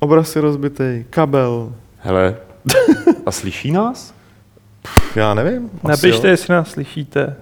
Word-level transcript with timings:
Obraz 0.00 0.36
je 0.36 0.42
rozbitý, 0.42 1.04
kabel. 1.10 1.72
Hele, 1.98 2.36
a 3.26 3.30
slyší 3.32 3.72
nás? 3.72 4.14
Já 5.16 5.34
nevím. 5.34 5.70
Napište, 5.82 6.26
jo. 6.26 6.30
jestli 6.30 6.54
nás 6.54 6.70
slyšíte. 6.70 7.36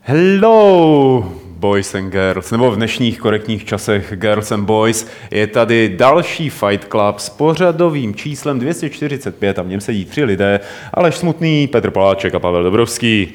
Hello, 0.00 1.37
boys 1.58 1.94
and 1.94 2.10
girls, 2.10 2.50
nebo 2.50 2.70
v 2.70 2.76
dnešních 2.76 3.18
korektních 3.20 3.64
časech 3.64 4.12
girls 4.16 4.52
and 4.52 4.64
boys, 4.64 5.06
je 5.30 5.46
tady 5.46 5.94
další 5.96 6.50
Fight 6.50 6.88
Club 6.90 7.18
s 7.18 7.28
pořadovým 7.28 8.14
číslem 8.14 8.58
245 8.58 9.58
a 9.58 9.62
v 9.62 9.68
něm 9.68 9.80
sedí 9.80 10.04
tři 10.04 10.24
lidé, 10.24 10.60
Aleš 10.94 11.16
Smutný, 11.16 11.66
Petr 11.66 11.90
Poláček 11.90 12.34
a 12.34 12.38
Pavel 12.38 12.62
Dobrovský. 12.62 13.28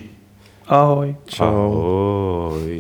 Ahoj. 0.68 1.16
Ahoj. 1.40 2.80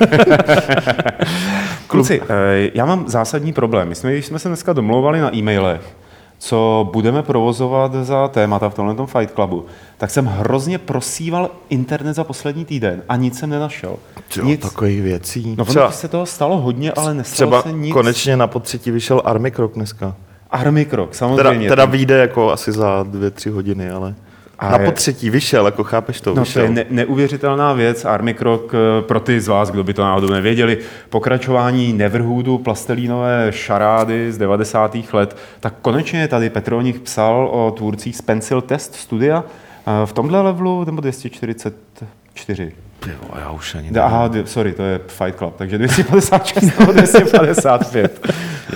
Kluci, 1.86 2.22
eh, 2.28 2.70
já 2.74 2.84
mám 2.84 3.08
zásadní 3.08 3.52
problém. 3.52 3.88
My 3.88 3.94
jsme, 3.94 4.12
když 4.12 4.26
jsme 4.26 4.38
se 4.38 4.48
dneska 4.48 4.72
domlouvali 4.72 5.20
na 5.20 5.36
e-mailech, 5.36 5.96
co 6.38 6.88
budeme 6.92 7.22
provozovat 7.22 7.92
za 7.94 8.28
témata 8.28 8.68
v 8.70 8.74
tomhle 8.74 9.06
Fight 9.06 9.34
Clubu, 9.34 9.66
tak 9.98 10.10
jsem 10.10 10.26
hrozně 10.26 10.78
prosíval 10.78 11.50
internet 11.68 12.14
za 12.14 12.24
poslední 12.24 12.64
týden 12.64 13.02
a 13.08 13.16
nic 13.16 13.38
jsem 13.38 13.50
nenašel. 13.50 13.96
Jo, 14.36 14.44
nic. 14.44 14.60
takových 14.60 15.02
věcí. 15.02 15.54
No, 15.58 15.64
třeba, 15.64 15.90
se 15.90 16.08
toho 16.08 16.26
stalo 16.26 16.56
hodně, 16.58 16.92
ale 16.92 17.14
nestalo 17.14 17.34
třeba 17.34 17.62
se 17.62 17.72
nic. 17.72 17.92
konečně 17.92 18.36
na 18.36 18.46
potřetí 18.46 18.90
vyšel 18.90 19.22
Army 19.24 19.50
Krok 19.50 19.74
dneska. 19.74 20.14
Army 20.50 20.84
Krok, 20.84 21.10
Teda, 21.10 21.18
samozřejmě. 21.18 21.68
teda 21.68 21.84
vyjde 21.84 22.18
jako 22.18 22.52
asi 22.52 22.72
za 22.72 23.02
dvě, 23.08 23.30
tři 23.30 23.50
hodiny, 23.50 23.90
ale... 23.90 24.14
A 24.58 24.70
na 24.70 24.78
potřetí 24.78 25.30
vyšel, 25.30 25.66
jako 25.66 25.84
chápeš 25.84 26.20
to, 26.20 26.30
No 26.30 26.34
to 26.34 26.40
vyšel. 26.40 26.62
je 26.62 26.70
ne- 26.70 26.84
neuvěřitelná 26.90 27.72
věc. 27.72 28.04
Army 28.04 28.34
Krok, 28.34 28.72
eh, 28.74 29.02
pro 29.02 29.20
ty 29.20 29.40
z 29.40 29.48
vás, 29.48 29.70
kdo 29.70 29.84
by 29.84 29.94
to 29.94 30.02
náhodou 30.02 30.28
nevěděli, 30.28 30.78
pokračování 31.10 31.92
Neverhoodu, 31.92 32.58
plastelínové 32.58 33.46
šarády 33.50 34.32
z 34.32 34.38
90. 34.38 35.12
let, 35.14 35.36
tak 35.60 35.74
konečně 35.82 36.28
tady 36.28 36.50
Petr 36.50 36.72
o 36.72 36.80
nich 36.80 37.00
psal 37.00 37.48
o 37.52 37.70
tvůrcích 37.70 38.16
z 38.16 38.22
Pencil 38.22 38.60
Test 38.60 38.94
Studia 38.94 39.44
eh, 39.86 40.06
v 40.06 40.12
tomhle 40.12 40.40
levelu, 40.42 40.84
nebo 40.84 41.00
244. 41.00 42.72
Ty 43.06 43.12
vole, 43.28 43.40
já 43.40 43.50
už 43.50 43.74
ani 43.74 43.90
Da- 43.90 44.04
Aha, 44.04 44.30
sorry, 44.44 44.72
to 44.72 44.82
je 44.82 45.00
Fight 45.08 45.38
Club, 45.38 45.54
takže 45.56 45.78
256 45.78 46.78
nebo 46.78 46.92
255. 46.92 48.26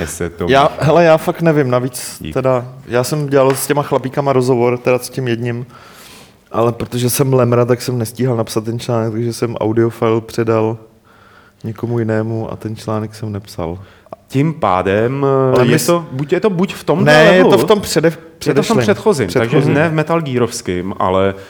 Je 0.01 0.07
se 0.07 0.31
to... 0.31 0.47
Já, 0.49 0.69
hele, 0.79 1.05
já 1.05 1.17
fakt 1.17 1.43
nevím, 1.43 1.71
navíc 1.71 2.17
Dík. 2.21 2.35
teda, 2.35 2.65
já 2.87 3.05
jsem 3.05 3.27
dělal 3.27 3.55
s 3.55 3.67
těma 3.67 3.83
chlapíkama 3.83 4.33
rozhovor, 4.33 4.79
teda 4.79 4.99
s 4.99 5.11
tím 5.11 5.29
jedním, 5.29 5.67
ale 6.53 6.73
protože 6.73 7.11
jsem 7.11 7.35
lemra, 7.35 7.65
tak 7.65 7.83
jsem 7.83 7.99
nestíhal 7.99 8.37
napsat 8.37 8.65
ten 8.65 8.79
článek, 8.79 9.13
takže 9.13 9.33
jsem 9.33 9.57
audiofile 9.57 10.21
předal 10.21 10.79
někomu 11.65 11.99
jinému 11.99 12.53
a 12.53 12.57
ten 12.57 12.77
článek 12.77 13.15
jsem 13.15 13.33
nepsal. 13.33 13.79
Tím 14.29 14.55
pádem 14.55 15.25
Ale 15.25 15.53
Ale 15.53 15.67
je, 15.67 15.79
to, 15.79 16.07
buď 16.13 16.33
je 16.33 16.41
to 16.41 16.51
buď 16.51 16.75
v 16.75 16.85
tom 16.85 17.05
Ne, 17.05 17.13
je 17.25 17.31
levelu, 17.31 17.51
to 17.51 17.59
v 17.59 17.65
tom 17.65 17.81
přede, 17.81 18.09
je 18.09 18.13
to 18.13 18.19
v 18.19 18.25
tom 18.25 18.39
předešlém. 18.39 18.79
předchozím, 18.79 19.27
takže 19.29 19.41
Předchozím. 19.49 19.75
ne 19.75 19.89
v 19.89 19.93
Metal 19.93 20.21
Gearovským, 20.21 20.95
ale 20.99 21.35
eh, 21.37 21.41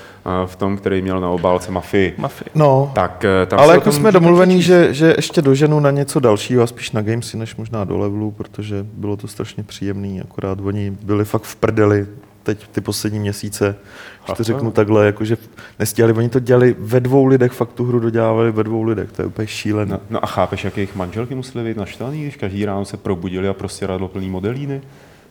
v 0.46 0.56
tom, 0.56 0.76
který 0.76 1.02
měl 1.02 1.20
na 1.20 1.28
obálce 1.28 1.70
Mafii. 1.70 2.14
Mafie. 2.18 2.48
No, 2.54 2.92
Tak, 2.94 3.24
eh, 3.24 3.46
tam 3.46 3.60
ale 3.60 3.74
jako 3.74 3.92
jsme 3.92 4.12
domluvení, 4.12 4.62
že, 4.62 4.94
že 4.94 5.14
ještě 5.16 5.42
doženu 5.42 5.80
na 5.80 5.90
něco 5.90 6.20
dalšího 6.20 6.62
a 6.62 6.66
spíš 6.66 6.92
na 6.92 7.02
gamesy, 7.02 7.36
než 7.36 7.56
možná 7.56 7.84
do 7.84 7.98
levelu, 7.98 8.30
protože 8.30 8.86
bylo 8.92 9.16
to 9.16 9.28
strašně 9.28 9.62
příjemný, 9.62 10.20
akorát 10.20 10.58
oni 10.60 10.90
byli 11.02 11.24
fakt 11.24 11.42
v 11.42 11.56
prdeli 11.56 12.06
teď 12.42 12.68
ty 12.72 12.80
poslední 12.80 13.18
měsíce, 13.18 13.76
když 14.24 14.36
to 14.36 14.44
řeknu 14.44 14.70
takhle, 14.70 15.06
jakože 15.06 15.36
nestíhali, 15.78 16.12
oni 16.12 16.28
to 16.28 16.40
dělali 16.40 16.76
ve 16.78 17.00
dvou 17.00 17.24
lidech, 17.24 17.52
fakt 17.52 17.72
tu 17.72 17.84
hru 17.84 18.00
dodělávali 18.00 18.52
ve 18.52 18.64
dvou 18.64 18.82
lidech, 18.82 19.12
to 19.12 19.22
je 19.22 19.26
úplně 19.26 19.46
šílené. 19.46 19.92
No, 19.92 20.00
no 20.10 20.24
a 20.24 20.26
chápeš, 20.26 20.64
jak 20.64 20.76
jejich 20.76 20.96
manželky 20.96 21.34
musely 21.34 21.64
být 21.64 21.76
naštvaný, 21.76 22.22
když 22.22 22.36
každý 22.36 22.64
ráno 22.64 22.84
se 22.84 22.96
probudili 22.96 23.48
a 23.48 23.54
prostě 23.54 23.86
radlo 23.86 24.08
plný 24.08 24.30
modelíny? 24.30 24.80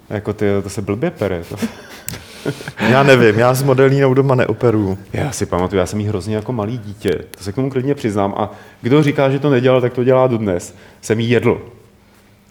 Jako 0.10 0.34
ty, 0.34 0.46
to 0.64 0.70
se 0.70 0.82
blbě 0.82 1.12
pere. 1.12 1.44
To. 1.50 1.56
Já 2.90 3.04
nevím, 3.04 3.40
já 3.40 3.54
s 3.54 3.64
modelínou 3.64 4.14
doma 4.14 4.36
neoperuju. 4.36 4.98
Já 5.14 5.32
si 5.32 5.46
pamatuju, 5.46 5.80
já 5.80 5.86
jsem 5.86 6.00
jí 6.00 6.08
hrozně 6.08 6.36
jako 6.36 6.54
malý 6.54 6.78
dítě, 6.78 7.20
to 7.38 7.44
se 7.44 7.52
k 7.52 7.56
tomu 7.56 7.70
klidně 7.70 7.96
přiznám. 7.96 8.34
A 8.38 8.52
kdo 8.82 9.04
říká, 9.04 9.30
že 9.30 9.40
to 9.40 9.50
nedělal, 9.50 9.82
tak 9.82 9.94
to 9.94 10.04
dělá 10.04 10.28
dodnes. 10.28 10.76
Jsem 11.02 11.20
jí 11.20 11.30
jedl. 11.30 11.62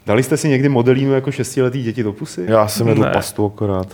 Dali 0.06 0.22
jste 0.22 0.36
si 0.36 0.48
někdy 0.48 0.68
modelínu 0.68 1.12
jako 1.12 1.32
šestiletý 1.32 1.82
děti 1.82 2.02
do 2.02 2.12
pusy? 2.12 2.44
Já 2.48 2.68
jsem 2.68 2.88
jedl 2.88 3.00
Ne. 3.02 3.10
pastu 3.10 3.46
akorát. 3.46 3.86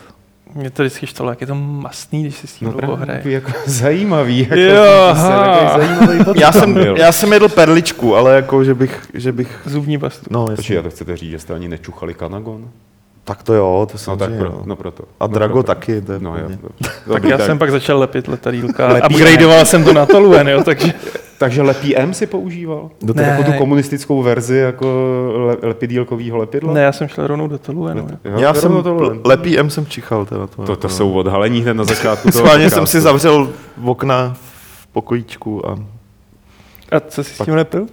Mě 0.55 0.71
to 0.71 0.83
vždycky 0.83 1.07
štalo, 1.07 1.31
jak 1.31 1.41
je 1.41 1.47
to 1.47 1.55
mastný, 1.55 2.23
když 2.23 2.35
si 2.37 2.47
s 2.47 2.53
tím 2.55 2.69
No 2.69 2.75
no, 2.97 3.07
takový 3.07 3.33
jako 3.35 3.53
zajímavý. 3.67 4.39
Jako 4.39 4.55
Jo, 4.57 5.15
takový 5.15 5.87
zajímavý 5.87 6.41
Já 6.41 6.53
jsem, 6.53 6.75
byl. 6.75 6.97
já 6.99 7.13
jsem 7.13 7.33
jedl 7.33 7.49
perličku, 7.49 8.17
ale 8.17 8.37
jako, 8.37 8.65
že 8.65 8.75
bych, 8.75 9.07
že 9.15 9.33
bych, 9.33 9.61
Zubní 9.67 9.99
pastu. 9.99 10.27
no 10.31 10.47
Počkej, 10.57 10.77
já 10.77 10.83
to 10.83 10.91
chcete 10.91 11.17
říct, 11.17 11.31
že 11.31 11.39
jste 11.39 11.55
ani 11.55 11.69
nečuchali 11.69 12.15
kanagon? 12.15 12.69
Tak 13.25 13.43
to 13.43 13.55
jo, 13.55 13.87
to 13.89 13.95
No 13.95 13.99
samozřejmě. 13.99 14.39
tak 14.39 14.39
pro, 14.39 14.49
no. 14.59 14.63
no 14.65 14.77
proto. 14.77 15.05
A 15.21 15.27
no 15.27 15.33
Drago 15.35 15.53
proto. 15.55 15.67
taky, 15.67 16.01
to 16.01 16.13
je 16.13 16.19
No, 16.21 16.31
no, 16.31 16.39
jo. 16.39 16.49
Tak 16.83 16.93
Dobrý, 17.07 17.31
já 17.31 17.39
jsem 17.39 17.59
pak 17.59 17.71
začal 17.71 17.99
lepit 17.99 18.29
letadílka. 18.29 18.95
Upgradeoval 19.11 19.65
jsem 19.65 19.85
to 19.85 19.93
na 19.93 20.07
Toluen, 20.07 20.49
jo, 20.49 20.63
takže 20.65 20.93
Takže 21.39 21.63
lepí 21.63 21.97
M 21.97 22.15
si 22.15 22.27
používal? 22.27 22.91
Do 23.03 23.15
Ne. 23.15 23.23
té, 23.23 23.29
Jako 23.29 23.45
tu 23.45 23.53
komunistickou 23.53 24.23
verzi 24.23 24.57
jako 24.57 24.87
le, 25.37 25.57
lepidílkovýho 25.69 26.37
lepidla? 26.39 26.73
ne, 26.73 26.83
já 26.83 26.93
jsem 26.93 27.09
šel 27.09 27.27
rovnou 27.27 27.49
do 27.49 27.59
Toluenu. 27.59 28.01
jo. 28.25 28.31
Jo, 28.33 28.39
já 28.39 28.55
jsem, 28.55 28.63
rovnou 28.73 28.83
tohle. 28.83 29.09
l- 29.15 29.21
lepý 29.25 29.59
M 29.59 29.71
jsem 29.71 29.87
čichal 29.87 30.27
teda. 30.27 30.47
To, 30.47 30.63
To, 30.63 30.77
to 30.77 30.89
jsou 30.89 31.13
odhalení 31.13 31.61
hned 31.63 31.75
na 31.75 31.85
začátku 31.85 32.31
Schválně 32.33 32.71
jsem 32.71 32.87
si 32.87 33.01
zavřel 33.01 33.49
v 33.77 33.89
okna 33.89 34.35
v 34.83 34.87
pokojíčku 34.87 35.69
a 35.69 35.79
A 36.93 37.01
co 37.01 37.25
jsi 37.25 37.35
s 37.35 37.45
tím 37.45 37.55
lepil? 37.55 37.87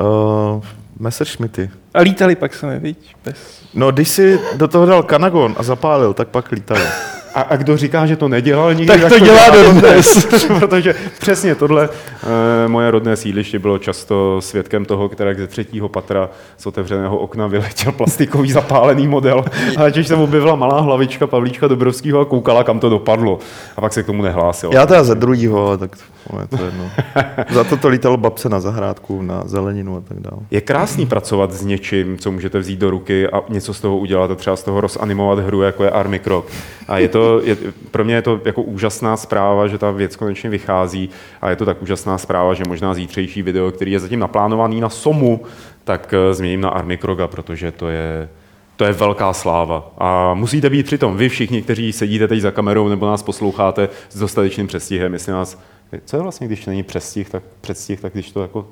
uh, 0.00 0.62
Messerschmitty. 1.02 1.70
A 1.94 2.00
lítali 2.00 2.36
pak 2.36 2.54
jsme, 2.54 2.78
víš? 2.78 2.96
Bez... 3.24 3.36
No, 3.74 3.92
když 3.92 4.08
si 4.08 4.40
do 4.56 4.68
toho 4.68 4.86
dal 4.86 5.02
kanagon 5.02 5.54
a 5.58 5.62
zapálil, 5.62 6.14
tak 6.14 6.28
pak 6.28 6.50
lítali. 6.52 6.80
A, 7.34 7.40
a 7.40 7.56
kdo 7.56 7.76
říká, 7.76 8.06
že 8.06 8.16
to 8.16 8.28
nedělal 8.28 8.74
nikdy, 8.74 9.00
Tak 9.00 9.12
to 9.12 9.18
dělá 9.18 9.50
dodnes. 9.50 10.26
Protože 10.58 10.94
přesně 11.20 11.54
tohle 11.54 11.88
e, 12.64 12.68
moje 12.68 12.90
rodné 12.90 13.16
sídliště 13.16 13.58
bylo 13.58 13.78
často 13.78 14.40
svědkem 14.40 14.84
toho, 14.84 15.08
které 15.08 15.34
ze 15.34 15.46
třetího 15.46 15.88
patra 15.88 16.30
z 16.56 16.66
otevřeného 16.66 17.18
okna 17.18 17.46
vyletěl 17.46 17.92
plastikový 17.92 18.52
zapálený 18.52 19.08
model. 19.08 19.44
A 19.76 19.88
když 19.88 20.08
se 20.08 20.14
objevila 20.14 20.54
malá 20.54 20.80
hlavička 20.80 21.26
Pavlíčka 21.26 21.68
Dobrovského 21.68 22.20
a 22.20 22.24
koukala, 22.24 22.64
kam 22.64 22.80
to 22.80 22.88
dopadlo. 22.88 23.38
A 23.76 23.80
pak 23.80 23.92
se 23.92 24.02
k 24.02 24.06
tomu 24.06 24.22
nehlásil. 24.22 24.70
Já 24.72 24.86
teda 24.86 25.04
ze 25.04 25.14
druhýho, 25.14 25.66
ale 25.66 25.78
tak 25.78 25.96
to 26.30 26.40
je 26.40 26.58
to 26.58 26.64
jedno. 26.64 26.90
Za 27.50 27.64
to 27.64 27.76
to 27.76 27.88
lítalo 27.88 28.16
babce 28.16 28.48
na 28.48 28.60
zahrádku, 28.60 29.22
na 29.22 29.42
zeleninu 29.46 29.96
a 29.96 30.00
tak 30.00 30.20
dále. 30.20 30.42
Je 30.50 30.60
krásný 30.60 31.06
pracovat 31.06 31.52
s 31.52 31.62
něčím, 31.64 32.18
co 32.18 32.30
můžete 32.30 32.58
vzít 32.58 32.78
do 32.78 32.90
ruky 32.90 33.28
a 33.28 33.42
něco 33.48 33.74
z 33.74 33.80
toho 33.80 33.98
udělat 33.98 34.30
a 34.30 34.34
třeba 34.34 34.56
z 34.56 34.62
toho 34.62 34.80
rozanimovat 34.80 35.38
hru, 35.38 35.62
jako 35.62 35.84
je 35.84 35.90
Army 35.90 36.18
Krok. 36.18 36.46
A 36.88 36.98
je 36.98 37.08
to, 37.08 37.21
je, 37.42 37.56
pro 37.90 38.04
mě 38.04 38.14
je 38.14 38.22
to 38.22 38.40
jako 38.44 38.62
úžasná 38.62 39.16
zpráva, 39.16 39.66
že 39.66 39.78
ta 39.78 39.90
věc 39.90 40.16
konečně 40.16 40.50
vychází 40.50 41.10
a 41.40 41.50
je 41.50 41.56
to 41.56 41.64
tak 41.64 41.82
úžasná 41.82 42.18
zpráva, 42.18 42.54
že 42.54 42.62
možná 42.68 42.94
zítřejší 42.94 43.42
video, 43.42 43.70
který 43.70 43.92
je 43.92 44.00
zatím 44.00 44.20
naplánovaný 44.20 44.80
na 44.80 44.88
Somu, 44.88 45.40
tak 45.84 46.14
eh, 46.14 46.34
změním 46.34 46.60
na 46.60 46.68
Army 46.68 46.96
Kroga, 46.96 47.26
protože 47.26 47.72
to 47.72 47.88
je, 47.88 48.28
to 48.76 48.84
je 48.84 48.92
velká 48.92 49.32
sláva. 49.32 49.92
A 49.98 50.34
musíte 50.34 50.70
být 50.70 50.86
přitom 50.86 51.16
vy 51.16 51.28
všichni, 51.28 51.62
kteří 51.62 51.92
sedíte 51.92 52.28
teď 52.28 52.40
za 52.40 52.50
kamerou 52.50 52.88
nebo 52.88 53.06
nás 53.06 53.22
posloucháte 53.22 53.88
s 54.10 54.18
dostatečným 54.18 54.66
přestihem, 54.66 55.12
jestli 55.12 55.32
nás 55.32 55.58
co 56.04 56.16
je 56.16 56.22
vlastně, 56.22 56.46
když 56.46 56.66
není 56.66 56.82
přestih, 56.82 57.30
tak 57.30 57.42
předstih, 57.60 58.00
tak 58.00 58.12
když 58.12 58.30
to 58.30 58.42
jako 58.42 58.66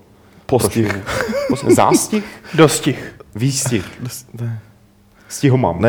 Postih. 0.46 0.98
Prosím. 1.46 1.70
Zástih? 1.70 2.24
Dostih. 2.54 3.14
Výstih. 3.34 4.00
Ne, 4.40 4.60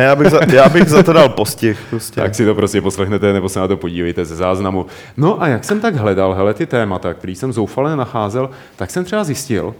já 0.04 0.16
bych, 0.16 0.30
za, 0.30 0.40
já 0.54 0.70
bych 0.70 0.90
za 0.90 1.04
to 1.04 1.14
dal 1.14 1.30
postih. 1.30 1.80
Prostě. 1.90 2.22
Tak 2.22 2.36
si 2.36 2.46
to 2.46 2.56
prostě 2.56 2.82
poslechnete 2.82 3.34
nebo 3.34 3.50
se 3.50 3.60
na 3.60 3.68
to 3.68 3.78
podívejte 3.78 4.26
ze 4.26 4.36
záznamu. 4.36 4.86
No 5.18 5.42
a 5.42 5.48
jak 5.48 5.64
jsem 5.64 5.80
tak 5.80 5.96
hledal, 5.96 6.34
hele, 6.34 6.54
ty 6.54 6.66
témata, 6.66 7.14
který 7.14 7.36
jsem 7.36 7.54
zoufale 7.54 7.96
nacházel, 7.96 8.50
tak 8.76 8.92
jsem 8.92 9.06
třeba 9.06 9.24
zjistil, 9.24 9.76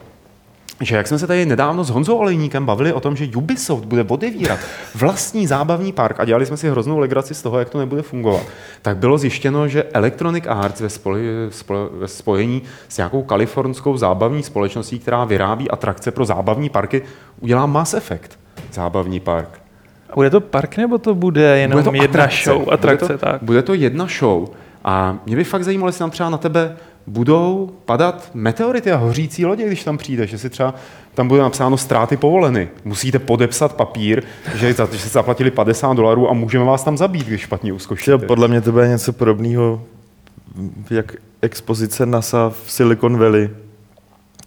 že 0.82 0.96
jak 0.96 1.08
jsme 1.08 1.20
se 1.20 1.28
tady 1.28 1.46
nedávno 1.46 1.84
s 1.84 1.90
Honzou 1.90 2.18
Olejníkem 2.18 2.66
bavili 2.66 2.94
o 2.94 3.00
tom, 3.00 3.16
že 3.16 3.28
Ubisoft 3.36 3.86
bude 3.86 4.06
odevírat 4.08 4.60
vlastní 4.96 5.48
zábavní 5.48 5.92
park 5.92 6.20
a 6.20 6.26
dělali 6.26 6.46
jsme 6.46 6.58
si 6.58 6.70
hroznou 6.70 7.00
legraci 7.00 7.34
z 7.34 7.42
toho, 7.42 7.60
jak 7.60 7.70
to 7.70 7.80
nebude 7.80 8.02
fungovat, 8.02 8.44
tak 8.82 8.98
bylo 8.98 9.18
zjištěno, 9.18 9.68
že 9.68 9.84
Electronic 9.84 10.44
Arts 10.48 10.82
ve, 10.82 10.90
spoj, 10.90 11.22
spo- 11.50 11.90
ve 11.92 12.08
spojení 12.08 12.62
s 12.90 12.98
nějakou 12.98 13.24
kalifornskou 13.24 13.98
zábavní 13.98 14.44
společností, 14.44 15.00
která 15.00 15.26
vyrábí 15.26 15.72
atrakce 15.72 16.12
pro 16.12 16.26
zábavní 16.26 16.70
parky, 16.70 17.02
udělá 17.40 17.66
Mass 17.66 17.94
Effect 17.94 18.41
zábavní 18.74 19.20
park. 19.20 19.62
A 20.10 20.16
bude 20.16 20.30
to 20.30 20.42
park, 20.42 20.78
nebo 20.78 20.98
to 20.98 21.16
bude 21.16 21.60
jenom 21.60 21.72
Bude 21.84 21.84
to 21.84 22.04
jedna 22.04 22.24
atrakce. 22.24 22.44
show, 22.52 22.74
atrakce, 22.74 23.06
bude 23.06 23.18
to, 23.18 23.26
tak? 23.26 23.44
Bude 23.44 23.62
to 23.62 23.74
jedna 23.74 24.08
show. 24.20 24.48
A 24.84 25.18
mě 25.26 25.36
by 25.36 25.44
fakt 25.44 25.64
zajímalo, 25.64 25.90
jestli 25.90 26.04
nám 26.04 26.12
třeba 26.12 26.30
na 26.30 26.38
tebe 26.38 26.76
budou 27.08 27.72
padat 27.86 28.30
meteority 28.34 28.92
a 28.92 28.98
hořící 28.98 29.46
lodě, 29.46 29.68
když 29.68 29.84
tam 29.84 29.98
přijdeš, 29.98 30.30
že 30.30 30.38
si 30.38 30.50
třeba 30.50 30.74
tam 31.14 31.28
bude 31.28 31.42
napsáno 31.42 31.78
ztráty 31.78 32.18
povoleny. 32.18 32.70
Musíte 32.86 33.20
podepsat 33.20 33.74
papír, 33.76 34.24
že, 34.56 34.74
za, 34.74 34.88
že 34.92 35.00
jste 35.00 35.10
zaplatili 35.10 35.52
50 35.52 35.94
dolarů 35.94 36.30
a 36.30 36.34
můžeme 36.34 36.66
vás 36.66 36.84
tam 36.84 36.98
zabít, 36.98 37.28
když 37.28 37.42
špatně 37.42 37.74
uskočíte. 37.74 38.18
Podle 38.18 38.48
mě 38.48 38.62
to 38.62 38.72
bude 38.72 38.88
něco 38.88 39.14
podobného, 39.14 39.84
jak 40.90 41.16
expozice 41.42 42.06
NASA 42.06 42.50
v 42.50 42.72
Silicon 42.72 43.18
Valley, 43.18 43.50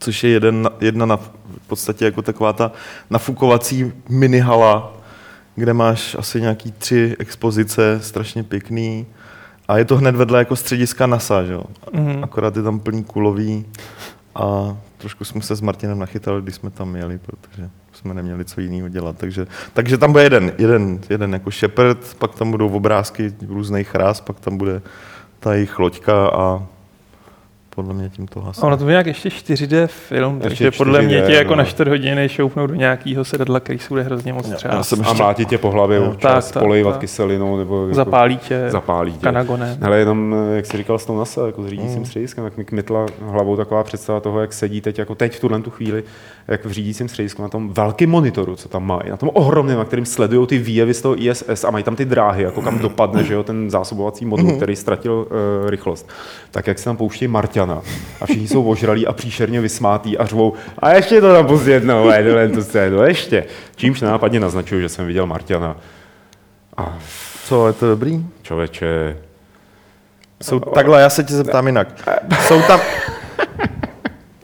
což 0.05 0.25
je 0.25 0.31
jeden, 0.31 0.71
jedna 0.81 1.07
na, 1.07 1.17
v 1.17 1.67
podstatě 1.67 2.05
jako 2.05 2.23
taková 2.23 2.53
ta 2.53 2.73
nafukovací 3.11 3.93
minihala, 4.09 4.93
kde 5.55 5.73
máš 5.73 6.17
asi 6.19 6.41
nějaký 6.41 6.73
tři 6.73 7.17
expozice, 7.19 8.01
strašně 8.03 8.43
pěkný. 8.43 9.07
A 9.69 9.79
je 9.79 9.85
to 9.85 9.97
hned 9.97 10.17
vedle 10.17 10.39
jako 10.39 10.57
střediska 10.57 11.07
NASA, 11.07 11.45
že 11.45 11.53
jo? 11.53 11.65
Mm-hmm. 11.93 12.25
Akorát 12.25 12.57
je 12.57 12.63
tam 12.63 12.81
plný 12.81 13.05
kulový 13.05 13.67
a 14.35 14.77
trošku 14.99 15.25
jsme 15.25 15.43
se 15.43 15.57
s 15.57 15.61
Martinem 15.61 15.99
nachytali, 15.99 16.43
když 16.43 16.55
jsme 16.55 16.71
tam 16.71 16.97
jeli, 16.97 17.19
protože 17.19 17.71
jsme 17.93 18.15
neměli 18.15 18.45
co 18.45 18.61
jiného 18.61 18.89
dělat. 18.89 19.17
Takže, 19.19 19.47
takže 19.73 19.99
tam 19.99 20.13
bude 20.13 20.25
jeden, 20.25 20.53
jeden, 20.59 21.01
jeden 21.11 21.33
jako 21.33 21.51
Shepard, 21.51 22.15
pak 22.19 22.35
tam 22.35 22.51
budou 22.51 22.69
obrázky 22.69 23.33
různých 23.49 23.95
ráz, 23.95 24.21
pak 24.21 24.41
tam 24.41 24.57
bude 24.57 24.83
ta 25.41 25.55
jejich 25.55 25.79
loďka 25.79 26.29
a 26.29 26.67
podle 27.75 27.95
mě 27.95 28.09
tím 28.11 28.27
to 28.27 28.41
hasí. 28.41 28.61
Ono 28.63 28.77
to 28.77 28.85
bude 28.85 28.93
nějak 28.93 29.07
ještě 29.07 29.29
4D 29.29 29.87
film, 29.87 30.35
Ještě 30.45 30.49
takže 30.49 30.71
podle 30.79 31.01
4D, 31.01 31.07
mě 31.07 31.23
tě 31.27 31.33
jako 31.33 31.51
no. 31.51 31.57
na 31.57 31.65
4 31.65 31.91
hodiny 31.91 32.29
šoupnou 32.29 32.67
do 32.67 32.75
nějakého 32.75 33.25
sedadla, 33.25 33.61
který 33.61 33.79
se 33.79 33.89
bude 33.89 34.03
hrozně 34.03 34.33
moc 34.33 34.49
Já 34.49 34.57
třeba. 34.57 34.83
jsem 34.83 35.01
A 35.01 35.03
ještě- 35.09 35.23
mlátit 35.23 35.49
tě 35.49 35.59
po 35.59 35.71
hlavě 35.71 35.97
Jo. 35.97 36.05
občas, 36.07 36.51
Tak, 36.51 36.63
polejvat 36.63 36.95
tak. 36.95 37.01
kyselinou 37.01 37.57
nebo 37.57 37.83
jako 37.83 37.95
Zapálí 37.95 38.37
tě 38.39 38.65
zapálí 38.71 39.13
tě. 39.13 39.19
kanagonem. 39.19 39.79
Ale 39.83 39.99
jenom, 39.99 40.35
jak 40.55 40.67
jsi 40.67 40.77
říkal 40.77 40.99
s 40.99 41.07
tou 41.07 41.19
NASA, 41.19 41.47
jako 41.47 41.63
s 41.63 41.67
řídícím 41.67 41.99
Mm. 41.99 42.05
střediskem, 42.05 42.45
tak 42.45 42.57
mi 42.57 42.65
kmitla 42.65 43.07
hlavou 43.23 43.57
taková 43.57 43.85
představa 43.85 44.21
toho, 44.21 44.41
jak 44.41 44.53
sedí 44.53 44.81
teď, 44.81 44.99
jako 44.99 45.15
teď 45.15 45.37
v 45.37 45.41
tuhle 45.41 45.61
tu 45.61 45.71
chvíli, 45.71 46.05
jak 46.49 46.65
v 46.65 46.71
řídícím 46.71 47.09
středisku 47.09 47.43
na 47.43 47.49
tom 47.49 47.73
velkém 47.73 48.11
monitoru, 48.11 48.57
co 48.57 48.69
tam 48.69 48.87
mají, 48.87 49.11
na 49.11 49.17
tom 49.17 49.31
ohromném, 49.33 49.79
na 49.79 49.85
kterým 49.85 50.07
sledují 50.07 50.47
ty 50.47 50.59
výjevy 50.59 50.95
z 50.95 51.03
toho 51.03 51.23
ISS 51.23 51.65
a 51.65 51.71
mají 51.71 51.85
tam 51.85 51.97
ty 51.97 52.05
dráhy, 52.05 52.43
jako 52.43 52.63
kam 52.63 52.79
dopadne, 52.79 53.25
že 53.25 53.35
jo, 53.35 53.43
ten 53.43 53.71
zásobovací 53.71 54.25
modul, 54.25 54.53
který 54.57 54.77
ztratil 54.77 55.13
uh, 55.13 55.71
rychlost. 55.71 56.09
Tak 56.51 56.67
jak 56.67 56.79
se 56.79 56.85
tam 56.85 56.97
pouští 56.97 57.29
Marťana 57.67 57.83
a 58.21 58.27
všichni 58.27 58.49
jsou 58.49 58.65
ožralí 58.65 59.07
a 59.07 59.13
příšerně 59.13 59.61
vysmátí 59.61 60.19
a 60.19 60.27
řvou 60.27 60.53
a 60.79 60.93
ještě 60.93 61.21
to 61.21 61.33
tam 61.33 61.47
pust 61.47 61.67
jednou, 61.67 62.09
a 62.09 62.23
tuhle 62.23 62.49
tu 62.49 62.63
scénu, 62.63 63.03
ještě. 63.03 63.45
Čímž 63.77 64.01
nápadně 64.01 64.41
naznačuju, 64.41 64.81
že 64.81 64.89
jsem 64.89 65.07
viděl 65.07 65.27
Marťana. 65.27 65.77
A 66.77 66.99
Co, 67.45 67.67
je 67.67 67.73
to 67.73 67.89
dobrý? 67.89 68.27
člověče, 68.43 69.17
Jsou, 70.43 70.61
takhle, 70.61 71.01
já 71.01 71.11
se 71.11 71.25
tě 71.25 71.35
zeptám 71.35 71.67
jinak. 71.67 71.89
Jsou 72.47 72.63
tam... 72.63 72.81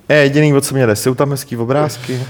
Je 0.09 0.17
jediný, 0.23 0.55
o 0.55 0.61
co 0.61 0.75
mě 0.75 0.87
jde. 0.87 0.97
Jsou 0.97 1.15
tam 1.15 1.31
hezký 1.31 1.57
obrázky? 1.57 2.21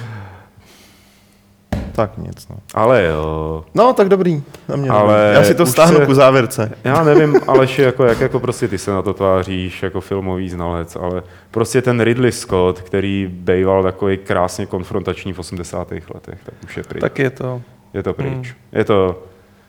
Tak 1.92 2.18
nic, 2.18 2.48
no. 2.48 2.56
ale 2.74 3.04
jo, 3.04 3.64
No, 3.74 3.92
tak 3.92 4.08
dobrý. 4.08 4.42
Na 4.68 4.76
mě 4.76 4.90
Ale 4.90 5.24
dobrý. 5.26 5.34
Já 5.36 5.44
si 5.44 5.54
to 5.54 5.66
stáhnu 5.66 5.98
se- 5.98 6.06
ku 6.06 6.14
závěrce. 6.14 6.72
Já 6.84 7.04
nevím, 7.04 7.36
Aleši, 7.46 7.82
jako, 7.82 8.04
jak 8.04 8.20
jako 8.20 8.40
prostě 8.40 8.68
ty 8.68 8.78
se 8.78 8.90
na 8.90 9.02
to 9.02 9.14
tváříš 9.14 9.82
jako 9.82 10.00
filmový 10.00 10.50
znalec, 10.50 10.96
ale 10.96 11.22
prostě 11.50 11.82
ten 11.82 12.00
Ridley 12.00 12.32
Scott, 12.32 12.80
který 12.80 13.28
bejval 13.32 13.82
takový 13.82 14.16
krásně 14.18 14.66
konfrontační 14.66 15.32
v 15.32 15.38
80. 15.38 15.90
letech, 16.14 16.38
tak 16.44 16.54
už 16.64 16.76
je 16.76 16.82
pryč. 16.82 17.00
Tak 17.00 17.18
je 17.18 17.30
to. 17.30 17.62
Je 17.94 18.02
to 18.02 18.12
pryč. 18.12 18.32
Hmm. 18.32 18.44
Je 18.72 18.84
to, 18.84 19.22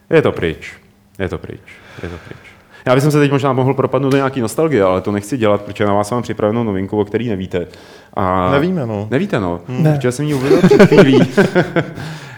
je 0.09 0.21
to 0.21 0.31
pryč. 0.31 0.73
Je 1.19 1.29
to 1.29 1.37
pryč. 1.37 1.59
Je 2.03 2.09
to 2.09 2.15
pryč. 2.27 2.50
Já 2.85 2.95
bych 2.95 3.03
se 3.03 3.11
teď 3.19 3.31
možná 3.31 3.53
mohl 3.53 3.73
propadnout 3.73 4.09
do 4.09 4.17
nějaký 4.17 4.41
nostalgie, 4.41 4.83
ale 4.83 5.01
to 5.01 5.11
nechci 5.11 5.37
dělat, 5.37 5.61
protože 5.61 5.85
na 5.85 5.93
vás 5.93 6.11
mám 6.11 6.21
připravenou 6.21 6.63
novinku, 6.63 6.99
o 6.99 7.05
který 7.05 7.29
nevíte. 7.29 7.67
A 8.13 8.51
Nevíme, 8.51 8.85
no. 8.85 9.07
Nevíte, 9.11 9.39
no. 9.39 9.59
Ne. 9.67 9.93
Protože 9.95 10.11
jsem 10.11 10.25
ji 10.25 10.33
uviděl 10.33 10.61
před 10.61 10.85
chvílí. 10.87 11.19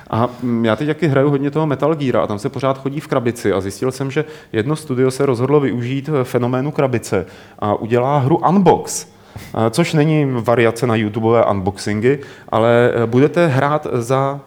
A 0.09 0.29
mm, 0.41 0.65
já 0.65 0.75
teď 0.75 0.87
taky 0.87 1.07
hraju 1.07 1.29
hodně 1.29 1.51
toho 1.51 1.67
Metal 1.67 1.95
Gear 1.95 2.17
a 2.17 2.27
tam 2.27 2.39
se 2.39 2.49
pořád 2.49 2.77
chodí 2.81 2.99
v 2.99 3.07
krabici 3.07 3.53
a 3.53 3.61
zjistil 3.61 3.91
jsem, 3.91 4.11
že 4.11 4.25
jedno 4.51 4.75
studio 4.75 5.11
se 5.11 5.25
rozhodlo 5.25 5.59
využít 5.59 6.09
eh, 6.09 6.23
fenoménu 6.23 6.71
krabice 6.71 7.25
a 7.59 7.73
udělá 7.75 8.17
hru 8.17 8.37
Unbox. 8.37 9.07
eh, 9.37 9.69
Což 9.69 9.93
není 9.93 10.25
variace 10.31 10.87
na 10.87 10.95
YouTubeové 10.95 11.45
unboxingy, 11.45 12.19
ale 12.49 12.91
eh, 12.95 13.05
budete 13.05 13.47
hrát 13.47 13.87
za 13.93 14.39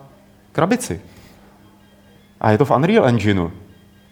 krabici. 0.52 1.00
A 2.40 2.50
je 2.50 2.58
to 2.58 2.64
v 2.64 2.70
Unreal 2.70 3.06
Engineu. 3.08 3.48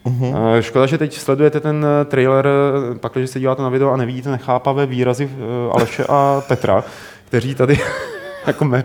Uh-huh. 0.05 0.59
Škoda, 0.59 0.85
že 0.85 0.97
teď 0.97 1.17
sledujete 1.19 1.59
ten 1.59 1.85
eh, 2.01 2.05
trailer, 2.05 2.47
eh, 2.47 2.97
pak, 2.99 3.11
když 3.15 3.29
se 3.29 3.39
díváte 3.39 3.61
na 3.61 3.69
video 3.69 3.91
a 3.91 3.97
nevidíte 3.97 4.31
nechápavé 4.31 4.85
výrazy 4.85 5.29
eh, 5.33 5.71
Aleše 5.71 6.05
a 6.09 6.41
Petra, 6.47 6.83
kteří 7.27 7.55
tady 7.55 7.79
jako 8.47 8.65
me, 8.65 8.83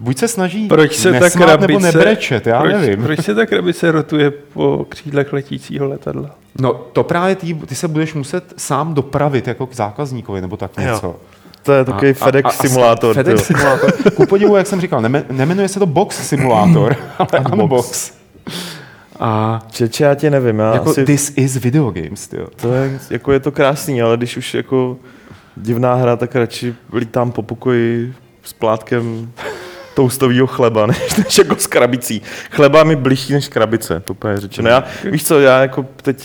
buď 0.00 0.18
se 0.18 0.28
snaží 0.28 0.68
Proč 0.68 0.96
se 0.96 1.12
ta 1.12 1.18
nesmát 1.18 1.60
nebo 1.60 1.78
krabice, 1.78 1.98
nebrečet, 1.98 2.46
já 2.46 2.60
proč, 2.60 2.72
nevím. 2.72 3.02
proč 3.02 3.20
se 3.20 3.34
ta 3.34 3.46
krabice 3.46 3.92
rotuje 3.92 4.30
po 4.30 4.86
křídlech 4.88 5.32
letícího 5.32 5.88
letadla? 5.88 6.30
No 6.60 6.72
to 6.74 7.04
právě 7.04 7.36
ty, 7.36 7.54
ty 7.54 7.74
se 7.74 7.88
budeš 7.88 8.14
muset 8.14 8.54
sám 8.56 8.94
dopravit 8.94 9.48
jako 9.48 9.66
k 9.66 9.74
zákazníkovi 9.74 10.40
nebo 10.40 10.56
tak 10.56 10.70
Jo. 10.78 10.84
něco. 10.84 11.16
To 11.62 11.72
je 11.72 11.84
takový 11.84 12.12
FedEx 12.12 12.56
simulátor. 12.58 13.14
FedEx 13.14 13.44
simulátor. 13.44 13.92
Ku 14.14 14.26
podivu, 14.26 14.56
jak 14.56 14.66
jsem 14.66 14.80
říkal, 14.80 15.02
neme, 15.02 15.24
nemenuje 15.30 15.68
se 15.68 15.78
to 15.78 15.86
Box 15.86 16.28
simulátor, 16.28 16.96
ale 17.18 17.40
Unbox. 17.40 17.52
Unbox. 17.52 18.12
A 19.20 19.60
Čeče, 19.70 20.04
já 20.04 20.14
tě 20.14 20.30
nevím, 20.30 20.58
já 20.58 20.72
jako 20.72 20.90
asi, 20.90 21.04
this 21.04 21.32
is 21.36 21.56
video 21.56 21.90
games, 21.90 22.28
tyjo. 22.28 22.46
to 22.56 22.72
je, 22.74 22.98
jako 23.10 23.32
je 23.32 23.40
to 23.40 23.52
krásný, 23.52 24.02
ale 24.02 24.16
když 24.16 24.36
už 24.36 24.54
jako 24.54 24.96
divná 25.56 25.94
hra, 25.94 26.16
tak 26.16 26.34
radši 26.34 26.74
lítám 26.92 27.32
po 27.32 27.42
pokoji 27.42 28.14
s 28.42 28.52
plátkem 28.52 29.32
toustového 29.94 30.46
chleba, 30.46 30.86
než, 30.86 31.16
než 31.16 31.38
jako 31.38 31.56
s 31.56 31.66
krabicí. 31.66 32.22
Chleba 32.50 32.84
mi 32.84 32.96
bližší 32.96 33.32
než 33.32 33.48
krabice, 33.48 34.00
to 34.00 34.12
úplně 34.12 34.40
řečeno. 34.40 34.68
Já, 34.68 34.84
víš 35.04 35.24
co, 35.24 35.40
já 35.40 35.60
jako 35.60 35.86
teď 36.02 36.24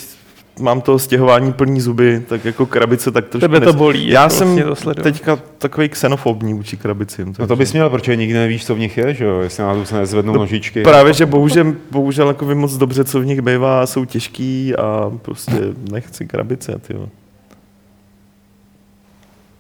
mám 0.59 0.81
to 0.81 1.00
stěhování 1.00 1.53
plný 1.53 1.81
zuby, 1.81 2.24
tak 2.30 2.45
jako 2.45 2.65
krabice 2.65 3.12
tak 3.12 3.25
trošku... 3.25 3.39
Tebe 3.42 3.59
to 3.59 3.71
nes- 3.74 3.75
bolí, 3.77 4.07
Já 4.09 4.21
jako 4.24 4.36
jsem 4.36 4.62
vlastně 4.63 4.94
teďka 4.94 5.39
takový 5.57 5.89
xenofobní 5.89 6.53
vůči 6.53 6.77
krabicím. 6.77 7.25
No 7.27 7.33
takže- 7.33 7.48
to 7.48 7.56
bys 7.56 7.74
měl, 7.74 7.89
protože 7.89 8.15
nikdy 8.15 8.39
nevíš, 8.39 8.65
co 8.65 8.75
v 8.75 8.80
nich 8.80 8.98
je, 8.98 9.13
že 9.13 9.25
jo? 9.25 9.39
Jestli 9.39 9.63
náhodou 9.63 9.86
se 9.86 9.98
nezvednou 9.98 10.33
nožičky. 10.33 10.83
Právě, 10.83 11.13
že 11.13 11.25
bohužel, 11.25 11.74
bohužel 11.92 12.27
jako 12.27 12.45
vím 12.45 12.57
moc 12.57 12.77
dobře, 12.77 13.03
co 13.03 13.19
v 13.21 13.25
nich 13.25 13.42
bývá, 13.42 13.86
jsou 13.88 14.06
těžký 14.06 14.75
a 14.75 15.12
prostě 15.21 15.53
nechci 15.92 16.25
krabice, 16.27 16.80
tyjo. 16.88 17.09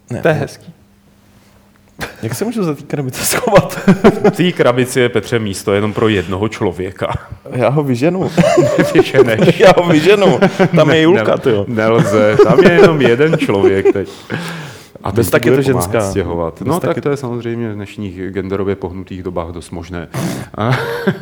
Ne, 0.09 0.21
To 0.21 0.27
je 0.27 0.33
hezký. 0.33 0.73
Jak 2.23 2.35
se 2.35 2.45
můžu 2.45 2.63
za 2.63 2.75
té 2.75 2.81
krabice 2.83 3.25
schovat? 3.25 3.79
V 4.23 4.31
té 4.31 4.51
krabici 4.51 4.99
je 4.99 5.09
Petře 5.09 5.39
místo 5.39 5.73
jenom 5.73 5.93
pro 5.93 6.07
jednoho 6.07 6.47
člověka. 6.47 7.13
Já 7.51 7.69
ho 7.69 7.83
vyženu. 7.83 8.31
Já 9.59 9.73
ho 9.77 9.83
vyženu. 9.89 10.39
Tam 10.75 10.89
je 10.89 11.01
Julka, 11.01 11.37
tyjo. 11.37 11.65
Nelze, 11.67 12.37
tam 12.43 12.63
je 12.63 12.71
jenom 12.71 13.01
jeden 13.01 13.37
člověk 13.37 13.93
teď. 13.93 14.09
A 15.03 15.11
Bez 15.11 15.27
ten 15.27 15.31
tak 15.31 15.41
ti 15.41 15.47
je 15.47 15.51
bude 15.51 15.63
to 15.63 15.71
ženská. 15.71 16.01
Stěhovat. 16.01 16.59
Bez 16.61 16.67
No 16.67 16.79
tak 16.79 16.95
tak 16.95 17.03
to 17.03 17.09
je 17.09 17.17
samozřejmě 17.17 17.69
v 17.69 17.75
dnešních 17.75 18.15
genderově 18.29 18.75
pohnutých 18.75 19.23
dobách 19.23 19.47
dost 19.47 19.71
možné. 19.71 20.07
A, 20.57 20.71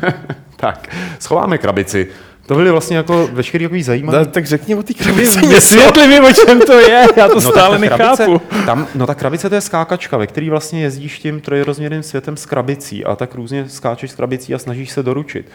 tak, 0.55 0.95
schováme 1.19 1.57
krabici. 1.57 2.07
To 2.49 2.55
byly 2.55 2.71
vlastně 2.71 2.97
jako 2.97 3.29
veškerý 3.31 3.65
takový 3.65 3.83
zajímavý 3.83 4.17
No, 4.17 4.25
tak 4.25 4.45
řekni 4.45 4.75
o 4.75 4.83
té 4.83 4.93
krabici. 4.93 5.47
Vysvětli 5.47 6.07
mi, 6.07 6.19
o 6.19 6.33
čem 6.33 6.59
to 6.59 6.79
je, 6.79 7.07
já 7.17 7.27
to 7.27 7.41
tak 7.41 7.51
stále 7.51 7.79
ta 7.79 7.87
krabice, 7.87 8.27
nechápu. 8.27 8.41
Tam, 8.65 8.87
no 8.95 9.07
ta 9.07 9.15
krabice 9.15 9.49
to 9.49 9.55
je 9.55 9.61
skákačka, 9.61 10.17
ve 10.17 10.27
který 10.27 10.49
vlastně 10.49 10.81
jezdíš 10.81 11.19
tím 11.19 11.41
trojrozměrným 11.41 12.03
světem 12.03 12.37
s 12.37 12.45
krabicí 12.45 13.05
a 13.05 13.15
tak 13.15 13.35
různě 13.35 13.69
skáčeš 13.69 14.11
s 14.11 14.15
krabicí 14.15 14.55
a 14.55 14.57
snažíš 14.59 14.91
se 14.91 15.03
doručit. 15.03 15.45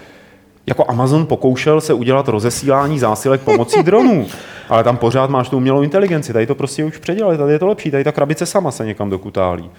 Jako 0.67 0.85
Amazon 0.89 1.27
pokoušel 1.27 1.81
se 1.81 1.95
udělat 1.95 2.29
rozesílání 2.29 2.99
zásilek 2.99 3.41
pomocí 3.41 3.83
dronů, 3.83 4.27
ale 4.69 4.85
tam 4.85 4.97
pořád 4.97 5.31
máš 5.31 5.49
tu 5.49 5.57
umělou 5.57 5.83
inteligenci, 5.83 6.33
tady 6.33 6.47
to 6.47 6.55
prostě 6.55 6.85
už 6.85 6.99
předělali, 6.99 7.39
tady 7.39 7.53
je 7.53 7.59
to 7.59 7.67
lepší, 7.67 7.91
tady 7.91 8.05
ta 8.05 8.13
krabice 8.13 8.47
sama 8.47 8.71
se 8.71 8.87
někam 8.87 9.11
dokutálí. 9.11 9.71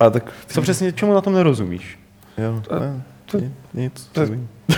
A 0.00 0.10
tak, 0.10 0.32
Co 0.46 0.62
přesně, 0.62 0.92
čemu 0.92 1.14
na 1.14 1.20
tom 1.20 1.32
nerozumíš? 1.32 1.98
jo, 2.38 2.62
ne, 2.80 3.02
ni- 3.38 3.52
nic. 3.74 4.08
to- 4.12 4.20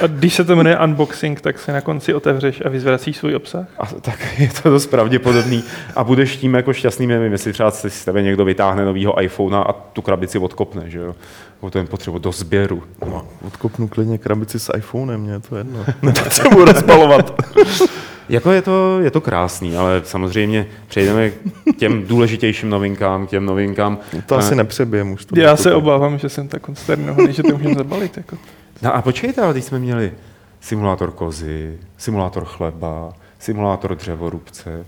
A 0.02 0.06
když 0.06 0.34
se 0.34 0.44
to 0.44 0.56
jmenuje 0.56 0.78
unboxing, 0.78 1.40
tak 1.40 1.58
se 1.58 1.72
na 1.72 1.80
konci 1.80 2.14
otevřeš 2.14 2.62
a 2.64 2.68
vyzvracíš 2.68 3.16
svůj 3.16 3.34
obsah? 3.36 3.66
A 3.78 3.86
tak 3.86 4.38
je 4.38 4.50
to 4.62 4.70
dost 4.70 4.86
pravděpodobný 4.86 5.64
a 5.96 6.04
budeš 6.04 6.36
tím 6.36 6.54
jako 6.54 6.72
šťastný, 6.72 7.06
nevím, 7.06 7.32
jestli 7.32 7.52
třeba 7.52 7.70
si 7.70 7.90
z 7.90 8.04
tebe 8.04 8.22
někdo 8.22 8.44
vytáhne 8.44 8.84
novýho 8.84 9.22
iPhonea 9.22 9.60
a 9.62 9.72
tu 9.72 10.02
krabici 10.02 10.38
odkopne, 10.38 10.90
že 10.90 10.98
jo? 10.98 11.14
O 11.60 11.70
ten 11.70 11.86
potřebu 11.86 12.18
do 12.18 12.32
sběru. 12.32 12.82
No, 13.06 13.26
odkopnu 13.46 13.88
klidně 13.88 14.18
krabici 14.18 14.60
s 14.60 14.72
iPhonem, 14.76 15.20
mě 15.20 15.32
je 15.32 15.40
to 15.40 15.56
jedno. 15.56 15.84
Nepotřebuji 16.02 16.64
rozpalovat. 16.64 17.34
Jako 18.28 18.50
je 18.50 18.62
to, 18.62 19.00
je 19.00 19.10
to 19.10 19.20
krásný, 19.20 19.76
ale 19.76 20.02
samozřejmě 20.04 20.66
přejdeme 20.88 21.30
k 21.30 21.76
těm 21.76 22.06
důležitějším 22.06 22.70
novinkám, 22.70 23.26
k 23.26 23.30
těm 23.30 23.46
novinkám. 23.46 23.98
To 24.26 24.36
asi 24.36 24.52
Eh, 24.52 24.56
nepřebijem 24.56 25.12
už. 25.12 25.24
To 25.24 25.40
Já 25.40 25.56
se 25.56 25.74
obávám, 25.74 26.18
že 26.18 26.28
jsem 26.28 26.48
tak 26.48 26.62
konsternovaný, 26.62 27.32
že 27.32 27.42
to 27.42 27.56
můžeme 27.56 27.74
zabalit. 27.74 28.16
Jako. 28.16 28.36
No 28.82 28.94
a 28.94 29.02
počkejte, 29.02 29.42
ale 29.42 29.54
teď 29.54 29.64
jsme 29.64 29.78
měli 29.78 30.12
simulátor 30.60 31.10
kozy, 31.10 31.78
simulátor 31.98 32.44
chleba, 32.44 33.12
simulátor 33.38 33.94
dřevorubce, 33.94 34.86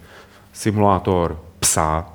simulátor 0.53 1.39
psa, 1.61 2.07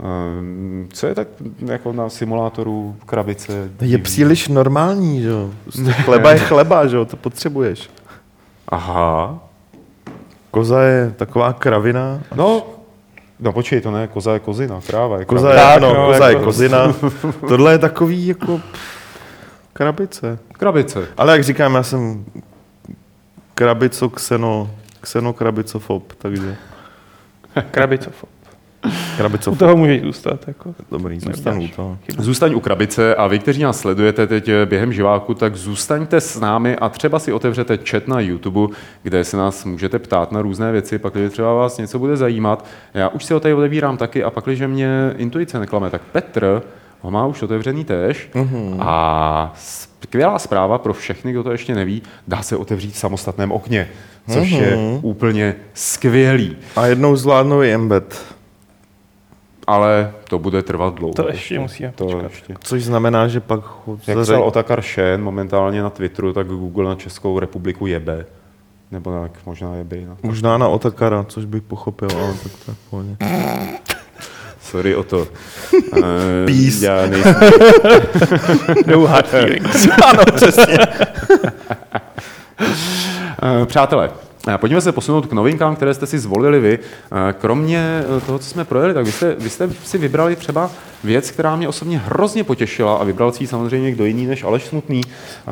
Ehm, 0.00 0.88
Co 0.92 1.06
je 1.06 1.14
tak 1.14 1.28
jako 1.66 1.92
na 1.92 2.08
simulátoru 2.08 2.96
krabice? 3.06 3.52
Je 3.52 3.68
divný? 3.88 4.02
příliš 4.02 4.48
normální, 4.48 5.22
že 5.22 5.28
jo. 5.28 5.50
Chleba 5.90 6.30
je 6.32 6.38
chleba, 6.38 6.86
že 6.86 6.96
jo, 6.96 7.04
to 7.04 7.16
potřebuješ. 7.16 7.90
Aha. 8.68 9.38
Koza 10.58 10.82
je 10.82 11.10
taková 11.16 11.52
kravina. 11.52 12.18
No, 12.34 12.66
no 13.40 13.52
počkej, 13.52 13.80
to 13.80 13.90
ne, 13.90 14.08
koza 14.10 14.32
je 14.34 14.40
kozina, 14.42 14.80
kráva 14.86 15.18
je 15.18 15.24
Koza 15.24 15.48
je, 15.50 15.54
kravina. 15.54 15.74
Tak, 15.74 15.82
ano, 15.82 15.94
no, 15.94 16.06
koza 16.12 16.26
je 16.28 16.32
jako- 16.34 16.44
kozina. 16.44 16.80
Tohle 17.48 17.72
je 17.72 17.78
takový 17.78 18.26
jako 18.26 18.60
krabice. 19.72 20.38
Krabice. 20.52 21.06
Ale 21.16 21.32
jak 21.32 21.44
říkám, 21.44 21.74
já 21.74 21.82
jsem 21.82 22.24
krabico 23.54 24.08
kseno, 24.10 24.70
ksenokrabicofob, 25.00 26.12
takže 26.18 26.56
Krabicofob. 27.70 28.28
U 29.18 29.20
krabicofob. 29.20 29.58
toho 29.58 29.76
můžeš 29.76 30.02
zůstat. 30.02 30.48
Jako. 30.48 30.74
Dobrý, 30.90 31.20
zůstanu 31.20 31.62
u 31.62 31.68
toho. 31.68 31.98
Zůstaň 32.18 32.54
u 32.54 32.60
krabice 32.60 33.14
a 33.14 33.26
vy, 33.26 33.38
kteří 33.38 33.62
nás 33.62 33.80
sledujete 33.80 34.26
teď 34.26 34.50
během 34.64 34.92
živáku, 34.92 35.34
tak 35.34 35.56
zůstaňte 35.56 36.20
s 36.20 36.40
námi 36.40 36.76
a 36.76 36.88
třeba 36.88 37.18
si 37.18 37.32
otevřete 37.32 37.78
chat 37.90 38.08
na 38.08 38.20
YouTube, 38.20 38.74
kde 39.02 39.24
se 39.24 39.36
nás 39.36 39.64
můžete 39.64 39.98
ptát 39.98 40.32
na 40.32 40.42
různé 40.42 40.72
věci, 40.72 40.98
pak 40.98 41.14
když 41.14 41.32
třeba 41.32 41.54
vás 41.54 41.78
něco 41.78 41.98
bude 41.98 42.16
zajímat. 42.16 42.64
Já 42.94 43.08
už 43.08 43.24
si 43.24 43.34
ho 43.34 43.40
tady 43.40 43.54
odebírám 43.54 43.96
taky 43.96 44.24
a 44.24 44.30
pak, 44.30 44.44
když 44.44 44.60
mě 44.66 45.14
intuice 45.16 45.58
neklame, 45.58 45.90
tak 45.90 46.02
Petr 46.02 46.62
ho 47.00 47.10
má 47.10 47.26
už 47.26 47.42
otevřený 47.42 47.84
tež 47.84 48.28
mm-hmm. 48.34 48.76
a 48.80 49.52
skvělá 49.56 50.38
zpráva 50.38 50.78
pro 50.78 50.94
všechny, 50.94 51.32
kdo 51.32 51.42
to 51.42 51.52
ještě 51.52 51.74
neví, 51.74 52.02
dá 52.28 52.42
se 52.42 52.56
otevřít 52.56 52.94
v 52.94 52.98
samostatném 52.98 53.52
okně, 53.52 53.88
což 54.32 54.52
mm-hmm. 54.52 54.62
je 54.62 54.98
úplně 55.02 55.54
skvělý. 55.74 56.56
A 56.76 56.86
jednou 56.86 57.16
zvládnou 57.16 57.62
i 57.62 57.72
embed, 57.72 58.24
Ale 59.68 60.12
to 60.28 60.38
bude 60.38 60.62
trvat 60.62 60.94
dlouho. 60.94 61.14
To 61.14 61.28
ještě 61.28 61.58
musíme 61.58 61.92
to 61.94 62.04
počkat. 62.04 62.22
ještě. 62.30 62.54
což 62.60 62.84
znamená, 62.84 63.28
že 63.28 63.40
pak 63.40 63.60
Jak 64.06 64.18
psal 64.18 64.42
Otakar 64.42 64.82
Shen 64.82 65.22
momentálně 65.22 65.82
na 65.82 65.90
Twitteru, 65.90 66.32
tak 66.32 66.46
Google 66.46 66.84
na 66.88 66.94
Českou 66.94 67.38
republiku 67.38 67.86
jebe. 67.86 68.26
Nebo 68.90 69.22
tak 69.22 69.30
možná 69.46 69.74
jebe. 69.74 69.96
No. 70.08 70.16
Možná 70.22 70.58
na 70.58 70.68
Otakara, 70.68 71.24
což 71.24 71.44
bych 71.44 71.62
pochopil, 71.62 72.08
ale 72.16 72.34
tak 72.42 72.52
to 72.64 72.70
je 72.70 72.76
pohodě. 72.90 73.16
Sorry 74.60 74.96
o 74.96 75.02
to. 75.02 75.18
Uh, 75.18 75.26
Peace. 76.46 76.86
Já 76.86 77.06
nejsem, 77.10 77.34
No 78.86 79.00
hard 79.06 79.26
feelings. 79.28 79.88
ano, 80.06 80.22
přesně. 80.34 80.78
Eh, 83.42 83.66
Přátelé, 83.66 84.10
pojďme 84.56 84.80
se 84.80 84.92
posunout 84.92 85.26
k 85.26 85.32
novinkám, 85.32 85.76
které 85.76 85.94
jste 85.94 86.06
si 86.06 86.18
zvolili 86.18 86.60
vy. 86.60 86.78
Eh, 86.78 87.32
Kromě 87.32 88.02
eh, 88.16 88.20
toho, 88.20 88.38
co 88.38 88.44
jsme 88.50 88.64
projeli, 88.64 88.94
tak 88.94 89.04
vy 89.04 89.12
jste, 89.12 89.34
vy 89.34 89.50
jste 89.50 89.68
si 89.84 89.98
vybrali 89.98 90.36
třeba 90.36 90.70
věc, 91.04 91.30
která 91.30 91.56
mě 91.56 91.68
osobně 91.68 91.98
hrozně 91.98 92.44
potěšila 92.44 92.96
a 92.96 93.04
vybral 93.04 93.32
si 93.32 93.42
ji 93.42 93.46
samozřejmě 93.46 93.90
kdo 93.90 94.04
jiný 94.04 94.26
než 94.26 94.44
Aleš 94.44 94.64
Smutný. 94.64 95.00
Eh, 95.06 95.50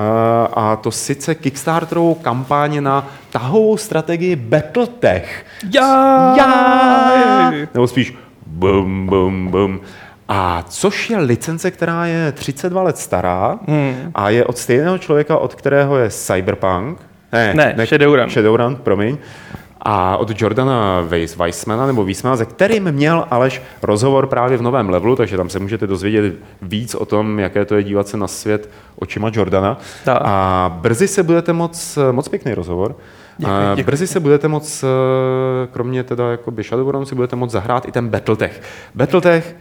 A 0.55 0.77
to 0.77 0.91
sice 0.91 1.35
Kickstarterovou 1.35 2.15
kampaň 2.15 2.83
na 2.83 3.07
tahovou 3.31 3.77
strategii 3.77 4.37
Battletech. 4.37 5.47
Já! 5.75 6.37
Já! 6.37 7.53
Nebo 7.75 7.87
spíš 7.89 8.15
bum, 8.47 9.07
bum, 9.07 9.49
bum. 9.51 9.81
A 10.29 10.65
což 10.69 11.11
je 11.11 11.19
licence, 11.19 11.71
která 11.71 12.07
je 12.07 12.33
32 12.33 12.83
let 12.83 12.99
stará 12.99 13.59
Hmm. 13.69 13.95
a 14.15 14.31
je 14.31 14.45
od 14.45 14.59
stejného 14.59 14.99
člověka, 14.99 15.39
od 15.39 15.55
kterého 15.55 15.97
je 15.97 16.11
Cyberpunk. 16.11 16.99
Ne, 17.55 17.75
Ne, 17.77 17.87
Shadowrun. 17.87 18.31
Shadowrun, 18.31 18.77
promiň. 18.77 19.19
A 19.89 20.17
od 20.17 20.41
Jordana 20.41 21.01
Weiss, 21.01 21.37
Weissmana, 21.37 21.87
nebo 21.87 22.05
Weissmana, 22.05 22.37
se 22.37 22.45
kterým 22.45 22.93
měl 22.93 23.27
Aleš 23.31 23.63
rozhovor 23.83 24.27
právě 24.27 24.59
v 24.59 24.63
novém 24.63 24.91
levelu, 24.91 25.17
takže 25.17 25.37
tam 25.37 25.49
se 25.49 25.59
můžete 25.59 25.87
dozvědět 25.87 26.35
víc 26.63 26.95
o 26.95 27.05
tom, 27.05 27.39
jaké 27.39 27.65
to 27.65 27.75
je 27.75 27.83
dívat 27.83 28.09
se 28.09 28.17
na 28.17 28.27
svět 28.27 28.71
očima 28.99 29.31
Jordana. 29.33 29.79
Tak. 30.05 30.19
A 30.25 30.69
brzy 30.81 31.09
se 31.09 31.23
budete 31.23 31.53
moc, 31.53 31.99
moc 32.13 32.29
pěkný 32.29 32.55
rozhovor. 32.55 32.97
Děkuji, 33.39 33.53
A 33.53 33.75
děkuji. 33.75 33.85
Brzy 33.87 34.07
se 34.07 34.21
budete 34.21 34.49
moc, 34.49 34.85
eh, 34.85 35.67
kromě 35.73 36.05
teda 36.05 36.31
jako 36.31 36.53
Shadowrun, 36.63 37.07
si 37.07 37.15
budete 37.15 37.37
moc 37.37 37.51
zahrát 37.51 37.89
i 37.89 37.93
ten 37.93 38.09
Battletech. 38.09 38.63
Battletech 38.95 39.57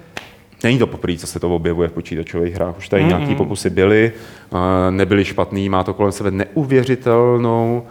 Není 0.63 0.79
to 0.79 0.87
poprvé, 0.87 1.17
co 1.17 1.27
se 1.27 1.39
to 1.39 1.55
objevuje 1.55 1.89
v 1.89 1.91
počítačových 1.91 2.55
hrách. 2.55 2.77
Už 2.77 2.89
tady 2.89 3.03
mm-hmm. 3.03 3.07
nějaký 3.07 3.35
pokusy 3.35 3.69
byly, 3.69 4.11
nebyly 4.89 5.25
špatný, 5.25 5.69
má 5.69 5.83
to 5.83 5.93
kolem 5.93 6.11
sebe 6.11 6.31
neuvěřitelnou, 6.31 7.83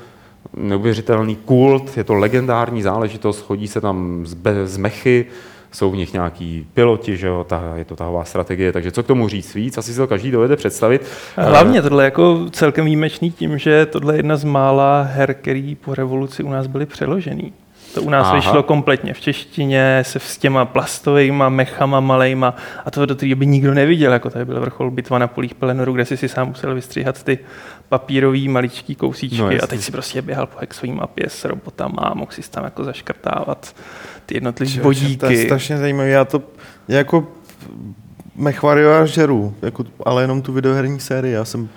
neuvěřitelný 0.56 1.36
kult, 1.36 1.96
je 1.96 2.04
to 2.04 2.14
legendární 2.14 2.82
záležitost, 2.82 3.40
chodí 3.40 3.68
se 3.68 3.80
tam 3.80 4.26
z, 4.26 4.34
be, 4.34 4.66
z 4.66 4.76
mechy, 4.76 5.26
jsou 5.72 5.90
v 5.90 5.96
nich 5.96 6.12
nějaký 6.12 6.66
piloti, 6.74 7.16
že 7.16 7.26
jo, 7.26 7.46
ta, 7.48 7.72
je 7.76 7.84
to 7.84 7.96
tahová 7.96 8.24
strategie, 8.24 8.72
takže 8.72 8.92
co 8.92 9.02
k 9.02 9.06
tomu 9.06 9.28
říct 9.28 9.54
víc, 9.54 9.78
asi 9.78 9.92
si 9.92 9.98
to 9.98 10.06
každý 10.06 10.30
dovede 10.30 10.56
představit. 10.56 11.02
Hlavně 11.36 11.82
tohle 11.82 12.02
je 12.02 12.04
jako 12.04 12.46
celkem 12.50 12.84
výjimečný 12.84 13.30
tím, 13.30 13.58
že 13.58 13.86
tohle 13.86 14.14
je 14.14 14.18
jedna 14.18 14.36
z 14.36 14.44
mála 14.44 15.02
her, 15.02 15.34
který 15.34 15.74
po 15.74 15.94
revoluci 15.94 16.42
u 16.42 16.50
nás 16.50 16.66
byly 16.66 16.86
přeložený. 16.86 17.52
To 17.94 18.02
u 18.02 18.10
nás 18.10 18.26
Aha. 18.26 18.34
vyšlo 18.36 18.62
kompletně 18.62 19.14
v 19.14 19.20
češtině, 19.20 19.98
se 20.06 20.18
s 20.18 20.38
těma 20.38 20.64
plastovými 20.64 21.44
mechama 21.48 22.00
malejma 22.00 22.54
a 22.84 22.90
to 22.90 23.06
do 23.06 23.14
té 23.14 23.26
doby 23.28 23.46
nikdo 23.46 23.74
neviděl, 23.74 24.12
jako 24.12 24.30
tady 24.30 24.44
byl 24.44 24.60
vrchol 24.60 24.90
bitva 24.90 25.18
na 25.18 25.26
polích 25.26 25.54
Pelenoru, 25.54 25.92
kde 25.92 26.04
si 26.04 26.16
si 26.16 26.28
sám 26.28 26.48
musel 26.48 26.74
vystříhat 26.74 27.22
ty 27.22 27.38
papírový 27.88 28.48
maličký 28.48 28.94
kousíčky 28.94 29.38
No, 29.38 29.50
a 29.62 29.66
teď 29.66 29.80
si 29.80 29.92
prostě 29.92 30.22
běhal 30.22 30.46
po 30.46 30.58
hexové 30.60 30.92
mapě 30.92 31.24
s 31.28 31.44
robotama 31.44 32.02
a 32.02 32.14
mohl 32.14 32.30
si 32.32 32.50
tam 32.50 32.64
jako 32.64 32.84
zaškrtávat 32.84 33.76
ty 34.26 34.36
jednotlivé 34.36 34.72
To 34.72 34.78
je 34.78 34.82
bodíky. 34.82 35.44
strašně 35.44 35.78
zajímavé. 35.78 36.08
Já 36.08 36.24
to 36.24 36.42
já 36.88 36.98
jako 36.98 37.26
Mechvario 38.36 39.06
žeru, 39.06 39.54
jako, 39.62 39.84
ale 40.04 40.22
jenom 40.22 40.42
tu 40.42 40.52
videoherní 40.52 41.00
sérii. 41.00 41.34
Já 41.34 41.44
jsem 41.44 41.68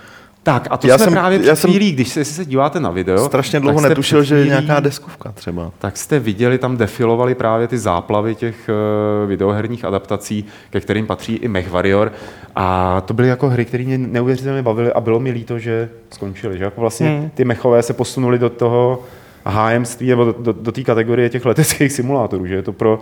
Tak 0.48 0.68
a 0.70 0.78
to 0.78 0.88
Já 0.88 0.98
jsme 0.98 1.04
jsem- 1.04 1.14
právě 1.14 1.38
já 1.38 1.44
před 1.44 1.56
jsem 1.56 1.70
chvílí, 1.70 1.92
když 1.92 2.10
se, 2.10 2.26
se 2.26 2.46
díváte 2.46 2.80
na 2.80 2.90
video, 2.92 3.26
strašně 3.26 3.60
dlouho 3.60 3.82
netušil, 3.82 4.20
před 4.22 4.28
že 4.28 4.36
je 4.36 4.42
chvílí- 4.42 4.50
nějaká 4.50 4.80
deskovka 4.80 5.32
třeba. 5.32 5.72
tak 5.80 5.98
jste 5.98 6.20
viděli, 6.20 6.58
tam 6.58 6.78
defilovaly 6.78 7.36
právě 7.36 7.68
ty 7.68 7.78
záplavy 7.78 8.36
těch 8.36 8.56
uh, 8.70 9.30
videoherních 9.30 9.86
adaptací, 9.86 10.46
ke 10.70 10.80
kterým 10.82 11.08
patří 11.08 11.34
i 11.36 11.48
MechWarrior. 11.48 12.12
A 12.56 13.02
to 13.06 13.14
byly 13.14 13.28
jako 13.28 13.50
hry, 13.50 13.66
které 13.66 13.84
mě 13.84 13.98
neuvěřitelně 13.98 14.62
bavily 14.62 14.94
a 14.94 15.02
bylo 15.02 15.20
mi 15.20 15.32
líto, 15.32 15.60
že 15.60 15.90
skončily. 16.12 16.58
Že 16.58 16.64
jako 16.64 16.82
vlastně 16.82 17.10
Hmm. 17.10 17.30
ty 17.30 17.46
mechové 17.46 17.84
se 17.84 17.94
posunuli 17.94 18.40
do 18.40 18.50
toho 18.50 19.04
hájemství 19.50 20.10
nebo 20.10 20.26
do, 20.26 20.36
do, 20.40 20.54
do 20.54 20.72
té 20.72 20.84
kategorie 20.84 21.30
těch 21.30 21.46
leteckých 21.46 21.92
simulátorů, 21.92 22.46
že 22.46 22.56
je 22.56 22.62
to 22.62 22.74
pro, 22.74 23.00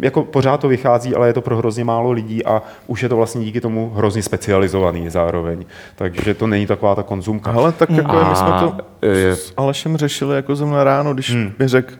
jako 0.00 0.22
pořád 0.22 0.60
to 0.60 0.68
vychází, 0.68 1.14
ale 1.14 1.26
je 1.26 1.32
to 1.32 1.40
pro 1.40 1.56
hrozně 1.56 1.84
málo 1.84 2.10
lidí 2.10 2.44
a 2.44 2.62
už 2.86 3.02
je 3.02 3.08
to 3.08 3.16
vlastně 3.16 3.44
díky 3.44 3.60
tomu 3.60 3.92
hrozně 3.94 4.22
specializovaný 4.22 5.08
zároveň. 5.08 5.64
Takže 5.96 6.34
to 6.34 6.46
není 6.46 6.66
taková 6.66 6.94
ta 6.94 7.02
konzumka. 7.02 7.50
Ale 7.52 7.72
tak 7.72 7.90
jako 7.90 8.24
my 8.28 8.36
jsme 8.36 8.48
to 8.48 8.76
eh, 9.02 9.36
s 9.36 9.52
Alešem 9.56 9.96
řešili 9.96 10.36
jako 10.36 10.56
zrovna 10.56 10.84
ráno, 10.84 11.14
když 11.14 11.30
hmm. 11.30 11.52
mi 11.58 11.68
řekl, 11.68 11.94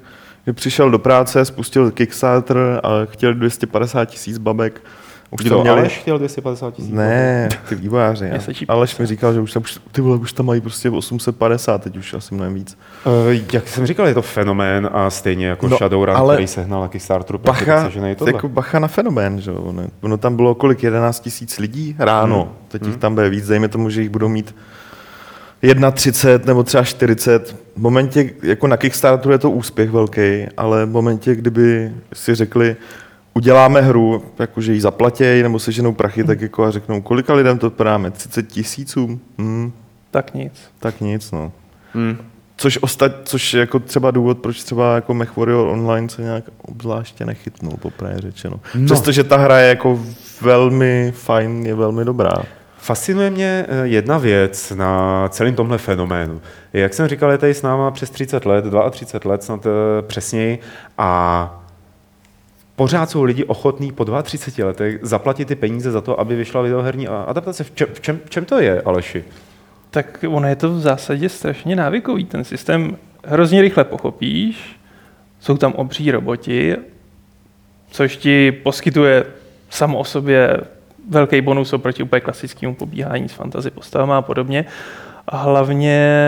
že 0.47 0.53
přišel 0.53 0.91
do 0.91 0.99
práce, 0.99 1.45
spustil 1.45 1.91
Kickstarter 1.91 2.81
a 2.83 2.89
chtěl 3.05 3.35
250 3.35 4.05
tisíc 4.05 4.39
babek. 4.39 4.83
Už 5.31 5.41
Kdo, 5.41 5.57
to 5.57 5.63
měli? 5.63 5.81
Aleš 5.81 5.99
chtěl 5.99 6.19
250 6.19 6.75
tisíc? 6.75 6.93
Ne, 6.93 7.49
ty 7.69 7.75
vývojáři. 7.75 8.31
Aleš 8.69 8.99
mi 8.99 9.07
říkal, 9.07 9.35
že 9.35 9.41
už 9.41 9.53
tam, 9.53 9.63
ty 9.93 10.01
vole, 10.01 10.17
už 10.17 10.33
tam 10.33 10.47
mají 10.47 10.61
prostě 10.61 10.91
850, 10.91 11.83
teď 11.83 11.97
už 11.97 12.15
asi 12.15 12.35
mnohem 12.35 12.55
víc. 12.55 12.79
Uh, 13.07 13.13
jak 13.53 13.69
jsem 13.69 13.87
říkal, 13.87 14.07
je 14.07 14.15
to 14.15 14.23
fenomén 14.23 14.89
a 14.93 15.11
stejně 15.11 15.47
jako 15.47 15.69
no, 15.69 15.77
Shadowrun, 15.77 16.17
ale 16.17 16.35
který 16.35 16.47
sehnal 16.47 16.81
na 16.81 16.89
Kickstarteru, 16.89 17.39
Bacha, 17.39 17.89
že 17.89 18.15
tohle. 18.15 18.33
jako 18.33 18.49
bacha 18.49 18.79
na 18.79 18.89
fenomén, 18.89 19.41
že 19.41 19.51
jo. 19.51 19.57
Ono, 19.57 19.83
ono 20.01 20.17
tam 20.17 20.37
bylo 20.37 20.55
kolik, 20.55 20.83
11 20.83 21.21
tisíc 21.21 21.59
lidí 21.59 21.97
ráno. 21.99 22.37
Hmm. 22.37 22.45
Hmm. 22.45 22.55
Teď 22.69 22.87
jich 22.87 22.97
tam 22.97 23.15
bude 23.15 23.29
víc, 23.29 23.47
dejme 23.47 23.69
tomu, 23.69 23.91
že 23.91 24.01
jich 24.01 24.11
budou 24.11 24.29
mít 24.29 24.55
31 25.93 26.47
nebo 26.47 26.63
třeba 26.63 26.85
40. 26.85 27.57
V 27.77 27.81
momentě, 27.81 28.31
jako 28.43 28.67
na 28.67 28.77
Kickstarteru 28.77 29.33
je 29.33 29.39
to 29.39 29.51
úspěch 29.51 29.91
velký, 29.91 30.47
ale 30.57 30.87
v 30.87 30.91
momentě, 30.91 31.35
kdyby 31.35 31.93
si 32.13 32.35
řekli, 32.35 32.77
uděláme 33.35 33.81
hru, 33.81 34.23
jakože 34.39 34.73
ji 34.73 34.81
zaplatějí 34.81 35.43
nebo 35.43 35.59
seženou 35.59 35.93
prachy, 35.93 36.25
tak 36.25 36.41
jako 36.41 36.65
a 36.65 36.71
řeknou, 36.71 37.01
kolika 37.03 37.35
lidem 37.35 37.59
to 37.59 37.71
prodáme? 37.71 38.11
30 38.11 38.43
tisíců? 38.49 39.21
Hmm, 39.39 39.73
Tak 40.11 40.35
nic. 40.35 40.53
tak 40.79 41.01
nic, 41.01 41.31
no. 41.31 41.53
Hmm. 41.93 42.17
Což, 42.57 42.79
ostat, 42.83 43.13
což 43.25 43.55
je 43.55 43.61
jako 43.61 43.79
třeba 43.79 44.11
důvod, 44.11 44.39
proč 44.39 44.63
třeba 44.63 44.95
jako 44.95 45.15
MechWarrior 45.15 45.69
Online 45.69 46.09
se 46.09 46.23
nějak 46.23 46.45
obzvláště 46.63 47.25
nechytnul, 47.25 47.73
poprvé 47.83 48.15
řečeno. 48.19 48.61
No. 48.75 48.81
No. 48.81 48.87
Přestože 48.87 49.25
ta 49.25 49.37
hra 49.37 49.59
je 49.59 49.69
jako 49.69 50.01
velmi 50.41 51.13
fajn, 51.17 51.67
je 51.67 51.75
velmi 51.75 52.05
dobrá. 52.05 52.33
Fascinuje 52.79 53.31
mě 53.31 53.67
eh, 53.69 53.87
jedna 53.87 54.19
věc 54.19 54.71
na 54.77 55.25
celém 55.29 55.55
tomhle 55.55 55.79
fenoménu. 55.79 56.41
Jak 56.73 56.95
jsem 56.95 57.09
říkal, 57.09 57.31
je 57.31 57.39
tady 57.39 57.55
s 57.55 57.63
náma 57.63 57.91
přes 57.91 58.11
30 58.11 58.47
let, 58.47 58.65
32 58.91 59.33
let 59.33 59.43
snad 59.43 59.67
eh, 59.67 60.03
přesněji 60.03 60.59
a 60.99 61.65
pořád 62.79 63.11
jsou 63.11 63.23
lidi 63.23 63.45
ochotní 63.45 63.93
po 63.93 64.23
32 64.23 64.67
letech 64.69 64.99
zaplatit 65.03 65.49
ty 65.49 65.55
peníze 65.55 65.91
za 65.91 66.01
to, 66.01 66.21
aby 66.21 66.37
vyšla 66.37 66.63
videoherní 66.63 67.09
adaptace. 67.09 67.65
V 67.65 67.71
čem, 67.75 67.89
v 67.93 68.01
čem, 68.01 68.21
v 68.25 68.31
čem 68.31 68.45
to 68.45 68.61
je, 68.61 68.83
Aleši? 68.83 69.25
Tak 69.91 70.25
ono 70.29 70.49
je 70.49 70.57
to 70.57 70.71
v 70.71 70.81
zásadě 70.81 71.29
strašně 71.29 71.77
návykový. 71.77 72.25
Ten 72.25 72.45
systém 72.45 72.97
hrozně 73.25 73.63
rychle 73.63 73.85
pochopíš, 73.85 74.81
jsou 75.41 75.57
tam 75.57 75.73
obří 75.73 76.11
roboti 76.11 76.77
což 77.91 78.17
ti 78.17 78.53
poskytuje 78.53 79.25
samo 79.71 79.99
o 79.99 80.05
sobě 80.05 80.61
velký 81.09 81.41
bonus 81.41 81.73
oproti 81.73 82.03
úplně 82.03 82.21
klasickému 82.21 82.75
pobíhání 82.75 83.29
s 83.29 83.33
fantasy 83.33 83.71
postavama 83.71 84.19
a 84.19 84.23
podobně. 84.23 84.65
A 85.29 85.37
hlavně 85.37 86.23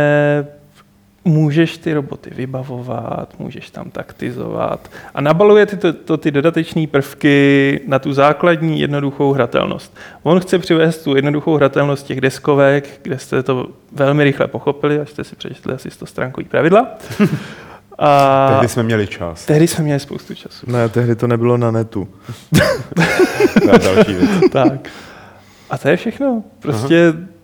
můžeš 1.24 1.78
ty 1.78 1.94
roboty 1.94 2.30
vybavovat, 2.34 3.34
můžeš 3.38 3.70
tam 3.70 3.90
taktizovat 3.90 4.90
a 5.14 5.20
nabaluje 5.20 5.66
ty, 5.66 5.76
to, 5.76 5.92
to 5.92 6.16
ty 6.16 6.30
dodateční 6.30 6.86
prvky 6.86 7.80
na 7.86 7.98
tu 7.98 8.12
základní 8.12 8.80
jednoduchou 8.80 9.32
hratelnost. 9.32 9.96
On 10.22 10.40
chce 10.40 10.58
přivést 10.58 10.98
tu 10.98 11.16
jednoduchou 11.16 11.56
hratelnost 11.56 12.06
těch 12.06 12.20
deskovek, 12.20 13.00
kde 13.02 13.18
jste 13.18 13.42
to 13.42 13.66
velmi 13.92 14.24
rychle 14.24 14.48
pochopili, 14.48 15.00
až 15.00 15.10
jste 15.10 15.24
si 15.24 15.36
přečetli 15.36 15.74
asi 15.74 15.90
100 15.90 16.06
stránkový 16.06 16.46
pravidla. 16.46 16.88
A 18.02 18.48
tehdy 18.52 18.68
jsme 18.68 18.82
měli 18.82 19.06
čas. 19.06 19.46
Tehdy 19.46 19.68
jsme 19.68 19.84
měli 19.84 20.00
spoustu 20.00 20.34
času. 20.34 20.66
Ne, 20.70 20.88
tehdy 20.88 21.16
to 21.16 21.26
nebylo 21.26 21.56
na 21.56 21.70
netu. 21.70 22.08
je 23.72 23.78
další 23.78 24.12
věc. 24.12 24.50
tak. 24.52 24.88
A 25.70 25.78
to 25.78 25.88
je 25.88 25.96
všechno. 25.96 26.44
Prostě 26.60 27.08
Aha 27.08 27.39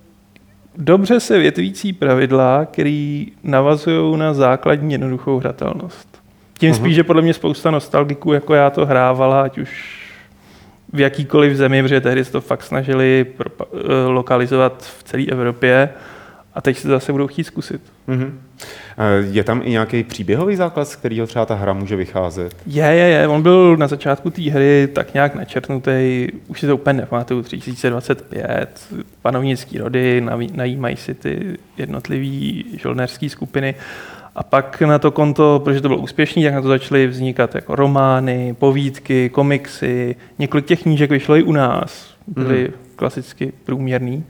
dobře 0.77 1.21
se 1.21 1.39
větvící 1.39 1.93
pravidla, 1.93 2.65
které 2.65 3.25
navazují 3.43 4.17
na 4.17 4.35
základní 4.35 4.93
jednoduchou 4.93 5.39
hratelnost. 5.39 6.23
Tím 6.59 6.73
uh-huh. 6.73 6.77
spíš, 6.77 6.95
že 6.95 7.05
podle 7.05 7.23
mě 7.23 7.35
spousta 7.35 7.71
nostalgiků, 7.71 8.33
jako 8.33 8.55
já 8.55 8.71
to 8.71 8.87
hrávala, 8.87 9.43
ať 9.43 9.59
už 9.59 10.03
v 10.93 11.01
jakýkoliv 11.01 11.57
zemi, 11.57 11.83
protože 11.83 12.01
tehdy 12.01 12.25
se 12.25 12.33
to 12.33 12.41
fakt 12.41 12.63
snažili 12.63 13.27
eh, 13.41 13.67
lokalizovat 14.07 14.83
v 14.99 15.03
celé 15.03 15.25
Evropě 15.25 15.89
a 16.57 16.61
teď 16.61 16.79
se 16.79 16.89
zase 16.89 17.13
budou 17.13 17.27
chtít 17.27 17.45
zkusit. 17.45 17.81
Uh-huh. 18.09 18.33
Je 19.31 19.45
tam 19.45 19.63
i 19.65 19.71
nějaký 19.71 20.03
příběhový 20.03 20.57
základ, 20.57 20.89
z 20.89 20.97
kterého 20.97 21.27
třeba 21.27 21.47
ta 21.47 21.55
hra 21.55 21.73
může 21.73 21.97
vycházet? 21.97 22.57
Je, 22.67 22.85
je, 22.85 23.09
je. 23.09 23.29
On 23.29 23.43
byl 23.43 23.77
na 23.77 23.89
začátku 23.89 24.31
té 24.31 24.43
hry 24.43 24.89
tak 24.93 25.15
nějak 25.15 25.35
načrtnutý, 25.35 26.29
už 26.47 26.61
si 26.61 26.67
to 26.67 26.75
úplně 26.75 27.01
nepamatuju, 27.01 27.43
3025, 27.43 28.89
panovnický 29.23 29.79
rody, 29.79 30.25
najímají 30.55 30.97
si 30.97 31.15
ty 31.15 31.57
jednotlivé 31.79 32.63
žolnerské 32.79 33.29
skupiny. 33.29 33.75
A 34.37 34.43
pak 34.43 34.81
na 34.81 34.99
to 34.99 35.11
konto, 35.11 35.61
protože 35.65 35.81
to 35.81 35.89
bylo 35.89 36.01
úspěšný, 36.01 36.45
tak 36.45 36.55
na 36.55 36.63
to 36.63 36.69
začaly 36.69 37.07
vznikat 37.07 37.55
jako 37.55 37.75
romány, 37.75 38.57
povídky, 38.59 39.29
komiksy. 39.29 40.17
Několik 40.39 40.67
těch 40.67 40.83
knížek 40.83 41.11
vyšlo 41.11 41.37
i 41.37 41.43
u 41.43 41.53
nás, 41.53 42.15
byly 42.27 42.65
mm. 42.65 42.75
klasicky 42.97 43.53
průměrný. 43.65 44.25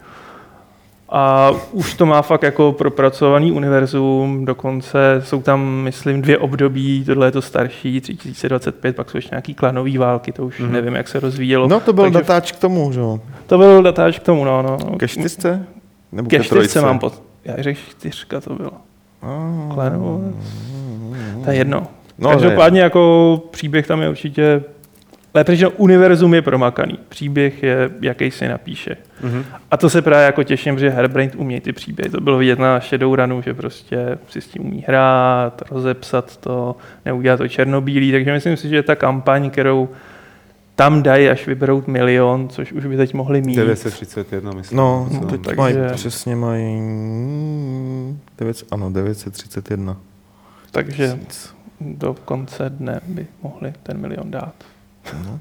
A 1.09 1.51
už 1.73 1.95
to 1.95 2.07
má 2.07 2.23
fakt 2.23 2.43
jako 2.43 2.73
propracovaný 2.73 3.53
univerzum, 3.53 4.45
dokonce 4.45 5.23
jsou 5.25 5.43
tam, 5.43 5.67
myslím, 5.67 6.23
dvě 6.23 6.39
období, 6.39 7.05
tohle 7.05 7.27
je 7.27 7.31
to 7.31 7.43
starší, 7.43 8.01
3025, 8.01 8.97
pak 8.97 9.11
jsou 9.11 9.19
ještě 9.19 9.35
nějaký 9.35 9.55
klanový 9.55 9.99
války, 9.99 10.33
to 10.33 10.47
už 10.47 10.61
mm-hmm. 10.61 10.71
nevím, 10.71 10.95
jak 10.95 11.09
se 11.09 11.21
rozvíjelo. 11.21 11.69
No 11.69 11.81
to 11.81 11.93
byl 11.93 12.05
Takže 12.05 12.19
datáč 12.19 12.53
k 12.53 12.57
tomu, 12.57 12.93
že 12.93 13.01
jo? 13.01 13.21
To 13.47 13.59
byl 13.59 13.83
datáč 13.83 14.19
k 14.19 14.23
tomu, 14.23 14.45
no. 14.45 14.63
no. 14.63 14.79
Ke 14.99 15.09
čtyřce? 15.09 15.67
Nebo 16.13 16.31
ke, 16.31 16.39
ke 16.39 16.45
čtyřce 16.45 16.81
mám 16.81 16.99
pod... 16.99 17.23
Já 17.45 17.63
řekl 17.63 17.81
čtyřka 17.91 18.41
to 18.41 18.55
bylo. 18.55 18.73
Klanový. 19.75 20.35
To 21.45 21.51
je 21.51 21.57
jedno. 21.57 21.87
No, 22.19 22.31
Každopádně 22.31 22.81
jako 22.81 23.43
příběh 23.51 23.87
tam 23.87 24.03
je 24.03 24.09
určitě 24.09 24.63
lépe 25.37 25.53
řečeno, 25.53 25.71
univerzum 25.71 26.35
je 26.35 26.43
promakaný. 26.43 26.99
Příběh 27.09 27.63
je, 27.63 27.91
jaký 28.01 28.31
si 28.31 28.49
napíše. 28.49 28.97
Mm-hmm. 29.25 29.45
A 29.71 29.77
to 29.77 29.91
se 29.91 30.03
právě 30.03 30.27
jako 30.27 30.43
těším, 30.43 30.79
že 30.79 30.91
Herbrain 30.91 31.31
umí 31.37 31.61
ty 31.61 31.73
příběhy. 31.73 32.11
To 32.11 32.21
bylo 32.21 32.39
vidět 32.39 32.59
na 32.59 32.81
Shadowrunu, 32.81 33.43
že 33.43 33.55
prostě 33.55 34.19
si 34.29 34.41
s 34.41 34.49
tím 34.49 34.67
umí 34.67 34.85
hrát, 34.89 35.63
rozepsat 35.71 36.37
to, 36.37 36.77
neudělat 37.05 37.37
to 37.37 37.49
černobílý. 37.49 38.13
Takže 38.13 38.33
myslím 38.33 38.57
si, 38.57 38.69
že 38.69 38.83
ta 38.83 38.95
kampaň, 38.95 39.51
kterou 39.51 39.89
tam 40.75 41.03
dají, 41.03 41.29
až 41.29 41.47
vyberou 41.47 41.83
milion, 41.87 42.49
což 42.49 42.73
už 42.73 42.87
by 42.87 42.97
teď 42.97 43.15
mohli 43.15 43.43
mít. 43.43 43.57
931, 43.57 44.53
myslím. 44.53 44.77
No, 44.77 45.09
no 45.13 45.21
teď 45.21 45.41
takže... 45.41 45.57
mají, 45.57 45.77
přesně 45.93 46.37
mají 46.37 46.81
9, 48.39 48.65
ano, 48.71 48.91
931. 48.91 49.97
Takže 50.71 51.19
do 51.81 52.17
konce 52.25 52.71
dne 52.71 53.01
by 53.07 53.27
mohli 53.43 53.73
ten 53.83 53.99
milion 53.99 54.31
dát. 54.31 54.55
No. 55.15 55.41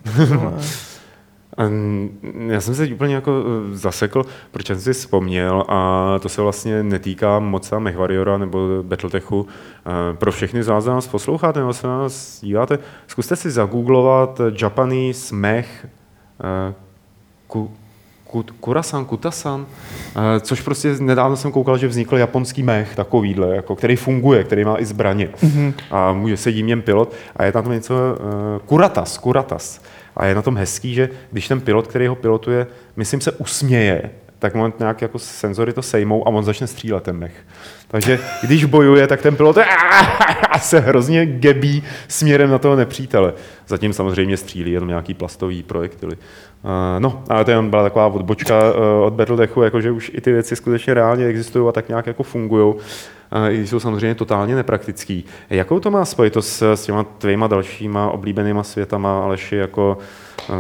Já 2.47 2.62
jsem 2.62 2.75
se 2.75 2.88
úplně 2.88 3.15
jako 3.15 3.43
eh, 3.45 3.78
zasekl, 3.78 4.23
proč 4.51 4.67
jsem 4.67 4.80
si 4.80 4.93
vzpomněl 4.93 5.63
a 5.67 6.19
to 6.21 6.30
se 6.30 6.41
vlastně 6.41 6.84
netýká 6.84 7.39
moc 7.39 7.73
Mechvariora 7.80 8.38
nebo 8.38 8.84
Battletechu. 8.84 9.47
Eh, 9.86 10.17
pro 10.17 10.32
všechny 10.32 10.63
z 10.63 10.67
vás, 10.67 10.86
nás 10.86 11.08
posloucháte 11.08 11.60
nebo 11.60 11.73
se 11.73 11.88
nás 11.88 12.41
díváte, 12.41 12.80
zkuste 13.08 13.36
si 13.36 13.51
zagooglovat 13.51 14.41
Japanese 14.62 15.36
mech 15.36 15.88
eh, 16.43 16.73
ku, 17.47 17.71
Kurasan, 18.60 19.06
Kutasan, 19.06 19.66
což 20.42 20.62
prostě 20.62 20.96
nedávno 21.00 21.38
jsem 21.38 21.52
koukal, 21.52 21.78
že 21.78 21.88
vznikl 21.88 22.18
japonský 22.18 22.64
mech 22.64 22.96
takovýhle, 22.96 23.56
jako, 23.56 23.76
který 23.76 23.96
funguje, 23.96 24.44
který 24.44 24.66
má 24.66 24.80
i 24.80 24.86
zbraně 24.86 25.30
mm-hmm. 25.44 25.74
a 25.92 26.14
může 26.14 26.38
se 26.38 26.50
jím 26.50 26.82
pilot 26.82 27.14
a 27.36 27.44
je 27.44 27.52
tam 27.52 27.72
něco 27.72 27.94
uh, 27.94 28.60
Kuratas, 28.66 29.18
Kuratas. 29.18 29.82
A 30.18 30.26
je 30.26 30.36
na 30.36 30.42
tom 30.42 30.58
hezký, 30.58 30.94
že 30.94 31.10
když 31.32 31.48
ten 31.48 31.62
pilot, 31.62 31.88
který 31.88 32.08
ho 32.08 32.16
pilotuje, 32.16 32.68
myslím 32.96 33.22
se 33.22 33.32
usměje, 33.32 34.10
tak 34.40 34.56
moment 34.56 34.80
nějak 34.80 35.02
jako 35.02 35.20
senzory 35.20 35.74
to 35.74 35.82
sejmou 35.82 36.28
a 36.28 36.32
on 36.32 36.44
začne 36.44 36.68
střílet 36.68 37.04
ten 37.04 37.18
mech. 37.18 37.34
Takže 37.95 38.19
když 38.41 38.65
bojuje, 38.65 39.08
tak 39.08 39.21
ten 39.21 39.36
pilot 39.36 39.58
a 40.49 40.60
se 40.60 40.79
hrozně 40.79 41.25
gebí 41.25 41.84
směrem 42.08 42.49
na 42.49 42.58
toho 42.58 42.75
nepřítele. 42.75 43.34
Zatím 43.67 43.93
samozřejmě 43.93 44.38
střílí 44.38 44.71
jenom 44.71 44.89
nějaký 44.89 45.13
plastový 45.13 45.63
projektily. 45.63 46.15
Uh, 46.15 46.71
no, 46.99 47.23
ale 47.29 47.45
to 47.45 47.51
jen 47.51 47.69
byla 47.69 47.84
taková 47.84 48.08
odbočka 48.08 48.73
uh, 48.73 49.05
od 49.05 49.13
Battletechu, 49.13 49.62
jakože 49.62 49.91
už 49.91 50.12
i 50.13 50.21
ty 50.21 50.31
věci 50.31 50.55
skutečně 50.55 50.93
reálně 50.93 51.25
existují 51.25 51.69
a 51.69 51.71
tak 51.71 51.89
nějak 51.89 52.08
jako 52.08 52.23
fungují. 52.23 52.73
Uh, 52.75 52.81
i 53.49 53.67
jsou 53.67 53.79
samozřejmě 53.79 54.15
totálně 54.15 54.55
nepraktický. 54.55 55.25
Jakou 55.49 55.79
to 55.79 55.91
má 55.91 56.05
spojitost 56.05 56.49
s, 56.49 56.73
s 56.73 56.86
těma 56.86 57.03
tvýma 57.03 57.47
dalšíma 57.47 58.12
oblíbenýma 58.12 58.63
světama, 58.63 59.23
Aleši, 59.23 59.55
jako 59.55 59.97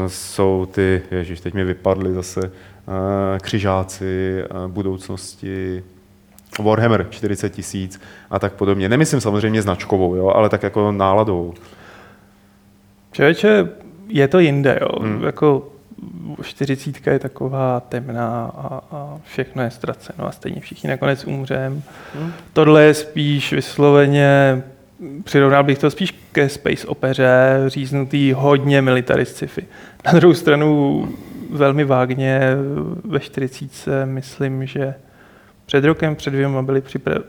jsou 0.07 0.67
ty, 0.71 1.01
ježiš, 1.11 1.39
teď 1.39 1.53
mi 1.53 1.63
vypadly 1.63 2.13
zase, 2.13 2.51
křižáci, 3.41 4.43
budoucnosti, 4.67 5.83
Warhammer 6.59 7.07
40 7.09 7.49
tisíc 7.49 8.01
a 8.29 8.39
tak 8.39 8.53
podobně. 8.53 8.89
Nemyslím 8.89 9.21
samozřejmě 9.21 9.61
značkovou, 9.61 10.15
jo, 10.15 10.27
ale 10.27 10.49
tak 10.49 10.63
jako 10.63 10.91
náladou. 10.91 11.53
Člověče, 13.11 13.69
je 14.07 14.27
to 14.27 14.39
jinde, 14.39 14.79
jo. 14.81 15.01
Hmm. 15.01 15.23
Jako 15.23 15.67
40 16.41 17.07
je 17.07 17.19
taková 17.19 17.79
temná 17.79 18.51
a, 18.57 18.81
a 18.91 19.17
všechno 19.23 19.63
je 19.63 19.71
ztraceno 19.71 20.27
a 20.27 20.31
stejně 20.31 20.61
všichni 20.61 20.89
nakonec 20.89 21.25
umřem. 21.25 21.83
Hmm. 22.15 22.31
Tohle 22.53 22.83
je 22.83 22.93
spíš 22.93 23.53
vysloveně, 23.53 24.63
přirovnal 25.23 25.63
bych 25.63 25.77
to 25.77 25.91
spíš 25.91 26.15
ke 26.31 26.49
space 26.49 26.87
opeře, 26.87 27.63
říznutý 27.67 28.33
hodně 28.33 28.81
militarist 28.81 29.35
sci-fi. 29.35 29.65
Na 30.05 30.11
druhou 30.13 30.33
stranu 30.33 31.07
velmi 31.49 31.83
vágně 31.83 32.41
ve 33.03 33.19
40 33.19 34.05
myslím, 34.05 34.65
že 34.65 34.93
před 35.65 35.83
rokem, 35.83 36.15
před 36.15 36.29
dvěma 36.29 36.61
byly 36.61 36.83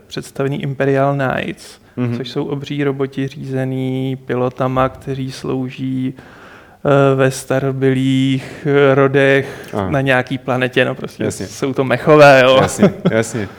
představeny 0.07 0.55
Imperial 0.55 1.15
Knights, 1.17 1.79
mm-hmm. 1.97 2.17
což 2.17 2.29
jsou 2.29 2.45
obří 2.45 2.83
roboti 2.83 3.27
řízený 3.27 4.17
pilotama, 4.25 4.89
kteří 4.89 5.31
slouží 5.31 6.13
eh, 6.13 7.15
ve 7.15 7.31
starobylých 7.31 8.67
rodech 8.93 9.69
Aha. 9.73 9.89
na 9.89 10.01
nějaký 10.01 10.37
planetě, 10.37 10.85
no 10.85 10.95
prostě 10.95 11.23
jasně. 11.23 11.47
jsou 11.47 11.73
to 11.73 11.83
mechové, 11.83 12.41
jo. 12.43 12.57
Jasně, 12.61 12.93
jasně. 13.11 13.49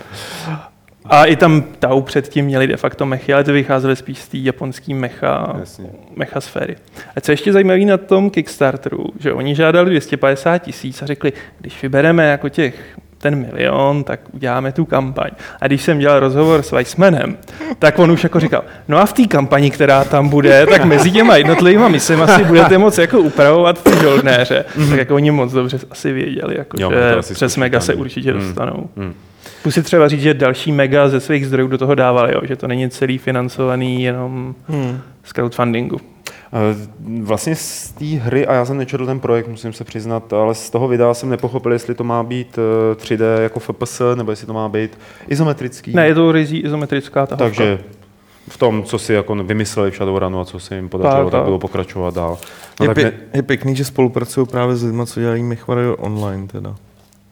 A 1.11 1.25
i 1.25 1.37
tam 1.37 1.63
Tau 1.63 2.01
předtím 2.01 2.45
měli 2.45 2.67
de 2.67 2.77
facto 2.77 3.07
mechy, 3.07 3.35
ale 3.35 3.45
to 3.45 3.53
vycházely 3.53 3.97
spíš 3.97 4.19
z 4.19 4.29
té 4.29 4.39
japonské 4.39 4.95
mecha, 4.95 5.61
mecha 6.17 6.41
sféry. 6.41 6.77
A 7.17 7.21
co 7.21 7.31
ještě 7.31 7.53
zajímavé 7.53 7.85
na 7.85 7.97
tom 7.97 8.31
Kickstarteru, 8.31 9.07
že 9.19 9.33
oni 9.33 9.55
žádali 9.55 9.91
250 9.91 10.59
tisíc 10.59 11.03
a 11.03 11.07
řekli, 11.07 11.33
když 11.61 11.83
vybereme 11.83 12.27
jako 12.27 12.49
těch 12.49 12.99
ten 13.19 13.37
milion, 13.37 14.05
tak 14.05 14.21
uděláme 14.33 14.73
tu 14.73 14.85
kampaň. 14.85 15.31
A 15.61 15.67
když 15.67 15.83
jsem 15.83 15.99
dělal 15.99 16.21
rozhovor 16.21 16.63
s 16.63 16.73
Weissmanem, 16.73 17.37
tak 17.79 17.99
on 17.99 18.11
už 18.11 18.23
jako 18.25 18.41
říkal, 18.41 18.65
no 18.89 18.99
a 18.99 19.07
v 19.07 19.13
té 19.13 19.27
kampani, 19.27 19.71
která 19.71 20.05
tam 20.05 20.29
bude, 20.29 20.67
tak 20.67 20.85
mezi 20.85 21.11
těma 21.11 21.37
jednotlivými 21.37 21.89
misemi 21.89 22.23
asi 22.23 22.45
budete 22.45 22.79
moc 22.79 22.99
jako 22.99 23.19
upravovat 23.19 23.83
ty 23.83 23.91
žoldnéře. 24.03 24.65
Mm-hmm. 24.77 24.89
Tak 24.89 24.99
jako 24.99 25.15
oni 25.15 25.31
moc 25.31 25.53
dobře 25.53 25.79
asi 25.91 26.13
věděli, 26.13 26.59
jako, 26.59 26.77
jo, 26.81 26.93
že 27.29 27.35
přes 27.35 27.57
Mega 27.57 27.81
se 27.81 27.95
určitě 27.95 28.33
mm. 28.33 28.41
dostanou. 28.41 28.91
Mm. 28.97 29.15
Si 29.71 29.83
třeba 29.83 30.09
říct, 30.09 30.23
že 30.23 30.35
další 30.35 30.73
Mega 30.73 31.09
ze 31.09 31.21
svých 31.21 31.47
zdrojů 31.47 31.69
do 31.69 31.79
toho 31.79 31.95
dávali, 31.95 32.33
jo, 32.35 32.41
že 32.43 32.57
to 32.57 32.69
není 32.69 32.91
celý 32.91 33.19
financovaný 33.19 34.03
jenom 34.03 34.55
mm. 34.69 35.01
z 35.25 35.33
crowdfundingu. 35.33 36.01
Vlastně 37.23 37.55
z 37.57 37.91
té 37.93 38.05
hry, 38.05 38.47
a 38.47 38.55
já 38.55 38.65
jsem 38.65 38.77
nečetl 38.79 39.07
ten 39.07 39.21
projekt, 39.21 39.49
musím 39.49 39.73
se 39.73 39.85
přiznat, 39.85 40.33
ale 40.33 40.55
z 40.55 40.71
toho 40.71 40.89
videa 40.89 41.15
jsem 41.15 41.29
nepochopil, 41.31 41.73
jestli 41.73 41.95
to 41.95 42.05
má 42.05 42.23
být 42.23 42.59
3D 42.95 43.25
eh, 43.39 43.43
jako 43.43 43.61
FPS, 43.61 44.03
nebo 44.15 44.33
jestli 44.33 44.47
to 44.47 44.53
má 44.53 44.69
být 44.69 44.99
izometrický. 45.29 45.93
Ne, 45.95 46.07
je 46.07 46.15
to 46.15 46.33
rizí 46.33 46.59
izometrická 46.59 47.27
tahovka. 47.27 47.45
Takže 47.45 47.79
v 48.49 48.57
tom, 48.57 48.83
co 48.83 48.99
si 48.99 49.13
jako 49.13 49.35
vymysleli 49.35 49.91
v 49.91 49.95
Shadowrunu 49.95 50.41
a 50.41 50.45
co 50.45 50.61
se 50.61 50.75
jim 50.77 50.89
podařilo, 50.89 51.25
Tak, 51.25 51.31
tak 51.31 51.39
tak. 51.39 51.45
bylo 51.45 51.59
pokračovat 51.59 52.15
dál. 52.15 52.39
No, 52.81 52.85
Je, 52.85 52.89
tak 52.89 52.97
pě- 52.97 53.05
ne, 53.05 53.13
je 53.35 53.43
pěkný, 53.43 53.77
že 53.77 53.85
spolupracují 53.85 54.47
právě 54.47 54.77
s 54.77 54.85
lidmi, 54.85 55.03
co 55.07 55.21
dělají 55.21 55.43
MechWarrior 55.43 55.97
online 56.01 56.47
teda. 56.47 56.75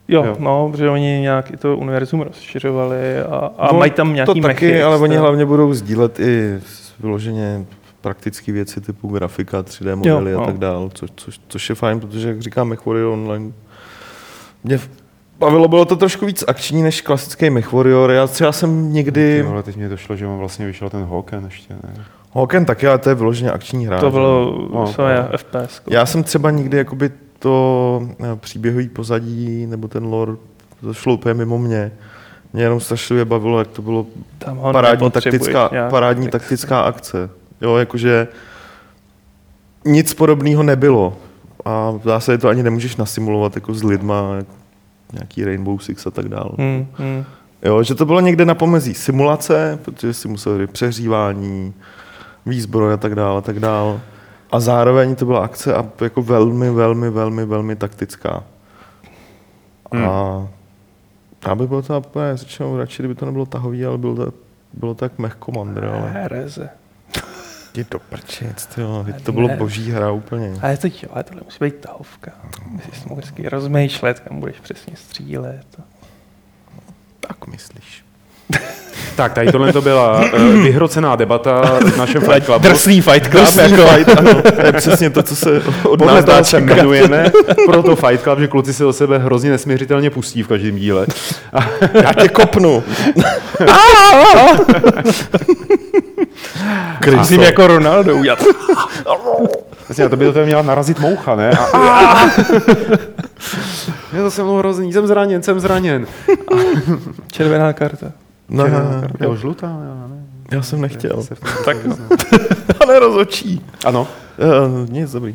Jo, 0.08 0.24
Jo. 0.24 0.36
no, 0.38 0.68
protože 0.72 0.90
oni 0.90 1.20
nějak 1.20 1.50
i 1.50 1.56
to 1.56 1.76
univerzum 1.76 2.20
rozšiřovali 2.20 3.20
a, 3.20 3.50
a 3.58 3.72
No, 3.72 3.78
mají 3.78 3.90
tam 3.90 4.14
nějaký 4.14 4.40
To 4.40 4.48
taky, 4.48 4.66
mechy 4.66 4.82
ale 4.82 4.96
oni 4.96 5.16
hlavně 5.16 5.46
budou 5.46 5.72
sdílet 5.74 6.20
i 6.20 6.58
vyloženě 7.00 7.66
praktické 8.06 8.52
věci 8.52 8.80
typu 8.80 9.08
grafika, 9.08 9.62
3D 9.62 9.96
modely 9.96 10.30
Jo, 10.30 10.38
a 10.38 10.40
no. 10.40 10.46
tak 10.46 10.58
dál, 10.58 10.90
co, 10.94 11.06
což, 11.16 11.40
což 11.48 11.68
je 11.68 11.74
fajn, 11.74 12.00
protože 12.00 12.28
jak 12.28 12.40
říkám 12.40 12.68
MechWarrior 12.68 13.12
online, 13.12 13.52
mě 14.64 14.80
bavilo, 15.38 15.68
bylo 15.68 15.84
to 15.84 15.96
trošku 15.96 16.26
víc 16.26 16.44
akční 16.48 16.82
než 16.82 17.00
klasický 17.00 17.50
MechWarrior. 17.50 18.10
Já 18.10 18.26
třeba 18.26 18.52
jsem 18.52 18.92
někdy... 18.92 19.42
ale 19.42 19.62
teď 19.62 19.76
mi 19.76 19.88
došlo, 19.88 20.16
že 20.16 20.26
on 20.26 20.38
vlastně 20.38 20.66
vyšel 20.66 20.90
ten 20.90 21.04
Hawken 21.04 21.44
ještě, 21.44 21.74
ne? 21.74 22.04
Hawken 22.34 22.64
taky, 22.64 22.86
ale 22.86 22.98
to 22.98 23.08
je 23.08 23.14
vyloženě 23.14 23.50
akční 23.50 23.86
hra. 23.86 23.98
To 23.98 24.10
bylo 24.10 24.58
No, 24.72 24.80
no, 24.80 24.92
samé 24.92 25.28
FPS. 25.36 25.80
Já 25.90 26.06
jsem 26.06 26.24
třeba 26.24 26.50
nikdy 26.50 26.76
jakoby 26.76 27.10
to 27.38 28.02
eh, 28.20 28.36
příběhový 28.36 28.88
pozadí 28.88 29.66
nebo 29.66 29.88
ten 29.88 30.04
lore, 30.04 30.32
to 30.80 30.94
šlo 30.94 31.14
úplně 31.14 31.34
mimo 31.34 31.58
mě. 31.58 31.92
Mě 32.52 32.62
jenom 32.62 32.80
strašlivě 32.80 33.24
bavilo, 33.24 33.58
jak 33.58 33.68
to 33.68 33.82
bylo 33.82 34.06
Tam 34.38 34.60
parádní, 34.72 35.10
taktická, 35.10 35.70
parádní 35.90 36.28
taktická 36.28 36.80
akce. 36.80 37.30
Jo, 37.60 37.76
jakože 37.76 38.28
nic 39.84 40.14
podobného 40.14 40.62
nebylo. 40.62 41.16
A 41.64 41.90
v 41.90 42.00
zásadě 42.04 42.38
to 42.38 42.48
ani 42.48 42.62
nemůžeš 42.62 42.96
nasimulovat 42.96 43.54
jako 43.54 43.74
s 43.74 43.82
lidma, 43.82 44.34
jako 44.36 44.52
nějaký 45.12 45.44
Rainbow 45.44 45.78
Six 45.78 46.06
a 46.06 46.10
tak 46.10 46.28
dále. 46.28 46.50
Hmm, 46.58 46.86
hmm. 46.94 47.24
Jo, 47.62 47.82
že 47.82 47.94
to 47.94 48.06
bylo 48.06 48.20
někde 48.20 48.44
na 48.44 48.54
pomezí 48.54 48.94
simulace, 48.94 49.78
protože 49.82 50.14
si 50.14 50.28
musel 50.28 50.58
říct 50.58 50.70
přehřívání, 50.70 51.74
výzbroj 52.46 52.92
a 52.92 52.96
tak 52.96 53.14
dále, 53.14 53.38
a 53.38 53.40
tak 53.40 53.60
dále. 53.60 54.00
A 54.52 54.60
zároveň 54.60 55.14
to 55.14 55.26
byla 55.26 55.44
akce 55.44 55.74
a 55.74 55.84
jako 56.00 56.22
velmi, 56.22 56.70
velmi, 56.70 57.10
velmi, 57.10 57.44
velmi 57.44 57.76
taktická. 57.76 58.42
Hmm. 59.92 60.04
A 60.04 60.48
já 61.46 61.54
by 61.54 61.66
bylo 61.66 61.82
to 61.82 61.98
úplně 61.98 62.36
řečeno 62.36 62.78
radši, 62.78 63.02
kdyby 63.02 63.14
to 63.14 63.26
nebylo 63.26 63.46
tahový, 63.46 63.86
ale 63.86 63.98
bylo 63.98 64.16
to, 64.16 64.32
bylo 64.72 64.94
to 64.94 65.04
jak 65.04 65.18
Mech 65.18 65.36
Commander, 65.44 65.84
ale 65.84 66.10
Hereze. 66.10 66.68
Je 67.76 67.86
do 67.90 68.00
tyjo, 68.74 69.04
teď 69.06 69.24
to 69.24 69.32
bylo 69.32 69.48
Ne. 69.48 69.56
boží 69.56 69.90
hra 69.92 70.10
úplně. 70.10 70.54
Ale 70.62 70.76
to 70.76 70.86
jo, 70.86 71.10
ale 71.12 71.24
tohle 71.24 71.42
musí 71.44 71.58
být 71.60 71.74
tahovka. 71.74 72.30
Musíš 72.66 72.98
si 72.98 73.08
mohl 73.08 73.20
vždycky 73.20 73.48
rozmýšlet, 73.48 74.20
kam 74.20 74.40
budeš 74.40 74.56
přesně 74.60 74.96
střílet. 74.96 75.66
Tak 77.20 77.46
myslíš. 77.46 78.04
Tak, 79.16 79.32
tady 79.32 79.52
tohle 79.52 79.72
to 79.72 79.82
byla 79.82 80.20
uh, 80.20 80.40
vyhrocená 80.62 81.16
debata 81.16 81.78
v 81.84 81.96
našem 81.96 82.22
Fight 82.22 82.44
Clubu. 82.44 82.68
Drsný 82.68 83.00
fight 83.00 83.30
club. 83.30 83.44
Drsný 83.44 83.62
jako. 83.62 83.86
fight, 83.86 84.18
ano, 84.18 84.42
to 84.42 84.66
je 84.66 84.72
přesně 84.72 85.10
to, 85.10 85.22
co 85.22 85.36
se 85.36 85.62
od 85.82 85.98
Podle 85.98 86.14
nás 86.14 86.24
dá 86.24 86.44
se 86.44 86.58
jmenujeme, 86.58 87.30
proto 87.66 87.96
Fight 87.96 88.22
Club, 88.22 88.38
že 88.38 88.48
kluci 88.48 88.74
si 88.74 88.84
o 88.84 88.92
sebe 88.92 89.18
hrozně 89.18 89.50
nesměřitelně 89.50 90.10
pustí 90.10 90.42
v 90.42 90.48
každém 90.48 90.76
díle. 90.76 91.06
Já 92.02 92.12
tě 92.12 92.28
kopnu. 92.28 92.84
Musím 97.16 97.40
jako 97.40 97.66
Ronaldo 97.66 98.16
udělat. 98.16 98.38
Vlastně, 99.88 100.04
a 100.04 100.08
to 100.08 100.16
by 100.16 100.32
toho 100.32 100.46
měla 100.46 100.62
narazit 100.62 100.98
moucha, 101.00 101.36
ne? 101.36 101.50
A, 101.50 101.64
a, 101.78 102.26
je 104.12 104.22
to 104.22 104.30
se 104.30 104.42
mnou 104.42 104.56
hrozný, 104.56 104.92
jsem 104.92 105.06
zraněn, 105.06 105.42
jsem 105.42 105.60
zraněn. 105.60 106.06
Červená 107.32 107.72
karta. 107.72 108.12
No, 108.48 108.64
Jo, 109.20 109.36
žlutá, 109.36 109.66
já 109.66 110.06
ne. 110.08 110.24
já 110.52 110.62
jsem 110.62 110.80
nechtěl. 110.80 111.22
Se 111.22 111.34
v 111.34 111.40
tom 111.40 111.50
Tak. 111.64 111.76
Pane 112.78 112.98
rozočí. 112.98 113.64
Ano, 113.84 114.08
Uh, 114.38 114.90
nic, 114.90 115.12
dobrý. 115.12 115.34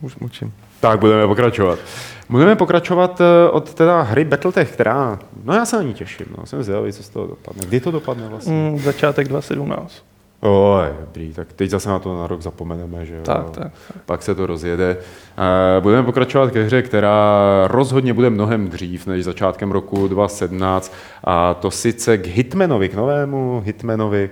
Už 0.00 0.16
mlčím. 0.16 0.52
tak 0.80 1.00
budeme 1.00 1.26
pokračovat. 1.26 1.78
Budeme 2.28 2.56
pokračovat 2.56 3.20
eh, 3.20 3.50
od 3.50 3.74
teda 3.74 4.00
hry 4.02 4.24
Battletech, 4.24 4.72
která, 4.72 5.18
no 5.44 5.54
já 5.54 5.64
se 5.66 5.76
na 5.76 5.82
ní 5.82 5.94
těším, 5.94 6.26
no, 6.38 6.46
jsem 6.46 6.62
zvědavý, 6.62 6.92
co 6.92 7.02
z 7.02 7.08
toho 7.08 7.26
dopadne. 7.26 7.62
Kdy 7.66 7.80
to 7.80 7.90
dopadne 7.90 8.28
vlastně? 8.28 8.52
Mm, 8.52 8.78
začátek 8.78 9.28
2017. 9.28 9.92
Oj, 10.40 10.84
dobrý, 11.00 11.32
tak 11.34 11.52
teď 11.52 11.70
zase 11.70 11.88
na 11.88 11.98
to 11.98 12.20
na 12.20 12.26
rok 12.26 12.42
zapomeneme, 12.42 13.06
že 13.06 13.14
jo. 13.16 13.22
Tak, 13.22 13.50
tak. 13.50 13.72
Pak 14.06 14.22
se 14.22 14.34
to 14.34 14.46
rozjede. 14.46 14.96
Eh, 15.38 15.80
Budeme 15.80 16.02
pokračovat 16.02 16.50
ke 16.50 16.62
hře, 16.62 16.82
která 16.82 17.40
rozhodně 17.66 18.14
bude 18.14 18.30
mnohem 18.30 18.68
dřív 18.68 19.06
než 19.06 19.24
začátkem 19.24 19.70
roku 19.72 20.08
2017 20.08 20.92
a 21.24 21.54
to 21.54 21.70
sice 21.70 22.18
k 22.18 22.26
Hitmanovi, 22.26 22.88
k 22.88 22.94
novému 22.94 23.62
Hitmanovi, 23.66 24.30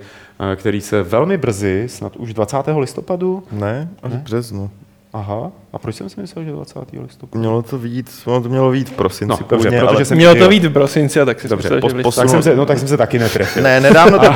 eh, 0.53 0.57
který 0.57 0.81
se 0.81 1.03
velmi 1.03 1.37
brzy, 1.39 1.85
snad 1.89 2.17
už 2.17 2.35
20. 2.35 2.79
listopadu, 2.79 3.43
Ne, 3.53 3.89
až 4.03 4.13
Ne? 4.13 4.19
v 4.19 4.23
březnu. 4.23 4.71
Aha, 5.17 5.51
a 5.73 5.79
proč 5.79 5.95
jsem 5.97 6.09
si 6.09 6.21
myslel, 6.21 6.45
že 6.45 6.53
20. 6.53 6.79
listopadu? 7.03 7.41
Mělo 7.41 7.63
to 7.63 7.79
vít, 7.79 8.11
ono 8.25 8.43
to 8.43 8.49
mělo 8.49 8.71
vít 8.71 8.89
v 8.89 8.93
prosinci 8.93 9.31
No, 9.31 9.37
dobře, 9.37 9.57
původně, 9.57 9.81
protože 9.81 9.97
ale... 9.97 10.05
jsem 10.05 10.17
Mělo 10.17 10.35
to 10.35 10.49
být 10.49 10.65
v 10.65 10.73
prosinci, 10.73 11.21
a 11.21 11.25
tak 11.25 11.41
si 11.41 11.49
Dobře, 11.49 11.69
myslel, 11.75 11.81
pos- 11.81 11.97
že 12.15 12.21
Tak 12.21 12.29
jsem, 12.29 12.43
se, 12.43 12.57
no, 12.57 12.67
tak 12.67 12.79
jsem 12.79 12.89
se 12.89 12.97
taky 12.97 13.19
netrefil. 13.19 13.63
Ne, 13.63 13.81
nedávno 13.81 14.19
to... 14.19 14.27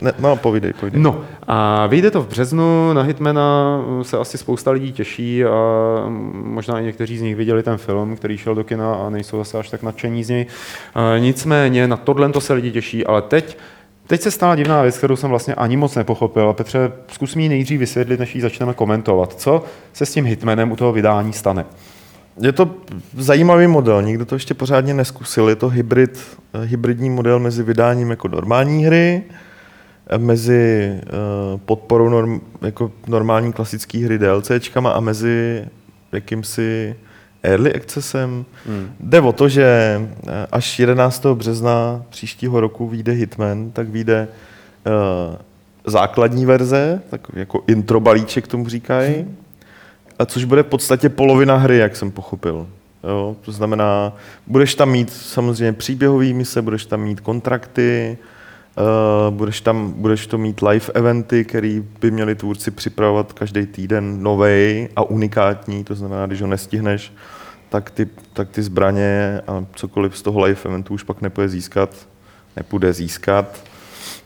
ne, 0.00 0.12
no, 0.18 0.36
povídej, 0.36 0.72
povídej. 0.72 1.02
No 1.02 1.20
a 1.46 1.86
vyjde 1.86 2.10
to 2.10 2.22
v 2.22 2.28
březnu, 2.28 2.92
na 2.92 3.02
Hitmana 3.02 3.80
se 4.02 4.18
asi 4.18 4.38
spousta 4.38 4.70
lidí 4.70 4.92
těší 4.92 5.44
a 5.44 5.50
možná 6.32 6.80
i 6.80 6.84
někteří 6.84 7.18
z 7.18 7.22
nich 7.22 7.36
viděli 7.36 7.62
ten 7.62 7.76
film, 7.76 8.16
který 8.16 8.38
šel 8.38 8.54
do 8.54 8.64
kina 8.64 8.94
a 8.94 9.10
nejsou 9.10 9.38
zase 9.38 9.58
až 9.58 9.70
tak 9.70 9.82
nadšení 9.82 10.24
z 10.24 10.28
něj. 10.28 10.46
A 10.94 11.18
Nicméně 11.18 11.88
na 11.88 11.96
tohle 11.96 12.32
to 12.32 12.40
se 12.40 12.52
lidi 12.52 12.72
těší, 12.72 13.06
ale 13.06 13.22
teď, 13.22 13.58
teď 14.06 14.20
se 14.20 14.30
stala 14.30 14.54
divná 14.54 14.82
věc, 14.82 14.98
kterou 14.98 15.16
jsem 15.16 15.30
vlastně 15.30 15.54
ani 15.54 15.76
moc 15.76 15.94
nepochopil. 15.94 16.48
A 16.48 16.52
Petře, 16.52 16.92
zkus 17.12 17.34
mi 17.34 17.42
ji 17.42 17.48
nejdřív 17.48 17.80
vysvětlit, 17.80 18.20
než 18.20 18.34
ji 18.34 18.40
začneme 18.40 18.74
komentovat. 18.74 19.40
Co 19.40 19.64
se 19.92 20.06
s 20.06 20.12
tím 20.12 20.24
Hitmanem 20.24 20.72
u 20.72 20.76
toho 20.76 20.92
vydání 20.92 21.32
stane? 21.32 21.64
Je 22.40 22.52
to 22.52 22.70
zajímavý 23.16 23.66
model, 23.66 24.02
nikdo 24.02 24.24
to 24.24 24.34
ještě 24.34 24.54
pořádně 24.54 24.94
neskusil. 24.94 25.48
Je 25.48 25.56
to 25.56 25.68
hybrid, 25.68 26.38
eh, 26.54 26.64
hybridní 26.64 27.10
model 27.10 27.38
mezi 27.38 27.62
vydáním 27.62 28.10
jako 28.10 28.28
normální 28.28 28.84
hry, 28.84 29.22
eh, 30.06 30.18
mezi 30.18 30.92
eh, 30.92 31.10
podporou 31.64 32.08
norm, 32.08 32.40
jako 32.62 32.92
normální 33.06 33.52
klasické 33.52 33.98
hry 33.98 34.18
DLCčkama 34.18 34.90
a 34.90 35.00
mezi 35.00 35.64
jakýmsi 36.12 36.96
early 37.46 37.74
accessem. 37.74 38.44
Hmm. 38.66 38.92
Jde 39.00 39.20
o 39.20 39.32
to, 39.32 39.48
že 39.48 39.64
eh, 40.26 40.46
až 40.52 40.78
11. 40.78 41.26
března 41.26 42.02
příštího 42.08 42.60
roku 42.60 42.88
vyjde 42.88 43.12
Hitman, 43.12 43.70
tak 43.70 43.88
vyjde 43.88 44.28
eh, 44.86 45.38
základní 45.86 46.46
verze, 46.46 47.02
takový 47.10 47.40
jako 47.40 47.62
intro 47.66 48.00
balíček 48.00 48.46
tomu 48.46 48.68
říkají, 48.68 49.26
a 50.18 50.26
což 50.26 50.44
bude 50.44 50.62
v 50.62 50.66
podstatě 50.66 51.08
polovina 51.08 51.56
hry, 51.56 51.78
jak 51.78 51.96
jsem 51.96 52.10
pochopil. 52.10 52.66
Jo, 53.04 53.36
to 53.40 53.52
znamená, 53.52 54.12
budeš 54.46 54.74
tam 54.74 54.90
mít 54.90 55.12
samozřejmě 55.12 55.72
příběhový 55.72 56.34
mise, 56.34 56.62
budeš 56.62 56.86
tam 56.86 57.00
mít 57.00 57.20
kontrakty, 57.20 58.18
uh, 58.76 59.34
budeš 59.34 59.60
tam 59.60 59.92
budeš 59.92 60.26
to 60.26 60.38
mít 60.38 60.62
live 60.62 60.86
eventy, 60.94 61.44
který 61.44 61.84
by 62.00 62.10
měli 62.10 62.34
tvůrci 62.34 62.70
připravovat 62.70 63.32
každý 63.32 63.66
týden 63.66 64.22
novej 64.22 64.88
a 64.96 65.02
unikátní, 65.02 65.84
to 65.84 65.94
znamená, 65.94 66.26
když 66.26 66.40
ho 66.40 66.46
nestihneš, 66.46 67.12
tak 67.68 67.90
ty, 67.90 68.08
tak 68.32 68.50
ty 68.50 68.62
zbraně 68.62 69.40
a 69.46 69.64
cokoliv 69.74 70.18
z 70.18 70.22
toho 70.22 70.40
live 70.40 70.60
eventu 70.64 70.94
už 70.94 71.02
pak 71.02 71.22
nepůjde 71.22 71.48
získat, 71.48 71.90
nepůjde 72.56 72.92
získat, 72.92 73.64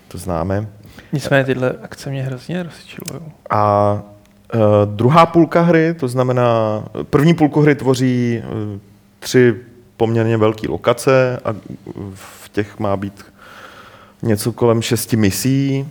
to 0.09 0.19
známe. 0.19 0.69
Nicméně 1.13 1.45
tyhle 1.45 1.75
akce 1.83 2.11
mě 2.11 2.23
hrozně 2.23 2.63
rozčilují. 2.63 3.23
A 3.51 3.93
uh, 4.55 4.61
druhá 4.85 5.27
půlka 5.27 5.61
hry, 5.61 5.95
to 5.95 6.09
znamená, 6.09 6.45
první 7.03 7.35
půlku 7.35 7.61
hry 7.61 7.75
tvoří 7.75 8.43
uh, 8.45 8.79
tři 9.19 9.57
poměrně 9.97 10.37
velké 10.37 10.69
lokace 10.69 11.41
a 11.45 11.55
v 12.15 12.49
těch 12.49 12.79
má 12.79 12.97
být 12.97 13.25
něco 14.23 14.53
kolem 14.53 14.83
šesti 14.83 15.17
misí. 15.17 15.89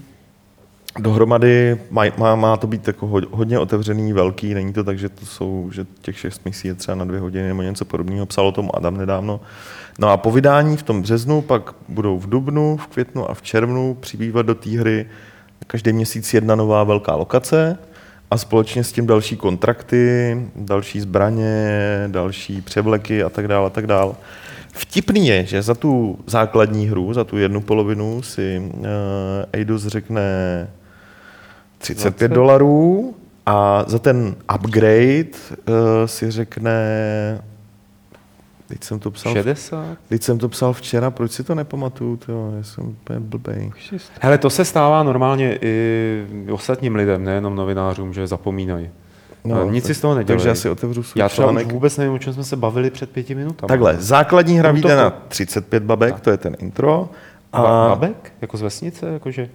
Dohromady 0.99 1.77
má, 1.89 2.03
má, 2.17 2.35
má 2.35 2.57
to 2.57 2.67
být 2.67 2.88
jako 2.88 3.07
ho- 3.07 3.21
hodně 3.31 3.59
otevřený, 3.59 4.13
velký, 4.13 4.53
není 4.53 4.73
to 4.73 4.83
tak, 4.83 4.99
že 4.99 5.09
to 5.09 5.25
jsou, 5.25 5.69
že 5.73 5.85
těch 6.01 6.19
šest 6.19 6.45
misí 6.45 6.67
je 6.67 6.75
třeba 6.75 6.95
na 6.95 7.05
dvě 7.05 7.19
hodiny 7.19 7.47
nebo 7.47 7.62
něco 7.62 7.85
podobného, 7.85 8.25
psal 8.25 8.47
o 8.47 8.51
tom 8.51 8.69
Adam 8.73 8.97
nedávno. 8.97 9.39
No 9.99 10.09
a 10.09 10.17
po 10.17 10.31
vydání 10.31 10.77
v 10.77 10.83
tom 10.83 11.01
březnu 11.01 11.41
pak 11.41 11.75
budou 11.88 12.19
v 12.19 12.29
dubnu, 12.29 12.77
v 12.77 12.88
květnu 12.88 13.29
a 13.29 13.33
v 13.33 13.41
červnu 13.41 13.97
přibývat 13.99 14.45
do 14.45 14.55
té 14.55 14.69
hry 14.69 15.05
každý 15.67 15.93
měsíc 15.93 16.33
jedna 16.33 16.55
nová 16.55 16.83
velká 16.83 17.15
lokace 17.15 17.77
a 18.31 18.38
společně 18.38 18.83
s 18.83 18.91
tím 18.91 19.07
další 19.07 19.38
kontrakty, 19.38 20.38
další 20.55 21.01
zbraně, 21.01 22.03
další 22.07 22.62
převleky 22.62 23.23
a 23.23 23.29
tak 23.29 23.47
dále 23.47 23.67
a 23.67 23.69
tak 23.69 23.88
dále. 23.88 24.13
Vtipný 24.73 25.27
je, 25.27 25.45
že 25.45 25.62
za 25.62 25.75
tu 25.75 26.19
základní 26.27 26.88
hru, 26.88 27.13
za 27.13 27.23
tu 27.23 27.38
jednu 27.38 27.62
polovinu 27.62 28.21
si 28.21 28.71
uh, 28.73 28.85
Eidos 29.53 29.85
řekne 29.88 30.21
35 31.80 32.28
20. 32.28 32.36
dolarů 32.36 33.15
a 33.46 33.84
za 33.88 34.00
ten 34.00 34.36
upgrade 34.56 35.30
uh, 35.68 35.74
si 36.06 36.32
řekne 36.32 36.72
Teď 38.68 38.84
jsem 38.84 39.00
to 39.00 39.12
psal, 39.12 39.34
60? 39.34 39.86
teď 40.10 40.24
jsem 40.24 40.38
to 40.38 40.50
psal 40.50 40.74
včera, 40.74 41.12
proč 41.12 41.32
si 41.32 41.44
to 41.44 41.56
nepamatuju, 41.56 42.18
to 42.18 42.54
já 42.58 42.63
jsem 42.63 42.84
úplně 42.84 43.20
blbej. 43.20 43.72
Hele, 44.22 44.38
to 44.38 44.50
se 44.50 44.65
stává 44.65 45.04
normálně 45.04 45.58
i 45.62 46.26
ostatním 46.52 46.96
lidem, 46.96 47.24
nejenom 47.24 47.56
novinářům, 47.56 48.13
že 48.13 48.28
zapomínají. 48.28 48.89
No, 49.46 49.70
nic 49.70 49.86
si 49.86 49.96
z 49.96 50.02
toho 50.02 50.15
nedělají. 50.15 50.38
Takže 50.38 50.50
já 50.50 50.56
si 50.56 50.70
otevřu 50.70 51.04
svůj 51.04 51.20
Já 51.20 51.30
třeba 51.30 51.46
článek. 51.46 51.68
už 51.68 51.74
vůbec 51.74 51.98
nevím, 51.98 52.13
o 52.13 52.20
čem 52.20 52.34
jsme 52.34 52.44
se 52.44 52.56
bavili 52.56 52.89
před 52.89 53.10
pěti 53.10 53.36
minutami. 53.36 53.68
Takhle, 53.68 53.96
základní 54.00 54.60
hra 54.60 54.72
vyjde 54.72 54.96
na 54.96 55.10
35 55.10 55.84
babek, 55.84 56.20
to 56.20 56.30
je 56.32 56.38
ten 56.38 56.56
intro. 56.60 57.10
A 57.53 57.62
babek? 57.89 58.33
Jako 58.41 58.57
z 58.57 58.62
vesnice? 58.62 59.05
Jakože 59.13 59.49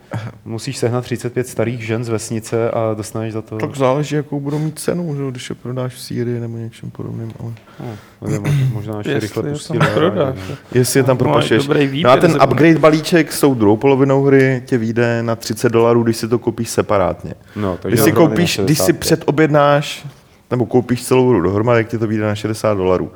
musíš 0.45 0.77
sehnat 0.79 1.05
35 1.05 1.49
starých 1.49 1.87
žen 1.87 2.05
z 2.05 2.09
vesnice 2.09 2.71
a 2.71 2.95
dostaneš 2.95 3.33
za 3.33 3.43
to... 3.43 3.57
tak 3.59 3.77
záleží, 3.77 4.15
jakou 4.17 4.41
budou 4.41 4.59
mít 4.59 4.79
cenu, 4.79 5.17
že? 5.17 5.31
když 5.31 5.49
je 5.51 5.55
prodáš 5.55 5.95
v 5.95 6.01
Sýrii 6.01 6.41
nebo 6.41 6.57
něčem 6.59 6.91
podobným. 6.91 7.33
Ale... 7.41 7.53
No, 7.81 8.29
nevím, 8.31 8.71
možná- 8.73 8.99
ještě 8.99 9.21
rychle 9.21 9.49
Jestli 9.49 9.49
je 9.49 9.53
pustili. 9.53 9.79
tam 9.79 9.89
ale- 9.89 9.95
prodáš. 9.95 10.37
Jestli 10.75 11.01
je 11.01 11.05
tam 11.05 11.17
propašeš. 11.17 11.67
dobrý 11.67 12.03
No 12.03 12.11
a 12.11 12.17
ten 12.17 12.31
upgrade 12.45 12.79
balíček 12.79 13.33
s 13.33 13.41
tou 13.41 13.55
druhou 13.55 13.77
polovinou 13.77 14.25
hry 14.25 14.63
tě 14.67 14.79
vyjde 14.79 15.23
na 15.23 15.37
30 15.37 15.69
dolarů, 15.69 16.03
když 16.03 16.17
si 16.17 16.29
to 16.29 16.39
koupíš 16.39 16.71
separátně. 16.71 17.35
No, 17.57 17.77
takže 17.81 17.95
Když 17.95 18.05
si 18.05 18.13
koupíš, 18.13 18.61
když 18.65 18.79
si 18.79 18.85
65. 18.85 19.01
předobjednáš, 19.01 20.07
nebo 20.51 20.67
koupíš 20.67 21.05
celou 21.05 21.29
hru 21.29 21.41
dohromady, 21.41 21.85
tak 21.85 21.91
ti 21.91 21.99
to 21.99 22.07
vyjde 22.07 22.25
na 22.27 22.35
60 22.35 22.75
dolarů. 22.75 23.13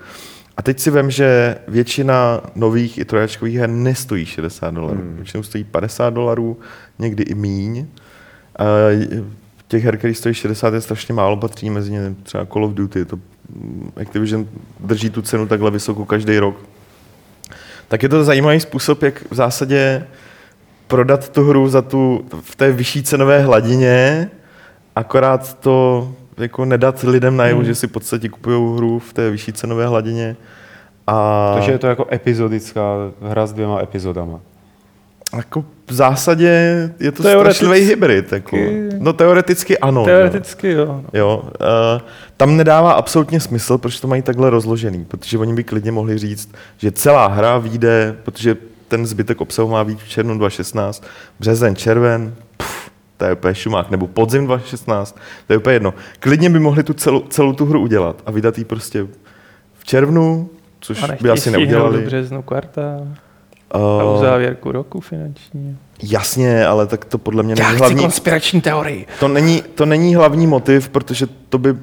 A 0.59 0.62
teď 0.62 0.81
si 0.81 0.90
vem, 0.90 1.11
že 1.11 1.57
většina 1.68 2.40
nových 2.55 2.99
i 2.99 3.05
trojačkových 3.05 3.57
her 3.57 3.71
nestojí 3.71 4.27
60 4.27 4.75
dolarů. 4.75 5.01
Hmm. 5.01 5.16
Většinou 5.16 5.42
stojí 5.42 5.64
50 5.64 6.11
dolarů, 6.11 6.59
někdy 6.99 7.23
i 7.23 7.35
míň. 7.35 7.87
A 8.59 8.64
těch 9.68 9.85
her, 9.85 9.97
které 9.97 10.14
stojí 10.14 10.35
60, 10.35 10.75
je 10.75 10.81
strašně 10.81 11.14
málo, 11.14 11.37
patří 11.37 11.71
mezi 11.71 11.92
ně 11.92 12.14
třeba 12.23 12.47
Call 12.47 12.64
of 12.64 12.75
Duty. 12.75 13.05
To 13.05 13.16
mm, 13.16 13.92
Activision 14.03 14.49
drží 14.81 15.11
tu 15.11 15.23
cenu 15.23 15.47
takhle 15.47 15.71
vysoko 15.71 16.07
každý 16.07 16.38
rok. 16.38 16.57
Tak 17.88 18.03
je 18.03 18.09
to 18.09 18.25
zajímavý 18.25 18.61
způsob, 18.61 19.03
jak 19.03 19.31
v 19.31 19.35
zásadě 19.35 20.07
prodat 20.87 21.29
tu 21.29 21.44
hru 21.44 21.68
za 21.68 21.83
tu, 21.83 22.25
v 22.40 22.57
té 22.57 22.73
vyšší 22.73 23.03
cenové 23.03 23.42
hladině, 23.42 24.31
akorát 24.97 25.59
to 25.59 26.09
jako 26.38 26.64
nedat 26.64 27.03
lidem 27.03 27.37
najevo, 27.37 27.59
Hmm. 27.59 27.66
že 27.66 27.74
si 27.74 27.87
v 27.87 27.92
podstatě 27.92 28.29
kupují 28.29 28.77
hru 28.77 28.98
v 28.98 29.12
té 29.12 29.31
vyšší 29.31 29.53
cenové 29.53 29.87
hladině. 29.87 30.37
A 31.07 31.51
Takže 31.55 31.72
je 31.72 31.79
to 31.79 31.87
jako 31.87 32.07
epizodická 32.12 32.83
hra 33.22 33.46
s 33.46 33.53
dvěma 33.53 33.81
epizodama. 33.83 34.40
jako 35.37 35.64
v 35.87 35.92
zásadě 35.92 36.46
je 37.01 37.12
to 37.12 37.22
Teoreticky- 37.22 37.55
strašlivý 37.55 37.87
hybrid. 37.87 38.33
Jako. 38.33 38.57
No 38.98 39.12
teoreticky 39.12 39.79
ano. 39.79 40.05
že 40.05 40.11
jo. 40.11 40.16
Teoreticky 40.16 40.70
jo. 40.72 41.01
Jo, 41.12 41.42
uh, 41.44 42.01
tam 42.37 42.57
nedává 42.57 42.92
absolutně 42.92 43.40
smysl, 43.40 43.79
proč 43.79 44.01
to 44.01 44.09
mají 44.09 44.22
takhle 44.22 44.51
rozložený, 44.51 45.05
protože 45.05 45.38
oni 45.38 45.55
by 45.55 45.64
klidně 45.64 45.92
mohli 45.92 46.18
říct, 46.18 46.53
že 46.79 46.90
celá 46.92 47.27
hra 47.27 47.59
vyjde, 47.59 48.16
protože 48.24 48.57
ten 48.88 49.07
zbytek 49.07 49.40
obsahu 49.40 49.68
má 49.68 49.85
být 49.85 49.98
v 50.03 50.09
červnu 50.09 50.38
2016, 50.38 51.05
březen, 51.40 51.77
červen, 51.77 52.35
to 53.18 53.24
je 53.24 53.33
úplně 53.33 53.54
šumák, 53.54 53.90
nebo 53.90 54.07
podzim 54.07 54.46
2016, 54.46 55.18
to 55.46 55.52
je 55.52 55.57
úplně 55.57 55.74
jedno. 55.74 55.94
Klidně 56.20 56.50
by 56.50 56.59
mohli 56.59 56.83
tu 56.83 56.92
celou, 56.92 57.20
celou 57.20 57.52
tu 57.52 57.66
hru 57.66 57.81
udělat 57.81 58.22
a 58.26 58.31
vydat 58.31 58.59
ji 58.59 58.64
prostě 58.64 59.07
v 59.78 59.85
červnu, 59.85 60.50
což 60.81 61.02
A 61.02 61.07
by 61.20 61.31
asi 61.31 61.50
neudělali. 61.50 62.00
do 62.00 62.07
březnu 62.07 62.42
kvartál. 62.42 63.07
A 63.70 63.78
Uh, 63.78 64.16
uzávěrku 64.18 64.72
roku 64.72 65.00
finanční. 65.00 65.78
jasně, 66.02 66.66
ale 66.66 66.87
tak 66.87 67.04
to 67.04 67.18
podle 67.18 67.42
mě 67.42 67.54
Já 67.59 67.64
není 67.64 67.68
chci 67.74 67.78
hlavní, 67.78 68.00
konspirační 68.02 68.61
teorii. 68.61 69.07
To 69.20 69.28
není, 69.28 69.62
to 69.74 69.87
není 69.87 70.14
hlavní 70.14 70.46
motiv, 70.46 70.88
protože 70.88 71.26
to 71.48 71.59
by 71.59 71.74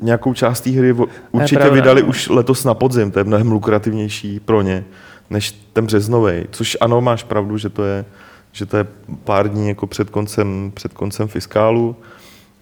nějakou 0.00 0.34
část 0.34 0.60
té 0.60 0.70
hry 0.70 0.94
určitě 1.32 1.56
pravda, 1.56 1.74
vydali 1.74 2.02
no. 2.02 2.08
už 2.08 2.28
letos 2.28 2.64
na 2.64 2.74
podzim, 2.74 3.10
to 3.10 3.18
je 3.18 3.24
mnohem 3.24 3.52
lukrativnější 3.52 4.40
pro 4.40 4.62
ně, 4.62 4.84
než 5.30 5.52
ten 5.72 5.86
březnový. 5.86 6.42
Což 6.50 6.76
ano, 6.80 7.00
máš 7.00 7.22
pravdu, 7.24 7.58
že 7.58 7.68
to 7.68 7.84
je, 7.84 8.04
že 8.52 8.66
to 8.66 8.76
je 8.76 8.86
pár 9.24 9.48
dní 9.48 9.68
jako 9.68 9.86
před 9.86 10.10
koncem, 10.10 10.72
před 10.74 10.92
koncem 10.92 11.28
fiskálu, 11.28 11.96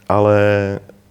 ale 0.08 0.40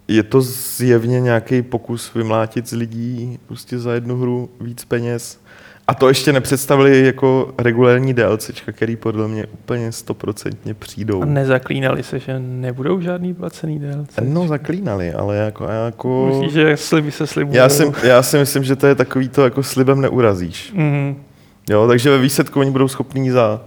je 0.07 0.23
to 0.23 0.41
zjevně 0.41 1.19
nějaký 1.19 1.61
pokus 1.61 2.13
vymlátit 2.13 2.69
z 2.69 2.71
lidí 2.71 3.39
prostě 3.47 3.79
za 3.79 3.93
jednu 3.93 4.17
hru 4.17 4.49
víc 4.61 4.85
peněz. 4.85 5.39
A 5.87 5.93
to 5.93 6.07
ještě 6.07 6.33
nepředstavili 6.33 7.05
jako 7.05 7.53
regulérní 7.57 8.13
DLCčka, 8.13 8.71
který 8.71 8.95
podle 8.95 9.27
mě 9.27 9.45
úplně 9.45 9.91
stoprocentně 9.91 10.73
přijdou. 10.73 11.21
A 11.21 11.25
nezaklínali 11.25 12.03
se, 12.03 12.19
že 12.19 12.39
nebudou 12.39 13.01
žádný 13.01 13.33
placený 13.33 13.79
DLC. 13.79 14.09
No, 14.21 14.47
zaklínali, 14.47 15.13
ale 15.13 15.37
jako... 15.37 15.67
jako 15.85 16.27
Myslíš, 16.29 16.53
že 16.53 16.77
sliby 16.77 17.11
se 17.11 17.27
slibují? 17.27 17.57
já, 17.57 17.69
si, 17.69 17.91
já 18.03 18.23
si 18.23 18.37
myslím, 18.37 18.63
že 18.63 18.75
to 18.75 18.87
je 18.87 18.95
takový 18.95 19.29
to, 19.29 19.43
jako 19.43 19.63
slibem 19.63 20.01
neurazíš. 20.01 20.73
Mm. 20.75 21.23
Jo, 21.69 21.87
takže 21.87 22.09
ve 22.09 22.17
výsledku 22.17 22.59
oni 22.59 22.71
budou 22.71 22.87
schopní 22.87 23.29
za 23.29 23.61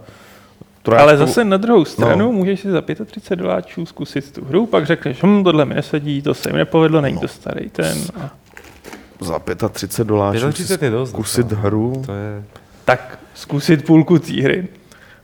trojáčku... 0.83 1.03
Ale 1.09 1.17
zase 1.17 1.43
na 1.43 1.57
druhou 1.57 1.85
stranu 1.85 2.17
No. 2.19 2.25
no. 2.25 2.31
můžeš 2.31 2.59
si 2.59 2.71
za 2.71 2.81
35 2.81 3.35
doláčů 3.35 3.85
zkusit 3.85 4.31
tu 4.31 4.45
hru, 4.45 4.65
pak 4.65 4.85
řekneš, 4.85 5.23
hm, 5.23 5.43
tohle 5.43 5.65
mi 5.65 5.73
nesedí, 5.73 6.21
to 6.21 6.33
se 6.33 6.49
jim 6.49 6.57
nepovedlo, 6.57 7.01
není 7.01 7.17
to 7.17 7.27
starý 7.27 7.69
ten. 7.69 7.97
A 8.21 8.29
Za 9.21 9.39
35 9.69 10.07
dolářů 10.07 10.51
35 10.51 10.85
je 10.85 10.91
dost. 10.91 11.09
zkusit 11.09 11.45
docela. 11.47 11.61
hru. 11.61 12.01
To 12.05 12.11
je... 12.13 12.43
tak 12.85 13.19
zkusit 13.33 13.85
půlku 13.85 14.19
té 14.19 14.41
hry. 14.41 14.67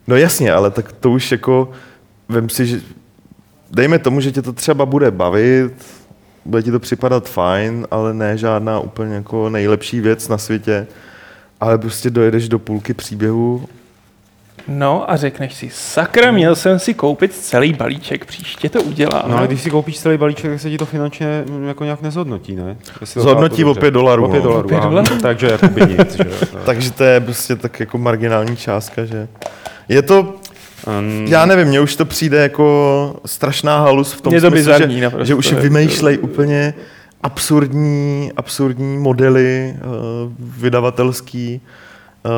No 0.07 0.15
jasně, 0.15 0.51
ale 0.53 0.71
tak 0.71 0.91
to 0.91 1.11
už 1.11 1.31
jako... 1.31 1.71
Vem 2.29 2.49
si, 2.49 2.65
že... 2.65 2.79
Dejme 3.71 3.99
tomu, 3.99 4.21
že 4.21 4.31
tě 4.31 4.41
to 4.41 4.53
třeba 4.53 4.85
bude 4.85 5.11
bavit, 5.11 5.73
bude 6.45 6.63
ti 6.63 6.71
to 6.71 6.79
připadat 6.79 7.29
fajn, 7.29 7.87
ale 7.91 8.13
ne 8.13 8.37
žádná 8.37 8.79
úplně 8.79 9.15
jako 9.15 9.49
nejlepší 9.49 9.99
věc 9.99 10.27
na 10.27 10.37
světě. 10.37 10.87
Ale 11.59 11.77
prostě 11.77 12.09
dojedeš 12.09 12.49
do 12.49 12.59
půlky 12.59 12.93
příběhu 12.93 13.67
No 14.67 15.11
a 15.11 15.15
řekneš 15.15 15.53
si, 15.53 15.69
sakra, 15.73 16.31
měl 16.31 16.55
jsem 16.55 16.79
si 16.79 16.93
koupit 16.93 17.33
celý 17.33 17.73
balíček, 17.73 18.25
příště 18.25 18.69
to 18.69 18.81
udělám. 18.83 19.23
No 19.27 19.37
ale 19.37 19.47
když 19.47 19.61
si 19.61 19.69
koupíš 19.69 19.99
celý 19.99 20.17
balíček, 20.17 20.51
tak 20.51 20.59
se 20.59 20.69
ti 20.69 20.77
to 20.77 20.85
finančně 20.85 21.43
mm, 21.49 21.63
jako 21.67 21.83
nějak 21.83 22.01
nezhodnotí, 22.01 22.55
ne? 22.55 22.77
Jestli 23.01 23.13
to 23.13 23.21
Zhodnotí 23.21 23.63
o 23.63 23.67
dobře. 23.67 23.79
pět 23.79 23.91
dolarů, 23.91 24.25
O 24.25 24.29
5 24.29 24.37
no. 24.37 24.43
dolarů, 24.43 24.65
O 24.65 24.69
pět 24.69 24.77
aha. 24.77 24.89
dolarů? 24.89 25.17
Takže 25.21 25.47
jako 25.47 25.67
by 25.67 25.81
nic, 25.81 26.15
že. 26.15 26.23
Takže 26.65 26.91
to 26.91 27.03
je 27.03 27.19
prostě 27.19 27.55
tak 27.55 27.79
jako 27.79 27.97
marginální 27.97 28.57
částka, 28.57 29.05
že 29.05 29.27
je 29.89 30.01
to, 30.01 30.35
Um, 30.99 31.25
já 31.27 31.45
nevím, 31.45 31.67
mně 31.67 31.79
už 31.79 31.95
to 31.95 32.05
přijde 32.05 32.37
jako 32.37 33.15
strašná 33.25 33.79
halus 33.79 34.13
v 34.13 34.21
tom 34.21 34.33
Je 34.33 34.41
to 34.41 34.49
smyslu, 34.51 34.73
že, 34.77 35.01
naprosto, 35.01 35.25
že 35.25 35.35
už 35.35 35.53
vymýšlej 35.53 36.17
úplně 36.21 36.73
absurdní, 37.23 38.31
absurdní 38.37 38.97
modely 38.97 39.75
uh, 39.75 40.31
vydavatelský, 40.39 41.61
uh, 42.25 42.31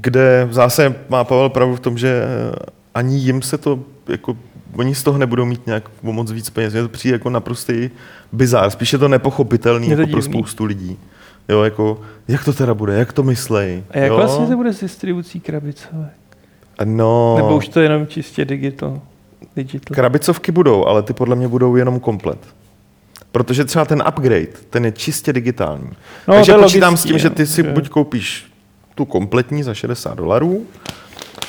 kde 0.00 0.46
v 0.50 0.52
zásadě 0.52 0.94
má 1.08 1.24
Pavel 1.24 1.48
pravdu 1.48 1.76
v 1.76 1.80
tom, 1.80 1.98
že 1.98 2.22
uh, 2.48 2.54
ani 2.94 3.16
jim 3.16 3.42
se 3.42 3.58
to 3.58 3.78
jako 4.08 4.36
Oni 4.78 4.94
z 4.94 5.02
toho 5.02 5.18
nebudou 5.18 5.44
mít 5.44 5.66
nějak 5.66 5.90
moc 6.02 6.32
víc 6.32 6.50
peněz. 6.50 6.72
Mně 6.72 6.82
to 6.82 6.88
přijde 6.88 7.14
jako 7.14 7.30
naprostý 7.30 7.90
bizár. 8.32 8.70
Spíš 8.70 8.92
je 8.92 8.98
to 8.98 9.08
nepochopitelný 9.08 9.88
Je 9.88 9.96
to 9.96 10.02
jako 10.02 10.12
pro 10.12 10.22
spoustu 10.22 10.64
lidí. 10.64 10.98
Jo, 11.48 11.62
jako, 11.62 12.00
jak 12.28 12.44
to 12.44 12.52
teda 12.52 12.74
bude, 12.74 12.94
jak 12.94 13.12
to 13.12 13.22
myslej? 13.22 13.84
A 13.90 13.98
jak 13.98 14.08
jo? 14.08 14.16
vlastně 14.16 14.46
to 14.46 14.56
bude 14.56 14.72
s 14.72 14.80
distribucí 14.80 15.40
krabicové? 15.40 16.10
No, 16.84 17.36
Nebo 17.36 17.56
už 17.56 17.68
to 17.68 17.80
je 17.80 17.84
jenom 17.84 18.06
čistě 18.06 18.44
digital? 18.44 19.00
digital? 19.56 19.94
krabicovky 19.94 20.52
budou, 20.52 20.86
ale 20.86 21.02
ty 21.02 21.12
podle 21.12 21.36
mě 21.36 21.48
budou 21.48 21.76
jenom 21.76 22.00
komplet. 22.00 22.38
Protože 23.32 23.64
třeba 23.64 23.84
ten 23.84 24.02
upgrade, 24.08 24.46
ten 24.70 24.84
je 24.84 24.92
čistě 24.92 25.32
digitální. 25.32 25.90
No, 26.28 26.34
Takže 26.34 26.52
počítám 26.54 26.92
logický, 26.92 27.08
s 27.08 27.10
tím, 27.12 27.18
že 27.18 27.28
no, 27.28 27.34
ty 27.34 27.46
si 27.46 27.62
že- 27.62 27.72
buď 27.72 27.88
koupíš 27.88 28.46
tu 28.96 29.04
kompletní 29.04 29.62
za 29.62 29.74
60 29.74 30.14
dolarů, 30.14 30.66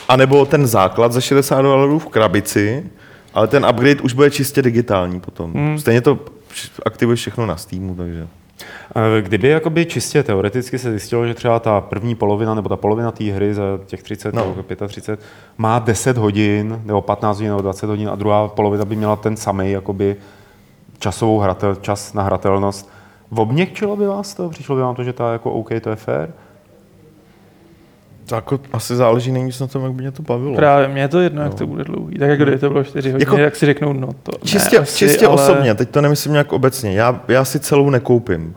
anebo 0.08 0.46
ten 0.46 0.68
základ 0.68 1.12
za 1.12 1.22
60 1.22 1.62
dolarů 1.62 2.00
v 2.00 2.08
krabici, 2.08 2.86
ale 3.34 3.48
ten 3.48 3.66
upgrade 3.70 4.02
už 4.02 4.14
bude 4.14 4.32
čistě 4.32 4.62
digitální 4.62 5.20
potom. 5.20 5.54
Hmm. 5.54 5.80
Stejně 5.80 6.02
to 6.02 6.20
aktivuješ 6.86 7.20
všechno 7.20 7.46
na 7.46 7.58
Steamu, 7.58 7.96
takže... 7.96 8.28
Kdyby 9.22 9.48
jakoby 9.48 9.86
čistě 9.86 10.24
teoreticky 10.24 10.80
se 10.80 10.90
zjistilo, 10.90 11.28
že 11.28 11.34
třeba 11.34 11.60
ta 11.60 11.82
první 11.82 12.16
polovina 12.16 12.54
nebo 12.54 12.70
ta 12.70 12.76
polovina 12.76 13.12
té 13.12 13.24
hry 13.24 13.54
za 13.54 13.64
těch 13.86 14.04
30 14.04 14.34
No. 14.34 14.42
no. 14.46 14.64
nebo 14.70 14.88
35 14.88 15.26
má 15.58 15.80
10 15.80 16.18
hodin 16.18 16.82
nebo 16.86 17.02
15 17.02 17.38
hodin 17.38 17.50
nebo 17.50 17.62
20 17.62 17.88
hodin 17.88 18.10
a 18.10 18.16
druhá 18.16 18.48
polovina 18.48 18.86
by 18.86 18.96
měla 18.96 19.16
ten 19.16 19.38
samý 19.38 19.72
jakoby 19.72 20.16
časovou 21.00 21.40
hratel, 21.40 21.76
čas 21.76 22.14
na 22.14 22.24
hratelnost, 22.24 22.90
obměkčilo 23.36 23.96
by 23.96 24.08
vás 24.08 24.34
to? 24.34 24.50
Přišlo 24.50 24.76
by 24.76 24.82
vám 24.82 24.96
to, 24.96 25.04
že 25.04 25.14
ta 25.14 25.34
jako 25.34 25.52
OK, 25.52 25.70
to 25.82 25.90
je 25.90 25.96
fair? 25.96 26.30
To 28.28 28.36
jako 28.36 28.60
asi 28.74 28.96
záleží 28.96 29.32
nejvíc 29.32 29.60
na 29.60 29.68
tom, 29.68 29.84
jak 29.84 29.92
by 29.94 30.02
mě 30.02 30.12
to 30.12 30.24
bavilo. 30.24 30.56
Právě, 30.56 30.88
mě 30.88 31.02
je 31.02 31.08
to 31.08 31.20
jedno, 31.20 31.42
jak 31.42 31.52
No. 31.52 31.58
to 31.58 31.68
bude 31.68 31.84
dlouhý. 31.84 32.18
Tak 32.18 32.30
jako 32.30 32.44
kdyby 32.44 32.58
to 32.60 32.70
bylo 32.70 32.84
4 32.84 33.12
hodiny, 33.12 33.22
jako, 33.32 33.38
jak 33.38 33.56
si 33.56 33.66
řeknou, 33.66 33.94
no 33.94 34.10
to 34.24 34.32
Čistě, 34.46 34.76
ne, 34.76 34.82
asi, 34.82 34.98
čistě 34.98 35.26
ale... 35.28 35.36
osobně, 35.36 35.76
teď 35.76 35.90
to 35.90 36.02
nemyslím 36.02 36.32
nějak 36.32 36.54
obecně, 36.54 36.92
já, 36.94 37.22
já 37.28 37.46
si 37.46 37.60
celou 37.60 37.90
nekoupím. 37.90 38.56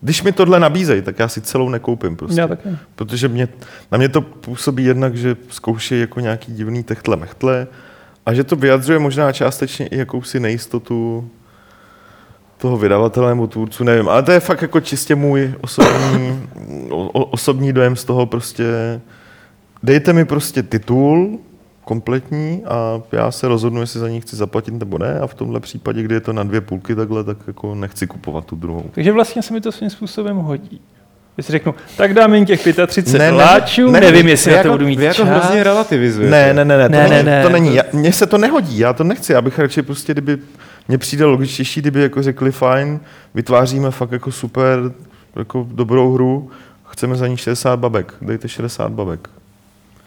Když 0.00 0.22
mi 0.22 0.32
tohle 0.32 0.60
nabízejí, 0.60 1.02
tak 1.02 1.18
já 1.18 1.28
si 1.28 1.40
celou 1.40 1.68
nekoupím 1.68 2.16
prostě. 2.16 2.40
Já 2.40 2.48
taky. 2.48 2.68
Protože 2.94 3.28
mě, 3.28 3.48
na 3.92 3.98
mě 3.98 4.08
to 4.08 4.20
působí 4.20 4.84
jednak, 4.84 5.16
že 5.16 5.36
zkouší 5.48 6.00
jako 6.00 6.20
nějaký 6.20 6.52
divný 6.54 6.82
techtle 6.82 7.16
mechtle 7.16 7.66
a 8.26 8.34
že 8.34 8.44
to 8.44 8.56
vyjadřuje 8.56 8.98
možná 8.98 9.32
částečně 9.32 9.86
i 9.86 9.98
jakousi 9.98 10.40
nejistotu 10.40 11.28
toho 12.62 12.76
vydavatele 12.76 13.34
nebo 13.34 13.46
tvůrců, 13.46 13.84
nevím. 13.84 14.08
Ale 14.08 14.22
to 14.22 14.32
je 14.32 14.40
fakt 14.40 14.62
jako 14.62 14.80
čistě 14.80 15.14
můj 15.14 15.54
osobní, 15.60 16.48
o, 16.90 17.24
osobní 17.24 17.72
dojem 17.72 17.96
z 17.96 18.04
toho 18.04 18.26
prostě. 18.26 18.64
Dejte 19.82 20.12
mi 20.12 20.24
prostě 20.24 20.62
titul 20.62 21.38
kompletní 21.84 22.62
a 22.64 23.02
já 23.12 23.30
se 23.30 23.48
rozhodnu, 23.48 23.80
jestli 23.80 24.00
za 24.00 24.08
ní 24.08 24.20
chci 24.20 24.36
zaplatit 24.36 24.74
nebo 24.74 24.98
ne 24.98 25.20
a 25.20 25.26
v 25.26 25.34
tomhle 25.34 25.60
případě, 25.60 26.02
kdy 26.02 26.14
je 26.14 26.20
to 26.20 26.32
na 26.32 26.42
dvě 26.42 26.60
půlky 26.60 26.94
takhle, 26.94 27.24
tak 27.24 27.38
jako 27.46 27.74
nechci 27.74 28.06
kupovat 28.06 28.44
tu 28.44 28.56
druhou. 28.56 28.84
Takže 28.92 29.12
vlastně 29.12 29.42
se 29.42 29.54
mi 29.54 29.60
to 29.60 29.72
svým 29.72 29.90
způsobem 29.90 30.36
hodí. 30.36 30.80
Když 31.34 31.46
si 31.46 31.52
řeknu, 31.52 31.74
tak 31.96 32.14
dám 32.14 32.34
jen 32.34 32.44
těch 32.44 32.68
35 32.86 33.18
Ne, 33.18 33.30
láčů, 33.30 33.90
ne, 33.90 34.00
nevím, 34.00 34.26
ne, 34.26 34.32
jestli 34.32 34.50
Vy 34.50 34.56
na 34.56 34.62
to 34.62 34.68
jako, 34.68 34.74
budu 34.78 34.86
mít 34.86 34.98
jako 35.00 35.14
čas. 35.16 35.28
hrozně 35.28 35.64
relativizujete. 35.64 36.30
Ne, 36.30 36.54
ne, 36.54 36.64
ne, 36.64 36.76
ne, 36.78 36.88
to, 36.88 36.92
Ne, 36.92 37.08
ne, 37.08 37.22
ne, 37.22 37.42
to 37.42 37.48
není. 37.48 37.68
to- 37.68 37.74
Já, 37.74 37.82
mně 37.92 38.12
se 38.12 38.26
to 38.26 38.38
nehodí, 38.38 38.78
já 38.78 38.92
to 38.92 39.04
nechci. 39.04 39.32
Já 39.32 39.42
bych 39.42 39.58
radši 39.58 39.82
prostě, 39.82 40.12
kdyby 40.12 40.38
mně 40.88 40.98
přijde 40.98 41.24
logičtější, 41.24 41.80
kdyby 41.80 42.02
jako 42.02 42.22
řekli 42.22 42.52
fajn, 42.52 43.00
vytváříme 43.34 43.90
fakt 43.90 44.12
jako 44.12 44.32
super, 44.32 44.78
jako 45.36 45.66
dobrou 45.72 46.14
hru, 46.14 46.50
chceme 46.90 47.16
za 47.16 47.26
ní 47.26 47.36
60 47.36 47.76
babek, 47.76 48.14
dejte 48.22 48.48
60 48.48 48.92
babek. 48.92 49.28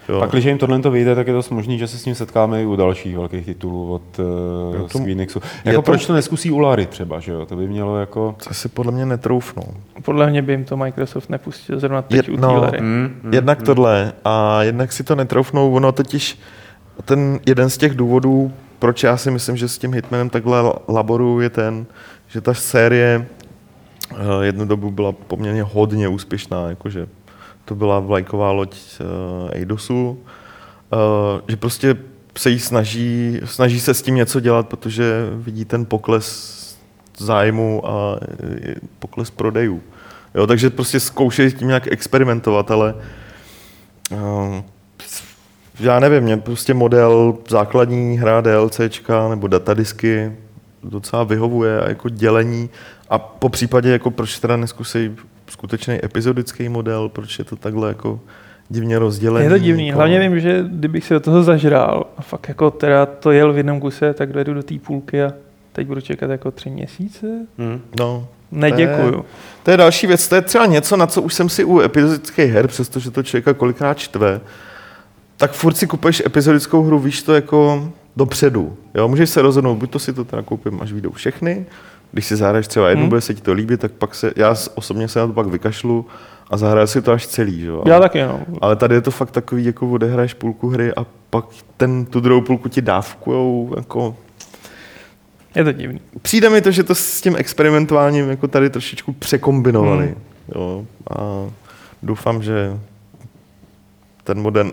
Jo. 0.09 0.19
Pak, 0.19 0.29
když 0.31 0.45
jim 0.45 0.57
tohle 0.57 0.79
to 0.79 0.91
vyjde, 0.91 1.15
tak 1.15 1.27
je 1.27 1.33
dost 1.33 1.49
možný, 1.49 1.77
že 1.79 1.87
se 1.87 1.97
s 1.97 2.03
tím 2.03 2.15
setkáme 2.15 2.63
i 2.63 2.65
u 2.65 2.75
dalších 2.75 3.15
velkých 3.15 3.45
titulů 3.45 3.93
od 3.93 4.19
uh, 4.19 4.87
to- 4.87 4.99
Squeenixu. 4.99 5.41
Jako 5.65 5.75
to- 5.77 5.81
proč 5.81 6.05
to 6.05 6.13
neskusí 6.13 6.51
u 6.51 6.59
Lary 6.59 6.85
třeba, 6.85 7.19
že 7.19 7.31
jo? 7.31 7.45
To 7.45 7.55
by 7.55 7.67
mělo 7.67 7.97
jako... 7.99 8.35
To 8.47 8.53
si 8.53 8.69
podle 8.69 8.91
mě 8.91 9.05
netroufnou. 9.05 9.63
Podle 10.03 10.29
mě 10.29 10.41
by 10.41 10.53
jim 10.53 10.65
to 10.65 10.77
Microsoft 10.77 11.29
nepustil 11.29 11.79
zrovna 11.79 12.01
teď 12.01 12.27
Je- 12.27 12.33
u 12.33 12.37
no. 12.41 12.49
Týlery. 12.49 12.81
Mm, 12.81 13.19
mm, 13.23 13.33
Jednak 13.33 13.61
tohle 13.63 14.13
a 14.25 14.63
jednak 14.63 14.91
si 14.91 15.03
to 15.03 15.15
netroufnou, 15.15 15.73
ono 15.73 15.91
totiž 15.91 16.39
ten 17.05 17.39
jeden 17.45 17.69
z 17.69 17.77
těch 17.77 17.95
důvodů, 17.95 18.51
proč 18.79 19.03
já 19.03 19.17
si 19.17 19.31
myslím, 19.31 19.57
že 19.57 19.67
s 19.67 19.77
tím 19.77 19.93
Hitmanem 19.93 20.29
takhle 20.29 20.73
laboruju, 20.87 21.39
je 21.39 21.49
ten, 21.49 21.85
že 22.27 22.41
ta 22.41 22.53
série 22.53 23.25
eh, 24.11 24.15
jednu 24.41 24.65
dobu 24.65 24.91
byla 24.91 25.11
poměrně 25.11 25.63
hodně 25.63 26.07
úspěšná, 26.07 26.69
jakože 26.69 27.07
to 27.65 27.75
byla 27.75 27.99
vlajková 27.99 28.51
loď 28.51 28.75
uh, 28.75 29.49
Eidosu, 29.51 30.09
uh, 30.09 31.41
že 31.47 31.55
prostě 31.55 31.97
se 32.37 32.49
jí 32.49 32.59
snaží, 32.59 33.41
snaží 33.45 33.79
se 33.79 33.93
s 33.93 34.01
tím 34.01 34.15
něco 34.15 34.39
dělat, 34.39 34.67
protože 34.67 35.29
vidí 35.33 35.65
ten 35.65 35.85
pokles 35.85 36.55
zájmu 37.17 37.87
a 37.87 38.19
eh, 38.39 38.75
pokles 38.99 39.31
prodejů. 39.31 39.81
Jo, 40.35 40.47
takže 40.47 40.69
prostě 40.69 40.99
zkoušejí 40.99 41.49
s 41.49 41.53
tím 41.53 41.67
nějak 41.67 41.87
experimentovat, 41.87 42.71
ale 42.71 42.95
uh, 44.11 44.61
já 45.79 45.99
nevím, 45.99 46.23
mě 46.23 46.37
prostě 46.37 46.73
model 46.73 47.37
základní 47.49 48.17
hra 48.17 48.41
DLCčka 48.41 49.29
nebo 49.29 49.47
datadisky 49.47 50.31
docela 50.83 51.23
vyhovuje 51.23 51.81
a 51.81 51.89
jako 51.89 52.09
dělení 52.09 52.69
a 53.09 53.19
po 53.19 53.49
případě 53.49 53.89
jako 53.91 54.11
proč 54.11 54.39
teda 54.39 54.57
neskusí 54.57 55.15
skutečný 55.49 56.05
epizodický 56.05 56.69
model, 56.69 57.09
proč 57.09 57.39
je 57.39 57.45
to 57.45 57.55
takhle 57.55 57.87
jako 57.87 58.19
divně 58.69 58.99
rozdělený. 58.99 59.45
Je 59.45 59.49
to 59.49 59.57
divný. 59.57 59.87
Jako, 59.87 59.97
Hlavně 59.97 60.19
vím, 60.19 60.39
že 60.39 60.65
kdybych 60.69 61.05
se 61.05 61.13
do 61.13 61.19
toho 61.19 61.43
zažral 61.43 62.05
a 62.17 62.21
fakt 62.21 62.47
jako 62.49 62.71
teda 62.71 63.05
to 63.05 63.31
jel 63.31 63.53
v 63.53 63.57
jednom 63.57 63.79
kuse, 63.79 64.13
tak 64.13 64.33
dojedu 64.33 64.53
do 64.53 64.63
té 64.63 64.75
půlky 64.79 65.23
a 65.23 65.33
teď 65.73 65.87
budu 65.87 66.01
čekat 66.01 66.29
jako 66.29 66.51
tři 66.51 66.69
měsíce. 66.69 67.27
mm. 67.57 67.81
No, 67.99 68.27
Neděkuju. 68.51 69.25
To 69.63 69.71
je 69.71 69.77
další 69.77 70.07
věc, 70.07 70.27
to 70.27 70.35
je 70.35 70.41
třeba 70.41 70.65
něco, 70.65 70.97
na 70.97 71.07
co 71.07 71.21
už 71.21 71.33
jsem 71.33 71.49
si 71.49 71.63
u 71.63 71.79
epizodických 71.79 72.51
her, 72.51 72.67
přestože 72.67 73.11
to 73.11 73.23
člověka 73.23 73.53
kolikrát 73.53 73.97
čtve, 73.97 74.41
tak 75.37 75.51
furt 75.51 75.73
si 75.73 75.87
kupuješ 75.87 76.23
epizodickou 76.25 76.83
hru, 76.83 76.99
víš 76.99 77.23
to 77.23 77.33
jako 77.33 77.89
dopředu. 78.15 78.77
Jo, 78.95 79.07
můžeš 79.07 79.29
se 79.29 79.41
rozhodnout, 79.41 79.75
buď 79.75 79.89
to 79.89 79.99
si 79.99 80.13
to 80.13 80.25
teda 80.25 80.41
koupím, 80.41 80.81
až 80.81 80.91
vyjdou 80.91 81.11
všechny, 81.11 81.65
když 82.15 82.25
si 82.25 82.35
zahraješ 82.35 82.67
třeba 82.67 82.89
jednu, 82.89 83.01
Hmm. 83.01 83.09
bude 83.09 83.21
se 83.21 83.33
ti 83.33 83.41
to 83.41 83.53
líbit, 83.53 83.79
tak 83.79 83.91
pak 83.91 84.15
se, 84.15 84.31
já 84.35 84.55
osobně 84.75 85.07
se 85.07 85.19
na 85.19 85.27
to 85.27 85.33
pak 85.33 85.47
vykašlu 85.47 86.05
a 86.49 86.57
zahraju 86.57 86.87
si 86.87 87.01
to 87.01 87.11
až 87.11 87.27
celý. 87.27 87.61
Jo? 87.61 87.83
Já 87.85 87.99
taky, 87.99 88.21
no. 88.23 88.39
Ale 88.61 88.75
tady 88.75 88.95
je 88.95 89.01
to 89.01 89.11
fakt 89.11 89.31
takový, 89.31 89.65
jako 89.65 89.89
odehraješ 89.91 90.33
půlku 90.33 90.69
hry 90.69 90.93
a 90.95 91.05
pak 91.29 91.45
ten, 91.77 92.05
tu 92.05 92.19
druhou 92.19 92.41
půlku 92.41 92.69
ti 92.69 92.81
dávkujou, 92.81 93.73
jako 93.77 94.15
Je 95.55 95.63
to 95.63 95.71
divný. 95.71 95.99
přijde 96.21 96.49
mi 96.49 96.61
to, 96.61 96.71
že 96.71 96.83
to 96.83 96.95
s 96.95 97.21
tím 97.21 97.35
experimentováním 97.35 98.29
jako 98.29 98.47
tady 98.47 98.69
trošičku 98.69 99.13
překombinovali. 99.13 100.05
Hmm. 100.05 100.15
Jo, 100.55 100.85
a 101.17 101.45
doufám, 102.03 102.43
že 102.43 102.79
ten 104.23 104.41
model... 104.41 104.71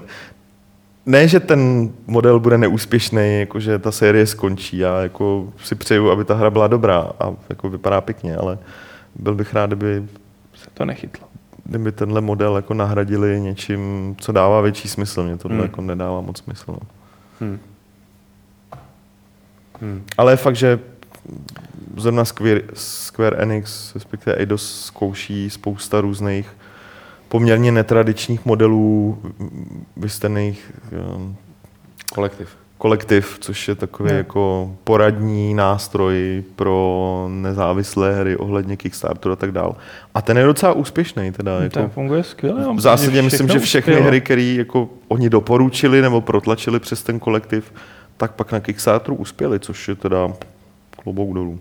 Ne, 1.07 1.29
že 1.29 1.41
ten 1.41 1.91
model 2.07 2.41
bude 2.41 2.59
neúspěšný, 2.59 3.39
jako 3.41 3.61
že 3.61 3.79
ta 3.79 3.93
série 3.93 4.27
skončí. 4.27 4.79
Já 4.79 5.01
jako 5.03 5.53
si 5.65 5.75
přeju, 5.75 6.11
aby 6.11 6.25
ta 6.25 6.35
hra 6.35 6.51
byla 6.51 6.67
dobrá 6.69 7.11
a 7.21 7.33
jako 7.49 7.71
vypadá 7.71 8.01
pěkně, 8.01 8.37
ale 8.37 8.59
byl 9.15 9.35
bych 9.35 9.55
rád, 9.55 9.67
kdyby, 9.67 10.05
Se 10.55 10.71
to 10.75 10.85
nechytlo. 10.85 11.29
kdyby 11.65 11.93
tenhle 11.93 12.21
model 12.21 12.57
jako 12.57 12.75
nahradili 12.75 13.41
něčím, 13.41 14.15
co 14.21 14.33
dává 14.33 14.61
větší 14.61 14.89
smysl. 14.89 15.23
Mně 15.23 15.37
tohle 15.37 15.57
Hmm. 15.57 15.65
jako 15.67 15.81
nedává 15.81 16.21
moc 16.21 16.39
smysl. 16.39 16.65
No. 16.69 16.79
Hmm. 17.41 17.59
Hmm. 19.81 20.03
Ale 20.19 20.37
fakt, 20.37 20.57
že 20.57 20.79
zrovna 21.97 22.25
Square, 22.25 22.63
Square 22.75 23.37
Enix, 23.37 23.95
respektive 23.95 24.37
Eidos, 24.37 24.85
zkouší 24.87 25.51
spousta 25.51 26.01
různých 26.01 26.57
poměrně 27.33 27.73
netradičních 27.73 28.47
modelů 28.47 29.19
vystaných 29.97 30.73
um, 31.17 31.37
Kolektiv. 32.15 32.49
kolektiv, 32.79 33.37
což 33.41 33.69
je 33.69 33.75
takový 33.75 34.11
Ne. 34.11 34.17
jako 34.17 34.73
poradní 34.85 35.55
nástroj 35.55 36.43
pro 36.57 37.27
nezávislé 37.31 38.15
hry 38.21 38.37
ohledně 38.37 38.77
Kickstarteru 38.77 39.33
a 39.33 39.37
tak 39.37 39.53
dál. 39.53 39.77
A 40.15 40.23
ten 40.23 40.39
je 40.39 40.45
docela 40.45 40.73
úspěšný. 40.73 41.33
Teda, 41.33 41.53
Jako, 41.61 41.75
ten 41.75 41.83
jako, 41.83 41.95
funguje 41.95 42.23
skvěle. 42.25 42.55
v 42.55 42.59
myslím, 42.59 42.81
zásadě 42.81 43.17
že 43.17 43.23
myslím, 43.23 43.49
že 43.49 43.59
všechny 43.59 43.93
uspělo. 43.93 44.09
hry, 44.09 44.21
které 44.21 44.43
jako 44.43 44.89
oni 45.09 45.31
doporučili 45.31 46.03
nebo 46.03 46.21
protlačili 46.21 46.81
přes 46.81 47.03
ten 47.03 47.19
kolektiv, 47.19 47.73
tak 48.17 48.33
pak 48.33 48.53
na 48.53 48.61
Kickstarteru 48.61 49.15
uspěli, 49.17 49.61
což 49.61 49.89
je 49.89 49.95
teda 49.95 50.29
klobouk 51.03 51.35
dolů. 51.35 51.59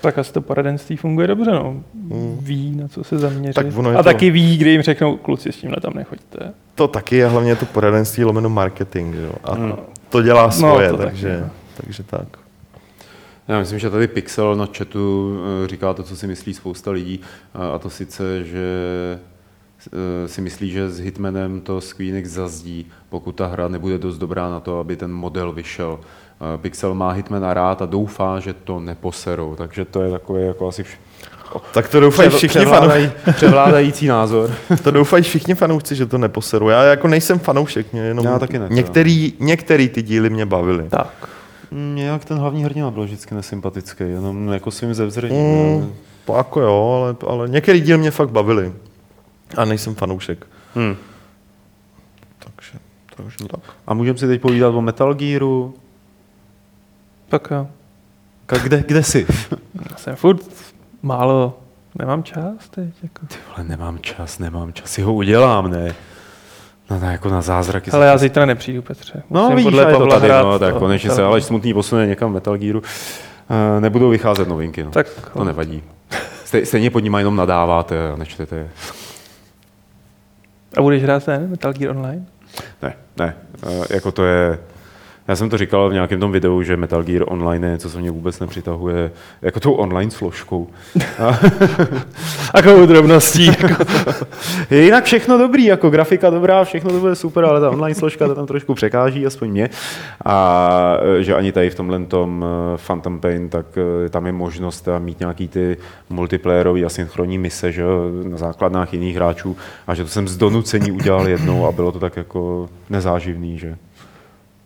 Tak 0.00 0.18
asi 0.18 0.32
to 0.32 0.40
poradenství 0.40 0.96
funguje 0.96 1.26
dobře, 1.26 1.50
no. 1.50 1.82
Mm. 1.94 2.38
Ví, 2.40 2.76
na 2.76 2.88
co 2.88 3.04
se 3.04 3.18
zaměřit. 3.18 3.54
Tak 3.54 3.66
ono 3.76 3.90
je 3.90 3.96
a 3.96 4.02
to- 4.02 4.04
taky 4.08 4.30
ví, 4.30 4.56
kdy 4.58 4.70
jim 4.70 4.82
řeknou, 4.82 5.16
kluci, 5.16 5.52
s 5.52 5.56
tímhle 5.56 5.76
tam 5.82 5.92
nechoďte. 5.94 6.52
To 6.74 6.88
taky 6.88 7.24
a 7.24 7.28
hlavně 7.28 7.50
je 7.50 7.56
to 7.56 7.66
poradenství 7.66 8.24
lomeno 8.24 8.48
marketing. 8.48 9.14
Jo? 9.14 9.32
A 9.44 9.54
Hmm. 9.54 9.72
to 10.08 10.22
dělá 10.22 10.50
svoje, 10.50 10.90
to 10.90 10.96
taky, 10.96 11.10
takže, 11.10 11.40
no. 11.40 11.50
takže 11.76 12.02
tak. 12.02 12.26
Já 13.48 13.58
myslím, 13.58 13.78
že 13.78 13.90
tady 13.90 14.08
Pixel 14.08 14.56
na 14.56 14.68
chatu 14.78 15.36
eh, 15.64 15.68
říká 15.68 15.94
to, 15.94 16.02
co 16.02 16.16
si 16.16 16.26
myslí 16.26 16.54
spousta 16.54 16.90
lidí, 16.90 17.20
a 17.54 17.68
a 17.68 17.78
to 17.78 17.90
sice, 17.90 18.44
že 18.44 18.64
eh, 20.24 20.28
si 20.28 20.40
myslí, 20.40 20.70
že 20.70 20.90
s 20.90 20.98
Hitmanem 21.00 21.60
to 21.60 21.80
Squeenix 21.80 22.30
zazdí, 22.30 22.86
pokud 23.08 23.32
ta 23.32 23.46
hra 23.46 23.68
nebude 23.68 23.98
dost 23.98 24.18
dobrá 24.18 24.50
na 24.50 24.60
to, 24.60 24.78
aby 24.78 24.96
ten 24.96 25.12
model 25.12 25.52
vyšel. 25.52 26.00
Eh, 26.40 26.58
Pixel 26.58 26.94
má 26.94 27.10
Hitmana 27.10 27.54
rád 27.54 27.82
a 27.82 27.86
doufá, 27.86 28.40
že 28.40 28.52
to 28.54 28.80
neposerou, 28.80 29.54
takže 29.54 29.84
to 29.84 30.02
je 30.02 30.10
takový 30.10 30.42
jako 30.46 30.68
asi 30.68 30.82
vš- 30.82 31.60
Tak 31.72 31.88
to 31.88 32.00
doufají 32.00 32.28
přev- 32.28 32.36
všichni, 32.36 32.64
fanou, 32.64 32.70
převládají, 32.70 33.10
převládající 33.36 34.06
názor. 34.06 34.50
to 34.82 34.90
doufají 34.90 35.22
všichni 35.22 35.54
fanoušci, 35.54 35.94
že 35.96 36.06
to 36.06 36.18
neposeru. 36.18 36.68
Já 36.68 36.82
jako 36.84 37.08
nejsem 37.08 37.38
fanoušek, 37.38 37.92
mě 37.92 38.02
jenom 38.02 38.24
Já 38.24 38.38
taky 38.38 38.58
ne, 38.58 38.68
to 38.68 38.74
některý, 38.74 39.32
některý 39.40 39.88
ty 39.88 40.02
díly 40.02 40.30
mě 40.30 40.46
bavily. 40.46 40.88
Tak. 40.88 41.28
Nějak 41.70 42.24
ten 42.24 42.38
hlavní 42.38 42.64
hrdina 42.64 42.90
byl 42.90 43.04
vždycky 43.04 43.34
nesympatický, 43.34 44.04
jenom 44.04 44.48
jako 44.52 44.70
svým 44.70 44.94
zevzřením. 44.94 45.76
Mm, 45.80 45.92
to 46.24 46.36
jako 46.36 46.60
jo, 46.60 47.00
ale, 47.22 47.32
ale 47.32 47.48
některý 47.48 47.80
díly 47.80 47.98
mě 47.98 48.10
fakt 48.10 48.30
bavily. 48.30 48.72
A 49.56 49.64
nejsem 49.64 49.94
fanoušek. 49.94 50.46
Hmm. 50.74 50.96
Takže, 52.38 52.78
takže 53.16 53.36
tak. 53.50 53.60
A 53.86 53.94
můžeme 53.94 54.18
si 54.18 54.26
teď 54.26 54.40
povídat 54.40 54.74
o 54.74 54.80
Metal 54.80 55.14
Gearu. 55.14 55.74
Tak 57.34 57.48
jo. 57.50 57.66
Ka- 58.46 58.58
Kde, 58.62 58.82
kde 58.86 59.02
jsi? 59.02 59.26
Já 59.90 59.96
jsem 59.96 60.16
furt 60.16 60.40
málo, 61.02 61.58
nemám 61.98 62.22
čas 62.22 62.68
teď. 62.70 62.88
Jako. 63.02 63.26
Ale 63.56 63.64
nemám 63.64 63.98
čas, 63.98 64.38
nemám 64.38 64.72
čas, 64.72 64.90
si 64.90 65.02
ho 65.02 65.14
udělám, 65.14 65.70
ne? 65.70 65.94
Na, 66.90 66.98
na, 66.98 67.12
jako 67.12 67.28
na 67.28 67.42
zázraky. 67.42 67.90
Ale 67.90 68.06
já 68.06 68.18
zítra 68.18 68.46
nepřijdu, 68.46 68.82
Petře. 68.82 69.22
No 69.30 69.40
Musím 69.42 69.56
vidíš, 69.56 69.70
podle 69.70 69.92
to 69.92 70.06
tady, 70.06 70.26
hrát 70.28 70.42
no, 70.42 70.58
tak 70.58 70.72
to- 70.74 70.78
konečně 70.78 71.10
se 71.10 71.16
to- 71.16 71.26
ale 71.26 71.40
smutný 71.40 71.74
posune 71.74 72.06
někam 72.06 72.32
Metal 72.32 72.56
Gearu. 72.58 72.78
Uh, 72.80 73.80
nebudou 73.80 74.08
vycházet 74.10 74.48
novinky, 74.48 74.84
no. 74.84 74.90
Tak 74.90 75.06
To 75.32 75.44
nevadí. 75.44 75.82
Stej, 76.44 76.66
stejně 76.66 76.90
pod 76.90 77.00
nimi 77.00 77.18
jenom 77.20 77.36
nadáváte 77.36 78.12
a 78.12 78.16
nečtete 78.16 78.56
je. 78.56 78.68
A 80.76 80.82
budeš 80.82 81.02
hrát 81.02 81.24
ten 81.24 81.50
Metal 81.50 81.72
Gear 81.72 81.96
Online? 81.96 82.24
Ne, 82.82 82.94
ne, 83.18 83.36
uh, 83.66 83.84
jako 83.90 84.12
to 84.12 84.24
je... 84.24 84.58
Já 85.28 85.36
jsem 85.36 85.50
to 85.50 85.58
říkal 85.58 85.90
v 85.90 85.92
nějakém 85.92 86.20
tom 86.20 86.32
videu, 86.32 86.62
že 86.62 86.76
Metal 86.76 87.02
Gear 87.02 87.24
Online 87.26 87.66
je 87.66 87.72
něco, 87.72 87.90
co 87.90 87.98
mě 87.98 88.10
vůbec 88.10 88.40
nepřitahuje 88.40 89.10
jako 89.42 89.60
tou 89.60 89.72
online 89.72 90.10
složkou. 90.10 90.68
A 91.18 91.38
Takovou 92.52 92.86
drobností. 92.86 93.46
Jako. 93.46 93.84
je 94.70 94.84
jinak 94.84 95.04
všechno 95.04 95.38
dobrý, 95.38 95.64
jako 95.64 95.90
grafika 95.90 96.30
dobrá, 96.30 96.64
všechno 96.64 96.90
to 96.90 97.00
bude 97.00 97.14
super, 97.14 97.44
ale 97.44 97.60
ta 97.60 97.70
online 97.70 97.94
složka 97.94 98.26
to 98.26 98.34
tam 98.34 98.46
trošku 98.46 98.74
překáží, 98.74 99.26
aspoň 99.26 99.50
mě. 99.50 99.70
A 100.24 100.96
že 101.20 101.34
ani 101.34 101.52
tady 101.52 101.70
v 101.70 101.74
tomhle 101.74 102.04
tom 102.04 102.44
e, 102.44 102.78
Phantom 102.86 103.20
Pain, 103.20 103.48
tak 103.48 103.66
e, 104.06 104.08
tam 104.08 104.26
je 104.26 104.32
možnost 104.32 104.88
e, 104.88 105.00
mít 105.00 105.20
nějaký 105.20 105.48
ty 105.48 105.76
multiplayerové 106.10 106.84
a 106.84 106.88
synchronní 106.88 107.38
mise, 107.38 107.72
že 107.72 107.84
na 108.22 108.36
základnách 108.36 108.92
jiných 108.92 109.16
hráčů 109.16 109.56
a 109.86 109.94
že 109.94 110.02
to 110.02 110.08
jsem 110.08 110.28
z 110.28 110.36
donucení 110.36 110.92
udělal 110.92 111.28
jednou 111.28 111.66
a 111.66 111.72
bylo 111.72 111.92
to 111.92 112.00
tak 112.00 112.16
jako 112.16 112.68
nezáživný, 112.90 113.58
že 113.58 113.76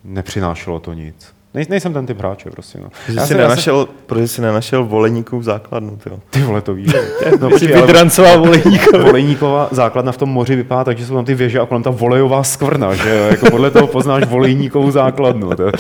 nepřinášelo 0.05 0.81
to 0.81 0.93
nic. 0.93 1.27
Nej, 1.55 1.67
nejsem 1.69 1.93
ten 1.93 2.07
typ 2.07 2.19
hráče 2.19 2.51
prostě. 2.51 2.79
No. 2.83 2.89
Že 3.09 3.13
Já 3.13 3.13
jsi 3.13 3.13
jsem- 3.13 3.21
já 3.21 3.27
jsem- 3.27 3.39
nenašel, 3.39 3.89
protože 4.07 4.29
jsi 4.29 4.41
nenašel 4.43 4.85
voleníků 4.85 5.39
v 5.39 5.43
základnu, 5.43 5.97
tyjo. 5.97 6.19
Ty 6.31 6.41
vole, 6.43 6.61
to 6.61 6.75
víš. 6.75 6.93
No, 7.41 7.51
počkej, 7.51 7.75
ale 7.77 7.87
vydrancoval 7.87 8.39
volejníkovi. 8.41 9.05
Volejníková 9.05 9.69
základna 9.71 10.13
v 10.13 10.17
tom 10.17 10.29
moři 10.29 10.57
vypadá 10.57 10.85
tak, 10.85 10.99
že 10.99 11.07
jsou 11.07 11.15
tam 11.15 11.25
ty 11.25 11.35
věže 11.35 11.61
a 11.61 11.67
kolem 11.67 11.83
ta 11.83 11.91
volejová 11.91 12.43
skvrna, 12.43 12.95
že 12.95 13.11
jo? 13.17 13.25
Jako 13.31 13.51
podle 13.51 13.71
toho 13.71 13.87
poznáš 13.87 14.25
volejníkovou 14.27 14.91
základnu. 14.91 15.51
To 15.57 15.63
je 15.67 15.73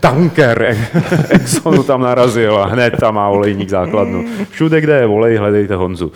tanker 0.00 0.62
ex- 0.62 0.80
Exxonu 1.30 1.82
tam 1.82 2.00
narazil 2.02 2.58
a 2.58 2.66
hned 2.66 2.94
tam 3.00 3.14
má 3.14 3.30
volejník 3.30 3.68
základnu. 3.68 4.24
Všude, 4.50 4.80
kde 4.80 4.96
je 5.00 5.06
volej, 5.06 5.36
hledejte 5.36 5.74
Honzu. 5.76 6.12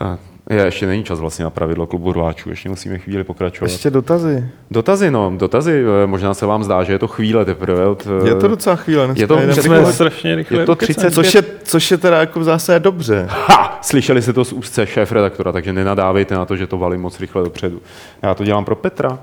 A 0.00 0.18
je, 0.50 0.64
ještě 0.64 0.86
není 0.86 1.04
čas 1.04 1.20
vlastně 1.20 1.44
na 1.44 1.50
pravidlo 1.50 1.86
klubu 1.86 2.12
rváčů, 2.12 2.50
ještě 2.50 2.68
musíme 2.68 2.98
chvíli 2.98 3.24
pokračovat. 3.24 3.70
Ještě 3.70 3.90
dotazy. 3.90 4.44
Dotazy, 4.70 5.10
no, 5.10 5.32
dotazy, 5.36 5.84
eh, 6.04 6.06
možná 6.06 6.34
se 6.34 6.46
vám 6.46 6.64
zdá, 6.64 6.82
že 6.84 6.92
je 6.92 6.98
to 6.98 7.06
chvíle 7.08 7.44
teprve. 7.44 7.86
Od, 7.86 8.06
eh, 8.24 8.28
Je 8.28 8.34
to 8.34 8.48
docela 8.48 8.76
chvíle. 8.76 9.08
je 9.16 9.26
to 9.26 9.38
jeden- 9.38 9.54
Jsme 9.62 9.92
strašně 9.92 10.34
rychle 10.34 10.58
je 10.60 10.66
to 10.66 10.72
ukecali. 10.72 10.94
30 10.94 11.10
což, 11.14 11.34
je, 11.34 11.42
což 11.64 11.90
je 11.90 11.96
teda 11.98 12.20
jako 12.20 12.44
zásadě 12.44 12.80
dobře. 12.80 13.26
Ha! 13.30 13.78
Slyšeli 13.82 14.22
jste 14.22 14.32
to 14.32 14.44
z 14.44 14.52
úzce 14.52 14.86
šéf 14.86 15.12
redaktora, 15.12 15.52
takže 15.52 15.72
nenadávejte 15.72 16.34
na 16.34 16.44
to, 16.44 16.56
že 16.56 16.66
to 16.66 16.78
valím 16.78 17.00
moc 17.00 17.20
rychle 17.20 17.44
dopředu. 17.44 17.80
Já 18.22 18.34
to 18.34 18.44
dělám 18.44 18.64
pro 18.64 18.76
Petra. 18.76 19.18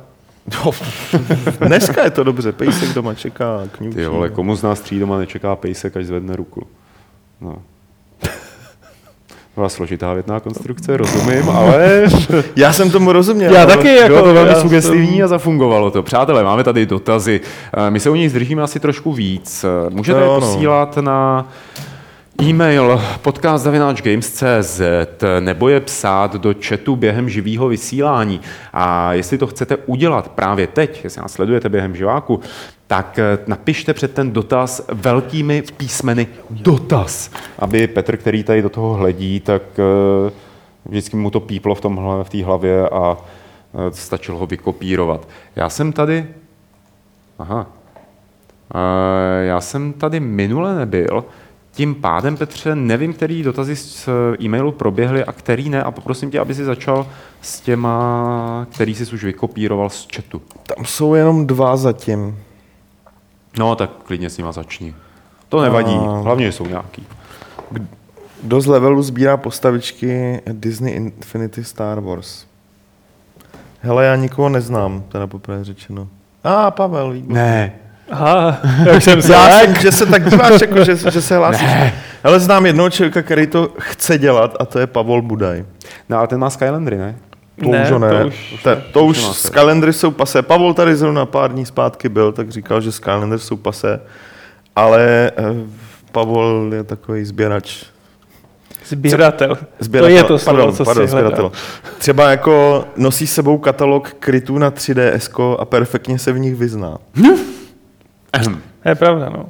Dneska 1.60 2.04
je 2.04 2.10
to 2.12 2.24
dobře. 2.24 2.52
Pejsek 2.52 2.94
doma 2.94 3.14
čeká, 3.14 3.62
kňučí. 3.72 3.96
Ty 3.96 4.06
vole, 4.06 4.30
komu 4.30 4.56
z 4.56 4.64
nás 4.64 4.80
tří 4.82 5.00
doma 5.00 5.18
nečeká 5.18 5.56
pejsek, 5.56 5.98
až 5.98 6.06
zvedne 6.06 6.36
ruku. 6.36 6.68
No. 7.42 7.58
Byla 9.56 9.70
složitá 9.70 10.14
větná 10.14 10.40
konstrukce, 10.40 10.98
rozumím, 10.98 11.50
ale 11.50 12.04
Já 12.56 12.74
jsem 12.74 12.92
tomu 12.92 13.12
rozuměl. 13.12 13.54
Já 13.54 13.66
taky, 13.66 13.96
jako, 13.96 14.08
bylo 14.08 14.22
to 14.24 14.34
velmi 14.34 14.56
sugestivní 14.56 15.16
jsem- 15.16 15.24
a 15.26 15.28
zafungovalo 15.28 15.92
to. 15.92 16.04
Přátelé, 16.04 16.44
máme 16.44 16.64
tady 16.64 16.86
dotazy. 16.86 17.42
Eh, 17.88 17.92
My 17.92 18.00
se 18.00 18.10
u 18.10 18.16
nich 18.16 18.30
zdržíme 18.30 18.62
asi 18.64 18.80
trošku 18.80 19.14
víc. 19.14 19.64
Eh, 19.64 19.90
Můžete 19.90 20.20
To 20.20 20.24
je 20.26 20.28
jo, 20.28 20.34
no. 20.34 20.40
posílat 20.48 20.98
na 20.98 21.48
e-mail 22.42 23.02
podcast.games.cz 23.22 24.82
nebo 25.40 25.70
je 25.70 25.80
psát 25.80 26.36
do 26.36 26.54
chatu 26.68 26.96
během 26.96 27.30
živého 27.30 27.68
vysílání. 27.68 28.42
A 28.74 29.14
jestli 29.14 29.38
to 29.38 29.48
chcete 29.48 29.78
udělat 29.86 30.28
právě 30.30 30.68
teď, 30.68 31.04
jestli 31.04 31.22
nás 31.22 31.34
sledujete 31.34 31.70
během 31.70 31.96
živáku, 31.96 32.40
tak 32.92 33.20
eh, 33.20 33.38
napište 33.48 33.94
před 33.94 34.14
ten 34.14 34.32
dotaz 34.32 34.82
velkými 34.94 35.64
písmeny 35.78 36.28
dotaz, 36.50 37.32
aby 37.60 37.88
Petr, 37.88 38.18
který 38.18 38.44
tady 38.44 38.62
do 38.62 38.70
toho 38.70 38.94
hledí, 38.94 39.40
tak 39.40 39.62
eh, 39.80 40.32
vždycky 40.86 41.18
mu 41.18 41.30
to 41.30 41.40
píplo 41.40 41.76
v, 41.76 41.82
tomhle, 41.82 42.24
v 42.24 42.30
té 42.30 42.44
hlavě 42.44 42.90
a 42.90 43.18
eh, 43.18 43.92
stačilo 43.92 44.38
ho 44.38 44.48
vykopírovat. 44.48 45.28
Já 45.56 45.70
jsem 45.70 45.94
tady... 45.94 46.28
Aha. 47.40 47.68
Já 49.42 49.62
jsem 49.62 49.94
tady 49.94 50.20
minule 50.20 50.76
nebyl, 50.76 51.26
tím 51.72 51.96
pádem, 51.96 52.38
Petře, 52.38 52.76
nevím, 52.76 53.14
který 53.14 53.44
dotazy 53.44 53.76
z 53.76 54.10
e-mailu 54.42 54.72
proběhly 54.72 55.26
a 55.26 55.32
který 55.32 55.70
ne 55.70 55.84
a 55.84 55.92
poprosím 55.92 56.32
tě, 56.32 56.40
aby 56.40 56.56
si 56.56 56.66
začal 56.66 57.08
s 57.42 57.62
těma, 57.62 58.68
který 58.72 58.96
jsi 58.96 59.14
už 59.14 59.24
vykopíroval 59.24 59.90
z 59.90 60.08
chatu. 60.16 60.42
Tam 60.76 60.86
jsou 60.86 61.14
jenom 61.14 61.48
dva 61.48 61.78
zatím. 61.78 62.38
No, 63.60 63.76
tak 63.76 63.90
klidně 64.04 64.30
s 64.30 64.38
nima 64.38 64.52
začni. 64.52 64.96
To 65.50 65.62
nevadí, 65.62 65.96
A- 65.96 66.22
hlavně, 66.22 66.46
že 66.46 66.52
jsou 66.52 66.66
nějaký. 66.66 67.08
Kdo 68.44 68.62
z 68.62 68.68
levelu 68.68 69.02
sbírá 69.02 69.38
postavičky 69.38 70.42
Disney 70.52 70.94
Infinity 70.94 71.64
Star 71.64 72.00
Wars? 72.00 72.46
Hele, 73.82 74.06
já 74.06 74.16
nikoho 74.16 74.50
neznám, 74.50 75.04
teda 75.10 75.28
poprvé 75.28 75.64
řečeno. 75.64 76.08
A 76.44 76.68
ah, 76.68 76.72
Pavel, 76.72 77.12
výborně. 77.12 77.42
Ne. 77.42 77.74
Aha, 78.12 78.60
jak 78.86 79.02
jsem 79.02 79.22
se 79.22 79.34
Já 79.34 79.60
jsem, 79.60 79.76
že 79.76 79.92
se 79.92 80.06
tak 80.06 80.30
díváš, 80.30 80.62
jako, 80.62 80.84
že, 80.84 80.96
že 81.12 81.22
se 81.22 81.38
hlásíš. 81.38 81.70
Ale 82.24 82.40
znám 82.40 82.66
jednoho 82.66 82.90
člověka, 82.90 83.22
který 83.22 83.48
to 83.48 83.74
chce 83.80 84.18
dělat 84.18 84.56
a 84.60 84.66
to 84.66 84.80
je 84.80 84.88
Pavol 84.88 85.22
Budaj. 85.22 85.66
No, 86.10 86.18
ale 86.18 86.28
ten 86.28 86.40
má 86.40 86.50
Skylandry, 86.50 86.98
ne? 86.98 87.16
To 87.64 87.70
Ne, 87.72 87.84
už 87.84 87.92
ho 87.92 88.00
ne. 88.00 88.10
to 88.10 88.18
To 88.20 88.26
už- 88.28 88.36
už, 88.64 88.92
to, 88.92 89.06
už 89.06 89.50
kalendry 89.50 89.94
jsou 89.94 90.12
pase. 90.12 90.42
Pavol 90.42 90.74
tady 90.74 90.96
zrovna 90.96 91.26
pár 91.26 91.52
dní 91.52 91.66
zpátky 91.66 92.10
byl, 92.10 92.32
tak 92.32 92.50
říkal, 92.50 92.82
že 92.82 92.92
z 92.92 93.00
kalendry 93.00 93.40
jsou 93.40 93.56
pase. 93.58 94.02
Ale 94.76 95.32
eh, 95.38 95.44
Pavol 96.12 96.72
je 96.76 96.84
takový 96.84 97.26
sběrač. 97.26 97.84
Sběratel. 98.86 99.58
Sběratel, 99.80 100.16
To 100.16 100.18
je 100.18 100.24
to 100.24 100.40
slovo, 100.40 100.58
pardon, 100.58 100.76
co 100.76 100.86
pardon, 100.86 101.08
si 101.08 101.12
hledal. 101.14 101.32
sběratel. 101.32 101.52
Třeba 101.98 102.32
jako 102.32 102.86
nosí 102.98 103.28
s 103.28 103.34
sebou 103.34 103.58
katalog 103.58 104.14
krytů 104.20 104.58
na 104.58 104.72
3DS 104.72 105.56
a 105.60 105.66
perfektně 105.66 106.20
se 106.20 106.32
v 106.32 106.40
nich 106.40 106.56
vyzná. 106.56 106.98
Ehm. 108.34 108.62
Je 108.86 108.96
pravda, 108.96 109.30
no. 109.30 109.46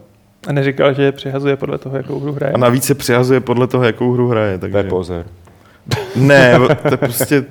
A 0.47 0.51
neříkal, 0.53 0.93
že 0.93 1.03
je 1.03 1.11
přihazuje 1.11 1.55
podle 1.57 1.77
toho, 1.77 1.97
jakou 1.97 2.19
hru 2.19 2.31
hraje. 2.33 2.53
A 2.53 2.57
navíc 2.57 2.83
se 2.83 2.95
přihazuje 2.95 3.39
podle 3.39 3.67
toho, 3.67 3.83
jakou 3.83 4.13
hru 4.13 4.27
hraje. 4.27 4.57
To 4.57 4.65
je 4.65 4.71
Takže... 4.71 4.89
pozer. 4.89 5.25
Ne, 6.15 6.59
to 6.81 6.93
je 6.93 6.97
prostě 6.97 7.45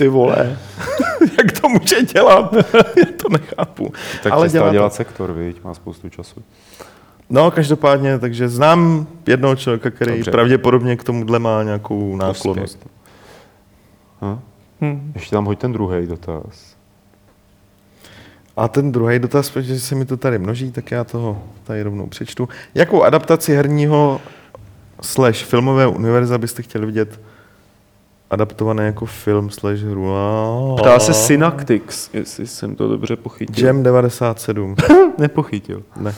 ty 0.00 0.08
vole. 0.08 0.58
Jak 1.38 1.60
to 1.60 1.68
může 1.68 2.02
dělat? 2.02 2.52
Já 2.96 3.04
to 3.22 3.28
nechápu. 3.28 3.92
Tak 4.22 4.32
Ale 4.32 4.48
dělá 4.48 4.72
dělat 4.72 4.88
to. 4.88 4.96
sektor, 4.96 5.32
viď? 5.32 5.64
Má 5.64 5.74
spoustu 5.74 6.08
času. 6.08 6.42
No, 7.30 7.50
každopádně, 7.50 8.18
takže 8.18 8.48
znám 8.48 9.06
jednoho 9.26 9.56
člověka, 9.56 9.90
který 9.90 10.12
Dobře. 10.12 10.30
Pravděpodobně 10.30 10.96
k 10.96 11.04
tomuhle 11.04 11.38
má 11.38 11.62
nějakou 11.62 12.16
náklonnost. 12.16 12.86
Hm? 14.22 14.40
Hm. 14.80 15.12
Ještě 15.14 15.30
tam 15.30 15.44
hoď 15.44 15.58
ten 15.58 15.72
druhý 15.72 16.06
dotaz. 16.06 16.76
A 18.56 18.68
ten 18.68 18.92
druhý 18.92 19.18
dotaz, 19.18 19.50
protože 19.50 19.80
se 19.80 19.94
mi 19.94 20.04
to 20.04 20.16
tady 20.16 20.38
množí, 20.38 20.72
tak 20.72 20.90
já 20.90 21.04
toho 21.04 21.42
tady 21.64 21.82
rovnou 21.82 22.06
přečtu. 22.06 22.48
Jakou 22.74 23.02
adaptaci 23.02 23.54
herního 23.54 24.20
slash 25.02 25.44
filmového 25.44 25.92
univerza 25.92 26.38
byste 26.38 26.62
chtěli 26.62 26.86
vidět 26.86 27.20
adaptované 28.30 28.86
jako 28.86 29.06
film 29.06 29.50
slash 29.50 29.80
hru? 29.80 30.14
Ptá 30.78 30.98
se 30.98 31.14
Synaptics, 31.14 32.10
jestli 32.12 32.46
jsem 32.46 32.76
to 32.76 32.88
dobře 32.88 33.16
pochytil. 33.16 33.66
Jam 33.66 33.82
97. 33.82 34.76
Nepochytil. 35.18 35.82
Ne. 35.96 36.14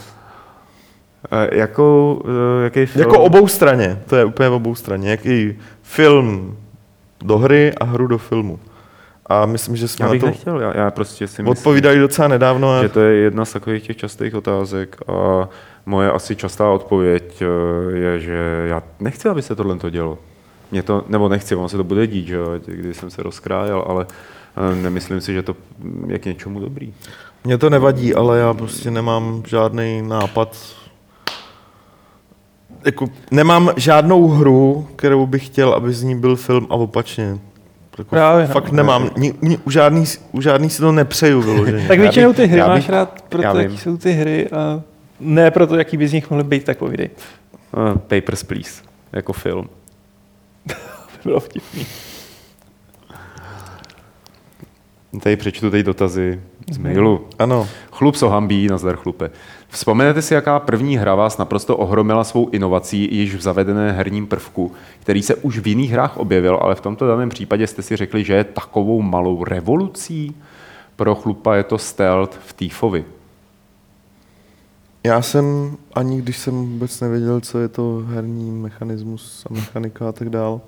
E, 1.31 1.59
jakou, 1.59 2.23
e, 2.61 2.65
jaký 2.65 2.87
film? 2.87 3.01
Jako 3.01 3.21
obou 3.21 3.49
straně, 3.49 4.03
to 4.07 4.17
je 4.17 4.25
úplně 4.25 4.49
obou 4.49 4.75
straně. 4.75 5.11
Jaký 5.11 5.59
film 5.83 6.57
do 7.25 7.39
hry 7.39 7.73
a 7.81 7.85
hru 7.85 8.07
do 8.07 8.19
filmu. 8.19 8.59
A 9.27 9.47
myslím, 9.47 9.77
že 9.77 9.89
jsme 9.89 10.05
Já 10.05 10.07
na 10.07 10.13
bych 10.13 10.21
to 10.21 10.27
nechtěl, 10.27 10.61
já, 10.61 10.77
já 10.77 10.91
prostě 10.91 11.27
si 11.27 11.43
myslím, 11.43 11.49
odpovídali 11.49 11.99
docela 11.99 12.29
nedávno. 12.29 12.73
A 12.73 12.83
že 12.83 12.89
to 12.89 13.01
je 13.01 13.17
jedna 13.17 13.45
z 13.45 13.53
takových 13.53 13.83
těch 13.83 13.97
častých 13.97 14.35
otázek 14.35 14.97
a 15.09 15.49
moje 15.87 16.11
asi 16.11 16.37
častá 16.37 16.71
odpověď 16.71 17.43
e, 17.43 17.97
je, 17.97 18.21
že 18.21 18.65
já 18.67 18.83
nechci, 19.01 19.29
aby 19.29 19.43
se 19.43 19.55
tohle 19.55 19.77
to 19.77 19.91
dělo. 19.91 20.19
Mě 20.73 20.83
to, 20.83 21.05
nebo 21.09 21.29
nechci, 21.29 21.55
ono 21.57 21.69
se 21.69 21.77
to 21.77 21.85
bude 21.85 22.07
dít, 22.07 22.27
že 22.27 22.35
jo, 22.35 22.47
když 22.67 22.97
jsem 22.97 23.11
se 23.11 23.23
rozkrájel, 23.23 23.85
ale 23.89 24.07
e, 24.73 24.75
nemyslím 24.83 25.21
si, 25.21 25.33
že 25.33 25.43
to 25.43 25.57
je 26.07 26.19
k 26.19 26.25
něčemu 26.25 26.61
dobrý. 26.61 26.95
Mně 27.45 27.59
to 27.59 27.71
nevadí, 27.71 28.15
ale 28.15 28.39
já 28.39 28.55
prostě 28.55 28.91
nemám 28.91 29.43
žádný 29.47 30.03
nápad. 30.03 30.57
Jako, 32.87 33.07
nemám 33.31 33.71
žádnou 33.77 34.29
hru, 34.29 34.89
kterou 34.97 35.27
bych 35.27 35.47
chtěl, 35.47 35.73
aby 35.73 35.93
z 35.93 36.03
ní 36.03 36.17
byl 36.21 36.37
film 36.37 36.67
a 36.71 36.75
opačně. 36.75 37.39
Jako, 37.99 38.11
Právě, 38.11 38.47
no. 38.49 38.53
fakt 38.53 38.73
nemám. 38.73 39.11
Ni, 39.17 39.35
ni, 39.43 39.59
u, 39.59 39.71
žádný, 39.71 40.05
u 40.33 40.41
žádný 40.41 40.71
si 40.71 40.81
to 40.81 40.93
nepřeju 40.93 41.43
vyloženě. 41.43 41.85
Tak 41.89 41.99
většinou 41.99 42.33
ty 42.33 42.47
hry 42.47 42.59
já 42.61 42.69
máš 42.69 42.81
bych- 42.81 42.91
rád 42.91 43.25
pro 43.29 43.43
já 43.43 43.53
to, 43.53 43.59
vím. 43.59 43.67
jaký 43.67 43.79
jsou 43.79 43.97
ty 43.97 44.13
hry 44.13 44.49
a 44.51 44.83
ne 45.21 45.51
pro 45.51 45.67
to, 45.67 45.77
jaký 45.77 45.97
by 45.97 46.09
z 46.09 46.13
nich 46.13 46.31
mohly 46.31 46.45
být, 46.45 46.65
tak 46.65 46.79
povídej. 46.79 47.11
E, 47.15 47.99
Papers, 48.21 48.43
Please, 48.43 48.83
jako 49.13 49.33
film. 49.33 49.69
To 51.23 51.29
bylo 51.29 51.41
vtipný. 51.41 51.87
Tady 55.21 55.37
přečtu 55.37 55.71
tady 55.71 55.83
dotazy 55.83 56.41
z 56.71 56.79
mailu. 56.79 57.27
Ano. 57.39 57.69
Chlup 57.91 58.15
sohambí, 58.15 58.69
nazdar 58.69 58.97
chlupe. 58.97 59.31
Vzpomenete 59.69 60.23
si, 60.23 60.35
jaká 60.35 60.61
první 60.61 60.97
hra 60.97 61.15
vás 61.15 61.39
naprosto 61.39 61.77
ohromila 61.77 62.25
svou 62.25 62.49
inovací 62.49 63.09
již 63.17 63.35
v 63.35 63.41
zavedené 63.41 63.93
herním 63.93 64.27
prvku, 64.27 64.73
který 65.01 65.23
se 65.23 65.35
už 65.35 65.59
v 65.59 65.67
jiných 65.67 65.91
hrách 65.91 66.17
objevil, 66.17 66.59
ale 66.63 66.75
v 66.75 66.81
tomto 66.81 67.07
daném 67.07 67.29
případě 67.29 67.67
jste 67.67 67.83
si 67.83 67.97
řekli, 67.97 68.25
že 68.25 68.33
je 68.33 68.45
takovou 68.45 69.03
malou 69.03 69.45
revolucí? 69.45 70.37
Pro 70.97 71.15
chlupa 71.15 71.57
je 71.57 71.65
to 71.65 71.79
stealth 71.79 72.39
v 72.47 72.53
Thiefovi. 72.53 73.05
Já 75.05 75.23
jsem, 75.23 75.77
ani 75.95 76.19
když 76.19 76.39
jsem 76.39 76.55
vůbec 76.55 77.01
nevěděl, 77.01 77.41
co 77.41 77.59
je 77.59 77.69
to 77.69 78.05
herní 78.07 78.51
mechanismus 78.51 79.47
a 79.51 79.55
mechanika 79.55 80.09
a 80.09 80.13
tak 80.13 80.31
dál, 80.31 80.61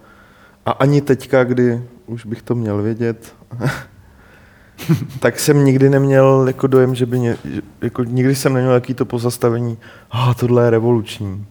a 0.67 0.71
ani 0.71 1.01
teďka, 1.01 1.45
kdy 1.45 1.83
už 2.07 2.27
bych 2.27 2.43
to 2.43 2.55
měl 2.55 2.83
vědět, 2.83 3.35
tak 5.21 5.41
jsem 5.41 5.65
nikdy 5.65 5.91
neměl 5.91 6.45
jako 6.47 6.67
dojem, 6.67 6.95
že 6.95 7.07
by 7.07 7.19
že- 7.45 7.62
jako 7.81 8.05
nikdy 8.05 8.35
jsem 8.35 8.53
neměl 8.55 8.73
jaký 8.73 8.95
to 8.95 9.05
pozastavení, 9.05 9.79
a 10.11 10.35
tohle 10.35 10.65
je 10.65 10.71
revoluční. 10.71 11.47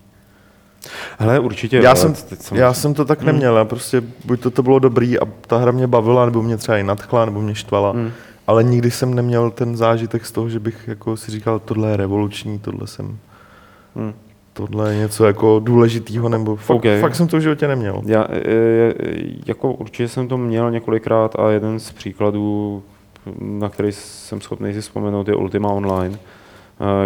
Hele, 1.20 1.39
určitě. 1.39 1.78
Já 1.78 1.95
jsem, 1.95 2.16
jsem- 2.16 2.57
já 2.57 2.74
jsem 2.74 2.93
to 2.93 3.05
tak 3.05 3.20
Hmm. 3.20 3.26
neměl, 3.28 3.57
já 3.57 3.66
prostě 3.66 4.03
buď 4.26 4.39
to, 4.39 4.51
to 4.51 4.64
bylo 4.64 4.80
dobrý 4.80 5.20
a 5.20 5.26
ta 5.47 5.57
hra 5.57 5.72
mě 5.72 5.88
bavila, 5.88 6.26
nebo 6.26 6.41
mě 6.43 6.57
třeba 6.57 6.78
i 6.78 6.84
nadchla, 6.84 7.26
nebo 7.26 7.41
mě 7.41 7.55
štvala, 7.55 7.91
Hmm. 7.91 8.11
ale 8.47 8.64
nikdy 8.64 8.91
jsem 8.91 9.14
neměl 9.14 9.51
ten 9.51 9.78
zážitek 9.78 10.26
z 10.26 10.32
toho, 10.32 10.49
že 10.49 10.59
bych 10.59 10.88
jako 10.88 11.18
si 11.18 11.32
říkal, 11.32 11.59
tohle 11.59 11.89
je 11.91 11.97
revoluční, 11.97 12.59
tohle 12.59 12.88
jsem, 12.88 13.18
Hmm. 13.95 14.14
Tohle 14.54 14.93
je 14.93 14.99
něco 14.99 15.26
jako 15.26 15.60
důležitýho, 15.64 16.30
nebo 16.30 16.56
fakt, 16.56 16.78
Okay. 16.78 17.01
fakt 17.01 17.16
jsem 17.16 17.28
to 17.28 17.38
v 17.38 17.41
životě 17.41 17.68
neměl. 17.68 18.01
Já, 18.06 18.28
e, 18.30 18.38
e, 18.38 18.93
jako 19.45 19.74
určitě 19.74 20.08
jsem 20.08 20.28
to 20.28 20.38
měl 20.38 20.72
několikrát 20.72 21.39
a 21.39 21.51
jeden 21.51 21.80
z 21.80 21.91
příkladů, 21.91 22.84
na 23.39 23.70
který 23.70 23.91
jsem 23.91 24.41
schopný 24.41 24.74
si 24.74 24.82
vzpomenout, 24.82 25.28
je 25.28 25.36
Ultima 25.36 25.70
Online, 25.70 26.16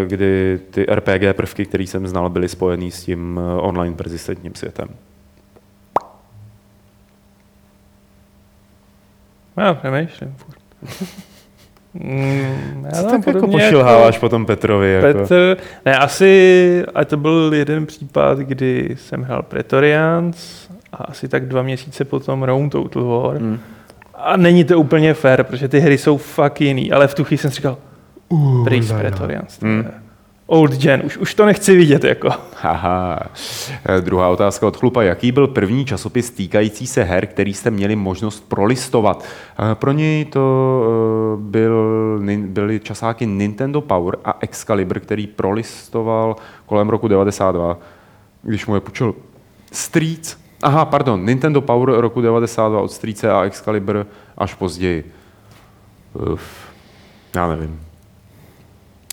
e, 0.01 0.05
kdy 0.05 0.59
ty 0.71 0.85
RPG 0.89 1.33
prvky, 1.33 1.65
které 1.65 1.83
jsem 1.83 2.07
znal, 2.07 2.29
byly 2.29 2.49
spojený 2.49 2.91
s 2.91 3.03
tím 3.03 3.39
online 3.59 3.95
persistentním 3.95 4.55
světem. 4.55 4.87
Já 9.57 9.73
přemýšlím 9.73 10.35
furt. 10.37 10.57
Mm, 11.99 12.85
já 12.85 12.91
Co 12.91 13.09
tak 13.09 13.27
jako 13.27 13.47
pošilháváš 13.47 14.17
potom 14.17 14.45
Petrovi? 14.45 14.93
Jako? 14.93 15.19
Petr, 15.19 15.57
ne, 15.85 15.97
asi, 15.97 16.83
a 16.95 17.05
to 17.05 17.17
byl 17.17 17.51
jeden 17.53 17.85
případ, 17.85 18.37
kdy 18.37 18.95
jsem 18.99 19.21
hrál 19.21 19.43
Pretorians 19.43 20.67
a 20.93 21.03
asi 21.03 21.27
tak 21.27 21.47
dva 21.47 21.61
měsíce 21.61 22.05
potom 22.05 22.43
Round 22.43 22.71
Total 22.71 23.03
War. 23.03 23.37
Hmm. 23.37 23.59
A 24.15 24.37
není 24.37 24.63
to 24.63 24.79
úplně 24.79 25.13
fair, 25.13 25.43
protože 25.43 25.67
ty 25.67 25.79
hry 25.79 25.97
jsou 25.97 26.17
fakt 26.17 26.61
jiný, 26.61 26.91
ale 26.91 27.07
v 27.07 27.13
tu 27.13 27.23
chvíli 27.23 27.37
jsem 27.37 27.51
si 27.51 27.55
říkal, 27.55 27.77
uh, 28.29 28.63
pryč 28.63 28.83
z 28.83 28.93
Pretorians. 28.93 29.61
Hmm. 29.61 29.85
Old 30.49 30.71
gen, 30.71 31.01
už, 31.05 31.17
už 31.17 31.33
to 31.33 31.45
nechci 31.45 31.75
vidět, 31.75 32.03
jako. 32.03 32.29
Haha. 32.61 33.19
E, 33.85 34.01
Druhá 34.01 34.29
otázka 34.29 34.67
od 34.67 34.77
chlupa. 34.77 35.03
Jaký 35.03 35.31
byl 35.31 35.47
první 35.47 35.85
časopis 35.85 36.29
týkající 36.29 36.87
se 36.87 37.03
her, 37.03 37.27
který 37.27 37.53
jste 37.53 37.71
měli 37.71 37.95
možnost 37.95 38.49
prolistovat? 38.49 39.25
E, 39.71 39.75
Pro 39.75 39.91
něj 39.91 40.25
to 40.25 40.83
e, 41.37 41.41
byl, 41.41 42.19
byly 42.37 42.79
časáky 42.79 43.25
Nintendo 43.25 43.81
Power 43.81 44.17
a 44.25 44.37
Excalibur, 44.39 44.99
který 44.99 45.27
prolistoval 45.27 46.35
kolem 46.65 46.89
roku 46.89 47.07
92, 47.07 47.77
když 48.43 48.65
mu 48.65 48.75
je 48.75 48.81
půjčil 48.81 49.15
Streets. 49.71 50.37
Aha, 50.63 50.85
pardon, 50.85 51.25
Nintendo 51.25 51.61
Power 51.61 51.89
roku 51.89 52.21
92 52.21 52.81
od 52.81 52.91
Streetse 52.91 53.31
a 53.31 53.43
Excalibur 53.43 54.07
až 54.37 54.53
později. 54.53 55.11
Uf, 56.33 56.41
já 57.35 57.47
nevím. 57.47 57.86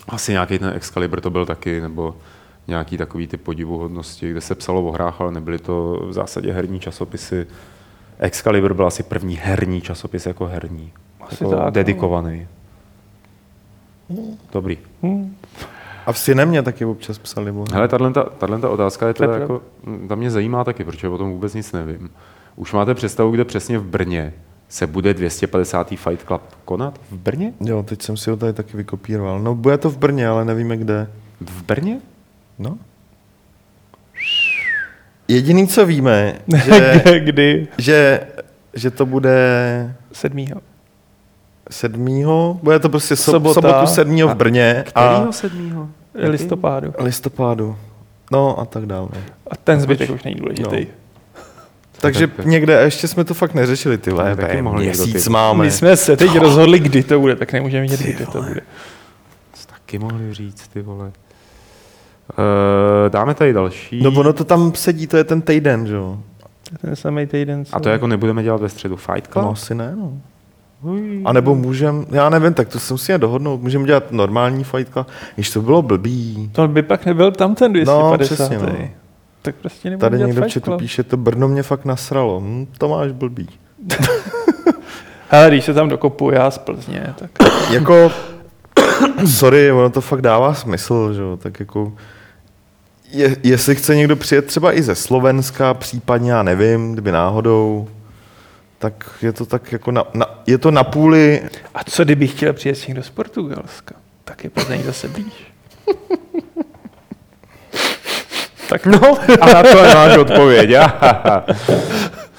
Asi 0.09 0.33
nějaký 0.33 0.59
ten 0.59 0.73
Excalibur 0.75 1.21
to 1.21 1.31
byl 1.31 1.47
taky, 1.47 1.81
nebo 1.81 2.17
nějaký 2.69 2.99
takový 2.99 3.27
ty 3.27 3.37
podivuhodnosti, 3.37 4.31
kde 4.31 4.41
se 4.41 4.55
psalo 4.55 4.83
o 4.83 4.93
hrách, 4.93 5.21
ale 5.21 5.33
nebyly 5.33 5.59
to 5.59 6.03
v 6.07 6.13
zásadě 6.13 6.53
herní 6.53 6.81
časopisy. 6.81 7.47
Excalibur 8.19 8.75
byl 8.75 8.87
asi 8.87 9.03
první 9.03 9.37
herní 9.37 9.81
časopis 9.81 10.27
jako 10.27 10.47
herní. 10.47 10.93
Asi 11.21 11.45
jako 11.45 11.57
tak, 11.57 11.65
no. 11.65 11.71
dedikovaný. 11.71 12.47
Dobrý. 14.53 14.79
Hm. 15.03 15.37
A 16.07 16.13
v 16.13 16.19
Cinemě 16.19 16.63
taky 16.63 16.85
občas 16.85 17.19
psali. 17.19 17.51
o 17.51 17.63
hře. 17.63 17.75
Hele, 17.75 17.89
tato 17.89 18.73
otázka 18.73 19.09
je 19.09 19.15
teda 19.15 19.37
jako, 19.37 19.63
ta 20.09 20.15
mě 20.15 20.31
zajímá 20.31 20.65
taky, 20.65 20.85
protože 20.85 21.09
o 21.09 21.19
tom 21.19 21.31
vůbec 21.31 21.55
nic 21.55 21.73
nevím. 21.73 22.11
Už 22.57 22.73
máte 22.73 22.95
představu, 22.95 23.31
kde 23.31 23.45
přesně 23.45 23.79
v 23.79 23.85
Brně 23.85 24.33
se 24.75 24.87
bude 24.87 25.15
250. 25.15 25.89
Fight 25.89 26.27
Club 26.27 26.43
konat? 26.65 26.99
V 27.11 27.17
Brně? 27.17 27.53
Jo, 27.61 27.83
teď 27.83 28.03
jsem 28.03 28.17
si 28.17 28.31
ho 28.31 28.37
tady 28.37 28.53
taky 28.53 28.77
vykopíroval. 28.77 29.41
No, 29.41 29.55
bude 29.55 29.79
to 29.79 29.91
v 29.91 29.97
Brně, 29.99 30.29
ale 30.29 30.45
nevíme 30.45 30.77
kde. 30.77 31.07
V 31.41 31.63
Brně? 31.63 32.01
No. 32.59 32.79
Jediný, 35.29 35.69
co 35.69 35.87
víme, 35.87 36.35
že, 36.65 37.03
kdy? 37.19 37.69
že, 37.79 38.21
že 38.75 38.91
to 38.91 39.07
bude 39.07 39.37
Sedmýho. 40.13 40.61
sedmýho, 41.71 42.61
bude 42.63 42.79
to 42.79 42.89
prostě 42.89 43.17
so, 43.17 43.31
Sobota. 43.33 43.55
sobotu 43.55 43.87
sedmýho 43.87 44.29
v 44.29 44.35
Brně 44.35 44.85
a 44.95 45.07
Kterýho 45.15 45.33
sedmýho? 45.33 45.89
Jaký? 46.15 46.29
Listopádu. 46.29 46.93
listopádu. 46.99 47.77
No 48.33 48.59
a 48.61 48.65
tak 48.65 48.87
dále. 48.87 49.09
A 49.51 49.57
ten 49.57 49.81
zbytek 49.81 50.11
už 50.11 50.23
není 50.23 50.37
důležitý. 50.37 50.87
No. 50.87 51.04
Takže 52.09 52.27
tak- 52.27 52.47
někde, 52.47 52.79
a 52.79 52.81
ještě 52.81 53.09
jsme 53.09 53.25
to 53.25 53.35
fakt 53.35 53.55
neřešili, 53.55 53.99
ty 53.99 54.11
vole, 54.11 54.37
taky 54.37 54.63
mohl 54.63 54.79
někdo 54.79 55.05
měsíc 55.05 55.25
ty- 55.25 55.31
máme. 55.31 55.65
My 55.65 55.71
jsme 55.71 55.97
se 55.97 56.17
teď 56.17 56.39
rozhodli, 56.39 56.79
kdy 56.79 57.03
to 57.03 57.21
bude, 57.21 57.37
tak 57.37 57.53
nemůžeme 57.53 57.87
vědět, 57.87 58.01
kdy 58.01 58.27
to 58.27 58.43
bude. 58.43 58.61
Co 59.53 59.67
taky 59.67 59.99
mohli 59.99 60.35
říct, 60.35 60.69
ty 60.69 60.83
vole. 60.83 61.07
Uh, 61.07 61.13
dáme 63.09 63.35
tady 63.35 63.53
další. 63.53 64.03
No 64.03 64.11
ono 64.11 64.33
to 64.33 64.45
tam 64.45 64.73
sedí, 64.75 65.07
to 65.07 65.17
je 65.17 65.25
ten 65.25 65.43
týden, 65.43 65.87
že 65.87 65.95
jo? 65.95 66.19
Ten 66.81 66.97
samý 66.97 67.27
týden. 67.27 67.65
co- 67.65 67.77
A 67.77 67.81
to 67.81 67.89
jako 67.89 68.07
nebudeme 68.07 68.43
dělat 68.43 68.61
ve 68.61 68.69
středu 68.69 68.97
Fight 68.97 69.27
Club? 69.33 69.45
No 69.45 69.51
asi 69.53 69.75
ne, 69.75 69.97
no. 69.97 70.13
A 71.25 71.33
nebo 71.33 71.55
můžem, 71.55 72.07
já 72.11 72.29
nevím, 72.29 72.55
tak 72.55 72.69
to 72.69 72.79
se 72.81 72.95
musíme 72.95 73.19
dohodnout, 73.19 73.63
můžeme 73.63 73.87
dělat 73.87 74.13
normální 74.13 74.65
fight 74.65 74.93
club, 74.93 75.07
když 75.35 75.51
to 75.51 75.63
bylo 75.63 75.83
blbý. 75.83 76.51
To 76.53 76.69
by 76.69 76.83
pak 76.83 77.07
nebyl 77.07 77.33
tam 77.33 77.55
ten 77.55 77.73
250. 77.73 78.51
No, 78.51 78.57
přesně, 78.57 78.59
no. 78.59 78.89
Tak 79.45 79.55
prostě 79.55 79.91
nebudeme 79.91 80.11
Tady 80.19 80.27
někdo 80.27 80.43
v 80.43 80.53
chatu 80.53 80.77
píše, 80.77 81.03
to 81.03 81.17
Brno 81.17 81.49
mě 81.49 81.63
fakt 81.63 81.85
nasralo. 81.85 82.41
Hm, 82.41 82.67
to 82.79 82.89
máš 82.89 83.13
blbý. 83.13 83.49
Hele, 85.29 85.49
když 85.49 85.65
se 85.65 85.75
tam 85.75 85.89
dokopu 85.89 86.31
já 86.31 86.51
z 86.51 86.59
Plzně, 86.59 87.15
tak 87.17 87.31
jako, 87.71 88.13
sorry, 89.27 89.73
ono 89.73 89.91
to 89.91 90.01
fakt 90.01 90.21
dává 90.21 90.55
smysl, 90.55 91.15
že 91.15 91.21
jo, 91.21 91.37
tak 91.37 91.61
jako, 91.61 91.93
je, 93.11 93.37
jestli 93.43 93.75
chce 93.75 93.97
někdo 93.97 94.17
přijet 94.17 94.47
třeba 94.47 94.73
i 94.73 94.83
ze 94.83 94.95
Slovenska, 94.95 95.75
případně, 95.75 96.33
já 96.33 96.43
nevím, 96.43 96.93
kdyby 96.93 97.13
náhodou, 97.13 97.89
tak 98.79 99.11
je 99.23 99.33
to 99.33 99.47
tak 99.47 99.73
jako 99.73 99.91
na, 99.91 100.05
na, 100.15 100.27
je 100.47 100.59
to 100.59 100.71
na 100.71 100.85
půli, 100.85 101.43
A 101.75 101.85
co 101.85 102.05
kdybych 102.05 102.31
chtěl 102.31 102.53
přijet 102.53 102.89
někdo 102.89 103.03
z 103.03 103.11
Portugalska? 103.11 103.95
Tak 104.25 104.45
je 104.45 104.51
Plzeň 104.51 104.83
zase 104.83 105.09
blíž. 105.09 105.53
tak 108.69 108.87
No, 108.87 109.01
a 109.41 109.47
na 109.47 109.63
to 109.63 109.77
máš 109.95 110.17
odpověď. 110.17 110.71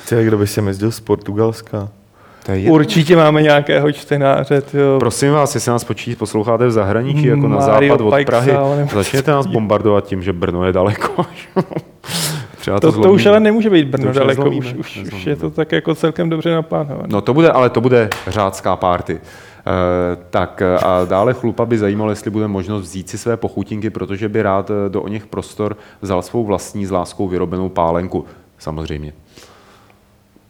Tě, 0.09 0.23
kdo 0.23 0.37
by 0.37 0.47
se 0.47 0.61
jezdil 0.61 0.91
z 0.91 0.99
Portugalska. 0.99 1.87
to 2.45 2.51
je 2.51 2.71
určitě 2.71 3.15
máme 3.15 3.41
nějakého 3.41 3.91
čtenáře, 3.91 4.61
tyjo. 4.61 4.99
Prosím 4.99 5.31
vás, 5.31 5.55
jestli 5.55 5.71
nás 5.71 5.83
počí, 5.83 6.15
posloucháte 6.15 6.67
v 6.67 6.71
zahraničí, 6.71 7.25
jako 7.25 7.47
na 7.47 7.57
Mario 7.57 7.87
západ 7.89 8.01
od 8.05 8.09
Pajksa, 8.09 8.31
Prahy, 8.31 8.53
začněte 8.93 9.31
nás 9.31 9.45
bombardovat 9.45 10.05
tím, 10.05 10.23
že 10.23 10.33
Brno 10.33 10.63
je 10.65 10.73
daleko. 10.73 11.25
Třeba 12.59 12.79
To, 12.79 12.91
to 12.91 12.97
už 12.97 13.03
zlomíme. 13.03 13.29
ale 13.29 13.39
nemůže 13.39 13.69
být 13.69 13.91
To 13.91 13.97
Brno 13.97 14.09
už 14.11 14.15
daleko, 14.17 14.49
už, 14.49 14.73
už, 14.73 14.97
už 15.13 15.25
je 15.25 15.35
to 15.35 15.49
tak 15.49 15.71
jako 15.71 15.95
celkem 15.95 16.29
dobře 16.29 16.51
naplánované. 16.53 17.07
No 17.11 17.21
to 17.21 17.33
bude, 17.33 17.49
ale 17.51 17.69
to 17.69 17.81
bude 17.81 18.09
řádská 18.27 18.75
party. 18.75 19.19
Uh, 19.65 20.23
tak 20.29 20.61
eh, 20.61 20.77
a 20.77 21.05
dále 21.05 21.33
chlupa 21.33 21.65
by 21.65 21.77
zajímalo, 21.77 22.09
jestli 22.09 22.31
bude 22.31 22.47
možnost 22.47 22.81
vzít 22.81 23.09
si 23.09 23.17
své 23.17 23.37
pochutinky, 23.37 23.89
protože 23.89 24.29
by 24.29 24.41
rád 24.41 24.69
eh, 24.69 24.89
do 24.89 25.01
o 25.01 25.07
něch 25.07 25.25
prostor 25.25 25.77
vzal 26.01 26.21
svou 26.21 26.45
vlastní 26.45 26.85
s 26.85 26.91
láskou 26.91 27.27
vyrobenou 27.27 27.69
pálenku. 27.69 28.25
Samozřejmě. 28.57 29.13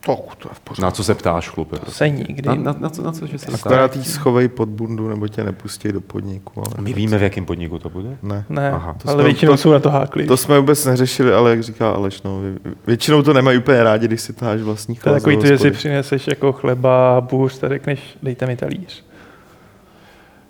To, 0.06 0.16
to 0.38 0.50
je 0.50 0.54
v 0.56 0.60
pořádku. 0.60 0.82
Na 0.82 0.92
co 0.92 1.04
se 1.04 1.16
ptáš, 1.16 1.50
chlupe? 1.50 1.80
To 1.80 1.92
se 1.92 2.10
nikdy. 2.10 2.50
Na, 2.50 2.56
na, 2.56 2.76
na, 2.80 2.90
co, 2.90 3.02
na 3.04 3.12
co, 3.12 3.28
že 3.28 3.38
se 3.38 3.52
Akorát 3.52 3.92
ptáš? 3.92 4.06
jí 4.06 4.12
schovej 4.12 4.48
pod 4.48 4.70
bundu, 4.70 5.10
nebo 5.10 5.28
tě 5.28 5.44
nepustí 5.44 5.92
do 5.92 6.02
podniku. 6.02 6.60
Ale 6.66 6.82
My 6.84 6.94
víme, 6.94 7.18
v 7.18 7.24
jakém 7.24 7.46
podniku 7.46 7.80
to 7.80 7.90
bude? 7.90 8.18
Ne. 8.24 8.46
Ne, 8.50 8.72
Aha, 8.72 8.96
to 9.04 9.10
ale 9.10 9.16
jsme- 9.18 9.24
většinou 9.24 9.52
to- 9.54 9.58
jsou 9.58 9.72
na 9.72 9.80
to 9.80 9.90
háklí. 9.90 10.28
To 10.28 10.38
jsme 10.38 10.60
vůbec 10.60 10.86
neřešili, 10.86 11.34
ale 11.34 11.50
jak 11.50 11.64
říká 11.64 11.92
Aleš, 11.92 12.22
no, 12.22 12.40
vě- 12.42 12.74
většinou 12.88 13.22
to 13.22 13.34
nemají 13.34 13.58
úplně 13.58 13.84
rádi, 13.84 14.08
když 14.08 14.22
si 14.22 14.34
táháš 14.34 14.62
vlastní 14.62 14.96
To 14.96 15.00
je 15.00 15.04
chlaz 15.04 15.24
takový 15.24 15.38
to, 15.38 15.46
že 15.46 15.58
si 15.58 15.72
přineseš 15.72 16.28
jako 16.28 16.52
chleba, 16.54 17.22
bůř, 17.22 17.64
a 17.64 17.70
řekneš, 17.70 18.18
dejte 18.24 18.46
mi 18.48 18.56
talíř. 18.56 19.04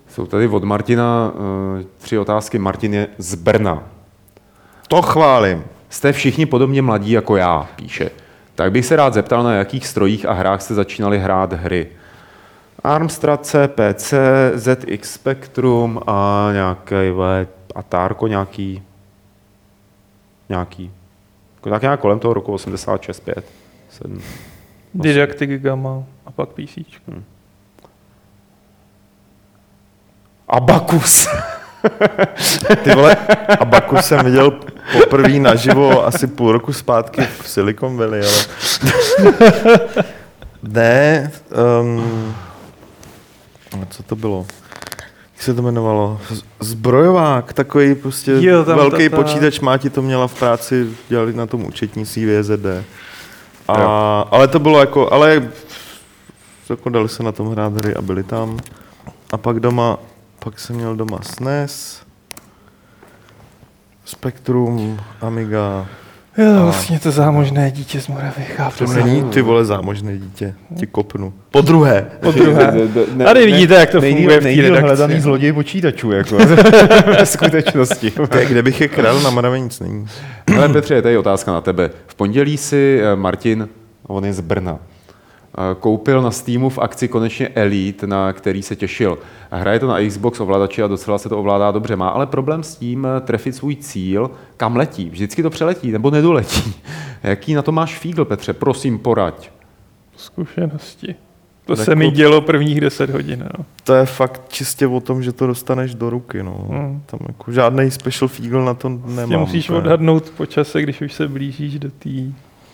Jsou 0.08 0.26
tady 0.26 0.48
od 0.48 0.64
Martina 0.64 1.32
uh, 1.34 1.82
tři 1.98 2.18
otázky. 2.18 2.58
Martin 2.58 2.94
je 2.94 3.08
z 3.18 3.34
Brna. 3.34 3.82
To 4.88 5.02
chválím. 5.02 5.64
Jste 5.88 6.12
všichni 6.12 6.46
podobně 6.46 6.82
mladí 6.82 7.10
jako 7.10 7.36
já, 7.36 7.68
píše. 7.76 8.10
Tak 8.56 8.72
bych 8.72 8.86
se 8.86 8.96
rád 8.96 9.14
zeptal, 9.14 9.42
na 9.42 9.54
jakých 9.54 9.86
strojích 9.86 10.26
a 10.26 10.32
hrách 10.32 10.62
jste 10.62 10.74
začínali 10.74 11.18
hrát 11.18 11.52
hry. 11.52 11.88
Armstrad 12.84 13.46
CPC, 13.46 14.14
ZX 14.54 15.12
Spectrum 15.12 16.00
a 16.06 16.48
nějaký 16.52 16.94
Atárko 17.74 18.26
nějaký, 18.26 18.82
nějaký, 20.48 20.90
tak 21.60 21.82
nějak 21.82 22.00
kolem 22.00 22.18
toho 22.18 22.34
roku 22.34 22.52
86, 22.52 23.20
5, 23.20 23.44
7. 23.90 24.20
Didaktik 24.94 25.62
Gamma 25.62 26.04
a 26.26 26.30
pak 26.30 26.48
PC. 26.48 26.78
Abakus. 30.48 31.28
Ty 32.84 32.94
vole, 32.94 33.16
Abaku 33.60 33.96
jsem 33.96 34.24
viděl 34.24 34.50
poprvé 34.92 35.38
naživo 35.38 36.06
asi 36.06 36.26
půl 36.26 36.52
roku 36.52 36.72
zpátky 36.72 37.20
v 37.42 37.48
Silicon 37.48 37.96
Valley, 37.96 38.20
ale... 38.20 38.44
ne, 40.62 41.30
um, 41.80 42.34
co 43.90 44.02
to 44.02 44.16
bylo? 44.16 44.46
Jak 45.34 45.42
se 45.42 45.54
to 45.54 45.62
jmenovalo? 45.62 46.20
Zbrojovák, 46.60 47.52
takový 47.52 47.94
prostě 47.94 48.32
Jo, 48.40 48.64
tam 48.64 48.76
velký 48.76 49.08
ta- 49.08 49.16
ta- 49.16 49.22
počítač, 49.22 49.60
máti 49.60 49.90
to 49.90 50.02
měla 50.02 50.26
v 50.26 50.34
práci, 50.38 50.86
dělali 51.08 51.32
na 51.32 51.46
tom 51.46 51.64
účetnictví 51.66 52.26
VZD. 52.26 52.66
A, 53.68 53.80
Jo. 53.80 54.24
ale 54.30 54.48
to 54.48 54.58
bylo 54.58 54.80
jako, 54.80 55.12
ale 55.12 55.48
jako 56.70 56.88
dali 56.88 57.08
se 57.08 57.22
na 57.22 57.32
tom 57.32 57.50
hrát 57.52 57.76
hry 57.76 57.94
a 57.94 58.02
byli 58.02 58.22
tam. 58.22 58.58
A 59.32 59.36
pak 59.36 59.60
doma, 59.60 59.98
pak 60.46 60.60
jsem 60.60 60.76
měl 60.76 60.96
doma 60.96 61.18
SNES, 61.22 62.02
Spektrum, 64.04 65.00
Amiga. 65.20 65.86
Jo, 66.38 66.62
vlastně 66.62 66.98
to 67.00 67.10
zámožné 67.10 67.70
dítě 67.70 68.00
z 68.00 68.08
Moravy, 68.08 68.42
chápu. 68.42 68.84
To 68.84 68.92
není 68.92 69.30
ty 69.30 69.42
vole 69.42 69.64
zámožné 69.64 70.18
dítě, 70.18 70.54
ti 70.78 70.86
kopnu. 70.86 71.32
Po 71.50 71.60
druhé. 71.60 72.06
Po 72.20 72.32
druhé. 72.32 72.72
Tady 73.24 73.46
vidíte, 73.46 73.74
jak 73.74 73.90
to 73.90 74.00
funguje 74.00 74.40
v 74.40 74.42
té 74.42 74.80
hledaný 74.80 75.20
zloděj 75.20 75.52
počítačů, 75.52 76.12
jako 76.12 76.36
ve 77.06 77.26
skutečnosti. 77.26 78.12
Kde, 78.28 78.46
kde 78.46 78.62
bych 78.62 78.80
je 78.80 78.88
kradl, 78.88 79.20
na 79.22 79.30
Moravě 79.30 79.60
nic 79.60 79.80
není. 79.80 80.06
Ale 80.56 80.68
Petře, 80.68 80.94
je 80.94 81.02
tady 81.02 81.18
otázka 81.18 81.52
na 81.52 81.60
tebe. 81.60 81.90
V 82.06 82.14
pondělí 82.14 82.56
si 82.56 83.00
eh, 83.02 83.16
Martin, 83.16 83.68
on 84.06 84.24
je 84.24 84.32
z 84.32 84.40
Brna, 84.40 84.78
koupil 85.80 86.22
na 86.22 86.30
Steamu 86.30 86.70
v 86.70 86.78
akci 86.78 87.08
konečně 87.08 87.48
Elite, 87.48 88.06
na 88.06 88.32
který 88.32 88.62
se 88.62 88.76
těšil. 88.76 89.18
Hraje 89.50 89.78
to 89.78 89.86
na 89.86 90.08
Xbox 90.08 90.40
ovladači 90.40 90.82
a 90.82 90.86
docela 90.86 91.18
se 91.18 91.28
to 91.28 91.38
ovládá 91.38 91.70
dobře. 91.70 91.96
Má 91.96 92.08
ale 92.08 92.26
problém 92.26 92.62
s 92.62 92.76
tím 92.76 93.06
eh, 93.06 93.20
trefit 93.20 93.54
svůj 93.54 93.76
cíl, 93.76 94.30
kam 94.56 94.76
letí. 94.76 95.10
Vždycky 95.10 95.42
to 95.42 95.50
přeletí 95.50 95.92
nebo 95.92 96.10
nedoletí. 96.10 96.74
Jaký 97.22 97.54
na 97.54 97.62
to 97.62 97.72
máš 97.72 97.98
fígl, 97.98 98.24
Petře? 98.24 98.52
Prosím, 98.52 98.98
poraď. 98.98 99.50
Zkušenosti. 100.16 101.14
To 101.64 101.76
Tak 101.76 101.84
se 101.84 101.94
mi 101.94 102.10
dělo 102.10 102.40
prvních 102.40 102.80
10 102.80 103.10
hodin. 103.10 103.48
No. 103.58 103.64
To 103.84 103.94
je 103.94 104.06
fakt 104.06 104.42
čistě 104.48 104.86
o 104.86 105.00
tom, 105.00 105.22
že 105.22 105.32
to 105.32 105.46
dostaneš 105.46 105.94
do 105.94 106.10
ruky. 106.10 106.42
No. 106.42 106.66
Hmm. 106.70 107.02
Tam 107.06 107.20
jako 107.28 107.52
žádný 107.52 107.90
special 107.90 108.28
fígl 108.28 108.64
na 108.64 108.74
to 108.74 108.88
nemám. 108.88 109.40
musíš 109.40 109.68
úplně. 109.68 109.78
odhadnout 109.78 110.30
po 110.36 110.46
čase, 110.46 110.82
když 110.82 111.00
už 111.00 111.12
se 111.12 111.28
blížíš 111.28 111.78
do 111.78 111.90
té 111.90 112.10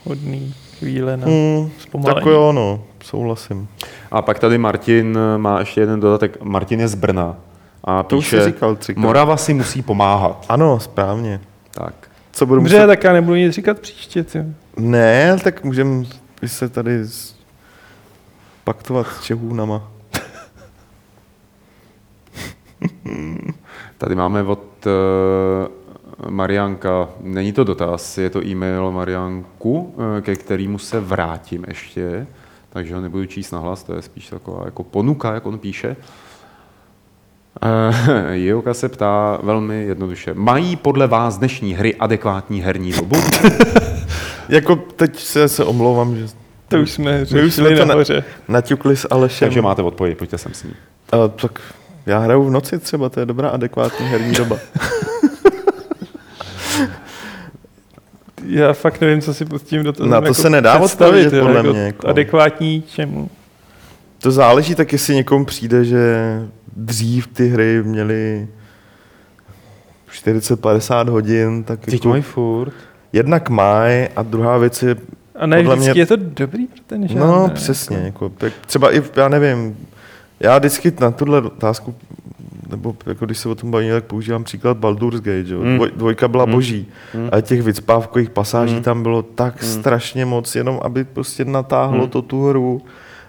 hodné 0.04 0.38
chvíle 0.82 1.16
na 1.16 1.26
Hmm, 1.26 1.70
zpomalení. 1.78 2.14
tak 2.14 2.26
jo, 2.26 2.52
no, 2.52 2.84
souhlasím. 3.04 3.68
A 4.10 4.22
pak 4.22 4.38
tady 4.38 4.58
Martin 4.58 5.18
eh, 5.34 5.38
má 5.38 5.58
ještě 5.60 5.80
jeden 5.80 6.00
dodatek. 6.00 6.42
Martin 6.42 6.80
je 6.80 6.88
z 6.88 6.94
Brna 6.94 7.36
a 7.84 8.02
To 8.02 8.16
už 8.18 8.24
píše, 8.24 8.40
jsi 8.40 8.46
říkal 8.46 8.76
třikrát. 8.76 9.02
Morava 9.02 9.36
si 9.36 9.54
musí 9.54 9.82
pomáhat. 9.82 10.46
Ano, 10.48 10.80
správně. 10.80 11.40
Tak. 11.70 11.94
Co 12.32 12.46
budu 12.46 12.60
Dobře, 12.60 12.86
tak 12.86 13.04
já 13.04 13.12
nebudu 13.12 13.36
nic 13.36 13.54
říkat 13.54 13.78
příště. 13.80 14.24
Ty. 14.24 14.44
Ne, 14.76 15.36
tak 15.44 15.64
můžeme 15.64 16.04
se 16.46 16.68
tady 16.68 17.04
z... 17.04 17.34
paktovat 18.64 19.06
s 19.06 19.20
Čehůnama. 19.22 19.88
Tady 23.98 24.14
máme 24.14 24.42
od 24.42 24.86
uh, 24.86 24.92
Marianka, 26.28 27.08
není 27.20 27.52
to 27.52 27.64
dotaz, 27.64 28.18
je 28.18 28.30
to 28.30 28.44
e-mail 28.46 28.90
Marianku, 28.90 29.78
uh, 29.96 30.04
ke 30.20 30.36
kterému 30.36 30.78
se 30.78 31.00
vrátím 31.00 31.64
ještě, 31.68 32.26
takže 32.70 32.94
ho 32.94 33.00
nebudu 33.00 33.26
číst 33.26 33.50
nahlas, 33.50 33.82
to 33.82 33.94
je 33.94 34.02
spíš 34.02 34.28
taková 34.28 34.62
jako 34.64 34.82
ponuka, 34.84 35.34
jak 35.34 35.46
on 35.46 35.58
píše. 35.58 35.96
Uh, 37.62 38.30
Joka 38.30 38.74
se 38.74 38.88
ptá 38.88 39.38
velmi 39.42 39.84
jednoduše. 39.84 40.34
Mají 40.34 40.76
podle 40.76 41.06
vás 41.06 41.38
dnešní 41.38 41.74
hry 41.74 41.94
adekvátní 41.94 42.60
herní 42.62 42.92
dobu? 42.92 43.16
Jako 44.48 44.76
teď 44.76 45.18
se, 45.18 45.48
se 45.48 45.64
omlouvám, 45.64 46.16
že 46.16 46.26
To 46.68 46.76
už 46.80 46.90
jsme 46.90 47.12
My 47.18 47.22
už 47.22 47.28
řešili 47.28 47.76
jsme 47.76 47.76
to 47.76 47.84
na- 47.84 48.22
naťukli 48.48 48.96
s 48.96 49.08
Alešem. 49.10 49.46
Takže 49.46 49.62
máte 49.62 49.82
odpověď, 49.82 50.18
pojďte 50.18 50.38
sem 50.38 50.54
s 50.54 50.62
ní. 50.62 50.70
Uh, 51.14 51.28
tak 51.28 51.60
já 52.06 52.18
hraju 52.18 52.44
v 52.44 52.50
noci 52.50 52.78
třeba, 52.78 53.08
to 53.08 53.20
je 53.20 53.26
dobrá 53.26 53.48
adekvátní 53.48 54.06
herní 54.06 54.32
doba. 54.32 54.56
Já 58.54 58.72
fakt 58.72 59.00
nevím, 59.00 59.20
co 59.20 59.34
si 59.34 59.44
pod 59.44 59.62
tím 59.62 59.82
do 59.82 59.92
toho 59.92 60.08
Na 60.10 60.20
to 60.20 60.34
se 60.34 60.50
nedá 60.50 60.78
odpovědět, 60.78 61.40
podle 61.40 61.56
jako 61.56 61.68
mě, 61.70 61.80
jako. 61.80 62.08
Adekvátní 62.08 62.82
čemu? 62.82 63.30
To 64.22 64.30
záleží 64.30 64.74
tak, 64.74 64.92
jestli 64.92 65.14
někomu 65.14 65.44
přijde, 65.44 65.84
že 65.84 66.16
dřív 66.76 67.26
ty 67.26 67.48
hry 67.48 67.82
měly 67.82 68.48
40-50 70.24 71.08
hodin, 71.08 71.64
tak 71.64 71.80
Teď 71.80 71.94
jako 71.94 72.08
mají 72.08 72.22
furt. 72.22 72.72
jednak 73.12 73.48
mají 73.50 74.08
a 74.16 74.22
druhá 74.22 74.58
věc 74.58 74.82
je, 74.82 74.96
A 75.34 75.46
ne 75.46 75.56
Podle 75.56 75.74
vždycky 75.76 75.92
mě- 75.92 76.02
je 76.02 76.06
to 76.06 76.16
dobrý 76.16 76.66
pro 76.66 76.80
ten 76.86 77.08
žánr. 77.08 77.20
no 77.20 77.46
ne? 77.48 77.54
přesně, 77.54 77.96
jako, 77.96 78.28
tak 78.28 78.52
třeba 78.66 78.94
i, 78.96 79.02
já 79.16 79.28
nevím, 79.28 79.76
já 80.40 80.58
vždycky 80.58 80.92
na 81.00 81.10
tuhle 81.10 81.40
otázku, 81.40 81.94
nebo 82.70 82.96
jako 83.06 83.24
když 83.24 83.38
se 83.38 83.48
o 83.48 83.54
tom 83.54 83.70
bavíme, 83.70 83.92
tak 83.92 84.04
používám 84.04 84.44
příklad 84.44 84.76
Baldur's 84.76 85.20
Gate, 85.20 85.44
že? 85.44 85.54
jo. 85.54 85.60
Mm. 85.62 85.76
Dvoj, 85.76 85.90
dvojka 85.96 86.28
byla 86.28 86.44
Mm. 86.44 86.52
boží, 86.52 86.86
Mm. 87.14 87.28
ale 87.32 87.42
těch 87.42 87.62
vycpávkových 87.62 88.30
pasáží 88.30 88.74
Mm. 88.74 88.82
tam 88.82 89.02
bylo 89.02 89.22
tak 89.22 89.62
Mm. 89.62 89.68
strašně 89.68 90.24
moc, 90.24 90.54
jenom 90.56 90.80
aby 90.82 91.04
prostě 91.04 91.44
natáhlo 91.44 92.02
Mm. 92.04 92.08
to 92.08 92.22
tu 92.22 92.44
hru. 92.48 92.82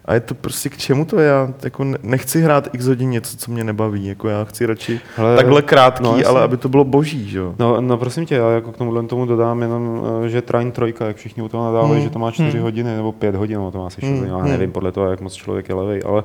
A 0.05 0.13
je 0.13 0.19
to 0.19 0.35
prostě 0.35 0.69
k 0.69 0.77
čemu 0.77 1.05
to 1.05 1.19
je? 1.19 1.27
Já 1.27 1.53
jako 1.63 1.83
ne- 1.83 1.97
nechci 2.03 2.41
hrát 2.41 2.67
x 2.75 2.85
hodin 2.87 3.09
něco, 3.09 3.37
co 3.37 3.51
mě 3.51 3.63
nebaví. 3.63 4.05
Jako 4.05 4.27
já 4.29 4.43
chci 4.43 4.65
radši 4.65 4.99
Hele, 5.15 5.35
takhle 5.35 5.61
krátký, 5.61 6.03
no, 6.03 6.11
no, 6.11 6.17
jasně. 6.17 6.25
ale 6.29 6.41
aby 6.41 6.57
to 6.57 6.69
bylo 6.69 6.83
boží, 6.83 7.29
že 7.29 7.37
jo? 7.37 7.55
No, 7.59 7.81
no 7.81 7.97
prosím 7.97 8.25
tě, 8.25 8.35
já 8.35 8.51
jako 8.51 8.71
k 8.71 8.77
tomuhle 8.77 9.03
tomu 9.03 9.25
dodám 9.25 9.61
jenom, 9.61 10.01
eh, 10.25 10.29
že 10.29 10.41
Train 10.41 10.71
trojka, 10.71 11.05
jak 11.05 11.15
všichni 11.17 11.43
u 11.43 11.47
toho 11.49 11.65
nadávají, 11.65 11.93
Hmm. 11.93 12.03
že 12.03 12.09
to 12.09 12.19
má 12.19 12.31
4 12.31 12.51
Hmm. 12.51 12.61
hodiny 12.63 12.95
nebo 12.95 13.11
5 13.11 13.35
hodin, 13.35 13.57
no 13.57 13.71
to 13.71 13.77
má 13.77 13.87
asi 13.87 14.01
6 14.01 14.09
Hmm. 14.09 14.17
hodin, 14.19 14.33
já 14.33 14.39
Hmm. 14.39 14.49
nevím 14.49 14.71
podle 14.71 14.91
toho, 14.91 15.09
jak 15.09 15.21
moc 15.21 15.33
člověk 15.33 15.69
je 15.69 15.75
levej, 15.75 16.01
ale 16.05 16.23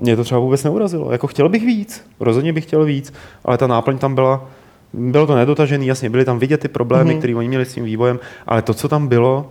mě 0.00 0.16
to 0.16 0.24
třeba 0.24 0.40
vůbec 0.40 0.64
neurazilo. 0.64 1.12
Jako 1.12 1.26
chtěl 1.26 1.48
bych 1.48 1.66
víc, 1.66 2.04
rozhodně 2.20 2.52
bych 2.52 2.64
chtěl 2.64 2.84
víc, 2.84 3.12
ale 3.44 3.58
ta 3.58 3.66
náplň 3.66 3.98
tam 3.98 4.14
byla, 4.14 4.44
bylo 4.92 5.26
to 5.26 5.34
nedotažený, 5.34 5.86
jasně, 5.86 6.10
byly 6.10 6.24
tam 6.24 6.38
vidět 6.38 6.60
ty 6.60 6.68
problémy, 6.68 7.10
Mhm. 7.10 7.18
které 7.18 7.34
oni 7.34 7.48
měli 7.48 7.64
s 7.64 7.74
tím 7.74 7.84
vývojem, 7.84 8.18
ale 8.46 8.62
to, 8.62 8.74
co 8.74 8.88
tam 8.88 9.08
bylo, 9.08 9.48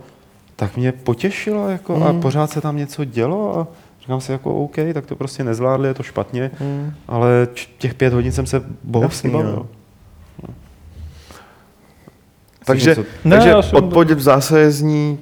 tak 0.56 0.76
mě 0.76 0.92
potěšilo 0.92 1.68
jako, 1.68 1.96
a 2.04 2.12
Mhm. 2.12 2.20
pořád 2.20 2.50
se 2.50 2.60
tam 2.60 2.76
něco 2.76 3.04
dělo 3.04 3.58
a 3.58 3.66
říkám 4.00 4.20
si 4.20 4.32
jako 4.32 4.54
OK, 4.54 4.76
tak 4.94 5.06
to 5.06 5.16
prostě 5.16 5.44
nezvládli, 5.44 5.88
je 5.88 5.94
to 5.94 6.02
špatně, 6.02 6.50
Hmm. 6.58 6.92
ale 7.08 7.48
těch 7.78 7.94
pět 7.94 8.12
hodin 8.12 8.32
jsem 8.32 8.46
se 8.46 8.62
bohovsky 8.84 9.28
bavil. 9.28 9.50
jo. 9.50 9.66
Takže, 12.66 12.96
Ne, 13.24 13.36
takže 13.36 13.54
odpověď 13.54 14.10
v 14.10 14.20
zásadě 14.20 14.70
zní, 14.70 15.18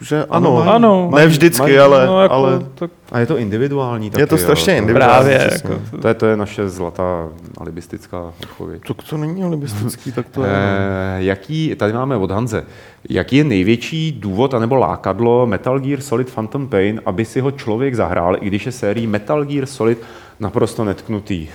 že 0.00 0.24
ano. 0.30 0.52
mají- 0.56 0.68
Ano. 0.70 1.10
Ne 1.14 1.26
vždycky, 1.26 1.62
mají- 1.62 1.78
ale, 1.78 2.06
no, 2.06 2.22
jako, 2.22 2.34
ale 2.34 2.60
tak 2.74 2.90
A 3.12 3.18
je 3.18 3.26
to 3.26 3.36
individuální 3.38 4.10
taky, 4.10 4.22
je 4.22 4.26
to 4.26 4.38
strašně 4.38 4.72
jo, 4.72 4.78
individuální. 4.78 5.12
právě. 5.28 5.38
přesně. 5.48 5.70
Jako, 5.70 5.82
to, 5.90 5.98
To 5.98 6.08
je, 6.08 6.14
to 6.14 6.26
je 6.26 6.36
naše 6.36 6.68
zlatá 6.68 7.28
alibistická 7.58 8.32
odpověď. 8.42 8.82
Tak 8.88 8.96
to 9.10 9.16
není 9.16 9.42
alibistický, 9.44 10.12
tak 10.12 10.28
to 10.28 10.44
je. 10.44 10.50
Eh, 10.52 11.16
jaký, 11.18 11.74
tady 11.76 11.92
máme 11.92 12.16
od 12.16 12.30
Hanze. 12.30 12.64
Jaký 13.10 13.36
je 13.36 13.44
největší 13.44 14.12
důvod 14.12 14.54
anebo 14.54 14.76
lákadlo 14.76 15.46
Metal 15.46 15.78
Gear 15.80 16.00
Solid 16.00 16.32
Phantom 16.34 16.68
Pain, 16.68 17.00
aby 17.06 17.24
si 17.24 17.40
ho 17.40 17.50
člověk 17.50 17.94
zahrál, 17.94 18.36
i 18.40 18.46
když 18.46 18.66
je 18.66 18.72
sérií 18.72 19.06
Metal 19.06 19.44
Gear 19.44 19.66
Solid 19.66 19.98
naprosto 20.40 20.84
netknutý? 20.84 21.48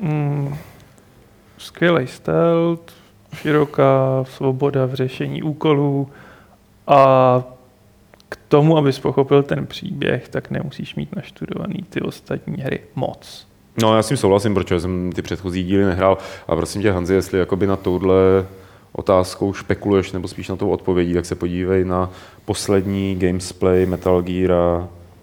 mm, 0.00 0.54
skvělý 1.58 2.06
stealth, 2.06 2.92
široká 3.34 4.24
svoboda 4.24 4.86
v 4.86 4.94
řešení 4.94 5.42
úkolů 5.42 6.08
a 6.86 7.42
k 8.28 8.38
tomu, 8.48 8.76
abys 8.76 8.98
pochopil 8.98 9.42
ten 9.42 9.66
příběh, 9.66 10.28
tak 10.28 10.50
nemusíš 10.50 10.94
mít 10.94 11.16
naštudovaný 11.16 11.84
ty 11.90 12.00
ostatní 12.00 12.62
hry 12.62 12.80
moc. 12.94 13.46
No, 13.82 13.96
já 13.96 14.02
s 14.02 14.08
tím 14.08 14.16
souhlasím, 14.16 14.54
protože 14.54 14.80
jsem 14.80 15.12
ty 15.12 15.22
předchozí 15.22 15.64
díly 15.64 15.84
nehrál. 15.84 16.18
A 16.48 16.56
prosím 16.56 16.82
tě, 16.82 16.92
Hanzi, 16.92 17.14
jestli 17.14 17.38
jakoby 17.38 17.66
na 17.66 17.76
touhle 17.76 18.46
otázkou 18.92 19.52
špekuluješ, 19.52 20.12
nebo 20.12 20.28
spíš 20.28 20.48
na 20.48 20.56
tou 20.56 20.70
odpovědí, 20.70 21.14
tak 21.14 21.26
se 21.26 21.34
podívej 21.34 21.84
na 21.84 22.10
poslední 22.44 23.16
gamesplay 23.16 23.86
Metal 23.86 24.22
Gear 24.22 24.52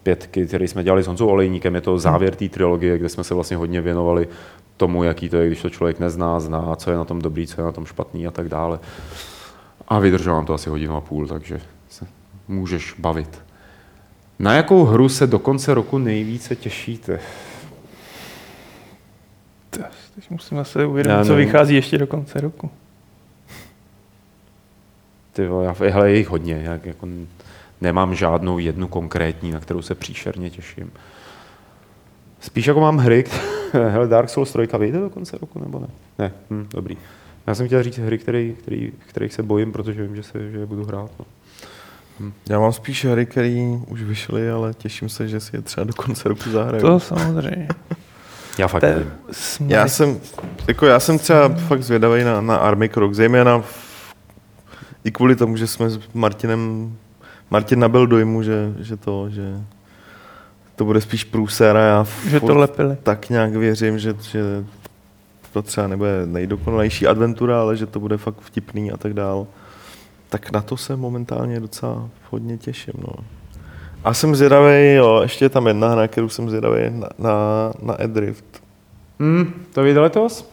pětky, 0.02 0.46
který 0.46 0.68
jsme 0.68 0.84
dělali 0.84 1.02
s 1.02 1.06
Honzou 1.06 1.28
Olejníkem. 1.28 1.74
Je 1.74 1.80
to 1.80 1.98
závěr 1.98 2.34
té 2.34 2.48
trilogie, 2.48 2.98
kde 2.98 3.08
jsme 3.08 3.24
se 3.24 3.34
vlastně 3.34 3.56
hodně 3.56 3.80
věnovali 3.80 4.28
tomu, 4.76 5.04
jaký 5.04 5.28
to 5.28 5.36
je, 5.36 5.46
když 5.46 5.62
to 5.62 5.70
člověk 5.70 6.00
nezná, 6.00 6.40
zná, 6.40 6.76
co 6.76 6.90
je 6.90 6.96
na 6.96 7.04
tom 7.04 7.22
dobrý, 7.22 7.46
co 7.46 7.60
je 7.60 7.64
na 7.64 7.72
tom 7.72 7.86
špatný 7.86 8.26
a 8.26 8.30
tak 8.30 8.48
dále. 8.48 8.78
A 9.90 9.98
vydržel 9.98 10.34
nám 10.34 10.46
to 10.46 10.54
asi 10.54 10.70
hodinu 10.70 10.96
a 10.96 11.00
půl, 11.00 11.26
takže 11.26 11.60
se 11.88 12.06
můžeš 12.48 12.94
bavit. 12.98 13.42
Na 14.38 14.52
jakou 14.52 14.84
hru 14.84 15.08
se 15.08 15.26
do 15.26 15.38
konce 15.38 15.74
roku 15.74 15.98
nejvíce 15.98 16.56
těšíte? 16.56 17.20
Teď 20.14 20.30
musím 20.30 20.58
zase 20.58 20.86
uvědomit, 20.86 21.16
Já 21.18 21.24
co 21.24 21.30
nevím. 21.32 21.46
vychází 21.46 21.74
ještě 21.74 21.98
do 21.98 22.06
konce 22.06 22.40
roku. 22.40 22.70
Ty 25.32 25.46
vole, 25.46 25.64
já, 25.64 25.74
hele, 25.90 26.10
je 26.10 26.18
jich 26.18 26.28
hodně. 26.28 26.60
Já 26.64 26.78
jako 26.84 27.08
nemám 27.80 28.14
žádnou 28.14 28.58
jednu 28.58 28.88
konkrétní, 28.88 29.50
na 29.50 29.60
kterou 29.60 29.82
se 29.82 29.94
příšerně 29.94 30.50
těším. 30.50 30.92
Spíš 32.40 32.66
jako 32.66 32.80
mám 32.80 32.96
hry, 32.98 33.24
Hele, 33.72 34.08
Dark 34.08 34.30
Souls 34.30 34.52
3 34.52 34.78
vyjde 34.78 34.98
do 34.98 35.10
konce 35.10 35.38
roku, 35.38 35.58
nebo 35.58 35.78
ne? 35.78 35.86
Ne, 36.18 36.32
hm, 36.50 36.66
dobrý. 36.74 36.96
Já 37.46 37.54
jsem 37.54 37.66
chtěl 37.66 37.82
říct 37.82 37.98
hry, 37.98 38.18
který, 38.18 38.56
který, 38.62 38.92
kterých 39.06 39.34
se 39.34 39.42
bojím, 39.42 39.72
protože 39.72 40.02
vím, 40.02 40.16
že, 40.16 40.22
se, 40.22 40.50
že 40.50 40.58
je 40.58 40.66
budu 40.66 40.84
hrát. 40.84 41.10
No. 41.18 41.24
Já 42.48 42.60
mám 42.60 42.72
spíš 42.72 43.04
hry, 43.04 43.26
které 43.26 43.76
už 43.88 44.02
vyšly, 44.02 44.50
ale 44.50 44.74
těším 44.74 45.08
se, 45.08 45.28
že 45.28 45.40
si 45.40 45.56
je 45.56 45.62
třeba 45.62 45.84
do 45.84 45.92
konce 45.92 46.28
roku 46.28 46.50
zahraju. 46.50 46.82
To 46.82 47.00
samozřejmě. 47.00 47.68
Já 48.58 48.68
fakt 48.68 48.80
To 48.80 48.86
je 48.86 48.94
nevím. 48.94 49.12
Já 49.68 49.88
jsem, 49.88 50.20
jako 50.68 50.86
já 50.86 51.00
jsem 51.00 51.18
třeba 51.18 51.48
fakt 51.48 51.82
zvědavý 51.82 52.24
na, 52.24 52.40
na 52.40 52.56
Army 52.56 52.88
Krok, 52.88 53.14
zejména 53.14 53.58
v, 53.60 54.14
i 55.04 55.10
kvůli 55.10 55.36
tomu, 55.36 55.56
že 55.56 55.66
jsme 55.66 55.90
s 55.90 56.00
Martinem, 56.14 56.92
Martin 57.50 57.78
nabil 57.78 58.06
dojmu, 58.06 58.42
že, 58.42 58.72
že 58.78 58.96
to, 58.96 59.30
že 59.30 59.42
to 60.76 60.84
bude 60.84 61.00
spíš 61.00 61.24
průser 61.24 61.76
a 61.76 61.80
já 61.80 62.06
Že 62.28 62.40
to 62.40 62.58
lepili. 62.58 62.96
tak 63.02 63.30
nějak 63.30 63.50
věřím, 63.56 63.98
že, 63.98 64.14
že 64.30 64.64
to 65.52 65.62
třeba 65.62 65.86
nebude 65.86 66.26
nejdokonalejší 66.26 67.06
adventura, 67.06 67.60
ale 67.60 67.76
že 67.76 67.86
to 67.86 68.00
bude 68.00 68.16
fakt 68.16 68.40
vtipný 68.40 68.92
a 68.92 68.96
tak 68.96 69.14
dál. 69.14 69.46
Tak 70.28 70.52
na 70.52 70.60
to 70.60 70.76
se 70.76 70.96
momentálně 70.96 71.60
docela 71.60 72.08
hodně 72.30 72.58
těším. 72.58 72.94
No. 72.98 73.12
A 74.04 74.14
jsem 74.14 74.36
zvědavý, 74.36 74.92
jo, 74.94 75.20
ještě 75.22 75.44
je 75.44 75.48
tam 75.48 75.66
jedna 75.66 75.88
hra, 75.88 76.08
kterou 76.08 76.28
jsem 76.28 76.48
zvědavý 76.50 76.80
na, 76.90 77.08
na, 77.18 77.32
na 77.82 77.94
Adrift. 77.94 78.44
Hm, 79.20 79.52
to 79.74 79.82
vyjde 79.82 80.00
letos? 80.00 80.50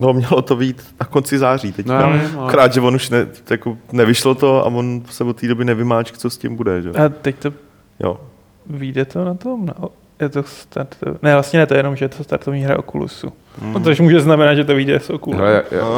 No, 0.00 0.12
mělo 0.12 0.42
to 0.42 0.56
být 0.56 0.94
na 1.00 1.06
konci 1.06 1.38
září 1.38 1.72
teď. 1.72 1.86
No, 1.86 2.12
vím, 2.12 2.38
ale- 2.38 2.50
Krát, 2.50 2.72
že 2.72 2.80
on 2.80 2.94
už 2.94 3.10
ne, 3.10 3.26
jako 3.50 3.76
nevyšlo 3.92 4.34
to 4.34 4.58
a 4.60 4.64
on 4.64 5.02
se 5.10 5.24
od 5.24 5.40
té 5.40 5.48
doby 5.48 5.64
nevymáčk, 5.64 6.18
co 6.18 6.30
s 6.30 6.38
tím 6.38 6.56
bude. 6.56 6.82
Že? 6.82 6.90
A 6.90 7.08
teď 7.08 7.36
to 7.38 7.52
Jo. 8.00 8.20
vyjde 8.66 9.04
to 9.04 9.24
na 9.24 9.34
tom? 9.34 9.66
No, 9.66 9.88
je 10.20 10.28
to 10.28 10.42
start... 10.42 10.96
Ne, 11.22 11.34
vlastně 11.34 11.58
ne, 11.58 11.66
to 11.66 11.74
je 11.74 11.78
jenom, 11.78 11.96
že 11.96 12.04
je 12.04 12.08
to 12.08 12.24
startovní 12.24 12.60
hra 12.64 12.78
Oculusu. 12.78 13.32
Mm. 13.62 13.72
No, 13.72 13.80
což 13.80 14.00
může 14.00 14.20
znamenat, 14.20 14.54
že 14.54 14.64
to 14.64 14.74
vyjde 14.74 15.00
s 15.00 15.10
Oculus. 15.10 15.36
Hele, 15.38 15.62
já, 15.70 15.78
já, 15.78 15.88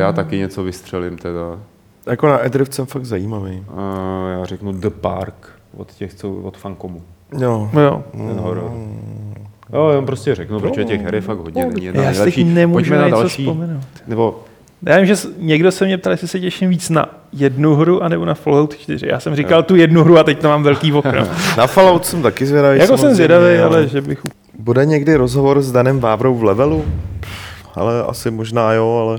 já 0.00 0.12
taky 0.12 0.36
něco 0.38 0.62
vystřelím 0.62 1.16
teda. 1.18 1.58
Jako 2.06 2.26
na 2.26 2.36
Adrift 2.36 2.74
jsem 2.74 2.86
fakt 2.86 3.04
zajímavý. 3.04 3.64
Uh, 3.72 3.76
já 4.32 4.44
řeknu 4.44 4.72
The 4.72 4.90
Park 4.90 5.34
od 5.76 5.92
těch, 5.92 6.14
co 6.14 6.32
od 6.34 6.56
Fankomu. 6.56 7.02
Jo. 7.40 7.70
Jo. 7.80 8.02
Ten 8.12 8.38
horor. 8.38 8.72
Jo, 9.72 9.88
já 9.88 10.02
prostě 10.02 10.34
řeknu, 10.34 10.60
protože 10.60 10.84
těch 10.84 11.02
her 11.02 11.14
je 11.14 11.20
fakt 11.20 11.38
hodně. 11.38 11.64
Není 11.66 11.84
jedna 11.84 12.02
Já 12.02 12.12
si 12.12 12.18
nejlepší. 12.18 12.44
nemůžu 12.44 12.74
Pojďme 12.74 12.98
na 12.98 13.04
něco 13.06 13.18
další. 13.20 13.42
vzpomenout. 13.42 13.82
Nebo 14.06 14.40
Já 14.82 14.96
vím, 14.96 15.06
že 15.06 15.14
někdo 15.38 15.72
se 15.72 15.84
mě 15.84 15.98
ptal, 15.98 16.12
jestli 16.12 16.28
se 16.28 16.40
těším 16.40 16.70
víc 16.70 16.90
na 16.90 17.06
jednu 17.32 17.74
hru, 17.74 18.02
anebo 18.02 18.24
na 18.24 18.34
Fallout 18.34 18.76
4. 18.76 19.06
Já 19.08 19.20
jsem 19.20 19.36
říkal 19.36 19.62
tu 19.62 19.76
jednu 19.76 20.04
hru 20.04 20.18
a 20.18 20.24
teď 20.24 20.38
to 20.38 20.48
mám 20.48 20.62
velký 20.62 20.92
okno. 20.92 21.26
Na 21.56 21.66
Fallout 21.66 22.06
jsem 22.06 22.22
taky 22.22 22.46
zvědavý. 22.46 22.78
jako 22.80 22.98
jsem 22.98 23.14
zvědavý, 23.14 23.58
ale 23.58 23.88
že 23.88 24.00
bych... 24.00 24.22
Bude 24.58 24.86
někdy 24.86 25.16
rozhovor 25.16 25.62
s 25.62 25.72
Danem 25.72 26.00
Vávrou 26.00 26.34
v 26.34 26.44
levelu? 26.44 26.84
Ale 27.74 28.02
asi 28.04 28.30
možná 28.30 28.72
jo, 28.72 28.96
ale 29.08 29.18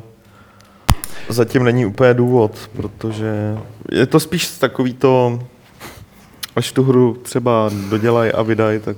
zatím 1.30 1.64
není 1.64 1.86
úplně 1.86 2.14
důvod, 2.14 2.70
protože 2.76 3.58
je 3.92 4.06
to 4.06 4.20
spíš 4.20 4.48
takový 4.48 4.94
to, 4.94 5.40
až 6.56 6.72
tu 6.72 6.84
hru 6.84 7.18
třeba 7.22 7.70
dodělají 7.90 8.32
a 8.32 8.42
vydají, 8.42 8.80
tak 8.80 8.98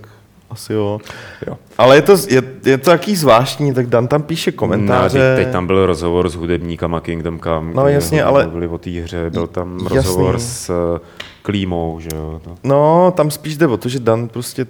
asi 0.50 0.74
jo. 0.74 1.00
Jo. 1.48 1.58
Ale 1.78 1.96
je 1.96 2.02
to, 2.02 2.12
je, 2.30 2.44
je 2.66 2.78
to 2.78 2.90
taký 2.90 3.16
zvláštní, 3.16 3.74
tak 3.74 3.88
Dan 3.88 4.08
tam 4.08 4.22
píše 4.24 4.52
komentáře. 4.52 5.20
No, 5.20 5.36
teď, 5.36 5.46
teď 5.46 5.54
tam 5.54 5.68
byl 5.68 5.86
rozhovor 5.86 6.30
s 6.30 6.36
hudebníkama 6.36 7.00
Kingdom 7.00 7.40
Come. 7.40 7.74
No, 7.74 7.88
jasně, 7.88 8.24
ale- 8.24 8.44
Mluvili 8.44 8.68
o 8.68 8.78
té 8.78 8.90
hře, 8.90 9.30
byl 9.30 9.48
tam 9.48 9.80
Jasný. 9.80 9.96
rozhovor 9.98 10.40
s 10.40 10.70
eh, 10.70 11.00
Klímou, 11.42 12.00
že 12.00 12.10
jo. 12.16 12.42
No, 12.64 13.14
tam 13.18 13.32
spíš 13.32 13.58
jde 13.58 13.68
o 13.68 13.78
to, 13.78 13.90
že 13.90 14.00
Dan 14.00 14.28
prostě 14.28 14.66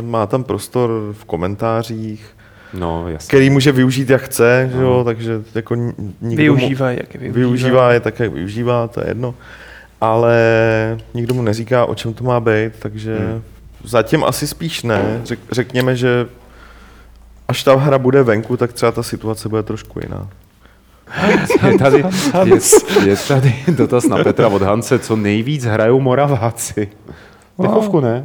má 0.00 0.26
tam 0.26 0.44
prostor 0.44 0.90
v 1.12 1.24
komentářích, 1.24 2.26
No, 2.74 3.08
jasně. 3.08 3.28
který 3.28 3.50
může 3.50 3.72
využít 3.72 4.10
jak 4.10 4.22
chce, 4.22 4.68
že 4.72 4.76
No. 4.78 4.82
jo, 4.82 5.04
takže 5.04 5.42
jako 5.54 5.74
ni- 5.74 5.92
nikdo 6.20 6.42
Využívá, 6.42 6.90
jak 6.90 7.14
je 7.14 7.20
mu, 7.20 7.24
využívá. 7.32 7.40
využívá 7.46 7.92
je 7.92 8.00
tak, 8.00 8.20
jak 8.20 8.32
využívá, 8.32 8.88
to 8.88 9.00
je 9.00 9.06
jedno. 9.08 9.34
Ale 10.00 10.36
nikdo 11.14 11.34
mu 11.34 11.42
neříká, 11.42 11.84
o 11.86 11.94
čem 11.94 12.14
to 12.14 12.24
má 12.24 12.40
být, 12.40 12.72
takže 12.78 13.18
Hmm. 13.18 13.42
zatím 13.84 14.24
asi 14.24 14.46
spíš 14.46 14.82
ne. 14.82 15.20
Řek, 15.24 15.38
řekněme, 15.52 15.96
že 15.96 16.26
až 17.48 17.64
ta 17.64 17.76
hra 17.76 17.98
bude 17.98 18.22
venku, 18.22 18.56
tak 18.56 18.72
třeba 18.72 18.92
ta 18.92 19.02
situace 19.02 19.48
bude 19.48 19.62
trošku 19.62 20.00
jiná. 20.02 20.28
Je 21.70 21.78
tady, 21.78 22.04
je, 22.44 22.58
je 23.08 23.16
tady 23.28 23.54
dotaz 23.68 24.04
na 24.04 24.16
Petra 24.24 24.48
od 24.48 24.62
Hance, 24.62 24.98
co 24.98 25.16
nejvíc 25.16 25.64
hrajou 25.64 26.00
Moraváci. 26.00 26.88
Dechovku, 27.62 28.00
ne? 28.00 28.24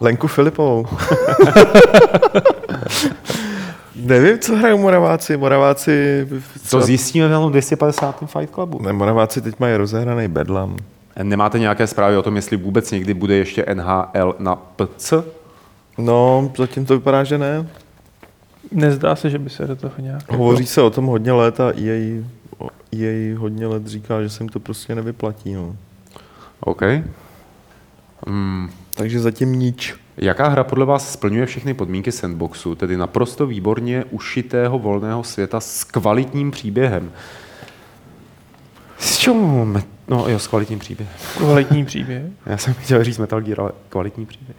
Lenku 0.00 0.26
Filipovou. 0.26 0.86
Nevím, 3.96 4.38
co 4.38 4.56
hrajou 4.56 4.78
Moraváci. 4.78 5.36
Moraváci... 5.36 6.26
Co 6.64 6.80
zjistíme 6.80 7.28
v 7.28 7.30
tom 7.30 7.50
250. 7.50 8.24
Fight 8.26 8.54
Clubu? 8.54 8.82
Ne, 8.82 8.92
Moraváci 8.92 9.40
teď 9.40 9.60
mají 9.60 9.76
rozehraný 9.76 10.28
bedlam. 10.28 10.76
Nemáte 11.22 11.58
nějaké 11.58 11.86
zprávy 11.86 12.16
o 12.16 12.22
tom, 12.22 12.36
jestli 12.36 12.56
vůbec 12.56 12.90
někdy 12.90 13.14
bude 13.14 13.34
ještě 13.34 13.66
NHL 13.74 14.34
na 14.38 14.56
PC? 14.56 15.12
No, 15.98 16.52
zatím 16.58 16.86
to 16.86 16.94
vypadá, 16.94 17.24
že 17.24 17.38
ne. 17.38 17.66
Nezdá 18.72 19.16
se, 19.16 19.30
že 19.30 19.38
by 19.38 19.50
se 19.50 19.66
do 19.66 19.76
toho 19.76 19.94
nějak... 19.98 20.32
Hovoří 20.32 20.66
se 20.66 20.82
o 20.82 20.90
tom 20.90 21.06
hodně 21.06 21.32
let 21.32 21.60
a 21.60 21.72
EA, 21.80 22.22
EA 22.92 23.38
hodně 23.38 23.66
let 23.66 23.86
říká, 23.86 24.22
že 24.22 24.30
se 24.30 24.42
jim 24.42 24.48
to 24.48 24.60
prostě 24.60 24.94
nevyplatí. 24.94 25.54
No. 25.54 25.76
OK. 26.60 26.82
Hmm. 28.26 28.70
Takže 29.00 29.20
zatím 29.20 29.52
nič. 29.52 29.94
Jaká 30.16 30.48
hra 30.48 30.64
podle 30.64 30.84
vás 30.86 31.12
splňuje 31.12 31.46
všechny 31.46 31.74
podmínky 31.74 32.12
sandboxu, 32.12 32.74
tedy 32.74 32.96
naprosto 32.96 33.46
výborně 33.46 34.04
ušitého 34.10 34.78
volného 34.78 35.24
světa 35.24 35.60
s 35.60 35.84
kvalitním 35.84 36.50
příběhem? 36.50 37.10
S? 38.98 39.26
Me- 39.64 39.82
No 40.08 40.28
jo, 40.28 40.38
s 40.38 40.46
kvalitním 40.46 40.78
příběhem. 40.78 41.14
Kvalitní 41.36 41.84
příběh. 41.84 42.22
Já 42.46 42.56
jsem 42.58 42.74
chtěl 42.74 43.04
říct 43.04 43.18
Metal 43.18 43.40
Gear, 43.40 43.60
ale 43.60 43.72
kvalitní 43.88 44.26
příběh. 44.26 44.56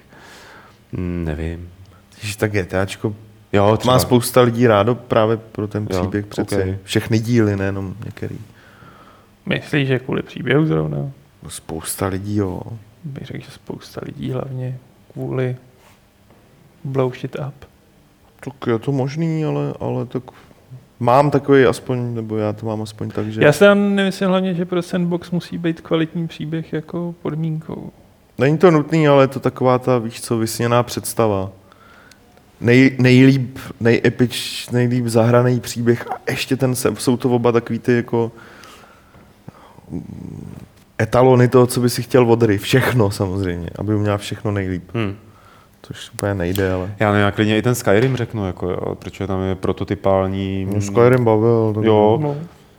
Hmm, 0.94 1.26
Nevím. 1.26 1.70
Když 2.22 2.36
tak 2.36 2.52
GTAčko 2.52 3.16
Jo, 3.54 3.78
třeba. 3.78 3.94
má 3.94 4.00
spousta 4.00 4.42
lidí 4.42 4.68
rádo 4.68 4.96
právě 4.96 5.38
pro 5.38 5.68
ten 5.68 5.88
Jo, 5.92 6.00
příběh 6.02 6.26
přece. 6.26 6.64
ok. 6.64 6.70
Všechny 6.84 7.20
díly, 7.20 7.56
nejenom 7.56 7.96
některý. 8.06 8.38
Myslíš, 9.46 9.88
že 9.88 10.00
kvůli 10.00 10.22
příběhu 10.24 10.66
zrovna? 10.66 10.98
No, 11.44 11.50
spousta 11.50 12.08
lidí, 12.08 12.36
jo. 12.36 12.62
Bych 13.04 13.28
řekl, 13.28 13.46
že 13.46 13.52
spousta 13.52 14.02
lidí 14.04 14.32
hlavně 14.32 14.78
kvůli 15.14 15.56
blow 16.84 17.14
shit 17.14 17.36
up. 17.36 17.66
Tak 18.40 18.54
je 18.68 18.80
to 18.80 18.92
možný, 18.92 19.46
ale, 19.46 19.74
ale 19.80 20.06
tak 20.06 20.24
mám 21.00 21.32
takový 21.32 21.66
aspoň, 21.66 22.14
nebo 22.14 22.38
já 22.38 22.54
to 22.54 22.66
mám 22.66 22.82
aspoň 22.82 23.10
tak, 23.10 23.32
že 23.32 23.44
Já 23.44 23.54
si 23.54 23.66
nemyslím 23.76 24.30
hlavně, 24.30 24.54
že 24.54 24.66
pro 24.66 24.82
sandbox 24.82 25.32
musí 25.32 25.58
být 25.58 25.82
kvalitní 25.82 26.28
příběh 26.28 26.74
jako 26.74 27.16
podmínkou. 27.22 27.92
není 28.38 28.58
to 28.58 28.72
nutný, 28.72 29.08
ale 29.08 29.24
je 29.24 29.28
to 29.28 29.40
taková 29.40 29.80
ta, 29.80 29.98
víš 29.98 30.22
co, 30.22 30.38
vysněná 30.38 30.84
představa. 30.84 31.52
Nej, 32.62 32.96
nejlíp, 33.00 33.60
nejepič, 33.80 34.70
nejlíp 34.70 35.06
zahraný 35.06 35.60
příběh 35.60 36.12
a 36.12 36.20
ještě 36.30 36.58
ten, 36.58 36.76
jsou 36.76 37.18
to 37.18 37.30
oba 37.30 37.52
takový 37.52 37.80
ty 37.80 37.96
jako 37.96 38.32
etalony 41.02 41.48
toho, 41.48 41.68
co 41.68 41.80
by 41.80 41.90
si 41.90 42.02
chtěl 42.04 42.32
od 42.32 42.44
hry. 42.44 42.58
Všechno 42.58 43.12
samozřejmě, 43.12 43.70
aby 43.80 43.94
měla 43.98 44.18
všechno 44.18 44.52
nejlíp. 44.52 44.84
Hmm. 44.94 45.16
Což 45.82 46.10
úplně 46.14 46.34
nejde, 46.34 46.72
ale... 46.74 46.92
Já 47.00 47.12
nevím, 47.12 47.26
já 47.26 47.32
klidně 47.32 47.58
i 47.58 47.62
ten 47.62 47.76
Skyrim 47.76 48.16
řeknu, 48.18 48.46
jako, 48.48 48.70
jo, 48.70 48.96
protože 48.96 49.28
tam 49.28 49.42
je 49.42 49.56
prototypální... 49.56 50.68
No, 50.74 50.82
Skyrim 50.82 51.26
bavil. 51.26 51.72
tak- 51.76 51.84
Jo. 51.84 52.20
No. 52.22 52.36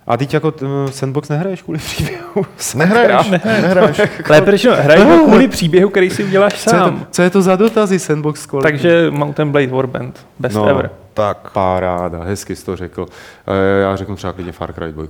A 0.06 0.16
teď 0.16 0.34
jako 0.34 0.52
sandbox 0.90 1.28
nehraješ 1.28 1.62
kvůli 1.62 1.78
příběhu? 1.78 2.46
Nehraješ, 2.74 3.30
nehraješ. 3.44 4.00
Lépe 4.28 4.50
řečeno, 4.50 4.74
hraješ 4.78 5.04
ho 5.04 5.24
kvůli 5.24 5.48
příběhu, 5.58 5.90
který 5.90 6.10
si 6.10 6.24
uděláš 6.24 6.52
Co 6.64 6.70
je, 6.70 6.78
to, 6.78 6.84
sám. 6.84 7.06
co 7.10 7.22
je 7.22 7.30
to 7.30 7.42
za 7.42 7.56
dotazy 7.56 7.98
sandbox 7.98 8.46
quality? 8.46 8.70
Takže 8.72 9.10
Mountain 9.10 9.50
Blade 9.52 9.66
Warband, 9.66 10.26
best 10.38 10.54
No. 10.54 10.68
ever. 10.68 10.90
tak. 11.14 11.50
Paráda, 11.52 12.22
hezky 12.22 12.56
jsi 12.56 12.64
to 12.64 12.76
řekl. 12.76 13.06
Eh, 13.46 13.82
Já 13.82 13.96
řeknu 13.96 14.16
třeba 14.16 14.32
klidně 14.32 14.52
Far 14.52 14.72
Cry 14.72 14.92
2. 14.92 15.04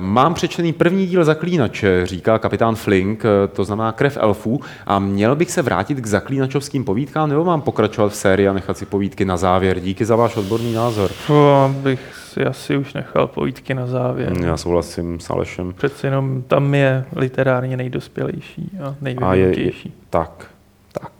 Mám 0.00 0.34
přečtený 0.34 0.72
první 0.72 1.06
díl 1.06 1.24
Zaklínače, 1.24 2.06
říká 2.06 2.38
kapitán 2.38 2.74
Flink, 2.74 3.24
eh, 3.24 3.48
to 3.48 3.64
znamená 3.64 3.92
krev 3.92 4.16
elfů, 4.20 4.60
a 4.86 4.98
měl 4.98 5.36
bych 5.36 5.50
se 5.50 5.62
vrátit 5.62 6.00
k 6.00 6.06
zaklínačovským 6.06 6.84
povídkám, 6.84 7.28
nebo 7.28 7.44
mám 7.44 7.60
pokračovat 7.62 8.08
v 8.12 8.14
sérii 8.14 8.48
a 8.48 8.52
nechat 8.52 8.78
si 8.78 8.86
povídky 8.86 9.24
na 9.24 9.36
závěr? 9.36 9.80
Díky 9.80 10.04
za 10.04 10.16
váš 10.16 10.36
odborný 10.36 10.72
názor. 10.72 11.10
To 11.26 11.74
bych 11.82 12.00
si 12.28 12.44
asi 12.44 12.76
už 12.76 12.94
nechal 12.94 13.26
povídky 13.26 13.74
na 13.74 13.86
závěr. 13.86 14.32
Já 14.44 14.56
souhlasím 14.56 15.20
s 15.20 15.30
Alešem. 15.30 15.72
Přece 15.72 16.06
jenom 16.06 16.42
tam 16.42 16.74
je 16.74 17.04
literárně 17.16 17.76
nejdospělejší 17.76 18.70
a 18.82 18.84
A 18.84 18.88
je, 18.88 18.92
je 18.92 18.96
nejvyvinutější. 19.00 19.92
tak, 20.10 20.46
tak. 20.92 21.12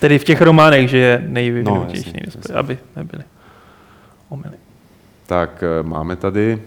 Tedy 0.00 0.18
v 0.18 0.24
těch 0.24 0.42
románech, 0.42 0.88
že 0.90 0.98
je 0.98 1.22
No, 1.26 1.32
nejvyvinutější, 1.32 2.12
nejdospělejší, 2.12 2.52
aby 2.58 2.78
nebyly 2.96 3.22
omily. 4.28 4.54
Tak 5.26 5.62
eh, 5.62 5.82
máme 5.82 6.16
tady 6.16 6.62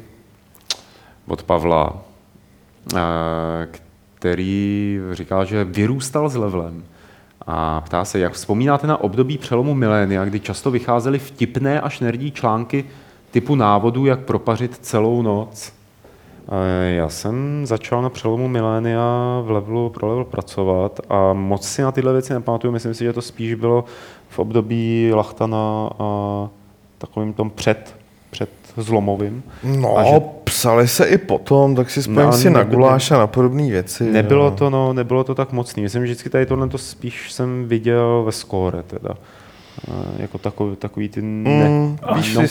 od 1.27 1.43
Pavla, 1.43 1.93
eh, 2.95 2.97
který 4.13 4.99
říká, 5.11 5.43
že 5.43 5.63
vyrůstal 5.63 6.29
s 6.29 6.35
levelem 6.35 6.83
A 7.47 7.81
ptá 7.81 8.05
se, 8.05 8.19
jak 8.19 8.33
vzpomínáte 8.33 8.87
na 8.87 8.97
období 8.97 9.37
přelomu 9.37 9.73
milénia, 9.73 10.25
kdy 10.25 10.39
často 10.39 10.71
vycházely 10.71 11.19
vtipné 11.19 11.81
až 11.81 11.99
nerdí 11.99 12.31
články 12.31 12.85
typu 13.31 13.55
návodů, 13.55 14.05
jak 14.05 14.19
propařit 14.19 14.77
celou 14.81 15.21
noc. 15.21 15.73
Eh, 16.49 16.91
Já 16.95 17.09
jsem 17.09 17.65
začal 17.65 18.01
na 18.01 18.09
přelomu 18.09 18.47
milénia 18.47 19.03
v 19.43 19.51
levelu 19.51 19.89
pro 19.89 20.07
level 20.07 20.23
pracovat 20.25 20.99
a 21.09 21.33
moc 21.33 21.67
si 21.67 21.81
na 21.81 21.91
tyhle 21.91 22.13
věci 22.13 22.33
nepamatuju. 22.33 22.73
Myslím 22.73 22.93
si, 22.93 23.03
že 23.03 23.13
to 23.13 23.21
spíš 23.21 23.53
bylo 23.53 23.85
v 24.29 24.39
období 24.39 25.11
Lachtana 25.13 25.89
a 25.99 26.49
takovým 26.97 27.33
tom 27.33 27.49
před, 27.49 27.95
před 28.29 28.49
zlomovým. 28.77 29.43
No, 29.63 29.97
A 29.97 30.03
že... 30.03 30.21
psali 30.65 30.87
se 30.87 31.05
i 31.05 31.17
potom, 31.17 31.75
tak 31.75 31.89
si 31.89 32.03
spojím 32.03 32.19
No, 32.19 32.33
si 32.33 32.49
na 32.49 32.63
guláš 32.63 33.11
a 33.11 33.17
na 33.17 33.27
podobné 33.27 33.69
věci. 33.69 34.03
Nebylo 34.11 34.45
jo. 34.45 34.51
to, 34.51 34.69
no, 34.69 34.93
nebylo 34.93 35.23
to 35.23 35.35
tak 35.35 35.51
mocný. 35.51 35.83
Myslím, 35.83 36.01
že 36.01 36.05
vždycky 36.13 36.29
tady 36.29 36.45
tohle 36.45 36.69
to 36.69 36.77
spíš 36.77 37.31
jsem 37.31 37.65
viděl 37.67 38.23
ve 38.25 38.31
skóre 38.31 38.83
teda. 38.83 39.09
Eh, 39.87 39.91
Jako 40.21 40.37
takový, 40.37 40.75
takový 40.75 41.09
ty 41.09 41.21
ne, 41.21 41.69
Mm, 41.69 41.97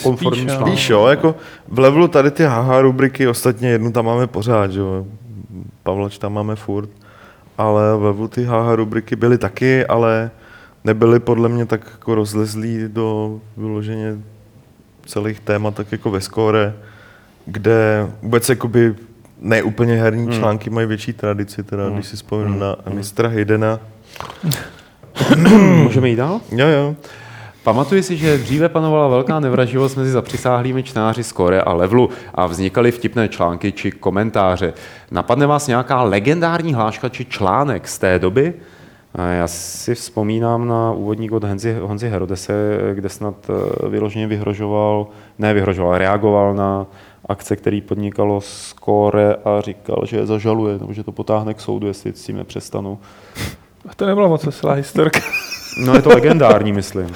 konformní 0.03 0.39
spíš, 0.41 0.51
jo. 0.53 0.55
články. 0.57 0.71
Víš 0.71 0.89
jo, 0.89 1.05
jako 1.07 1.35
v 1.67 1.79
levelu 1.79 2.07
tady 2.07 2.31
ty 2.31 2.43
haha 2.43 2.81
rubriky, 2.81 3.27
ostatně 3.27 3.69
jednu 3.69 3.91
tam 3.91 4.05
máme 4.05 4.27
pořád, 4.27 4.71
že 4.71 4.79
jo. 4.79 5.05
Pavlač 5.83 6.17
tam 6.17 6.33
máme 6.33 6.55
furt. 6.55 6.89
Ale 7.57 7.97
v 7.97 8.03
levelu 8.03 8.27
ty 8.27 8.43
haha 8.43 8.75
rubriky 8.75 9.15
byly 9.15 9.37
taky, 9.37 9.85
ale 9.85 10.31
nebyly 10.83 11.19
podle 11.19 11.49
mě 11.49 11.65
tak 11.65 11.81
jako 11.91 12.15
rozlezlý 12.15 12.79
do 12.87 13.39
vyloženě 13.57 14.15
celých 15.05 15.39
témat, 15.39 15.75
tak 15.75 15.91
jako 15.91 16.11
ve 16.11 16.21
skóre, 16.21 16.73
kde 17.45 18.07
vůbec 18.21 18.49
jakoby 18.49 18.95
ne 19.39 19.63
úplně 19.63 19.93
herní 19.95 20.23
Hmm. 20.23 20.33
články 20.33 20.69
mají 20.69 20.87
větší 20.87 21.13
tradici, 21.13 21.63
teda 21.63 21.83
Hmm. 21.85 21.93
když 21.93 22.05
si 22.07 22.15
vzpomínám 22.15 22.51
Hmm. 22.51 22.59
na 22.59 22.75
mistra 22.93 23.29
Haydena. 23.29 23.79
Můžeme 25.83 26.09
jít 26.09 26.15
dál? 26.15 26.41
Jo, 26.51 26.67
jo. 26.67 26.95
Pamatuji 27.63 28.03
si, 28.03 28.17
že 28.17 28.37
dříve 28.37 28.69
panovala 28.69 29.07
velká 29.07 29.39
nevraživost 29.39 29.97
mezi 29.97 30.11
zapřisáhlými 30.11 30.83
čtenáři 30.83 31.23
Skore 31.23 31.61
a 31.61 31.73
Levelu 31.73 32.09
a 32.33 32.45
vznikaly 32.47 32.91
vtipné 32.91 33.27
články 33.27 33.71
či 33.71 33.91
komentáře. 33.91 34.73
Napadne 35.11 35.47
vás 35.47 35.67
nějaká 35.67 36.03
legendární 36.03 36.73
hláška 36.73 37.09
či 37.09 37.25
článek 37.25 37.87
z 37.87 37.99
té 37.99 38.19
doby? 38.19 38.53
Já 39.31 39.47
si 39.47 39.95
vzpomínám 39.95 40.67
na 40.67 40.91
úvodník 40.91 41.31
od 41.31 41.43
Honzi, 41.43 41.77
Honzi 41.81 42.09
Herodese, 42.09 42.53
kde 42.93 43.09
snad 43.09 43.35
eh, 43.49 43.89
vyloženě 43.89 44.27
vyhrožoval, 44.27 45.07
ne 45.39 45.53
vyhrožoval, 45.53 45.97
reagoval 45.97 46.53
na 46.53 46.85
akce, 47.25 47.55
který 47.55 47.81
podnikalo 47.81 48.41
Skore 48.41 49.35
a 49.35 49.61
říkal, 49.61 50.01
že 50.05 50.17
je 50.17 50.25
zažaluje, 50.25 50.77
nebo 50.79 50.93
že 50.93 51.03
to 51.03 51.11
potáhne 51.11 51.53
k 51.53 51.59
soudu, 51.59 51.87
jestli 51.87 52.13
s 52.13 52.25
tím 52.25 52.37
nepřestanou. 52.37 52.97
A 53.87 53.95
to 53.95 54.05
nebyla 54.05 54.27
moc 54.27 54.43
veselá 54.43 54.73
historka. 54.73 55.19
No 55.85 55.95
je 55.95 56.01
to 56.01 56.09
legendární, 56.09 56.73
myslím. 56.73 57.13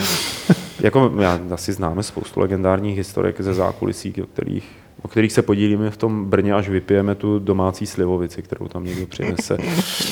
Jako, 0.82 1.12
já 1.20 1.40
asi 1.52 1.74
známe 1.74 2.04
spoustu 2.04 2.40
legendárních 2.40 2.98
historek 2.98 3.42
ze 3.42 3.54
zákulisí, 3.54 4.14
o 4.24 4.26
kterých, 4.26 4.70
o 5.02 5.08
kterých 5.08 5.32
se 5.32 5.42
podílíme 5.42 5.90
v 5.90 5.98
tom 5.98 6.26
Brně, 6.26 6.54
až 6.54 6.70
vypijeme 6.70 7.16
tu 7.16 7.40
domácí 7.40 7.86
slivovici, 7.86 8.42
kterou 8.42 8.68
tam 8.68 8.84
někdo 8.84 9.08
přinese. 9.08 9.58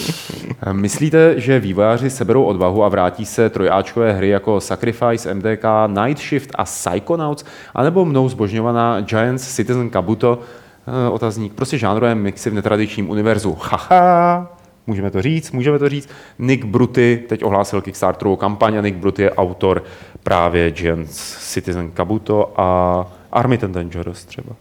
Myslíte, 0.71 1.39
že 1.39 1.59
vývojáři 1.59 2.09
seberou 2.09 2.43
odvahu 2.43 2.83
a 2.83 2.89
vrátí 2.89 3.25
se 3.25 3.49
trojáčkové 3.49 4.13
hry 4.13 4.29
jako 4.29 4.61
Sacrifice, 4.61 5.33
MDK, 5.33 5.63
Night 5.87 6.21
Shift 6.21 6.51
a 6.55 6.63
Psychonauts, 6.63 7.45
anebo 7.75 8.05
mnou 8.05 8.29
zbožňovaná 8.29 9.01
Giants 9.01 9.55
Citizen 9.55 9.89
Kabuto, 9.89 10.39
Eh, 10.87 11.09
otazník, 11.09 11.53
prostě 11.53 11.77
žánrové 11.77 12.15
mixy 12.15 12.49
v 12.49 12.53
netradičním 12.53 13.09
univerzu. 13.09 13.57
Haha, 13.61 14.57
můžeme 14.87 15.11
to 15.11 15.21
říct, 15.21 15.51
můžeme 15.51 15.79
to 15.79 15.89
říct. 15.89 16.09
Nick 16.39 16.65
Bruty 16.65 17.23
teď 17.29 17.43
ohlásil 17.43 17.81
Kickstarterovou 17.81 18.35
kampaň 18.35 18.77
a 18.77 18.81
Nick 18.81 18.97
Bruty 18.97 19.21
je 19.21 19.31
autor 19.31 19.83
právě 20.23 20.71
Giants 20.71 21.37
Citizen 21.53 21.91
Kabuto 21.91 22.53
a 22.61 23.05
Army 23.31 23.59
and 23.63 23.71
Dangerous 23.71 24.25
třeba. 24.25 24.55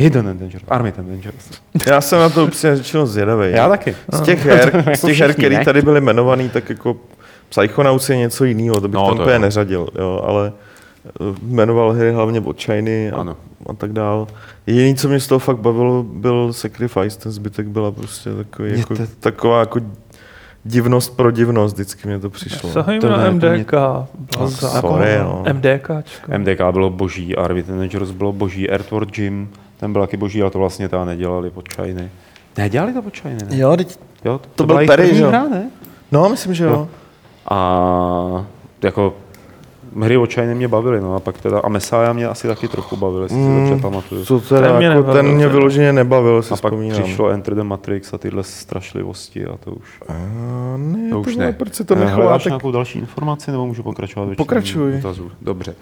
Hidden 0.00 0.24
Dangerous, 0.38 0.64
Army 0.68 0.92
and 0.98 1.08
Dangerous. 1.08 1.50
Já 1.86 2.00
jsem 2.00 2.18
na 2.18 2.28
to 2.28 2.44
upřímně 2.44 2.76
řečeno 2.76 3.06
zvědavý. 3.06 3.46
Já 3.52 3.68
taky. 3.68 3.94
Z 4.12 4.20
těch 4.20 4.46
her, 4.46 4.84
z 4.96 5.00
těch 5.00 5.18
her, 5.20 5.38
ne? 5.50 5.64
tady 5.64 5.82
byly 5.82 5.98
jmenovaný, 6.00 6.48
tak 6.48 6.68
jako 6.70 6.96
Psychonauts 7.48 8.10
je 8.10 8.16
něco 8.16 8.44
jiného, 8.44 8.80
to 8.80 8.88
bych 8.88 8.94
No, 8.94 9.00
no, 9.00 9.06
tam 9.08 9.16
to 9.16 9.22
úplně 9.22 9.34
jo. 9.36 9.40
neřadil, 9.40 9.88
jo, 9.98 10.22
ale 10.26 10.52
eh, 11.06 11.10
jmenoval 11.42 11.92
hry 11.92 12.12
hlavně 12.12 12.40
od 12.40 12.60
Shiny 12.62 13.10
a, 13.10 13.16
Ano. 13.20 13.36
a 13.70 13.72
tak 13.74 13.92
dál. 13.92 14.26
Jediný, 14.66 14.94
co 14.94 15.08
mě 15.08 15.20
z 15.20 15.26
toho 15.26 15.38
fakt 15.38 15.56
bavilo, 15.58 16.02
byl 16.02 16.52
Sacrifice, 16.52 17.18
ten 17.18 17.32
zbytek 17.32 17.66
byla 17.66 17.92
prostě 17.92 18.30
takový, 18.34 18.78
jako, 18.78 18.96
to- 18.96 19.02
taková 19.20 19.60
jako 19.60 19.80
divnost 20.64 21.16
pro 21.16 21.30
divnost, 21.30 21.74
vždycky 21.74 22.08
mě 22.08 22.18
to 22.18 22.30
přišlo. 22.30 22.70
Sahajme 22.70 23.00
To 23.00 23.08
na 23.08 23.16
mě- 23.16 23.30
MDK. 23.30 23.72
Blaza. 24.38 24.80
Sorry, 24.80 25.18
no. 25.18 25.44
MDKčko. 25.52 26.32
MDK 26.38 26.60
bylo 26.72 26.90
boží, 26.90 27.36
Army 27.36 27.64
and 27.68 27.78
Dangerous 27.78 28.10
bylo 28.10 28.32
boží, 28.32 28.70
Earthworm 28.70 29.08
Jim, 29.16 29.48
ten 29.80 29.92
byl 29.92 30.02
taky 30.02 30.16
boží, 30.16 30.42
ale 30.42 30.50
to 30.50 30.58
vlastně 30.58 30.88
ta 30.88 31.04
nedělali 31.04 31.50
pod 31.50 31.64
Shiny. 31.74 32.10
Nedělali 32.58 32.92
to 32.92 33.02
pod 33.02 33.16
Shiny, 33.16 33.38
ne? 33.50 33.56
Jo, 33.58 33.76
teď, 33.76 33.98
Jo, 34.24 34.40
To 34.54 34.66
byla 34.66 34.78
byl 34.78 34.86
Perry, 34.86 35.18
jo? 35.18 35.28
hra, 35.28 35.48
ne? 35.48 35.70
no, 36.12 36.28
myslím, 36.28 36.54
že 36.54 36.64
jo. 36.64 36.70
Jo. 36.70 36.88
A 37.50 38.46
jako 38.82 39.14
hry 40.00 40.16
od 40.16 40.32
Shiny 40.32 40.54
mě 40.54 40.68
bavily, 40.68 41.00
no 41.00 41.14
a 41.14 41.20
pak 41.20 41.40
teda, 41.40 41.60
a 41.60 41.68
Messiah 41.68 42.14
mě 42.14 42.26
asi 42.26 42.48
taky 42.48 42.68
trochu 42.68 42.96
bavily, 42.96 43.24
jestli 43.24 43.36
si 43.38 43.42
Mm, 43.48 43.68
dobře 43.68 43.82
pamatuju. 43.82 44.24
Co 44.24 44.40
teda, 44.40 44.60
Ten 44.68 44.76
mě 44.76 44.86
jako, 44.86 44.98
nebavil, 45.00 45.22
ten 45.22 45.34
mě 45.34 45.48
vyloženě 45.48 45.92
nebavil, 45.92 46.42
si 46.42 46.48
A 46.54 46.56
pak 46.56 46.72
vzpomínám. 46.72 47.02
přišlo 47.02 47.28
Enter 47.28 47.54
the 47.54 47.62
Matrix 47.62 48.14
a 48.14 48.18
tyhle 48.18 48.42
strašlivosti 48.44 49.46
a 49.46 49.56
to 49.56 49.70
už, 49.70 50.02
A 50.08 50.12
ne, 50.76 51.10
to 51.10 51.14
to 51.14 51.20
už 51.20 51.36
ne. 51.36 51.52
Proč 51.52 51.74
si 51.74 51.84
to 51.84 51.94
Eh, 51.94 51.98
necháváte? 51.98 52.22
Hledáš 52.22 52.44
nějakou 52.44 52.70
další 52.72 52.98
informaci 52.98 53.50
nebo 53.50 53.66
můžu 53.66 53.82
pokračovat? 53.82 54.24
čtení 54.24 54.36
Pokračuj. 54.36 54.92
Dotazů? 54.92 55.30
Dobře. 55.42 55.74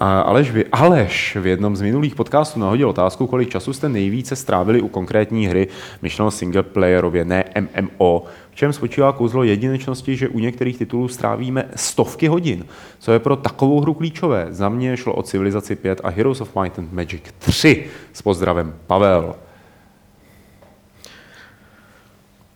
Aleš, 0.00 0.50
vy, 0.50 0.64
Aleš 0.72 1.36
v 1.36 1.46
jednom 1.46 1.76
z 1.76 1.82
minulých 1.82 2.14
podcastů 2.14 2.60
nahodil 2.60 2.88
otázku, 2.88 3.26
kolik 3.26 3.48
času 3.48 3.72
jste 3.72 3.88
nejvíce 3.88 4.36
strávili 4.36 4.80
u 4.80 4.88
konkrétní 4.88 5.46
hry, 5.46 5.68
myšleno 6.02 6.30
singleplayerově, 6.30 7.24
ne 7.24 7.44
MMO. 7.60 8.22
V 8.50 8.56
čem 8.56 8.72
spočívá 8.72 9.12
kouzlo 9.12 9.42
jedinečnosti, 9.42 10.16
že 10.16 10.28
u 10.28 10.38
některých 10.38 10.78
titulů 10.78 11.08
strávíme 11.08 11.68
stovky 11.76 12.26
hodin? 12.26 12.64
Co 12.98 13.12
je 13.12 13.18
pro 13.18 13.36
takovou 13.36 13.80
hru 13.80 13.94
klíčové? 13.94 14.46
Za 14.50 14.68
mě 14.68 14.96
šlo 14.96 15.14
o 15.14 15.22
Civilizaci 15.22 15.76
5 15.76 16.00
a 16.04 16.08
Heroes 16.08 16.40
of 16.40 16.56
Might 16.56 16.78
and 16.78 16.92
Magic 16.92 17.22
3. 17.38 17.86
S 18.12 18.22
pozdravem, 18.22 18.74
Pavel. 18.86 19.34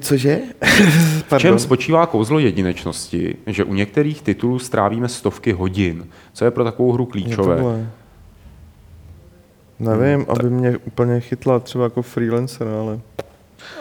cože? 0.00 0.38
V 1.30 1.38
čem 1.38 1.58
spočívá 1.58 2.06
kouzlo 2.06 2.38
jedinečnosti, 2.38 3.36
že 3.46 3.64
u 3.64 3.74
některých 3.74 4.22
titulů 4.22 4.58
strávíme 4.58 5.08
stovky 5.08 5.52
hodin? 5.52 6.06
Co 6.32 6.44
je 6.44 6.50
pro 6.50 6.64
takovou 6.64 6.92
hru 6.92 7.06
klíčové? 7.06 7.86
Nevím, 9.80 10.26
aby 10.28 10.50
mě 10.50 10.76
úplně 10.78 11.20
chytla 11.20 11.58
třeba 11.58 11.84
jako 11.84 12.02
freelancer, 12.02 12.68
ale... 12.68 13.00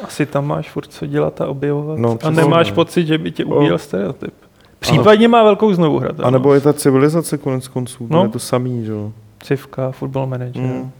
Asi 0.03 0.25
tam 0.25 0.47
máš 0.47 0.69
furt 0.69 0.87
co 0.93 1.05
dělat 1.05 1.41
a 1.41 1.47
objevovat. 1.47 1.99
No, 1.99 2.17
a 2.23 2.29
nemáš 2.29 2.71
pocit, 2.71 3.05
že 3.07 3.17
by 3.17 3.31
tě 3.31 3.45
ubíjel 3.45 3.71
No. 3.73 3.77
stereotyp. 3.77 4.33
Případně 4.79 5.27
má 5.27 5.43
velkou 5.43 5.73
znovu 5.73 5.99
hrát. 5.99 6.19
A 6.19 6.29
nebo 6.29 6.53
je 6.53 6.61
ta 6.61 6.73
civilizace 6.73 7.37
konec 7.37 7.67
konců, 7.67 8.07
No. 8.09 8.17
no. 8.17 8.23
je 8.23 8.29
to 8.29 8.39
samý, 8.39 8.85
že 8.85 8.91
jo? 8.91 9.11
Civka, 9.43 9.91
football 9.91 10.27
manager. 10.27 10.61
Mm. 10.61 10.91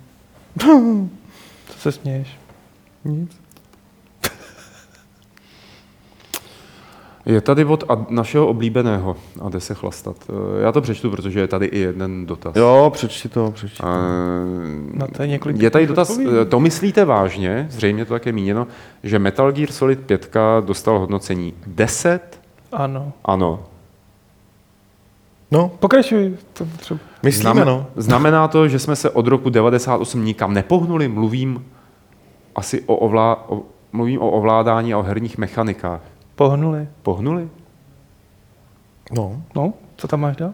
Co 1.70 1.80
se 1.80 1.92
směješ? 1.92 2.28
Nic. 3.06 3.32
Je 7.28 7.42
tady 7.42 7.66
od 7.66 7.84
ad- 7.88 8.10
našeho 8.12 8.48
oblíbeného 8.48 9.16
a 9.42 9.50
jde 9.50 9.60
se 9.60 9.74
chlastat. 9.74 10.16
Eh, 10.30 10.62
Já 10.64 10.72
to 10.72 10.82
přečtu, 10.82 11.10
protože 11.12 11.40
je 11.40 11.48
tady 11.48 11.66
i 11.66 11.80
jeden 11.80 12.26
dotaz. 12.26 12.56
Jo, 12.56 12.90
přečti 12.94 13.30
to, 13.30 13.52
přečti 13.52 13.78
to. 13.78 13.88
Eh, 13.88 14.98
Na 14.98 15.08
to 15.08 15.22
je 15.22 15.28
několik 15.28 15.62
je 15.62 15.70
tady 15.70 15.88
dotaz, 15.88 16.10
odpovědí. 16.10 16.38
eh, 16.42 16.46
to 16.46 16.60
myslíte 16.60 17.06
vážně, 17.06 17.68
zřejmě 17.70 18.06
to 18.06 18.14
také 18.14 18.32
míněno, 18.32 18.68
že 19.04 19.20
Metal 19.20 19.52
Gear 19.52 19.72
Solid 19.72 20.00
5 20.00 20.62
dostal 20.66 21.00
hodnocení 21.00 21.54
10? 21.68 22.40
Ano. 22.72 23.14
Ano. 23.26 23.64
No, 25.52 25.72
Pokračuj. 25.80 26.36
To 26.54 26.66
třeba. 26.78 27.00
myslíme, 27.24 27.52
Znamen- 27.52 27.66
no. 27.68 27.86
Znamená 27.96 28.48
to, 28.48 28.68
že 28.68 28.80
jsme 28.80 28.96
se 28.96 29.10
od 29.10 29.28
roku 29.28 29.50
98 29.50 30.26
nikam 30.26 30.54
nepohnuli? 30.54 31.08
Mluvím 31.08 31.66
asi 32.56 32.82
o, 32.86 32.96
ovlá, 32.96 33.50
o, 33.50 33.62
mluvím 33.92 34.22
o 34.22 34.32
ovládání 34.32 34.94
a 34.94 34.98
o 34.98 35.04
herních 35.04 35.38
mechanikách. 35.38 36.02
Pohnuli. 36.42 36.88
Pohnuli? 37.04 37.50
No, 39.16 39.42
No, 39.56 39.74
co 39.96 40.08
tam 40.08 40.20
máš 40.22 40.36
dál? 40.36 40.54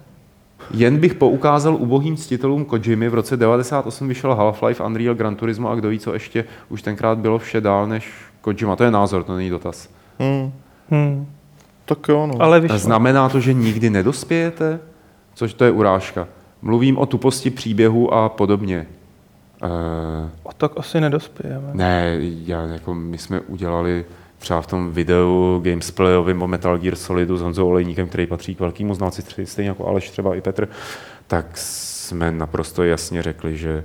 Jen 0.73 0.97
bych 0.99 1.13
poukázal 1.13 1.75
ubohým 1.75 2.17
ctitelům 2.17 2.65
Kojimy, 2.65 3.09
v 3.09 3.13
roce 3.13 3.37
98 3.37 4.07
vyšel 4.07 4.35
Half-Life, 4.35 4.85
Unreal, 4.85 5.15
Gran 5.15 5.35
Turismo 5.35 5.69
a 5.69 5.75
kdo 5.75 5.89
ví, 5.89 5.99
co 5.99 6.13
ještě, 6.13 6.45
už 6.69 6.81
tenkrát 6.81 7.17
bylo 7.17 7.39
vše 7.39 7.61
dál 7.61 7.87
než 7.87 8.11
Kojima. 8.41 8.75
To 8.75 8.83
je 8.83 8.91
názor, 8.91 9.23
to 9.23 9.35
není 9.35 9.49
dotaz. 9.49 9.89
hm, 10.19 10.51
Hmm. 10.89 11.27
tak 11.85 12.07
jo, 12.09 12.27
no. 12.27 12.41
Ale 12.41 12.59
vyšlo. 12.59 12.77
Znamená 12.77 13.29
to, 13.29 13.39
že 13.39 13.53
nikdy 13.53 13.89
nedospějete? 13.89 14.79
Což 15.33 15.53
to 15.53 15.65
je 15.65 15.71
urážka. 15.71 16.27
Mluvím 16.61 16.97
o 16.97 17.05
tuposti 17.05 17.49
příběhu 17.49 18.13
a 18.13 18.29
podobně. 18.29 18.87
Uh, 19.63 19.69
O 20.43 20.53
tak 20.53 20.71
asi 20.77 21.01
nedospějeme. 21.01 21.69
ne, 21.73 22.17
já, 22.21 22.61
jako 22.61 22.93
my 22.93 23.17
jsme 23.17 23.39
udělali 23.39 24.05
třeba 24.43 24.61
v 24.61 24.67
tom 24.67 24.91
videu 24.91 25.61
gamesplayovým 25.63 26.41
o 26.41 26.47
Metal 26.47 26.77
Gear 26.77 26.95
Solidu 26.95 27.37
s 27.37 27.41
Honzou 27.41 27.67
Olejníkem, 27.67 28.07
který 28.07 28.27
patří 28.27 28.55
k 28.55 28.59
velkému 28.59 28.93
znalci, 28.93 29.23
stejně 29.45 29.69
jako 29.69 29.87
Aleš 29.87 30.09
třeba 30.09 30.35
i 30.35 30.41
Petr, 30.41 30.67
tak 31.27 31.45
jsme 31.53 32.31
naprosto 32.31 32.83
jasně 32.83 33.23
řekli, 33.23 33.57
že 33.57 33.83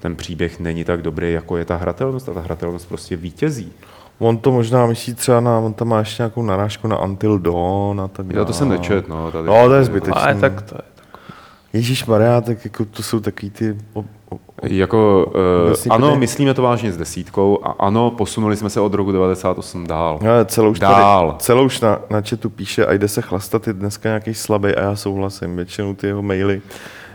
ten 0.00 0.16
příběh 0.16 0.60
není 0.60 0.84
tak 0.84 1.02
dobrý, 1.02 1.32
jako 1.32 1.56
je 1.56 1.64
ta 1.64 1.76
hratelnost 1.76 2.28
a 2.28 2.34
ta 2.34 2.40
hratelnost 2.40 2.88
prostě 2.88 3.16
vítězí. 3.16 3.72
On 4.18 4.38
to 4.38 4.52
možná 4.52 4.86
myslí 4.86 5.14
třeba 5.14 5.40
na, 5.40 5.58
on 5.58 5.74
tam 5.74 5.88
má 5.88 5.98
ještě 5.98 6.22
nějakou 6.22 6.42
narážku 6.42 6.88
na 6.88 7.02
Until 7.02 7.38
Dawn 7.38 8.00
a 8.00 8.08
tak 8.08 8.26
Já 8.30 8.44
to 8.44 8.52
jsem 8.52 8.68
nečet, 8.68 9.08
no. 9.08 9.30
Tady 9.30 9.48
No, 9.48 9.68
to 9.68 9.74
je 9.74 9.84
zbytečný. 9.84 10.22
Ale 10.22 10.34
tak 10.34 10.62
to 10.62 10.74
je. 10.74 10.82
Ježíš 11.72 12.06
Maria, 12.06 12.40
tak 12.40 12.64
jako 12.64 12.84
to 12.84 13.02
jsou 13.02 13.20
takový 13.20 13.50
ty... 13.50 13.76
Jako, 14.62 15.26
uh, 15.66 15.74
ano, 15.90 16.06
tady- 16.08 16.18
myslíme 16.20 16.54
to 16.54 16.62
vážně 16.62 16.92
s 16.92 16.96
desítkou 16.96 17.58
a 17.66 17.74
ano, 17.78 18.10
posunuli 18.10 18.56
jsme 18.56 18.70
se 18.70 18.80
od 18.80 18.94
roku 18.94 19.12
98 19.12 19.86
dál. 19.86 20.18
ale 20.22 20.44
celou 20.44 20.70
už, 20.70 20.78
Dál. 20.78 21.26
tady, 21.30 21.38
celou 21.42 21.64
už 21.64 21.80
na, 21.80 21.98
na 22.10 22.20
chatu 22.20 22.50
píše 22.50 22.86
a 22.86 22.92
jde 22.92 23.08
se 23.08 23.22
chlastat, 23.22 23.66
je 23.66 23.72
dneska 23.72 24.08
nějaký 24.08 24.34
slabý 24.34 24.74
a 24.74 24.80
já 24.80 24.96
souhlasím. 24.96 25.56
Většinou 25.56 25.94
ty 25.94 26.06
jeho 26.06 26.22
maily 26.22 26.62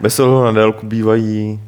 bez 0.01 0.19
ohledu 0.19 0.43
na 0.43 0.51
délku 0.51 0.85
bývají 0.87 1.59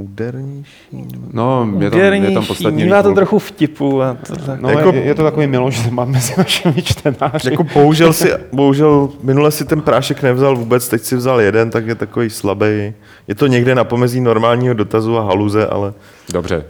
údernější. 0.00 1.06
No, 1.32 1.68
je 1.78 1.90
tam, 1.90 2.00
je 2.00 2.30
tam 2.30 2.46
podstatně 2.46 3.02
to 3.02 3.14
trochu 3.14 3.38
vtipu. 3.38 4.02
A 4.02 4.16
to, 4.26 4.36
tak. 4.36 4.60
No, 4.60 4.68
Jako- 4.68 4.80
jako, 4.80 4.96
je, 4.98 5.04
je, 5.04 5.14
to 5.14 5.22
takový 5.22 5.46
miloš, 5.46 5.82
že 5.82 5.90
mám 5.90 6.10
mezi 6.10 6.34
našimi 6.38 6.82
čtenáři. 6.82 7.50
Jako 7.50 7.64
bohužel 7.64 8.12
si, 8.12 8.32
bohužel 8.52 9.08
minule 9.22 9.50
si 9.50 9.64
ten 9.64 9.80
prášek 9.80 10.22
nevzal 10.22 10.56
vůbec, 10.56 10.88
teď 10.88 11.02
si 11.02 11.16
vzal 11.16 11.40
jeden, 11.40 11.70
tak 11.70 11.86
je 11.86 11.94
takový 11.94 12.30
slabý. 12.30 12.92
Je 13.28 13.34
to 13.34 13.46
někde 13.46 13.74
na 13.74 13.84
pomezí 13.84 14.20
normálního 14.20 14.74
dotazu 14.74 15.18
a 15.18 15.22
haluze, 15.24 15.66
ale 15.66 15.92
Dobře. 16.32 16.64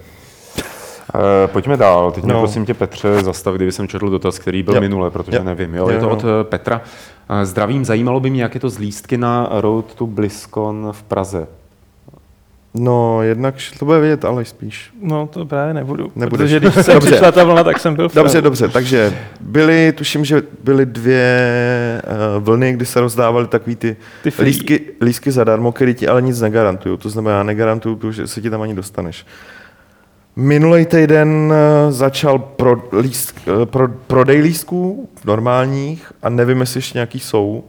E, 1.45 1.49
pojďme 1.49 1.77
dál. 1.77 2.13
Teď 2.13 2.25
no. 2.25 2.35
mě 2.35 2.41
prosím 2.43 2.67
tě, 2.67 2.75
Petře, 2.75 3.23
zastav, 3.23 3.55
kdyby 3.55 3.73
jsem 3.73 3.89
četl 3.89 4.11
dotaz, 4.11 4.39
který 4.39 4.63
byl 4.63 4.75
Jo. 4.75 4.81
minule, 4.81 5.11
protože 5.11 5.37
Jo. 5.37 5.45
nevím. 5.45 5.75
Jo? 5.75 5.83
Jo, 5.83 5.91
Je 5.91 5.99
to 5.99 6.05
jo. 6.05 6.11
od 6.11 6.25
eh, 6.25 6.45
Petra. 6.45 6.83
E, 7.43 7.47
Zdravím, 7.47 7.85
zajímalo 7.85 8.21
by 8.21 8.31
mě, 8.31 8.43
jak 8.43 8.55
je 8.55 8.61
to 8.61 8.71
z 8.71 8.79
lístky 8.79 9.19
na 9.19 9.49
Road 9.51 9.95
to 9.95 10.07
BlizzCon 10.07 10.89
v 10.93 11.03
Praze. 11.03 11.47
No 12.75 13.23
jednak 13.23 13.55
to 13.79 13.85
bude 13.85 14.01
vědět, 14.01 14.25
ale 14.25 14.45
spíš. 14.45 14.91
No 15.03 15.27
to 15.27 15.47
právě 15.47 15.75
nebudu. 15.75 16.13
Nebudeš. 16.17 16.39
Protože 16.51 16.61
když 16.61 16.75
se 16.75 16.93
Dobře. 16.95 17.11
přišla 17.11 17.33
ta 17.33 17.45
vlna, 17.45 17.65
tak 17.65 17.79
jsem 17.81 17.95
byl 17.95 18.09
v 18.09 18.15
Dobře, 18.15 18.43
dobře, 18.43 18.69
takže 18.69 19.15
byly, 19.41 19.93
tuším, 19.93 20.25
že 20.25 20.43
byly 20.65 20.87
dvě 20.87 22.03
uh, 22.37 22.45
vlny, 22.45 22.73
kdy 22.73 22.87
se 22.87 23.01
rozdávaly 23.01 23.47
takový 23.47 23.77
ty, 23.77 23.97
Ty 24.23 24.31
free. 24.31 24.47
lístky, 24.47 24.81
lístky 25.03 25.31
zadarmo, 25.33 25.73
které 25.73 25.95
ti 25.95 26.09
ale 26.09 26.23
nic 26.23 26.41
negarantují. 26.41 26.99
To 26.99 27.09
znamená, 27.09 27.43
negarantují 27.43 27.97
to, 27.97 28.13
že 28.13 28.27
se 28.27 28.41
ti 28.41 28.51
tam 28.51 28.63
ani 28.63 28.75
dostaneš. 28.75 29.27
Minulý 30.37 30.85
týden 30.87 31.53
eh, 31.55 31.93
začal 31.93 32.39
pro, 32.39 32.83
líst, 33.01 33.35
eh, 33.63 33.67
pro, 33.67 33.89
prodej 33.89 34.41
lístků 34.41 35.09
normálních 35.25 36.13
a 36.23 36.29
nevím, 36.29 36.61
jestli 36.61 36.79
ještě 36.79 36.99
nějaký 36.99 37.21
jsou, 37.21 37.65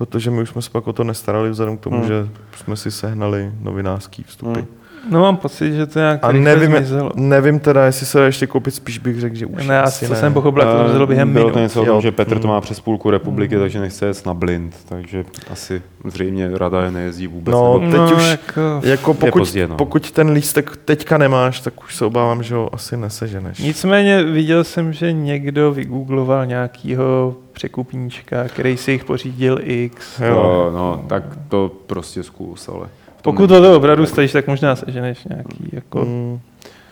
protože 0.00 0.30
my 0.30 0.42
už 0.42 0.48
jsme 0.48 0.62
se 0.62 0.70
pak 0.70 0.86
o 0.86 0.92
to 0.92 1.04
nestarali 1.04 1.50
vzhledem 1.50 1.76
k 1.76 1.80
tomu, 1.80 1.96
Hmm. 1.98 2.08
že 2.08 2.28
jsme 2.56 2.76
si 2.76 2.90
sehnali 2.90 3.50
novinářský 3.62 4.22
vstupy. 4.22 4.58
Hmm. 4.60 4.68
No 5.10 5.20
mám 5.20 5.36
pocit, 5.36 5.72
že 5.74 5.86
to 5.86 5.98
nějak 5.98 6.18
A 6.22 6.32
nevím, 6.32 6.70
zmizelo. 6.70 7.10
nevím 7.16 7.58
teda, 7.60 7.84
jestli 7.86 8.06
se 8.06 8.24
ještě 8.24 8.46
koupit, 8.46 8.74
spíš 8.74 8.98
bych 8.98 9.20
řekl, 9.20 9.36
že 9.36 9.46
už 9.46 9.66
Ne, 9.66 9.82
asi 9.82 10.06
co 10.06 10.12
ne. 10.12 10.20
jsem 10.20 10.32
pochopil, 10.32 10.62
jak 10.62 10.72
to 10.76 10.84
zmizelo 10.84 11.06
během 11.06 11.32
Bylo 11.32 11.44
minut. 11.44 11.52
to 11.54 11.60
něco 11.60 11.82
o 11.82 11.84
tom, 11.84 12.00
že 12.00 12.12
Petr 12.12 12.34
to 12.38 12.48
Hmm. 12.48 12.54
má 12.54 12.60
přes 12.60 12.80
půlku 12.80 13.10
republiky, 13.10 13.58
takže 13.58 13.80
nechce 13.80 14.06
jet 14.06 14.26
na 14.26 14.34
blind, 14.34 14.76
takže 14.88 15.24
asi 15.50 15.82
zřejmě 16.04 16.50
rada 16.58 16.82
je 16.84 16.90
nejezdí 16.90 17.26
vůbec. 17.26 17.52
No, 17.52 17.78
nebo... 17.78 17.90
teď 17.90 18.10
no, 18.10 18.16
už- 18.16 18.30
Jako... 18.30 18.80
Jako 18.84 19.14
pokud, 19.14 19.38
pozdě, 19.38 19.66
no. 19.68 19.76
pokud 19.76 20.10
ten 20.10 20.30
lístek 20.30 20.76
teďka 20.84 21.18
nemáš, 21.18 21.60
tak 21.60 21.82
už 21.84 21.96
se 21.96 22.04
obávám, 22.04 22.42
že 22.42 22.54
ho 22.54 22.74
asi 22.74 22.96
neseženeš. 22.96 23.58
Nicméně 23.58 24.22
viděl 24.22 24.64
jsem, 24.64 24.92
že 24.92 25.12
někdo 25.12 25.72
vygoogloval 25.72 26.46
nějakýho 26.46 27.36
překupníčka, 27.60 28.44
který 28.48 28.76
si 28.76 28.92
jich 28.92 29.04
pořídil 29.04 29.58
X. 29.62 30.20
Jo. 30.20 30.34
No, 30.34 30.70
no, 30.78 31.04
tak 31.08 31.22
to 31.48 31.70
prostě 31.86 32.22
zkus, 32.22 32.68
ale... 32.68 32.88
Pokud 33.22 33.46
to 33.46 33.76
opravdu 33.76 34.06
stojíš, 34.06 34.32
tak 34.32 34.46
možná 34.46 34.76
seženeš 34.76 35.24
nějaký, 35.24 35.68
jako, 35.72 36.04
Mm, 36.04 36.40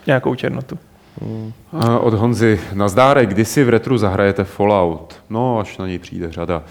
nějakou 0.07 0.35
černotu. 0.35 0.79
mm. 1.21 1.53
A 1.73 1.99
Od 1.99 2.15
Honzy. 2.15 2.61
Nazdárek, 2.73 3.29
kdy 3.29 3.45
si 3.45 3.65
v 3.65 3.69
retru 3.69 3.99
zahrajete 3.99 4.45
Fallout? 4.45 5.17
No, 5.31 5.59
až 5.59 5.79
na 5.79 5.87
něj 5.87 5.99
přijde 5.99 6.33
řada. 6.33 6.63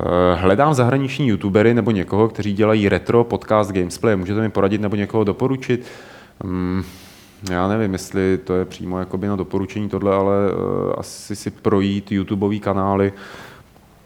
Eh, 0.00 0.04
Hledám 0.34 0.74
zahraniční 0.74 1.28
youtubery 1.28 1.74
nebo 1.74 1.90
někoho, 1.90 2.28
kteří 2.28 2.52
dělají 2.52 2.88
retro 2.88 3.24
podcast 3.24 3.72
gamesplay. 3.72 4.16
Můžete 4.16 4.40
mi 4.40 4.50
poradit 4.50 4.80
nebo 4.80 4.96
někoho 4.96 5.24
doporučit? 5.24 5.86
Já 7.50 7.68
nevím, 7.68 7.92
jestli 7.92 8.38
to 8.38 8.54
je 8.54 8.64
přímo 8.64 8.98
jakoby 8.98 9.28
na 9.28 9.36
doporučení 9.36 9.88
tohle, 9.88 10.14
ale 10.14 10.34
uh, 10.52 10.92
asi 10.98 11.36
si 11.36 11.50
projít 11.50 12.12
YouTubeový 12.12 12.60
kanály, 12.60 13.12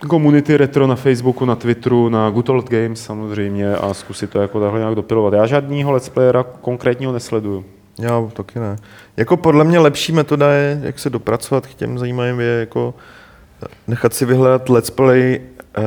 komunity 0.08 0.56
retro 0.56 0.86
na 0.86 0.94
Facebooku, 0.94 1.44
na 1.44 1.56
Twitteru, 1.56 2.08
na 2.08 2.30
Good 2.30 2.48
Old 2.48 2.70
Games 2.70 3.00
samozřejmě 3.00 3.76
a 3.76 3.94
zkusit 3.94 4.30
to 4.30 4.40
jako 4.40 4.60
takhle 4.60 4.80
nějak 4.80 4.94
dopilovat. 4.94 5.34
Já 5.34 5.46
žádnýho 5.46 5.92
let's 5.92 6.08
playera 6.08 6.42
konkrétního 6.42 7.12
nesleduju. 7.12 7.64
Já 7.98 8.28
taky 8.32 8.58
ne. 8.58 8.76
Jako 9.16 9.36
podle 9.36 9.64
mě 9.64 9.78
lepší 9.78 10.12
metoda 10.12 10.52
je, 10.52 10.80
jak 10.82 10.98
se 10.98 11.10
dopracovat 11.10 11.66
k 11.66 11.74
těm 11.74 11.98
zajímavým, 11.98 12.40
je 12.40 12.60
jako 12.60 12.94
nechat 13.88 14.14
si 14.14 14.24
vyhledat 14.24 14.68
let's 14.68 14.90
play 14.90 15.40
uh, 15.78 15.84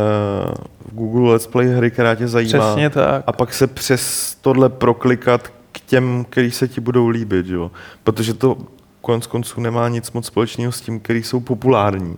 v 0.91 0.93
Google 0.93 1.32
let's 1.32 1.48
play 1.48 1.68
hry, 1.68 1.91
která 1.91 2.16
tě 2.16 2.28
zajímá. 2.28 2.60
Přesně 2.60 2.89
tak. 2.89 3.24
A 3.28 3.32
pak 3.32 3.54
se 3.54 3.68
přes 3.68 4.36
tohle 4.41 4.70
proklikat 4.70 5.52
těm, 5.86 6.26
který 6.30 6.52
se 6.52 6.68
ti 6.68 6.82
budou 6.82 7.08
líbit, 7.08 7.48
jo. 7.48 7.72
Protože 8.04 8.34
to 8.34 8.58
konec 9.02 9.28
konců 9.28 9.62
nemá 9.62 9.90
nic 9.90 10.12
moc 10.12 10.26
společného 10.26 10.72
s 10.72 10.82
tím, 10.82 11.00
který 11.00 11.24
jsou 11.24 11.40
populární. 11.40 12.18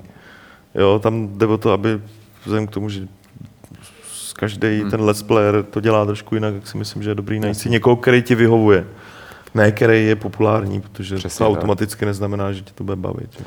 Jo, 0.76 1.00
tam 1.04 1.28
jde 1.38 1.46
o 1.46 1.58
to, 1.58 1.72
aby 1.72 2.02
vzhledem 2.44 2.68
k 2.68 2.72
tomu, 2.72 2.90
že 2.90 3.08
každý 4.36 4.80
Hmm. 4.82 4.92
ten 4.92 5.02
let's 5.02 5.22
player 5.24 5.64
to 5.64 5.80
dělá 5.80 6.06
trošku 6.06 6.36
jinak, 6.36 6.54
tak 6.54 6.68
si 6.68 6.78
myslím, 6.78 7.04
že 7.04 7.10
je 7.10 7.16
dobrý 7.16 7.40
najít 7.40 7.58
si 7.58 7.70
někoho, 7.70 7.96
který 7.96 8.22
ti 8.22 8.36
vyhovuje. 8.36 8.88
Ne, 9.56 9.72
který 9.72 10.06
je 10.06 10.16
populární, 10.16 10.82
protože 10.82 11.16
Přesně 11.16 11.46
to 11.46 11.52
tak. 11.52 11.58
automaticky 11.58 12.06
neznamená, 12.06 12.52
že 12.52 12.62
tě 12.62 12.72
to 12.76 12.84
bude 12.84 12.96
bavit. 12.96 13.30
Jo. 13.40 13.46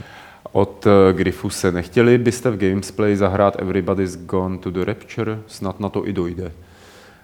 Od 0.52 0.86
uh, 0.86 0.92
Griffuse. 1.16 1.72
Nechtěli 1.72 2.18
byste 2.18 2.50
v 2.50 2.56
Gamesplay 2.56 3.16
zahrát 3.16 3.56
Everybody's 3.56 4.16
Gone 4.16 4.58
to 4.58 4.70
the 4.70 4.84
Rapture? 4.84 5.38
Snad 5.46 5.80
na 5.80 5.88
to 5.88 6.08
i 6.08 6.12
dojde. 6.12 6.52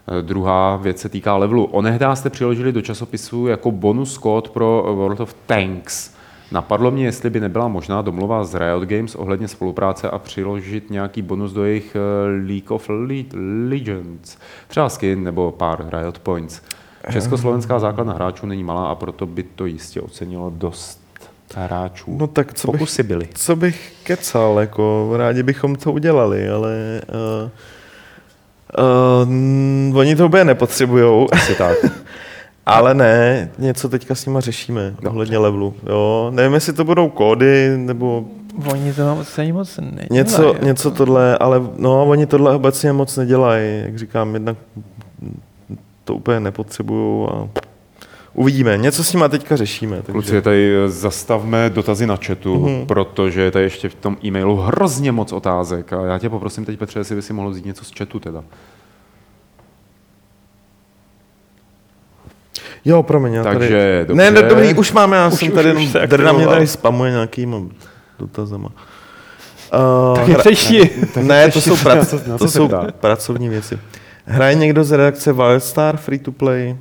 Eh, 0.09 0.23
Druhá 0.23 0.77
věc 0.77 0.99
se 0.99 1.09
týká 1.09 1.37
levelu. 1.37 1.65
Onehdá 1.65 2.17
jste 2.17 2.31
přiložili 2.31 2.73
do 2.73 2.83
časopisu 2.83 3.47
jako 3.47 3.71
bonus 3.71 4.19
kód 4.19 4.51
pro 4.51 4.83
World 4.97 5.21
of 5.21 5.35
Tanks. 5.47 6.11
Napadlo 6.53 6.91
mě, 6.91 7.05
jestli 7.05 7.31
by 7.31 7.41
nebyla 7.41 7.69
možná 7.69 8.03
domluva 8.03 8.45
z 8.45 8.55
Riot 8.55 8.83
Games 8.85 9.15
ohledně 9.15 9.49
spolupráce 9.49 10.11
a 10.11 10.19
přiložit 10.19 10.91
nějaký 10.91 11.23
bonus 11.23 11.53
do 11.53 11.65
jejich 11.65 11.97
eh, 11.97 12.47
League 12.47 12.71
of 12.71 12.89
Le- 12.89 13.39
Legends. 13.71 14.37
Třeba 14.69 14.89
skin 14.89 15.25
nebo 15.25 15.53
pár 15.53 15.87
Riot 15.93 16.19
Points. 16.19 16.61
Československá 17.13 17.79
základna 17.79 18.13
hráčů 18.13 18.47
není 18.47 18.65
malá 18.65 18.89
a 18.89 18.95
proto 18.95 19.27
by 19.27 19.43
to 19.43 19.67
jistě 19.67 20.01
ocenilo 20.01 20.53
dost 20.55 21.01
hráčů. 21.55 22.17
No 22.19 22.27
tak 22.27 22.55
co 22.55 22.73
bych, 22.73 22.79
Pokusy 22.79 23.03
byly. 23.03 23.29
co 23.35 23.57
bych 23.57 23.93
kecal, 24.05 24.59
jako 24.61 25.11
rádi 25.17 25.43
bychom 25.43 25.77
to 25.77 25.93
udělali, 25.93 26.49
ale 26.49 27.01
uh, 27.45 27.51
uh, 29.91 29.99
oni 29.99 30.17
to 30.17 30.27
úplně 30.27 30.45
nepotřebujou. 30.45 31.27
Asi 31.33 31.55
tak. 31.55 31.77
Ale 32.67 32.95
ne, 32.95 33.51
něco 33.59 33.89
teďka 33.89 34.14
s 34.14 34.27
nima 34.27 34.41
řešíme 34.41 34.95
ohledně 35.09 35.39
levelu. 35.39 35.75
Jo, 35.89 36.31
nevím, 36.35 36.55
jestli 36.55 36.73
to 36.73 36.85
budou 36.85 37.09
kódy, 37.09 37.73
nebo 37.77 38.25
Oni 38.73 38.93
to 38.93 39.14
moc, 39.14 39.39
ani 39.39 39.53
moc 39.53 39.77
nedělají. 39.77 40.09
něco, 40.11 40.49
jako. 40.49 40.64
něco 40.64 40.91
tohle, 40.91 41.39
ale 41.39 41.61
no, 41.77 42.05
oni 42.07 42.27
tohle 42.27 42.55
obecně 42.55 42.93
moc 42.93 43.17
nedělají. 43.17 43.83
Jak 43.85 43.99
říkám, 43.99 44.35
jednak 44.35 44.57
to 46.05 46.14
úplně 46.14 46.41
nepotřebují 46.41 47.29
a 47.29 47.49
uvidíme. 48.37 48.76
Něco 48.78 49.05
s 49.05 49.12
nima 49.12 49.28
teďka 49.28 49.57
řešíme. 49.57 50.03
Kluci, 50.12 50.26
Takže. 50.28 50.43
tady 50.43 50.76
eh, 50.84 50.89
zastavme 50.89 51.70
dotazy 51.70 52.07
na 52.07 52.16
chatu, 52.26 52.55
Mhm. 52.55 52.64
mm-hmm. 52.68 52.87
protože 52.87 53.41
je 53.43 53.51
tady 53.51 53.64
ještě 53.64 53.89
v 53.89 53.95
tom 53.95 54.16
e-mailu 54.24 54.57
hrozně 54.57 55.12
moc 55.12 55.32
otázek 55.32 55.93
a 55.93 56.07
já 56.07 56.18
tě 56.18 56.28
poprosím 56.28 56.64
teď, 56.64 56.78
Petře, 56.78 57.01
jestli 57.01 57.14
by 57.16 57.22
si 57.22 57.32
mohl 57.32 57.51
vzít 57.51 57.64
něco 57.66 57.84
z 57.84 57.93
chatu 57.99 58.20
teda. 58.20 58.45
Jo, 62.84 63.03
promiň, 63.03 63.32
já 63.34 63.43
tady... 63.45 63.59
Takže, 63.59 63.76
Ne, 63.78 64.05
dobře. 64.05 64.30
ne, 64.30 64.49
dobrý, 64.49 64.74
už 64.74 64.93
máme, 64.93 65.16
já 65.16 65.26
Už- 65.28 65.34
jsem 65.34 65.49
už- 65.49 65.55
tady, 65.55 65.68
už 65.72 65.78
jenom, 65.78 65.93
se 65.93 66.07
tady 66.09 66.24
na 66.24 66.32
mě 66.32 66.47
tady 66.47 66.66
spamuje 66.66 67.11
nějakýma 67.11 67.59
dotazama. 68.18 68.68
Uh, 68.68 70.14
Tak 70.16 70.28
je 70.28 70.37
přečti. 70.39 70.91
Ne, 71.22 71.51
to 71.51 71.61
jsou, 71.61 71.76
prac, 71.76 72.14
to 72.39 72.49
se 72.49 72.49
jsou 72.59 72.70
pracovní 73.01 73.49
věci. 73.49 73.78
Hraje 74.26 74.55
někdo 74.55 74.84
z 74.84 74.93
redakce 74.93 75.32
Wildstar 75.32 75.97
Free 75.97 76.18
to 76.18 76.32
Play? 76.32 76.76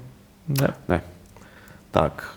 Ne. 0.47 0.67
Ne. 0.89 1.01
Tak. 1.95 2.29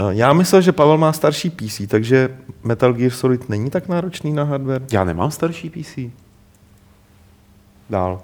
Uh, 0.00 0.10
Já 0.10 0.32
myslel, 0.32 0.60
že 0.60 0.72
Pavel 0.72 0.98
má 0.98 1.12
starší 1.12 1.50
PC, 1.50 1.80
takže 1.88 2.36
Metal 2.62 2.92
Gear 2.92 3.10
Solid 3.10 3.48
není 3.48 3.70
tak 3.70 3.88
náročný 3.88 4.32
na 4.32 4.44
hardware. 4.44 4.82
Já 4.92 5.04
nemám 5.04 5.30
starší 5.30 5.70
PC. 5.70 5.98
Dál. 7.90 8.22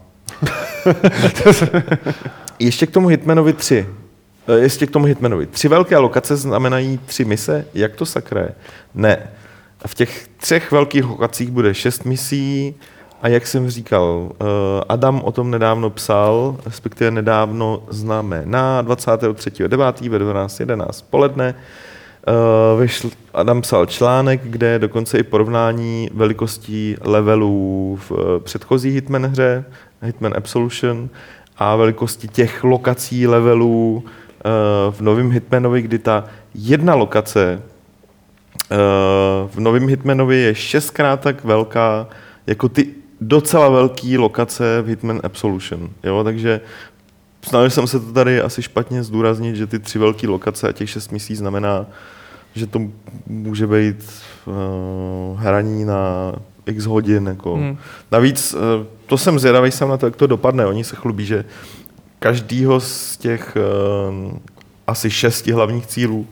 Ještě 2.58 2.86
k 2.86 2.90
tomu 2.90 3.08
Hitmanovi 3.08 3.52
3. 3.52 3.86
Eh, 4.48 4.58
Ještě 4.58 4.86
k 4.86 4.90
tomu 4.90 5.04
Hitmanovi. 5.06 5.46
Tři 5.46 5.68
velké 5.68 5.98
lokace 5.98 6.36
znamenají 6.36 6.98
tři 7.06 7.24
mise? 7.24 7.66
Jak 7.74 7.96
to 7.96 8.06
sakra 8.06 8.40
je? 8.40 8.54
Ne. 8.94 9.30
A 9.82 9.88
v 9.88 9.94
těch 9.94 10.28
třech 10.36 10.72
velkých 10.72 11.04
lokacích 11.04 11.50
bude 11.50 11.74
šest 11.74 12.04
misí 12.04 12.74
a 13.22 13.28
jak 13.28 13.46
jsem 13.46 13.70
říkal, 13.70 14.32
eh, 14.32 14.44
Adam 14.88 15.20
o 15.24 15.32
tom 15.32 15.50
nedávno 15.50 15.90
psal, 15.90 16.56
respektive 16.66 17.10
nedávno 17.10 17.82
známe 17.90 18.42
na 18.44 18.82
23.9. 18.82 20.08
ve 20.08 20.18
12.11 20.18 21.04
poledne. 21.10 21.54
Uh, 22.28 22.80
vyšl, 22.80 23.10
Adam 23.34 23.60
psal 23.60 23.86
článek, 23.86 24.40
kde 24.44 24.66
je 24.66 24.78
dokonce 24.78 25.18
i 25.18 25.22
porovnání 25.22 26.10
velikostí 26.14 26.96
levelů 27.00 27.98
v 28.08 28.12
eh, 28.12 28.40
předchozí 28.40 28.90
Hitman 28.90 29.26
hře, 29.26 29.64
Hitman 30.02 30.34
Absolution, 30.36 31.08
a 31.58 31.76
velikosti 31.76 32.28
těch 32.28 32.64
lokací 32.64 33.26
levelů 33.26 34.04
v 34.90 35.00
novém 35.00 35.30
Hitmanovi, 35.30 35.82
kdy 35.82 35.98
ta 35.98 36.24
jedna 36.54 36.94
lokace 36.94 37.62
v 39.46 39.58
novém 39.58 39.88
Hitmanovi 39.88 40.36
je 40.36 40.54
šestkrát 40.54 41.20
tak 41.20 41.44
velká 41.44 42.06
jako 42.46 42.68
ty 42.68 43.01
docela 43.22 43.68
velké 43.68 44.18
lokace 44.18 44.82
v 44.82 44.86
Hitman 44.86 45.20
Absolution. 45.22 45.90
Jo? 46.04 46.24
Takže 46.24 46.60
snažil 47.42 47.70
jsem 47.70 47.86
se 47.86 48.00
to 48.00 48.12
tady 48.12 48.40
asi 48.40 48.62
špatně 48.62 49.02
zdůraznit, 49.02 49.56
že 49.56 49.66
ty 49.66 49.78
tři 49.78 49.98
velké 49.98 50.28
lokace 50.28 50.68
a 50.68 50.72
těch 50.72 50.90
šest 50.90 51.12
misí 51.12 51.36
znamená, 51.36 51.86
že 52.54 52.66
to 52.66 52.80
může 53.26 53.66
být 53.66 54.12
uh, 54.46 55.40
hraní 55.40 55.84
na 55.84 56.32
x 56.66 56.84
hodin. 56.86 57.26
Jako. 57.26 57.54
Hmm. 57.54 57.78
Navíc 58.12 58.54
uh, 58.54 58.60
to 59.06 59.18
jsem 59.18 59.38
zvědavý 59.38 59.70
sám 59.70 59.88
na 59.88 59.96
to, 59.96 60.06
jak 60.06 60.16
to 60.16 60.26
dopadne. 60.26 60.66
Oni 60.66 60.84
se 60.84 60.96
chlubí, 60.96 61.26
že 61.26 61.44
každýho 62.18 62.80
z 62.80 63.16
těch 63.16 63.56
uh, 63.56 64.32
asi 64.86 65.10
šesti 65.10 65.52
hlavních 65.52 65.86
cílů 65.86 66.26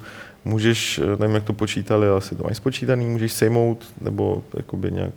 můžeš, 0.45 1.01
nevím, 1.19 1.35
jak 1.35 1.45
to 1.45 1.53
počítali, 1.53 2.09
asi 2.09 2.37
to 2.37 2.45
mají 2.45 2.55
spočítaný, 2.55 3.07
můžeš 3.07 3.33
sejmout 3.33 3.85
nebo 4.01 4.43
jakoby 4.55 4.93
nějak 4.93 5.13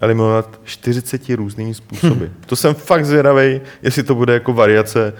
eliminovat 0.00 0.60
40 0.64 1.28
různými 1.28 1.74
způsoby. 1.74 2.24
to 2.46 2.56
jsem 2.56 2.74
fakt 2.74 3.06
zvědavý, 3.06 3.60
jestli 3.82 4.02
to 4.02 4.14
bude 4.14 4.32
jako 4.32 4.52
variace 4.52 5.12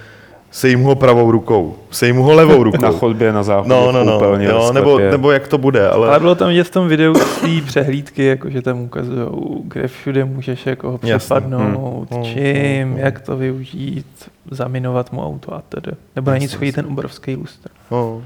sejmu 0.51 0.85
ho 0.85 0.95
pravou 0.95 1.31
rukou, 1.31 1.77
sejmu 1.91 2.23
ho 2.23 2.33
levou 2.33 2.63
rukou. 2.63 2.83
Na 2.83 2.91
chodbě, 2.91 3.33
na 3.33 3.43
záchodě, 3.43 3.69
no, 3.69 3.93
no, 3.93 4.05
no, 4.05 4.17
úplně, 4.17 4.47
jo, 4.47 4.73
nebo, 4.73 4.99
nebo 4.99 5.31
jak 5.31 5.49
to 5.49 5.59
bude. 5.59 5.89
Ale... 5.89 6.09
ale 6.09 6.21
bylo 6.21 6.35
tam 6.35 6.49
vidět 6.49 6.65
v 6.65 6.71
tom 6.71 6.89
videu 6.89 7.15
té 7.15 7.67
přehlídky, 7.67 8.25
jako 8.25 8.51
že 8.51 8.63
tam 8.63 8.81
ukazují, 8.81 9.29
kde 9.65 9.89
všude 9.89 10.25
můžeš 10.25 10.67
jako 10.67 10.91
ho 10.91 10.99
přepadnout, 10.99 12.11
hmm. 12.11 12.25
čím, 12.25 12.89
hmm. 12.89 12.99
jak 12.99 13.21
to 13.21 13.37
využít, 13.37 14.31
zaminovat 14.51 15.13
mu 15.13 15.27
auto 15.27 15.55
a 15.55 15.63
tedy. 15.69 15.93
Nebo 16.17 16.31
na 16.31 16.39
nic 16.39 16.55
chodí 16.55 16.73
ten 16.73 16.87
obrovský 16.87 17.37
lustr. 17.37 17.69
Oh. 17.89 18.23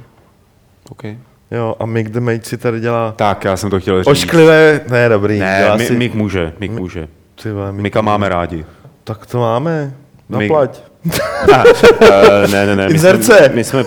Okay. 0.90 1.18
Jo, 1.52 1.74
a 1.80 1.86
Mick 1.86 2.10
the 2.10 2.20
Mage 2.20 2.42
si 2.42 2.58
tady 2.58 2.80
dělá... 2.80 3.12
Tak, 3.12 3.44
já 3.44 3.56
jsem 3.56 3.70
to 3.70 3.80
chtěl 3.80 4.02
říct. 4.02 4.06
Ošklivé, 4.06 4.80
ne, 4.88 5.08
dobrý. 5.08 5.38
Ne, 5.38 5.78
si... 5.78 5.96
Mick 5.96 6.14
může, 6.14 6.52
Mick 6.60 6.72
může. 6.72 7.08
Ty 7.42 7.52
vole, 7.52 7.72
Mika 7.72 8.00
máme 8.00 8.28
rádi. 8.28 8.64
Tak 9.04 9.26
to 9.26 9.38
máme. 9.38 9.92
Naplať. 10.28 10.82
Uh, 11.04 12.50
ne, 12.52 12.66
ne, 12.66 12.76
ne. 12.76 12.88
My 12.88 12.98
jsme, 12.98 13.48
my, 13.54 13.64
jsme, 13.64 13.84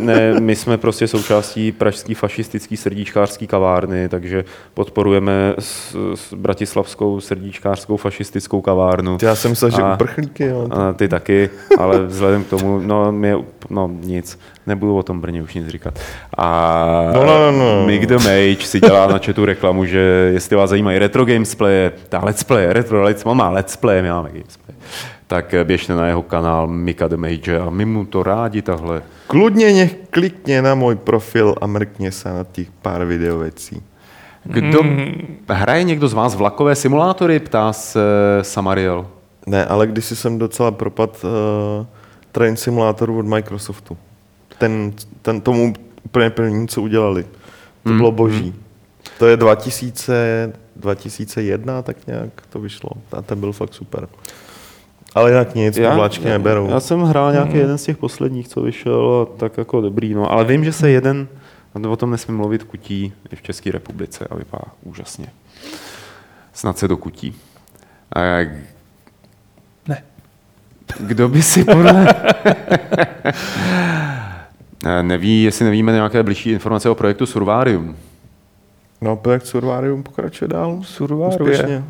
ne, 0.00 0.40
my 0.40 0.56
jsme 0.56 0.78
prostě 0.78 1.08
součástí 1.08 1.72
pražský 1.72 2.14
fašistický 2.14 2.76
srdíčkářský 2.76 3.46
kavárny, 3.46 4.08
takže 4.08 4.44
podporujeme 4.74 5.54
s, 5.58 5.96
s 6.14 6.34
bratislavskou 6.34 7.20
srdíčkářskou 7.20 7.96
fašistickou 7.96 8.60
kavárnu. 8.60 9.18
Já 9.22 9.34
jsem 9.34 9.50
myslel, 9.50 9.70
že 9.70 9.82
uprchlíky. 9.94 10.44
Jo. 10.44 10.68
A 10.70 10.92
ty 10.92 11.08
taky, 11.08 11.50
ale 11.78 12.00
vzhledem 12.06 12.44
k 12.44 12.48
tomu, 12.48 12.80
no, 12.84 13.12
mě, 13.12 13.36
no 13.70 13.90
nic, 14.00 14.38
nebudu 14.66 14.96
o 14.96 15.02
tom 15.02 15.20
Brně 15.20 15.42
už 15.42 15.54
nic 15.54 15.68
říkat. 15.68 15.98
A 16.38 17.10
no, 17.14 17.24
no, 17.24 17.38
no, 17.38 17.58
no. 17.58 17.86
Mick 17.86 18.06
the 18.06 18.14
Mage 18.14 18.66
si 18.66 18.80
dělá 18.80 19.06
na 19.06 19.18
chatu 19.18 19.44
reklamu, 19.44 19.84
že 19.84 20.30
jestli 20.32 20.56
vás 20.56 20.70
zajímají 20.70 20.98
retro 20.98 21.24
gamesplay, 21.24 21.90
ta 22.08 22.24
let's 22.24 22.44
play, 22.44 22.66
retro 22.72 23.02
let's, 23.02 23.24
má 23.24 23.50
let's 23.50 23.76
play, 23.76 24.02
my 24.02 24.10
máme 24.10 24.30
gamesplay 24.32 24.76
tak 25.26 25.54
běžte 25.64 25.94
na 25.94 26.06
jeho 26.06 26.22
kanál 26.22 26.66
Mika 26.66 27.08
the 27.08 27.16
Mage 27.16 27.58
a 27.60 27.70
my 27.70 27.84
mu 27.84 28.04
to 28.04 28.22
rádi 28.22 28.62
tahle. 28.62 29.02
Kludně 29.26 29.72
nech 29.72 29.96
klikně 30.10 30.62
na 30.62 30.74
můj 30.74 30.94
profil 30.96 31.54
a 31.60 31.66
mrkně 31.66 32.12
se 32.12 32.28
na 32.28 32.44
těch 32.44 32.70
pár 32.82 33.04
videovecí. 33.04 33.82
Kdo, 34.44 34.82
mm. 34.82 35.36
hraje 35.48 35.84
někdo 35.84 36.08
z 36.08 36.12
vás 36.12 36.34
vlakové 36.34 36.74
simulátory, 36.74 37.40
ptá 37.40 37.72
se 37.72 38.00
Samariel. 38.42 39.06
Ne, 39.46 39.66
ale 39.66 39.86
když 39.86 40.04
jsem 40.04 40.38
docela 40.38 40.70
propad 40.70 41.24
uh, 41.24 41.86
train 42.36 42.56
simulátoru 42.56 43.18
od 43.18 43.26
Microsoftu. 43.26 43.96
Ten, 44.58 44.92
ten 45.22 45.40
tomu 45.40 45.74
úplně 46.04 46.30
první, 46.30 46.68
co 46.68 46.82
udělali. 46.82 47.26
To 47.82 47.90
mm. 47.90 47.96
bylo 47.96 48.12
boží. 48.12 48.44
Mm. 48.44 48.62
To 49.18 49.26
je 49.26 49.36
2000, 49.36 50.52
2001, 50.76 51.82
tak 51.82 52.06
nějak 52.06 52.30
to 52.48 52.60
vyšlo. 52.60 52.90
A 53.12 53.22
ten 53.22 53.40
byl 53.40 53.52
fakt 53.52 53.74
super. 53.74 54.08
Ale 55.14 55.30
jinak 55.30 55.54
nic, 55.54 55.76
já, 55.76 55.94
vláčky 55.94 56.24
neberou. 56.24 56.70
Já 56.70 56.80
jsem 56.80 57.02
hrál 57.02 57.32
nějaký 57.32 57.54
mm. 57.54 57.60
jeden 57.60 57.78
z 57.78 57.82
těch 57.82 57.96
posledních, 57.96 58.48
co 58.48 58.60
vyšel, 58.60 59.28
a 59.32 59.38
tak 59.38 59.58
jako 59.58 59.80
dobrý, 59.80 60.14
no. 60.14 60.32
Ale 60.32 60.44
vím, 60.44 60.64
že 60.64 60.72
se 60.72 60.90
jeden, 60.90 61.28
o 61.88 61.96
tom 61.96 62.10
nesmím 62.10 62.36
mluvit, 62.36 62.62
kutí 62.64 63.12
i 63.32 63.36
v 63.36 63.42
České 63.42 63.72
republice 63.72 64.26
a 64.30 64.34
vypadá 64.34 64.64
úžasně. 64.82 65.26
Snad 66.52 66.78
se 66.78 66.88
do 66.88 66.96
kutí. 66.96 67.34
A. 68.16 68.20
Kdo 70.98 71.28
by 71.28 71.42
si 71.42 71.64
podle... 71.64 72.14
Neví, 75.02 75.42
jestli 75.42 75.64
nevíme 75.64 75.92
nějaké 75.92 76.22
blížší 76.22 76.50
informace 76.50 76.90
o 76.90 76.94
projektu 76.94 77.26
Survarium. 77.26 77.96
No, 79.00 79.16
projekt 79.16 79.46
Survarium 79.46 80.02
pokračuje 80.02 80.48
dál. 80.48 80.80
Survarium. 80.82 81.84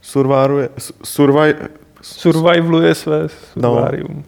Survarium. 0.00 0.70
Survarium 1.02 1.68
survivaluje 2.04 2.94
své 2.94 3.28
survarium. 3.28 4.16
No. 4.16 4.22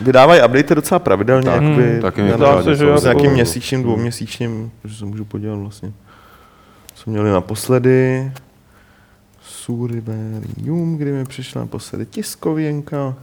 Vydávají 0.00 0.42
update 0.42 0.74
docela 0.74 0.98
pravidelně, 0.98 1.44
tak, 1.44 1.62
jakoby, 1.62 1.90
hmm, 1.90 2.00
taky 2.00 2.22
mě 2.22 2.34
se, 2.62 2.74
že 2.74 2.98
s 2.98 3.02
nějakým 3.02 3.24
jako... 3.24 3.34
měsíčním, 3.34 3.82
dvouměsíčním, 3.82 4.70
že 4.84 4.96
se 4.96 5.04
můžu 5.04 5.24
podívat 5.24 5.56
vlastně. 5.56 5.92
Co 6.94 7.10
měli 7.10 7.30
naposledy? 7.30 8.32
Survarium, 9.42 10.96
kdy 10.96 11.12
mi 11.12 11.24
přišla 11.24 11.60
naposledy 11.60 12.06
tiskověnka. 12.06 13.14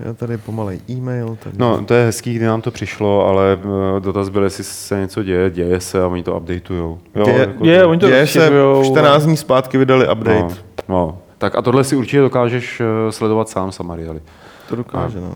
Já 0.00 0.14
tady 0.14 0.38
pomalej 0.38 0.80
e-mail. 0.90 1.38
Tak 1.44 1.52
no, 1.56 1.84
to 1.84 1.94
je 1.94 2.04
hezký, 2.04 2.34
kdy 2.34 2.44
nám 2.44 2.62
to 2.62 2.70
přišlo, 2.70 3.26
ale 3.26 3.58
eh, 3.96 4.00
dotaz 4.00 4.28
byl, 4.28 4.44
jestli 4.44 4.64
se 4.64 5.00
něco 5.00 5.22
děje, 5.22 5.50
děje 5.50 5.80
se 5.80 6.02
a 6.02 6.06
oni 6.06 6.22
to 6.22 6.36
updateujou. 6.36 6.98
Jo, 7.14 7.24
děje, 7.24 7.38
jako 7.38 7.64
děje, 7.64 7.82
to, 7.82 7.88
oni 7.88 8.00
to 8.00 8.06
děje 8.06 8.26
se, 8.26 8.50
14 8.84 9.24
dní 9.24 9.36
zpátky 9.36 9.78
vydali 9.78 10.08
update. 10.08 10.42
No, 10.42 10.48
no. 10.88 11.18
Tak 11.38 11.56
a 11.56 11.62
tohle 11.62 11.84
si 11.84 11.96
určitě 11.96 12.20
dokážeš 12.20 12.80
eh, 12.80 13.12
sledovat 13.12 13.48
sám, 13.48 13.72
Samarieli. 13.72 14.20
To 14.68 14.76
dokáže, 14.76 15.20
no. 15.20 15.34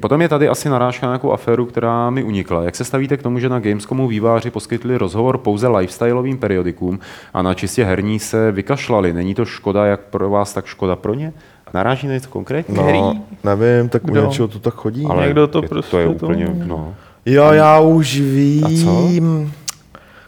Potom 0.00 0.22
je 0.22 0.28
tady 0.28 0.48
asi 0.48 0.68
narážka 0.68 1.06
na 1.06 1.12
nějakou 1.12 1.32
aféru, 1.32 1.66
která 1.66 2.10
mi 2.10 2.22
unikla. 2.22 2.62
Jak 2.62 2.76
se 2.76 2.84
stavíte 2.84 3.16
k 3.16 3.22
tomu, 3.22 3.38
že 3.38 3.48
na 3.48 3.60
Gamescomu 3.60 4.08
výváři 4.08 4.50
poskytli 4.50 4.98
rozhovor 4.98 5.38
pouze 5.38 5.68
lifestyleovým 5.68 6.38
periodikům 6.38 6.98
a 7.34 7.42
na 7.42 7.54
čistě 7.54 7.84
herní 7.84 8.18
se 8.18 8.52
vykašlali? 8.52 9.12
Není 9.12 9.34
to 9.34 9.44
škoda 9.44 9.86
jak 9.86 10.00
pro 10.00 10.30
vás, 10.30 10.52
tak 10.52 10.66
škoda 10.66 10.96
pro 10.96 11.14
ně? 11.14 11.32
Naráží 11.74 12.06
na 12.06 12.12
něco 12.12 12.30
konkrétně? 12.30 12.74
No, 12.74 13.24
nevím, 13.44 13.88
tak 13.88 14.04
u 14.04 14.14
něčeho 14.14 14.48
to 14.48 14.58
tak 14.58 14.74
chodí. 14.74 15.06
Ale 15.08 15.24
někdo 15.24 15.46
to 15.46 15.62
je, 15.62 15.68
prostě 15.68 15.90
to 15.90 15.98
je 15.98 16.08
úplně, 16.08 16.48
no. 16.66 16.94
Jo, 17.26 17.52
já 17.52 17.80
už 17.80 18.20
vím. 18.20 18.64
A 18.64 18.68
co? 18.82 19.10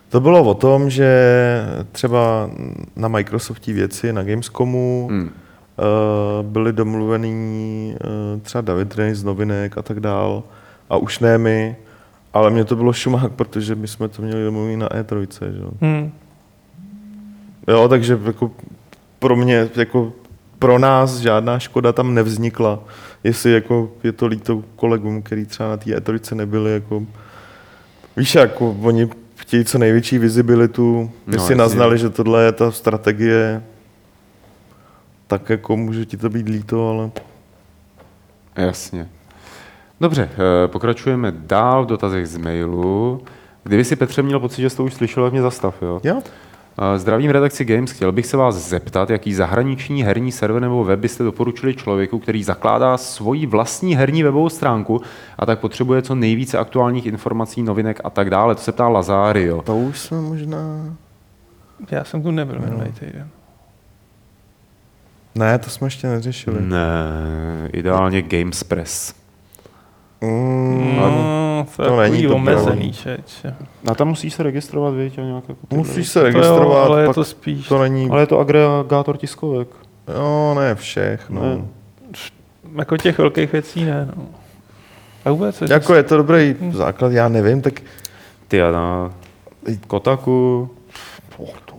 To 0.09 0.21
bylo 0.21 0.45
o 0.45 0.55
tom, 0.55 0.91
že 0.91 1.09
třeba 1.93 2.51
na 2.97 3.09
Microsoftí 3.09 3.73
věci, 3.73 4.13
na 4.13 4.23
Gamescomu 4.23 5.09
hmm. 5.11 5.23
uh, 5.23 5.31
byli 6.47 6.73
domluvený 6.73 7.95
uh, 8.35 8.41
třeba 8.41 8.63
David 8.63 8.95
Rey 8.95 9.15
z 9.15 9.25
novinek 9.25 9.79
a 9.79 9.83
tak 9.83 10.01
dál 10.01 10.43
a 10.91 10.97
už 10.97 11.19
ne 11.19 11.39
my, 11.39 11.77
ale 12.35 12.51
mě 12.51 12.65
to 12.65 12.77
bylo 12.77 12.93
šumák, 12.93 13.33
protože 13.33 13.75
my 13.75 13.89
jsme 13.89 14.09
to 14.09 14.23
měli 14.23 14.45
domluvený 14.45 14.77
na 14.77 14.89
E3, 14.89 15.27
že? 15.53 15.63
Hmm. 15.81 16.13
Jo, 17.69 17.89
takže 17.89 18.19
jako 18.25 18.51
pro 19.19 19.37
mě, 19.37 19.69
jako 19.77 20.13
pro 20.59 20.79
nás 20.79 21.17
žádná 21.17 21.59
škoda 21.59 21.93
tam 21.93 22.15
nevznikla. 22.15 22.81
Jestli 23.25 23.53
jako 23.53 23.93
je 24.03 24.13
to 24.13 24.27
líto 24.27 24.63
kolegům, 24.77 25.23
který 25.23 25.47
třeba 25.47 25.69
na 25.69 25.77
té 25.77 25.85
E3 25.85 26.37
nebyli, 26.37 26.73
jako 26.73 27.07
víš, 28.17 28.35
jako 28.35 28.77
oni 28.83 29.09
chtějí 29.37 29.65
co 29.65 29.79
největší 29.79 30.19
vizibilitu. 30.19 31.11
My 31.27 31.37
no, 31.37 31.47
si 31.47 31.55
naznali, 31.55 31.99
že 31.99 32.11
tohle 32.11 32.45
je 32.45 32.53
ta 32.53 32.71
strategie, 32.71 33.63
tak 35.27 35.51
jako 35.51 35.77
může 35.77 36.05
ti 36.05 36.17
to 36.17 36.31
být 36.31 36.49
líto, 36.49 36.91
ale... 36.91 37.11
Jasně. 38.57 39.09
Dobře, 40.01 40.31
eh, 40.33 40.69
pokračujeme 40.69 41.33
dál 41.37 41.85
v 41.85 41.87
dotazech 41.87 42.27
z 42.27 42.37
mailu. 42.37 43.23
Kdyby 43.63 43.85
si 43.85 43.97
Petře 43.97 44.23
měl 44.23 44.41
pocit, 44.41 44.63
že 44.63 44.71
jsi 44.71 44.77
to 44.77 44.85
už 44.85 44.95
slyšel, 44.95 45.25
tak 45.25 45.33
mě 45.33 45.43
zastav, 45.43 45.83
jo? 45.83 46.01
Jo. 46.05 46.23
Zdravím 46.97 47.31
redakci 47.31 47.65
Games. 47.65 47.91
Chtěl 47.91 48.13
bych 48.13 48.27
se 48.27 48.37
vás 48.37 48.55
zeptat, 48.55 49.11
jaký 49.11 49.35
zahraniční 49.35 50.03
herní 50.03 50.33
server 50.33 50.63
nebo 50.63 50.85
web 50.85 51.01
byste 51.01 51.25
doporučili 51.25 51.75
člověku, 51.75 52.19
který 52.19 52.45
zakládá 52.45 52.97
svoji 52.97 53.47
vlastní 53.47 53.97
herní 53.97 54.23
webovou 54.23 54.49
stránku 54.49 55.01
a 55.39 55.47
tak 55.47 55.61
potřebuje 55.61 56.03
co 56.03 56.15
nejvíce 56.15 56.59
aktuálních 56.59 57.07
informací, 57.07 57.63
novinek 57.63 58.01
a 58.05 58.11
tak 58.11 58.31
dále. 58.31 58.55
To 58.55 58.61
se 58.61 58.73
ptá 58.73 58.89
Lazario. 58.89 59.63
To 59.63 59.77
už 59.77 59.99
jsme 59.99 60.21
možná... 60.21 60.59
Já 61.91 62.05
jsem 62.05 62.23
tu 62.23 62.31
nebyl 62.31 62.61
minulý 62.61 62.93
týden. 62.93 63.29
Ne, 65.35 65.59
to 65.59 65.71
jsme 65.71 65.87
ještě 65.87 66.07
neřešili. 66.07 66.61
Ne, 66.61 67.69
ideálně 67.73 68.23
Gamespress. 68.23 69.15
Mm, 70.21 70.97
No, 70.97 71.67
to, 71.77 71.85
to 71.85 71.97
není 72.01 72.27
omezený, 72.27 72.93
čeče. 72.93 73.55
A 73.91 73.95
tam 73.95 74.09
musíš 74.09 74.35
se 74.35 74.43
registrovat, 74.43 74.95
víš, 74.95 75.19
a 75.19 75.21
nějak 75.21 75.45
jako 75.49 75.67
tyhle 75.67 75.85
musíš 75.87 76.09
se 76.09 76.21
To 76.21 76.27
jo, 76.27 76.33
registrovat, 76.33 76.87
ale 76.87 77.01
je 77.01 77.07
pak 77.07 77.15
to 77.15 77.25
spíš... 77.25 77.69
to 77.69 77.79
není... 77.83 78.11
Ale 78.11 78.23
je 78.23 78.27
to 78.27 78.39
agregátor 78.39 79.17
tiskovek. 79.17 79.69
Jo, 80.15 80.55
ne 80.59 80.75
všech, 80.75 81.31
no. 81.31 81.43
Ne. 81.43 81.65
Jako 82.79 82.97
těch 82.97 83.19
velkých 83.19 83.53
věcí 83.53 83.85
ne, 83.85 84.09
no. 84.17 84.25
A 85.25 85.31
vůbec, 85.31 85.63
Jako 85.71 85.95
je 85.95 86.03
to 86.03 86.17
dobrý 86.17 86.57
základ, 86.73 87.13
já 87.13 87.29
nevím, 87.29 87.63
tak 87.63 87.81
Ty 88.49 88.63
a 88.63 88.71
na 88.71 89.13
Kotaku, 89.87 90.71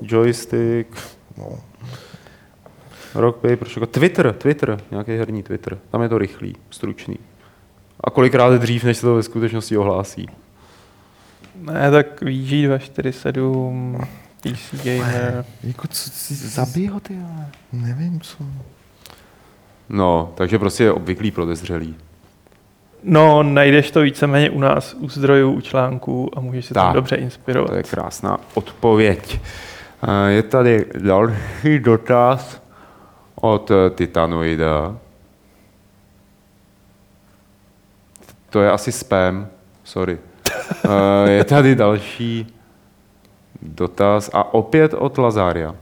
joystick, 0.02 0.98
no, 1.38 1.50
Rock 3.16 3.36
Paper, 3.36 3.68
Shotgun. 3.68 3.88
Twitter, 3.88 4.34
Twitter, 4.34 4.78
nějaký 4.92 5.12
herní 5.18 5.44
Twitter. 5.44 5.78
Tam 5.92 6.02
je 6.02 6.10
to 6.10 6.18
rychlý, 6.18 6.56
stručný. 6.70 7.18
A 8.04 8.10
kolikrát 8.10 8.54
dřív, 8.54 8.84
než 8.84 8.98
se 8.98 9.02
to 9.08 9.16
ve 9.16 9.24
skutečnosti 9.24 9.78
ohlásí. 9.78 10.26
Ne, 11.56 11.92
tak 11.92 12.22
VG247, 12.22 14.06
PC 14.42 14.84
Gamer. 14.84 15.46
jako 15.64 15.88
co 15.88 16.10
si... 16.10 16.34
Zabij 16.36 16.88
ho, 16.88 17.00
ty 17.00 17.14
ale. 17.34 17.46
Nevím, 17.74 18.22
co... 18.22 18.38
No, 19.90 20.32
takže 20.36 20.60
prostě 20.60 20.84
je 20.84 20.92
obvyklý 20.92 21.32
podezřelý. 21.32 21.96
No, 23.04 23.44
najdeš 23.44 23.92
to 23.92 24.02
víceméně 24.02 24.50
u 24.50 24.60
nás, 24.60 24.94
u 25.00 25.10
zdrojů, 25.10 25.52
u 25.52 25.62
článků 25.62 26.30
a 26.38 26.40
můžeš 26.40 26.66
se 26.66 26.74
tam 26.74 26.86
Tak. 26.88 26.94
dobře 26.96 27.16
inspirovat. 27.16 27.70
To 27.70 27.76
je 27.76 27.84
krásná 27.84 28.38
odpověď. 28.54 29.40
A 30.02 30.14
Je 30.28 30.44
tady 30.44 30.86
další 31.00 31.80
dotaz 31.80 32.62
od 33.36 33.72
eh, 33.72 33.90
Titanoida. 33.90 34.98
To 38.50 38.62
je 38.62 38.72
asi 38.72 38.92
spam, 38.92 39.48
sorry. 39.84 40.18
Eh, 41.26 41.32
Je 41.32 41.44
tady 41.44 41.76
další 41.76 42.54
dotaz 43.62 44.30
a 44.34 44.54
opět 44.54 44.94
od 44.94 45.18
Lazária. 45.18 45.76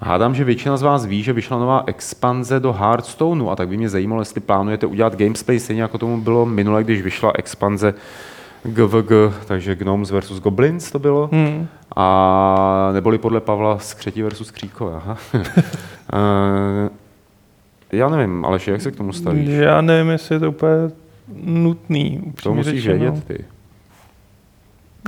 Hádám, 0.00 0.34
že 0.34 0.44
většina 0.44 0.76
z 0.76 0.82
vás 0.82 1.04
ví, 1.06 1.22
že 1.22 1.32
vyšla 1.32 1.58
nová 1.58 1.82
expanze 1.86 2.60
do 2.60 2.72
Hearthstoneu 2.72 3.50
a 3.50 3.56
tak 3.56 3.68
by 3.68 3.76
mě 3.76 3.88
zajímalo, 3.88 4.20
jestli 4.22 4.40
plánujete 4.40 4.86
udělat 4.86 5.16
gameplay 5.16 5.60
stejně 5.60 5.82
jako 5.82 5.98
tomu 5.98 6.20
bylo 6.20 6.46
minule, 6.46 6.84
když 6.84 7.02
vyšla 7.02 7.32
expanze 7.34 7.94
GVG, 8.62 9.10
takže 9.46 9.74
Gnomes 9.74 10.10
versus 10.10 10.40
Goblins 10.40 10.90
to 10.90 10.98
bylo. 10.98 11.28
Hmm. 11.32 11.66
A 11.96 12.90
neboli 12.92 13.18
podle 13.18 13.40
Pavla 13.40 13.78
Skřetí 13.78 14.22
versus 14.22 14.50
Kříkové. 14.50 14.92
Aha. 14.96 15.16
Eh, 16.12 16.88
Já 17.92 18.08
nevím, 18.08 18.44
ale 18.44 18.58
jak 18.66 18.80
se 18.82 18.90
k 18.90 18.96
tomu 18.96 19.12
stavíš? 19.12 19.48
Já 19.48 19.80
nevím, 19.80 20.10
jestli 20.10 20.34
je 20.34 20.38
to 20.40 20.48
úplně 20.48 20.74
nutný. 21.44 22.32
To 22.42 22.54
musíš 22.54 22.82
řečeno. 22.82 22.98
vědět 23.12 23.24
ty. 23.24 23.44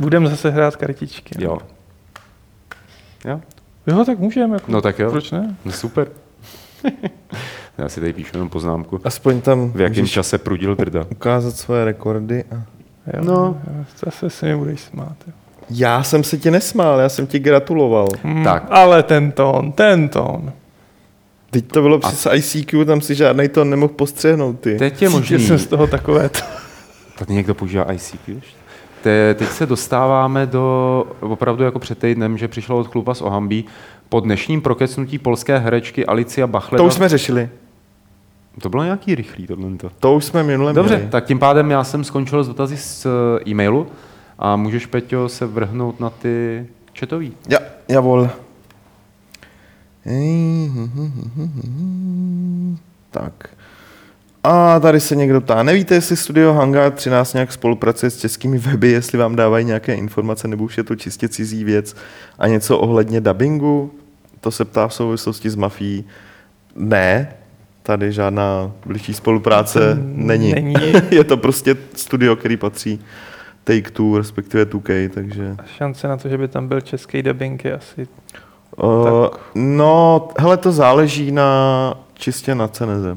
Budeme 0.00 0.28
zase 0.28 0.50
hrát 0.50 0.76
kartičky. 0.76 1.34
Jo. 1.44 1.58
Jo? 3.24 3.40
Jo, 3.86 4.04
tak 4.04 4.18
můžeme. 4.18 4.54
Jako. 4.56 4.72
No 4.72 4.80
tak 4.82 4.98
jo. 4.98 5.10
Proč 5.10 5.30
ne? 5.30 5.56
No 5.64 5.72
super. 5.72 6.08
Já 7.78 7.88
si 7.88 8.00
tady 8.00 8.12
píšu 8.12 8.30
jenom 8.36 8.48
poznámku. 8.48 9.00
Aspoň 9.04 9.40
tam 9.40 9.70
V 9.72 9.80
jakém 9.80 10.06
čase 10.06 10.38
prudil 10.38 10.74
drda. 10.76 11.06
ukázat 11.10 11.56
svoje 11.56 11.84
rekordy. 11.84 12.44
A... 12.44 12.54
Jo, 13.16 13.24
No. 13.24 13.32
jo, 13.76 13.84
Zase 14.04 14.30
si 14.30 14.46
mi 14.46 14.56
budeš 14.56 14.80
smát. 14.80 15.16
Jo. 15.26 15.32
Já 15.70 16.02
jsem 16.02 16.24
se 16.24 16.38
ti 16.38 16.50
nesmál, 16.50 17.00
já 17.00 17.08
jsem 17.08 17.26
ti 17.26 17.38
gratuloval. 17.38 18.08
Hmm, 18.22 18.44
Tak. 18.44 18.66
Ale 18.70 19.02
ten 19.02 19.32
tón, 19.32 19.72
ten 19.72 20.08
tón. 20.08 20.52
Teď 21.52 21.66
to 21.66 21.82
bylo 21.82 21.98
přes 21.98 22.26
ICQ, 22.34 22.84
tam 22.84 23.00
si 23.00 23.14
žádný 23.14 23.48
to 23.48 23.64
nemohl 23.64 23.92
postřehnout 23.92 24.60
ty. 24.60 24.76
Teď 24.78 24.92
je 25.02 25.08
Cítil 25.08 25.10
možný. 25.20 25.46
jsem 25.46 25.58
z 25.58 25.66
toho 25.66 25.86
takové 25.86 26.28
to. 26.28 26.38
Tady 27.18 27.34
někdo 27.34 27.54
používá 27.54 27.92
ICQ 27.92 28.32
ještě? 28.34 28.56
Te, 29.02 29.34
teď 29.34 29.48
se 29.48 29.66
dostáváme 29.66 30.46
do 30.46 31.04
opravdu 31.20 31.64
jako 31.64 31.78
před 31.78 31.98
týdnem, 31.98 32.38
že 32.38 32.48
přišlo 32.48 32.78
od 32.78 32.88
kluba 32.88 33.14
z 33.14 33.20
Ohambí 33.22 33.64
po 34.08 34.20
dnešním 34.20 34.60
prokecnutí 34.60 35.18
polské 35.18 35.58
herečky 35.58 36.06
Alicia 36.06 36.46
Bachleda. 36.46 36.82
To 36.82 36.86
už 36.88 36.94
jsme 36.94 37.08
řešili. 37.08 37.48
to 38.62 38.68
bylo 38.68 38.84
nějaký 38.84 39.14
rychlý 39.14 39.46
tohle. 39.46 39.70
To 40.00 40.14
už 40.14 40.24
jsme 40.24 40.42
minule 40.42 40.72
Dobře, 40.72 40.94
měli. 40.96 41.10
tak 41.10 41.24
tím 41.24 41.38
pádem 41.38 41.70
já 41.70 41.84
jsem 41.84 42.04
skončil 42.04 42.44
s 42.44 42.48
dotazy 42.48 42.76
z 42.76 43.06
eh, 43.06 43.50
e-mailu 43.50 43.86
a 44.38 44.56
můžeš, 44.56 44.86
Peťo, 44.86 45.28
se 45.28 45.46
vrhnout 45.46 46.00
na 46.00 46.10
ty 46.10 46.66
četový. 46.92 47.32
Ja, 47.48 47.58
javol. 47.88 48.30
Tak. 53.10 53.48
A 54.44 54.80
tady 54.80 55.00
se 55.00 55.16
někdo 55.16 55.40
ptá, 55.40 55.62
nevíte, 55.62 55.94
jestli 55.94 56.16
Studio 56.16 56.52
Hangar 56.52 56.92
13 56.92 57.34
nějak 57.34 57.52
spolupracuje 57.52 58.10
s 58.10 58.20
českými 58.20 58.58
weby, 58.58 58.88
jestli 58.88 59.18
vám 59.18 59.36
dávají 59.36 59.64
nějaké 59.64 59.94
informace, 59.94 60.48
nebo 60.48 60.64
už 60.64 60.78
je 60.78 60.84
to 60.84 60.96
čistě 60.96 61.28
cizí 61.28 61.64
věc 61.64 61.96
a 62.38 62.46
něco 62.46 62.78
ohledně 62.78 63.20
dubbingu? 63.20 63.92
To 64.40 64.50
se 64.50 64.64
ptá 64.64 64.88
v 64.88 64.94
souvislosti 64.94 65.50
s 65.50 65.56
mafií. 65.56 66.04
Ne, 66.76 67.34
tady 67.82 68.12
žádná 68.12 68.72
blížší 68.86 69.14
spolupráce 69.14 69.98
není. 70.02 70.52
Není. 70.52 70.74
je 71.10 71.24
to 71.24 71.36
prostě 71.36 71.76
studio, 71.94 72.36
který 72.36 72.56
patří 72.56 73.00
Take 73.64 73.90
Two, 73.90 74.18
respektive 74.18 74.64
2K, 74.64 75.08
takže... 75.08 75.56
Šance 75.76 76.08
na 76.08 76.16
to, 76.16 76.28
že 76.28 76.38
by 76.38 76.48
tam 76.48 76.68
byl 76.68 76.80
český 76.80 77.22
dubbing 77.22 77.64
je 77.64 77.76
asi... 77.76 78.08
Uh, 78.76 79.26
no, 79.54 80.28
hele, 80.38 80.56
to 80.56 80.72
záleží 80.72 81.32
na 81.32 81.94
čistě 82.14 82.54
na 82.54 82.68
ceneze. 82.68 83.16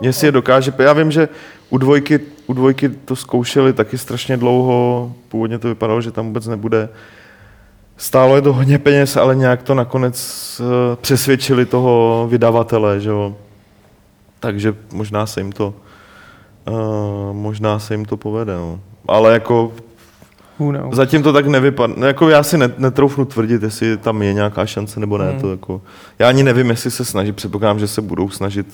Jestli 0.00 0.26
je 0.26 0.32
dokáže, 0.32 0.72
já 0.78 0.92
vím, 0.92 1.10
že 1.10 1.28
u 1.70 1.78
dvojky, 1.78 2.20
u 2.46 2.52
dvojky 2.52 2.88
to 2.88 3.16
zkoušeli 3.16 3.72
taky 3.72 3.98
strašně 3.98 4.36
dlouho, 4.36 5.12
původně 5.28 5.58
to 5.58 5.68
vypadalo, 5.68 6.00
že 6.00 6.10
tam 6.10 6.26
vůbec 6.26 6.46
nebude. 6.46 6.88
Stálo 7.96 8.36
je 8.36 8.42
to 8.42 8.52
hodně 8.52 8.78
peněz, 8.78 9.16
ale 9.16 9.36
nějak 9.36 9.62
to 9.62 9.74
nakonec 9.74 10.16
uh, 10.60 10.96
přesvědčili 10.96 11.66
toho 11.66 12.26
vydavatele, 12.30 13.00
že 13.00 13.10
jo. 13.10 13.34
Takže 14.40 14.74
možná 14.92 15.26
se 15.26 15.40
jim 15.40 15.52
to, 15.52 15.74
uh, 16.68 17.32
možná 17.32 17.78
se 17.78 17.94
jim 17.94 18.04
to 18.04 18.16
povede, 18.16 18.56
no. 18.56 18.80
Ale 19.08 19.32
jako 19.32 19.72
Who 20.60 20.72
knows? 20.72 20.96
Zatím 20.96 21.22
to 21.22 21.32
tak 21.32 21.46
nevypadá. 21.46 21.94
No, 21.96 22.06
jako 22.06 22.28
já 22.28 22.42
si 22.42 22.58
net, 22.58 22.78
netroufnu 22.78 23.24
tvrdit, 23.24 23.62
jestli 23.62 23.96
tam 23.96 24.22
je 24.22 24.32
nějaká 24.32 24.66
šance 24.66 25.00
nebo 25.00 25.18
ne. 25.18 25.30
Hmm. 25.30 25.40
To 25.40 25.50
jako, 25.50 25.82
já 26.18 26.28
ani 26.28 26.42
nevím, 26.42 26.70
jestli 26.70 26.90
se 26.90 27.04
snaží. 27.04 27.32
Předpokládám, 27.32 27.78
že 27.78 27.88
se 27.88 28.02
budou 28.02 28.30
snažit 28.30 28.66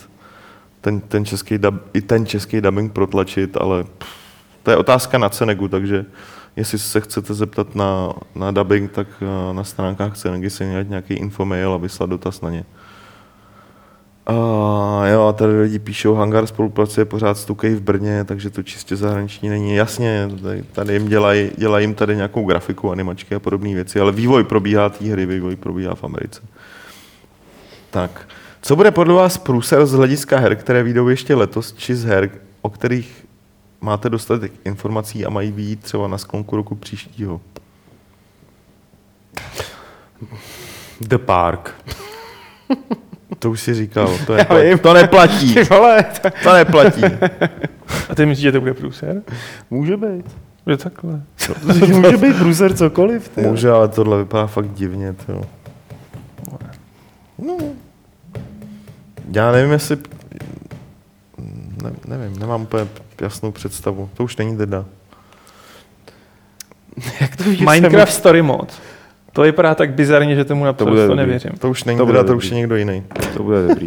ten, 0.80 1.00
ten 1.00 1.24
český 1.24 1.58
dub, 1.58 1.74
i 1.92 2.00
ten 2.00 2.26
český 2.26 2.60
dubbing 2.60 2.92
protlačit, 2.92 3.56
ale 3.56 3.84
pff, 3.84 4.10
to 4.62 4.70
je 4.70 4.76
otázka 4.76 5.18
na 5.18 5.28
Cenegu, 5.28 5.68
takže 5.68 6.04
jestli 6.56 6.78
se 6.78 7.00
chcete 7.00 7.34
zeptat 7.34 7.74
na, 7.74 8.12
na 8.34 8.50
dubbing, 8.50 8.92
tak 8.92 9.06
eh, 9.22 9.54
na 9.54 9.64
stránkách 9.64 10.16
Cenegy 10.16 10.50
se 10.50 10.72
najít 10.72 10.90
nějaký 10.90 11.14
infomail 11.14 11.72
a 11.72 11.76
vyslat 11.76 12.10
dotaz 12.10 12.40
na 12.40 12.50
ně. 12.50 12.64
A 14.26 15.06
jo, 15.06 15.26
a 15.26 15.32
tady 15.32 15.60
lidi 15.60 15.78
píšou, 15.78 16.14
Hangar 16.14 16.46
spolupracuje 16.46 17.04
pořád 17.04 17.38
s 17.38 17.44
Tukej 17.44 17.74
v 17.74 17.80
Brně, 17.80 18.24
takže 18.24 18.50
to 18.50 18.62
čistě 18.62 18.96
zahraniční 18.96 19.48
není. 19.48 19.74
Jasně, 19.74 20.30
tady, 20.42 20.62
tady 20.62 20.92
jim 20.92 21.08
dělají, 21.08 21.50
dělají 21.56 21.84
jim 21.84 21.94
tady 21.94 22.16
nějakou 22.16 22.44
grafiku, 22.44 22.90
animačky 22.90 23.34
a 23.34 23.40
podobné 23.40 23.74
věci, 23.74 24.00
ale 24.00 24.12
vývoj 24.12 24.44
probíhá 24.44 24.88
té 24.88 25.04
hry, 25.04 25.26
vývoj 25.26 25.56
probíhá 25.56 25.94
v 25.94 26.04
Americe. 26.04 26.42
Tak, 27.90 28.28
co 28.62 28.76
bude 28.76 28.90
podle 28.90 29.14
vás 29.14 29.38
průser 29.38 29.86
z 29.86 29.92
hlediska 29.92 30.38
her, 30.38 30.56
které 30.56 30.82
vyjdou 30.82 31.08
ještě 31.08 31.34
letos, 31.34 31.72
či 31.72 31.96
z 31.96 32.04
her, 32.04 32.30
o 32.62 32.70
kterých 32.70 33.26
máte 33.80 34.10
dostatek 34.10 34.52
informací 34.64 35.26
a 35.26 35.30
mají 35.30 35.52
být 35.52 35.82
třeba 35.82 36.08
na 36.08 36.18
sklonku 36.18 36.56
roku 36.56 36.74
příštího? 36.74 37.40
The 41.00 41.18
Park. 41.18 41.74
To 43.38 43.50
už 43.50 43.60
si 43.60 43.74
říkal, 43.74 44.10
to, 44.26 44.32
Já 44.32 44.38
neplatí. 44.38 44.68
vím. 44.68 44.78
to 44.78 44.94
neplatí, 44.94 45.54
Ty 45.54 45.62
vole, 45.64 46.04
to 46.22 46.28
to 46.42 46.52
neplatí. 46.54 47.02
A 48.10 48.14
ty 48.14 48.26
myslíš, 48.26 48.42
že 48.42 48.52
to 48.52 48.60
bude 48.60 48.74
průser? 48.74 49.22
může 49.70 49.96
být. 49.96 50.36
Je 50.66 50.76
takhle. 50.76 51.22
může 51.88 52.16
být 52.16 52.36
bruzer 52.36 52.74
cokoliv. 52.76 53.28
Ty. 53.28 53.40
Může, 53.40 53.70
ale 53.70 53.88
tohle 53.88 54.18
vypadá 54.18 54.46
fakt 54.46 54.70
divně. 54.70 55.12
To. 55.12 55.42
No. 57.38 57.56
Já 59.32 59.52
nevím, 59.52 59.72
jestli... 59.72 59.96
Ne, 61.82 61.92
nevím, 62.06 62.38
nemám 62.38 62.62
úplně 62.62 62.86
jasnou 63.20 63.52
představu. 63.52 64.10
To 64.14 64.24
už 64.24 64.36
není 64.36 64.56
Deda. 64.56 64.84
Jak 67.20 67.36
to 67.36 67.44
víš, 67.44 67.60
Minecraft 67.60 68.12
Story 68.12 68.42
Mode. 68.42 68.72
To 69.36 69.42
vypadá 69.42 69.74
tak 69.74 69.94
bizarně, 69.94 70.34
že 70.34 70.44
tomu 70.44 70.60
bude 70.84 71.06
to, 71.06 71.14
nevěřím. 71.14 71.50
To 71.58 71.70
už 71.70 71.84
není 71.84 71.98
To 71.98 72.04
Deda, 72.04 72.24
to 72.24 72.36
už 72.36 72.50
je 72.50 72.56
někdo 72.56 72.76
jiný. 72.76 73.04
To 73.36 73.42
bude 73.42 73.68
dobrý. 73.68 73.86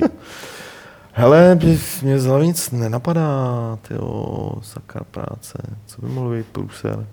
Hele, 1.12 1.60
mě, 2.02 2.20
z 2.20 2.26
hlavy 2.26 2.48
nic 2.48 2.72
nenapadá, 2.72 3.78
tyjo, 3.88 4.54
sakra 4.62 5.02
práce. 5.12 5.58
Co 5.86 6.02
by 6.02 6.08
mohlo 6.08 6.32
být 6.32 6.46
průser? 6.52 7.06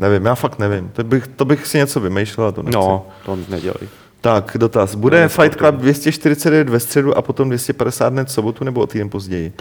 Nevím, 0.00 0.26
já 0.26 0.34
fakt 0.34 0.58
nevím. 0.58 0.88
To 0.88 1.04
bych, 1.04 1.26
to 1.26 1.44
bych 1.44 1.66
si 1.66 1.78
něco 1.78 2.00
vymýšlel 2.00 2.46
a 2.46 2.52
to 2.52 2.62
nechci. 2.62 2.78
No, 2.78 3.06
to 3.26 3.38
nedělej. 3.48 3.88
Tak, 4.20 4.56
dotaz. 4.58 4.94
Bude 4.94 5.20
Ne, 5.20 5.28
Fight. 5.28 5.58
Club 5.58 5.74
249 5.74 6.68
ve 6.68 6.80
středu 6.80 7.18
a 7.18 7.22
potom 7.22 7.48
250 7.48 8.12
hned 8.12 8.28
v 8.28 8.32
sobotu 8.32 8.64
nebo 8.64 8.80
o 8.80 8.86
týden 8.86 9.10
později? 9.10 9.52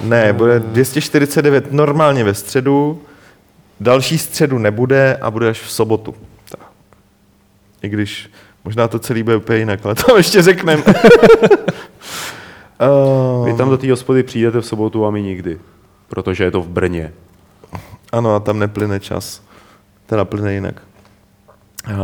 Ne, 0.00 0.32
bude 0.32 0.60
249 0.60 1.72
normálně 1.72 2.24
ve 2.24 2.34
středu, 2.34 3.02
další 3.80 4.18
středu 4.18 4.58
nebude 4.58 5.18
a 5.20 5.30
bude 5.30 5.48
až 5.48 5.60
v 5.60 5.70
sobotu. 5.70 6.14
Tak. 6.50 6.60
I 7.82 7.88
když 7.88 8.30
možná 8.64 8.88
to 8.88 8.98
celý 8.98 9.22
bude 9.22 9.36
úplně 9.36 9.58
jinak, 9.58 9.86
ale 9.86 9.94
to 9.94 10.16
ještě 10.16 10.42
řekneme. 10.42 10.82
uh, 10.82 10.92
Vy 13.46 13.54
tam 13.56 13.70
do 13.70 13.78
té 13.78 13.90
hospody 13.90 14.22
přijdete 14.22 14.60
v 14.60 14.66
sobotu 14.66 15.06
a 15.06 15.10
my 15.10 15.22
nikdy. 15.22 15.58
Protože 16.08 16.44
je 16.44 16.50
to 16.50 16.60
v 16.60 16.68
Brně. 16.68 17.12
Ano, 18.12 18.34
a 18.34 18.40
tam 18.40 18.58
neplyne 18.58 19.00
čas. 19.00 19.42
Teda 20.06 20.24
plyne 20.24 20.54
jinak. 20.54 20.82
Uh, 21.90 21.94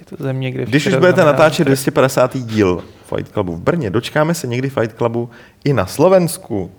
Je 0.00 0.06
to 0.16 0.24
země, 0.24 0.50
kde 0.50 0.64
Když 0.64 0.86
už 0.86 0.94
budete 0.94 1.24
natáčet 1.24 1.58
vítr. 1.58 1.68
250. 1.68 2.36
díl 2.36 2.84
Fight 3.14 3.32
Clubu 3.32 3.56
v 3.56 3.60
Brně, 3.60 3.90
dočkáme 3.90 4.34
se 4.34 4.46
někdy 4.46 4.70
Fight 4.70 4.96
Clubu 4.96 5.30
i 5.64 5.72
na 5.72 5.86
Slovensku. 5.86 6.70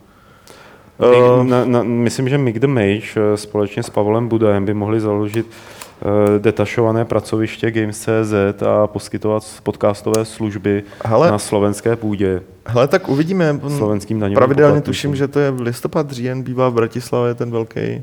Uh, 0.99 1.39
Uh, 1.39 1.43
na, 1.43 1.65
na, 1.65 1.83
myslím, 1.83 2.29
že 2.29 2.37
Mick 2.37 2.59
the 2.59 2.67
Mage 2.67 3.01
eh, 3.33 3.37
společně 3.37 3.83
s 3.83 3.89
Pavlem 3.89 4.27
Budajem 4.27 4.65
by 4.65 4.73
mohli 4.73 4.99
založit 4.99 5.45
uh, 5.45 6.11
detašované 6.39 7.05
pracoviště 7.05 7.71
Games.cz 7.71 8.63
a 8.63 8.87
poskytovat 8.87 9.43
podcastové 9.63 10.25
služby 10.25 10.83
Hele. 11.05 11.31
na 11.31 11.39
slovenské 11.39 11.95
půdě. 11.95 12.41
hele, 12.65 12.87
tak 12.87 13.09
uvidíme. 13.09 13.59
Slovenským 13.77 14.19
daňovým 14.19 14.35
Pravidelně 14.35 14.69
poplatníkům. 14.71 14.85
tuším, 14.93 15.15
že 15.15 15.27
to 15.27 15.39
je 15.39 15.51
v 15.51 15.61
listopad, 15.61 16.11
říjen, 16.11 16.43
bývá 16.43 16.69
v 16.69 16.73
Bratislavě 16.73 17.33
ten 17.33 17.51
velký 17.51 18.01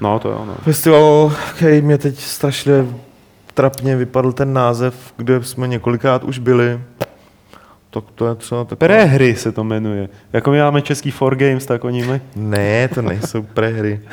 No, 0.00 0.18
to 0.18 0.28
jo, 0.28 0.44
no. 0.46 0.54
festival, 0.62 1.32
který 1.56 1.80
mě 1.80 1.98
teď 1.98 2.18
strašně 2.18 2.86
trapně 3.54 3.96
vypadl 3.96 4.32
ten 4.32 4.52
název, 4.52 5.12
kde 5.16 5.42
jsme 5.44 5.68
několikrát 5.68 6.24
už 6.24 6.38
byli. 6.38 6.80
Tak 7.90 8.04
to 8.14 8.26
je 8.26 8.34
třeba 8.34 8.64
taková... 8.64 8.88
Prehry 8.88 9.36
se 9.36 9.52
to 9.52 9.64
jmenuje. 9.64 10.08
Jako 10.32 10.50
my 10.50 10.58
máme 10.60 10.82
český 10.82 11.10
For 11.10 11.36
Games, 11.36 11.66
tak 11.66 11.84
oni 11.84 12.04
mají. 12.06 12.20
Ne, 12.36 12.88
to 12.88 13.02
nejsou 13.02 13.42
prehry. 13.42 14.00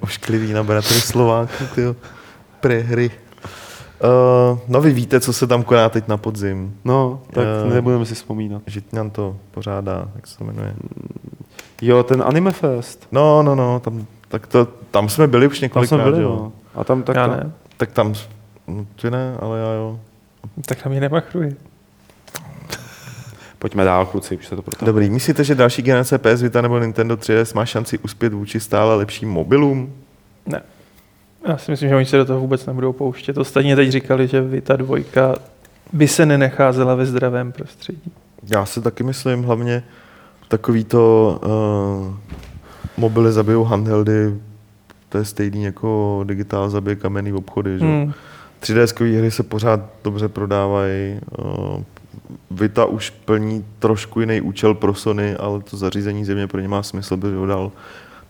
Ošklivý 0.00 0.52
na 0.52 0.62
bratry 0.62 1.00
Slováky, 1.00 1.64
tyjo. 1.74 1.96
Prehry. 2.60 3.10
Uh, 4.52 4.58
no 4.68 4.80
vy 4.80 4.92
víte, 4.92 5.20
co 5.20 5.32
se 5.32 5.46
tam 5.46 5.62
koná 5.62 5.88
teď 5.88 6.08
na 6.08 6.16
podzim. 6.16 6.76
No, 6.84 7.20
tak 7.32 7.44
Eh. 7.66 7.74
nebudeme 7.74 8.06
si 8.06 8.14
vzpomínat. 8.14 8.62
Žitňan 8.66 9.10
to 9.10 9.36
pořádá, 9.50 10.08
jak 10.14 10.26
se 10.26 10.38
to 10.38 10.44
jmenuje. 10.44 10.74
Jo, 11.82 12.02
ten 12.02 12.22
Anime 12.26 12.50
Fest. 12.52 13.06
No, 13.12 13.42
no, 13.42 13.54
no, 13.54 13.80
tam, 13.80 14.06
tak 14.28 14.46
to, 14.46 14.68
tam 14.90 15.08
jsme 15.08 15.26
byli 15.26 15.46
už 15.46 15.58
Tam 15.60 15.64
několikrát, 15.64 15.98
jsme 15.98 16.10
byli, 16.10 16.22
jo. 16.22 16.28
no. 16.28 16.52
A 16.74 16.84
tam 16.84 17.02
tak 17.02 17.16
Já 17.16 17.26
ne. 17.26 17.52
Tak 17.76 17.92
tam, 17.92 18.14
no, 18.66 18.86
ty 19.02 19.10
ne, 19.10 19.36
ale 19.40 19.58
já 19.58 19.72
jo. 19.72 20.00
Tak 20.66 20.82
tam 20.82 20.92
je 20.92 21.00
nemachruji. 21.00 21.56
Pojďme 23.58 23.84
dál, 23.84 24.06
kluci, 24.06 24.36
už 24.36 24.46
se 24.46 24.56
to 24.56 24.62
protáhne. 24.62 24.86
Dobrý, 24.86 25.10
myslíte, 25.10 25.44
že 25.44 25.54
další 25.54 25.82
generace 25.82 26.18
PS 26.18 26.42
Vita 26.42 26.60
nebo 26.60 26.78
Nintendo 26.78 27.16
3DS 27.16 27.56
má 27.56 27.66
šanci 27.66 27.98
uspět 27.98 28.32
vůči 28.32 28.60
stále 28.60 28.96
lepším 28.96 29.28
mobilům? 29.30 29.92
Ne. 30.46 30.62
Já 31.48 31.58
si 31.58 31.70
myslím, 31.70 31.88
že 31.88 31.96
oni 31.96 32.06
se 32.06 32.16
do 32.16 32.24
toho 32.24 32.40
vůbec 32.40 32.66
nebudou 32.66 32.92
pouštět. 32.92 33.38
Ostatně 33.38 33.76
teď 33.76 33.90
říkali, 33.90 34.28
že 34.28 34.40
Vita 34.40 34.76
dvojka 34.76 35.34
by 35.92 36.08
se 36.08 36.26
nenecházela 36.26 36.94
ve 36.94 37.06
zdravém 37.06 37.52
prostředí. 37.52 38.12
Já 38.52 38.66
si 38.66 38.80
taky 38.80 39.02
myslím, 39.02 39.42
hlavně 39.42 39.82
takový 40.48 40.84
to 40.84 41.40
uh, 41.44 42.14
mobily 42.96 43.32
zabijou 43.32 43.64
handheldy, 43.64 44.34
to 45.08 45.18
je 45.18 45.24
stejný 45.24 45.64
jako 45.64 46.20
digitál 46.26 46.70
zabije 46.70 46.96
kamenný 46.96 47.32
obchody. 47.32 47.78
Že? 47.78 47.84
Hmm. 47.84 48.12
Hmm. 48.68 48.78
3D 48.78 49.18
hry 49.18 49.30
se 49.30 49.42
pořád 49.42 49.80
dobře 50.04 50.28
prodávají. 50.28 51.20
Uh, 51.38 51.82
Vita 52.50 52.84
už 52.84 53.10
plní 53.10 53.64
trošku 53.78 54.20
jiný 54.20 54.40
účel 54.40 54.74
pro 54.74 54.94
Sony, 54.94 55.36
ale 55.36 55.60
to 55.60 55.76
zařízení 55.76 56.24
země 56.24 56.46
pro 56.46 56.60
ně 56.60 56.68
má 56.68 56.82
smysl, 56.82 57.16
protože 57.16 57.36
ho 57.36 57.46
dál 57.46 57.72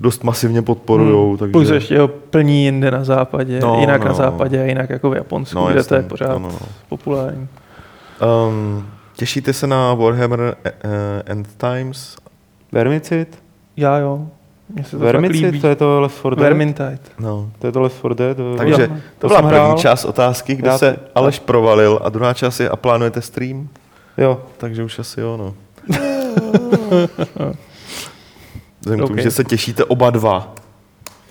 dost 0.01 0.25
masivně 0.25 0.63
podporujou. 0.63 1.29
Hmm. 1.29 1.39
Takže... 1.39 1.53
Plus 1.53 1.71
ještě 1.71 1.99
ho 2.01 2.09
plní 2.09 2.65
jinde 2.65 2.91
na 2.91 3.05
západě, 3.05 3.61
No, 3.61 3.81
jinak 3.81 4.01
no. 4.01 4.07
na 4.09 4.15
západě 4.15 4.63
a 4.63 4.65
jinak 4.65 4.91
jako 4.91 5.11
v 5.11 5.17
Japonsku, 5.17 5.59
no, 5.59 5.67
kde 5.67 5.77
jasně, 5.77 5.89
to 5.89 5.95
je 5.95 6.03
pořád 6.03 6.29
no, 6.29 6.39
no, 6.39 6.49
no, 6.49 6.53
no. 6.53 6.59
no. 6.61 6.69
populární. 6.89 7.49
Um, 8.49 8.87
těšíte 9.17 9.53
se 9.53 9.67
na 9.67 9.95
Warhammer 9.95 10.41
uh, 10.41 10.81
End 11.27 11.49
Times? 11.57 12.17
Vermicid? 12.73 13.39
Já 13.77 13.99
jo, 13.99 14.27
mně 14.75 14.85
se 14.85 14.91
to 14.91 14.97
fakt 14.99 15.05
Vermicid, 15.05 15.43
líbí. 15.45 15.61
to 15.61 15.67
je 15.67 15.77
to 15.77 16.01
Left 16.01 16.19
4 16.19 16.31
Dead? 16.31 16.39
Vermintide. 16.43 16.99
No. 17.19 17.51
To 17.59 17.67
je 17.67 17.73
to 17.73 17.81
Left 17.81 17.99
4 17.99 18.15
Dead? 18.15 18.37
to- 18.37 18.57
Takže 18.57 18.89
to, 18.89 18.95
to 19.19 19.29
byla 19.29 19.43
první 19.43 19.55
hrál. 19.57 19.79
část 19.79 20.05
otázky, 20.05 20.55
kde 20.55 20.69
Já- 20.69 20.79
se 20.79 20.97
Aleš 21.15 21.39
provalil 21.39 22.01
a 22.05 22.09
druhá 22.09 22.35
část 22.35 22.61
je 22.61 22.69
a 22.69 22.77
plánujete 22.77 23.23
stream? 23.23 23.69
Jo, 24.19 24.41
Takže 24.57 24.85
už 24.85 24.99
asi 24.99 25.21
jo, 25.21 25.37
no. 25.37 25.55
Vzhledem 28.81 29.05
k 29.05 29.09
tomu, 29.09 29.15
Ok. 29.15 29.19
že 29.23 29.31
se 29.31 29.45
těšíte 29.45 29.85
oba 29.85 30.11
dva. 30.11 30.55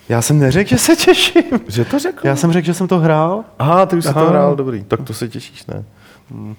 já 0.10 0.22
jsem 0.22 0.40
neřekl, 0.40 0.70
že 0.70 0.78
se 0.78 0.96
těším. 0.96 1.44
Že 1.68 1.86
to 1.86 2.00
řekl? 2.00 2.28
Já 2.28 2.36
jsem 2.36 2.52
řekl, 2.52 2.66
že 2.66 2.74
jsem 2.74 2.88
to 2.88 3.00
hrál. 3.00 3.44
Aha, 3.60 3.86
ty 3.86 3.96
už 3.96 4.06
jsi 4.06 4.14
to 4.14 4.20
hrál, 4.30 4.56
dobrý. 4.56 4.84
Tak 4.84 5.02
to 5.02 5.14
se 5.14 5.28
těšíš, 5.28 5.66
ne? 5.66 5.84
Hmm. 6.32 6.56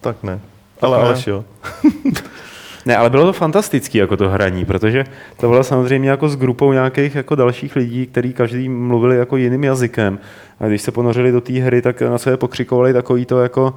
Tak 0.00 0.22
ne. 0.22 0.40
Ale 0.82 0.98
ne. 0.98 1.04
Aleš 1.04 1.26
jo. 1.26 1.44
Ne, 2.86 2.96
ale 2.96 3.10
bylo 3.10 3.24
to 3.26 3.32
fantastický 3.32 3.98
jako 3.98 4.16
to 4.16 4.28
hraní, 4.28 4.64
protože 4.64 5.04
to 5.36 5.48
bylo 5.48 5.64
samozřejmě 5.64 6.10
jako 6.10 6.28
s 6.28 6.36
grupou 6.36 6.72
nějakých 6.72 7.14
jako 7.14 7.34
dalších 7.34 7.76
lidí, 7.76 8.06
kteří 8.06 8.32
každý 8.32 8.68
mluvili 8.68 9.16
jako 9.16 9.36
jiným 9.36 9.64
jazykem. 9.64 10.18
A 10.60 10.66
když 10.66 10.82
se 10.82 10.90
ponořili 10.90 11.32
do 11.32 11.40
té 11.40 11.52
hry, 11.52 11.82
tak 11.82 12.02
na 12.02 12.18
sebe 12.18 12.36
pokřikovali 12.36 12.92
takový 12.92 13.26
to 13.26 13.42
jako 13.42 13.74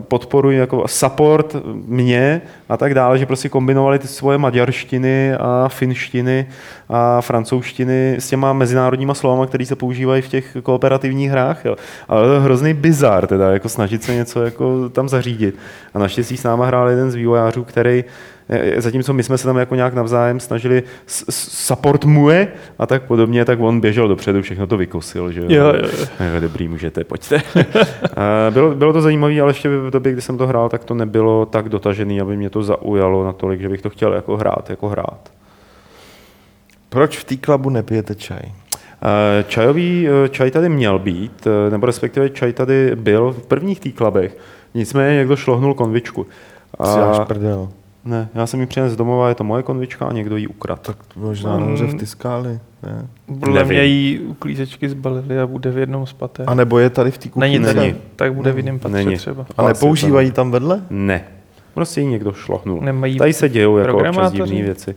podporují 0.00 0.58
jako 0.58 0.88
support 0.88 1.56
mě 1.86 2.42
a 2.68 2.76
tak 2.76 2.94
dále, 2.94 3.18
že 3.18 3.26
prostě 3.26 3.48
kombinovali 3.48 3.98
ty 3.98 4.08
svoje 4.08 4.38
maďarštiny 4.38 5.34
a 5.34 5.68
finštiny 5.68 6.46
a 6.88 7.20
francouzštiny 7.20 8.16
s 8.18 8.28
těma 8.28 8.52
mezinárodníma 8.52 9.14
slovama, 9.14 9.46
které 9.46 9.66
se 9.66 9.76
používají 9.76 10.22
v 10.22 10.28
těch 10.28 10.56
kooperativních 10.62 11.30
hrách. 11.30 11.64
Jo. 11.64 11.76
Ale 12.08 12.26
to 12.26 12.34
je 12.34 12.40
hrozný 12.40 12.74
bizar, 12.74 13.26
teda 13.26 13.52
jako 13.52 13.68
snažit 13.68 14.02
se 14.02 14.14
něco 14.14 14.44
jako 14.44 14.88
tam 14.88 15.08
zařídit. 15.08 15.58
A 15.94 15.98
naštěstí 15.98 16.36
s 16.36 16.42
náma 16.42 16.66
hrál 16.66 16.88
jeden 16.88 17.10
z 17.10 17.14
vývojářů, 17.14 17.64
který 17.64 18.04
eh, 18.06 18.35
zatímco 18.76 19.12
my 19.12 19.22
jsme 19.22 19.38
se 19.38 19.44
tam 19.44 19.56
jako 19.56 19.74
nějak 19.74 19.94
navzájem 19.94 20.40
snažili 20.40 20.82
support 21.30 22.04
mue 22.04 22.48
a 22.78 22.86
tak 22.86 23.02
podobně, 23.02 23.44
tak 23.44 23.60
on 23.60 23.80
běžel 23.80 24.08
dopředu, 24.08 24.42
všechno 24.42 24.66
to 24.66 24.76
vykosil. 24.76 25.32
Že? 25.32 25.40
Jo, 25.40 25.48
jo, 25.48 25.88
jo. 26.20 26.40
Dobrý, 26.40 26.68
můžete, 26.68 27.04
pojďte. 27.04 27.42
Eh, 28.16 28.50
bylo, 28.50 28.74
bylo 28.74 28.92
to 28.92 29.02
zajímavé, 29.02 29.40
ale 29.40 29.50
ještě 29.50 29.68
v 29.68 29.90
době, 29.90 30.12
kdy 30.12 30.22
jsem 30.22 30.38
to 30.38 30.46
hrál, 30.46 30.68
tak 30.68 30.84
to 30.84 30.94
nebylo 30.94 31.46
tak 31.46 31.68
dotažený, 31.68 32.20
aby 32.20 32.36
mě 32.36 32.50
to 32.50 32.62
zaujalo 32.62 33.24
natolik, 33.24 33.60
že 33.60 33.68
bych 33.68 33.82
to 33.82 33.90
chtěl 33.90 34.12
jako 34.12 34.36
hrát, 34.36 34.70
jako 34.70 34.88
hrát. 34.88 35.30
Proč 36.88 37.18
v 37.18 37.24
té 37.24 37.36
klubu 37.36 37.70
nepijete 37.70 38.14
čaj? 38.14 38.40
Eh, 39.02 39.44
Čajový 39.48 40.08
eh, 40.08 40.28
čaj 40.28 40.50
tady 40.50 40.68
měl 40.68 40.98
být, 40.98 41.46
eh, 41.46 41.70
nebo 41.70 41.86
respektive 41.86 42.30
čaj 42.30 42.52
tady 42.52 42.96
byl 42.96 43.32
v 43.32 43.46
prvních 43.46 43.80
týklabech, 43.80 44.36
nicméně 44.74 45.16
někdo 45.16 45.36
šlohnul 45.36 45.74
konvičku. 45.74 46.26
A... 46.78 46.86
Si 46.86 46.98
dáš 46.98 47.26
prdel. 47.26 47.68
Ne, 48.06 48.28
já 48.34 48.46
jsem 48.46 48.60
ji 48.60 48.66
přinesl 48.66 48.94
z 48.94 48.96
domova, 48.96 49.28
je 49.28 49.34
to 49.34 49.44
moje 49.44 49.62
konvička 49.62 50.06
a 50.06 50.12
někdo 50.12 50.36
ji 50.36 50.46
ukradl. 50.46 50.80
Tak 50.82 50.96
možná 51.16 51.54
Mm. 51.56 51.60
nahoře 51.60 51.86
v 51.86 51.96
Tiskáli. 51.96 52.58
Ne? 52.82 53.06
Podle 53.40 53.64
mě 53.64 53.84
jí 53.84 54.18
uklízečky 54.20 54.88
zbalili 54.88 55.40
a 55.40 55.46
bude 55.46 55.70
v 55.70 55.78
jednom 55.78 56.06
spatě. 56.06 56.42
A 56.46 56.54
nebo 56.54 56.78
je 56.78 56.90
tady 56.90 57.10
v 57.10 57.18
té 57.18 57.28
kuchyni? 57.28 57.58
Není 57.58 57.74
Není. 57.74 57.94
tak 58.16 58.34
bude 58.34 58.52
v 58.52 58.56
jiném 58.56 58.78
patře 58.78 58.96
Není. 58.96 59.16
třeba. 59.16 59.46
A 59.56 59.62
nepoužívají 59.68 60.30
tam 60.30 60.50
vedle? 60.50 60.82
Ne, 60.90 61.24
prostě 61.74 62.00
ji 62.00 62.06
někdo 62.06 62.32
šlohnul. 62.32 62.80
Nemají 62.80 63.18
Tady 63.18 63.32
se 63.32 63.48
dějou 63.48 63.76
jako 63.76 63.98
občas 63.98 64.32
divné 64.32 64.62
věci. 64.62 64.94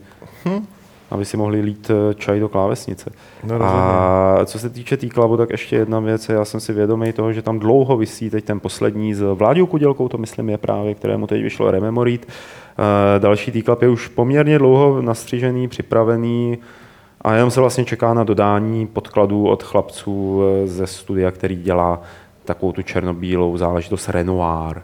Hm. 0.48 0.64
Aby 1.10 1.24
si 1.24 1.36
mohli 1.36 1.60
lít 1.60 1.90
eh, 2.10 2.14
čaj 2.14 2.40
do 2.40 2.48
klávesnice. 2.48 3.10
No, 3.44 3.62
a 3.62 4.38
co 4.44 4.58
se 4.58 4.70
týče 4.70 4.96
té 4.96 5.06
klavu, 5.08 5.36
tak 5.36 5.50
ještě 5.50 5.76
jedna 5.76 6.00
věc, 6.00 6.28
já 6.28 6.44
jsem 6.44 6.60
si 6.60 6.72
vědomý 6.72 7.12
toho, 7.12 7.32
že 7.32 7.42
tam 7.42 7.58
dlouho 7.58 7.96
vysí 7.96 8.30
teď 8.30 8.44
ten 8.44 8.60
poslední 8.60 9.14
s 9.14 9.34
Vláďou 9.34 9.66
Kudělkou, 9.66 10.08
to 10.08 10.18
myslím 10.18 10.50
je 10.50 10.58
právě, 10.58 10.94
kterému 10.94 11.26
teď 11.26 11.42
vyšlo 11.42 11.70
Rememorit. 11.70 12.28
Eh, 12.80 13.18
Další 13.20 13.50
týklap 13.52 13.82
je 13.82 13.88
už 13.88 14.08
poměrně 14.08 14.58
dlouho 14.58 15.02
nastřížený, 15.02 15.68
připravený 15.68 16.58
a 17.22 17.34
jenom 17.34 17.50
se 17.50 17.60
vlastně 17.60 17.84
čeká 17.84 18.14
na 18.14 18.24
dodání 18.24 18.86
podkladů 18.86 19.48
od 19.48 19.62
chlapců 19.62 20.42
eh, 20.42 20.66
ze 20.66 20.86
studia, 20.86 21.30
který 21.30 21.56
dělá 21.56 22.02
takovou 22.44 22.72
tu 22.72 22.82
černobílou 22.82 23.56
záležitost 23.56 24.08
Renoir. 24.08 24.76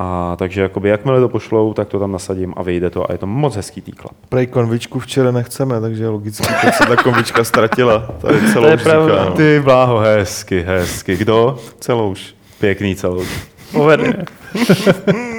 A 0.00 0.36
takže 0.38 0.62
jakoby, 0.62 0.88
jakmile 0.88 1.20
to 1.20 1.28
pošlou, 1.28 1.72
tak 1.74 1.88
to 1.88 1.98
tam 1.98 2.12
nasadím 2.12 2.54
a 2.56 2.62
vyjde 2.62 2.90
to 2.90 3.10
a 3.10 3.12
je 3.12 3.18
to 3.18 3.26
moc 3.26 3.56
hezký 3.56 3.80
týklap. 3.80 4.12
Prej 4.28 4.46
konvičku 4.46 4.98
včera 4.98 5.30
nechceme, 5.30 5.80
takže 5.80 6.08
logicky 6.08 6.46
teď 6.62 6.74
se 6.74 6.86
ta 6.86 6.96
konvička 6.96 7.44
ztratila. 7.44 7.98
Tady 8.20 8.52
celou 8.52 8.64
To 8.64 8.70
je 8.70 8.76
pravda. 8.76 9.24
no. 9.24 9.30
Ty 9.30 9.60
bláho, 9.64 9.98
hezky, 9.98 10.60
hezky. 10.66 11.16
Kdo? 11.16 11.58
Celou 11.80 12.10
už. 12.10 12.34
Pěkný 12.60 12.96
celou. 12.96 13.22
povede. 13.72 14.24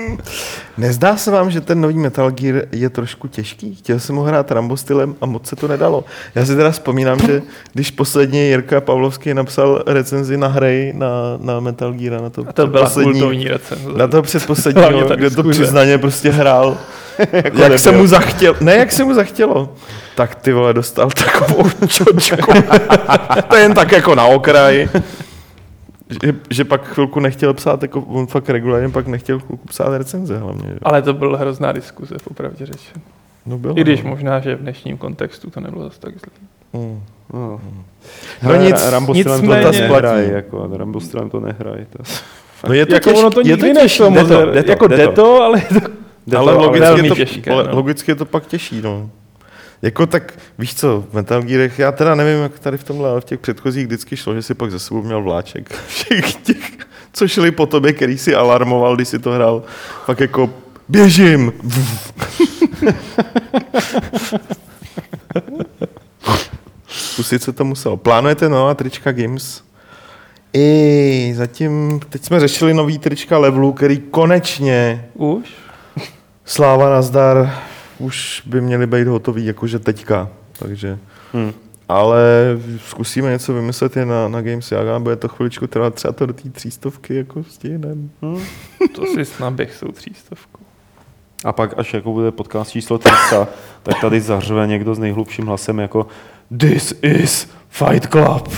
Nezdá 0.78 1.18
se 1.18 1.32
vám, 1.32 1.52
že 1.52 1.62
ten 1.62 1.82
nový 1.82 1.98
Metal 1.98 2.32
Gear 2.32 2.62
je 2.72 2.90
trošku 2.90 3.28
těžký? 3.28 3.76
Chtěl 3.76 4.00
jsem 4.00 4.16
ho 4.16 4.24
hrát 4.24 4.52
Rambo 4.52 4.78
stylem 4.78 5.16
a 5.22 5.26
moc 5.26 5.48
se 5.48 5.56
to 5.56 5.68
nedalo. 5.68 6.04
Já 6.36 6.46
si 6.46 6.56
teda 6.56 6.72
vzpomínám, 6.72 7.20
že 7.20 7.42
když 7.74 7.92
posledně 7.92 8.48
Jirka 8.48 8.82
Pavlovský 8.82 9.34
napsal 9.34 9.84
recenzi 9.88 10.38
na 10.38 10.48
hry 10.48 10.94
na, 10.96 11.08
na 11.40 11.60
Metal 11.60 11.94
Gear, 11.94 12.22
na 12.22 12.30
to, 12.30 12.46
A 12.50 12.54
to 12.54 12.68
byla 12.68 12.90
kultovní 12.90 13.48
recenze. 13.48 13.90
Na 13.96 14.08
to 14.08 14.22
předposledního, 14.22 15.16
kde 15.16 15.30
to 15.30 15.44
přiznaně 15.44 15.98
prostě 15.98 16.30
hrál. 16.30 16.78
Jako 17.32 17.62
jak 17.62 17.80
se 17.80 17.92
mu 17.92 18.08
zachtělo. 18.08 18.56
Ne, 18.62 18.76
jak 18.76 18.92
se 18.92 19.04
mu 19.04 19.14
zachtělo. 19.14 19.74
Tak 20.16 20.36
ty 20.36 20.54
vole, 20.54 20.74
dostal 20.74 21.10
takovou 21.10 21.70
čočku. 21.88 22.52
to 23.50 23.56
je 23.56 23.62
jen 23.62 23.74
tak 23.74 23.92
jako 23.92 24.16
na 24.16 24.26
okraj. 24.26 24.90
Že, 26.10 26.34
že, 26.50 26.64
pak 26.66 26.88
chvilku 26.88 27.20
nechtěl 27.20 27.54
psát, 27.54 27.82
jako 27.82 28.02
on 28.02 28.28
fakt 28.28 28.50
regulárně 28.50 28.90
pak 28.90 29.08
nechtěl 29.08 29.40
chvilku 29.40 29.68
psát 29.68 29.98
recenze 29.98 30.38
hlavně. 30.38 30.70
Že? 30.70 30.80
Ale 30.84 31.02
to 31.02 31.14
byla 31.14 31.38
hrozná 31.38 31.72
diskuze, 31.72 32.16
popravdě 32.24 32.66
řečeno. 32.66 33.02
No 33.46 33.58
bylo, 33.58 33.78
I 33.78 33.82
když 33.82 34.04
no. 34.04 34.10
možná, 34.10 34.40
že 34.40 34.56
v 34.56 34.60
dnešním 34.60 34.98
kontextu 34.98 35.50
to 35.50 35.60
nebylo 35.60 35.84
zase 35.84 36.00
tak 36.00 36.14
zlý. 36.14 36.32
Mm. 36.74 37.02
No, 37.34 37.62
No 38.44 38.56
nic, 38.56 38.90
Rambo 38.90 39.16
stylem 39.16 39.40
to 39.40 39.46
nicméně- 39.46 39.82
nehraj, 39.90 40.30
jako, 40.30 40.70
Rambo 40.74 41.00
stylem 41.00 41.30
to 41.30 41.40
nehraj. 41.40 41.86
To... 41.86 42.04
No 42.68 42.74
je 42.74 42.86
to 42.86 42.94
jako 42.94 43.10
těžký, 43.10 43.20
ono 43.20 43.30
to 43.30 43.40
je 43.40 43.44
nikdy 43.44 43.74
nešlo 43.74 44.10
jde 44.10 44.24
to, 44.26 44.46
jde 44.52 44.64
to, 44.64 44.72
jako 44.72 44.88
jde 44.88 45.08
to. 45.08 45.14
to, 45.14 45.42
ale 45.42 45.60
je 45.60 45.82
to 45.82 45.88
Jde 46.28 46.38
ale 46.38 46.54
to, 46.54 46.60
logicky, 46.60 46.84
je 46.86 46.92
velmi 46.94 47.10
to, 47.10 47.16
těžké, 47.16 47.52
ale 47.52 47.64
no. 47.64 47.76
logicky 47.76 48.12
je 48.12 48.16
to 48.16 48.26
pak 48.26 48.46
těžší, 48.46 48.82
no. 48.82 49.10
Jako 49.82 50.06
tak, 50.06 50.34
víš 50.58 50.76
co, 50.76 51.04
v 51.12 51.14
Metal 51.14 51.42
Gearech, 51.42 51.80
já 51.80 51.92
teda 51.92 52.16
nevím, 52.16 52.44
jak 52.44 52.60
tady 52.60 52.78
v 52.78 52.84
tomhle, 52.84 53.10
ale 53.10 53.22
v 53.22 53.26
těch 53.26 53.40
předchozích 53.40 53.86
vždycky 53.86 54.18
šlo, 54.18 54.36
že 54.36 54.42
si 54.42 54.54
pak 54.54 54.72
ze 54.72 54.80
sebou 54.80 55.02
měl 55.02 55.24
vláček 55.24 55.74
všech 55.88 56.36
těch, 56.36 56.72
co 57.14 57.28
šli 57.28 57.52
po 57.52 57.66
tobě, 57.66 57.94
který 57.94 58.18
si 58.18 58.36
alarmoval, 58.36 58.96
když 58.96 59.08
si 59.08 59.20
to 59.20 59.32
hrál, 59.32 59.64
pak 60.06 60.20
jako 60.20 60.50
běžím. 60.90 61.54
Zkusit 66.88 67.44
se 67.44 67.52
to 67.54 67.66
muselo. 67.66 67.98
Plánujete 67.98 68.50
nová 68.50 68.74
trička 68.74 69.12
Games? 69.12 69.64
I 70.54 71.34
zatím, 71.36 72.00
teď 72.10 72.24
jsme 72.24 72.40
řešili 72.40 72.74
nový 72.74 73.00
trička 73.00 73.38
levelu, 73.38 73.74
který 73.74 73.98
konečně 73.98 75.06
Už? 75.14 75.46
Sláva 76.46 76.90
nazdar, 76.90 77.64
už 78.00 78.44
by 78.46 78.62
měly 78.62 78.88
být 78.88 79.08
hotový 79.08 79.46
jakože 79.46 79.80
teďka, 79.80 80.30
takže... 80.60 81.00
Hmm. 81.34 81.54
Ale 81.90 82.22
zkusíme 82.78 83.32
něco 83.32 83.54
vymyslet 83.54 83.98
i 83.98 84.06
na, 84.06 84.28
na 84.28 84.42
Games 84.42 84.72
Jaga, 84.72 85.00
bude 85.00 85.16
to 85.16 85.28
chviličku 85.28 85.68
trvat 85.68 85.96
třeba 85.96 86.12
to 86.12 86.26
do 86.26 86.34
té 86.34 86.50
třístovky, 86.50 87.16
jako 87.16 87.44
stihneme. 87.44 88.10
Hmm. 88.22 88.44
To 88.96 89.06
si 89.06 89.26
snad 89.26 89.54
bych 89.54 89.76
jsou 89.76 89.88
třístovku. 89.88 90.60
A 91.46 91.52
pak, 91.54 91.80
až 91.80 91.94
jako 91.94 92.14
bude 92.14 92.32
podcast 92.32 92.72
číslo 92.72 92.98
300, 92.98 93.48
tak 93.84 94.02
tady 94.02 94.22
zařve 94.22 94.68
někdo 94.68 94.96
s 94.96 95.00
nejhlubším 95.00 95.46
hlasem 95.46 95.80
jako 95.80 96.08
This 96.58 96.94
is 97.02 97.50
Fight 97.70 98.08
Club. 98.08 98.50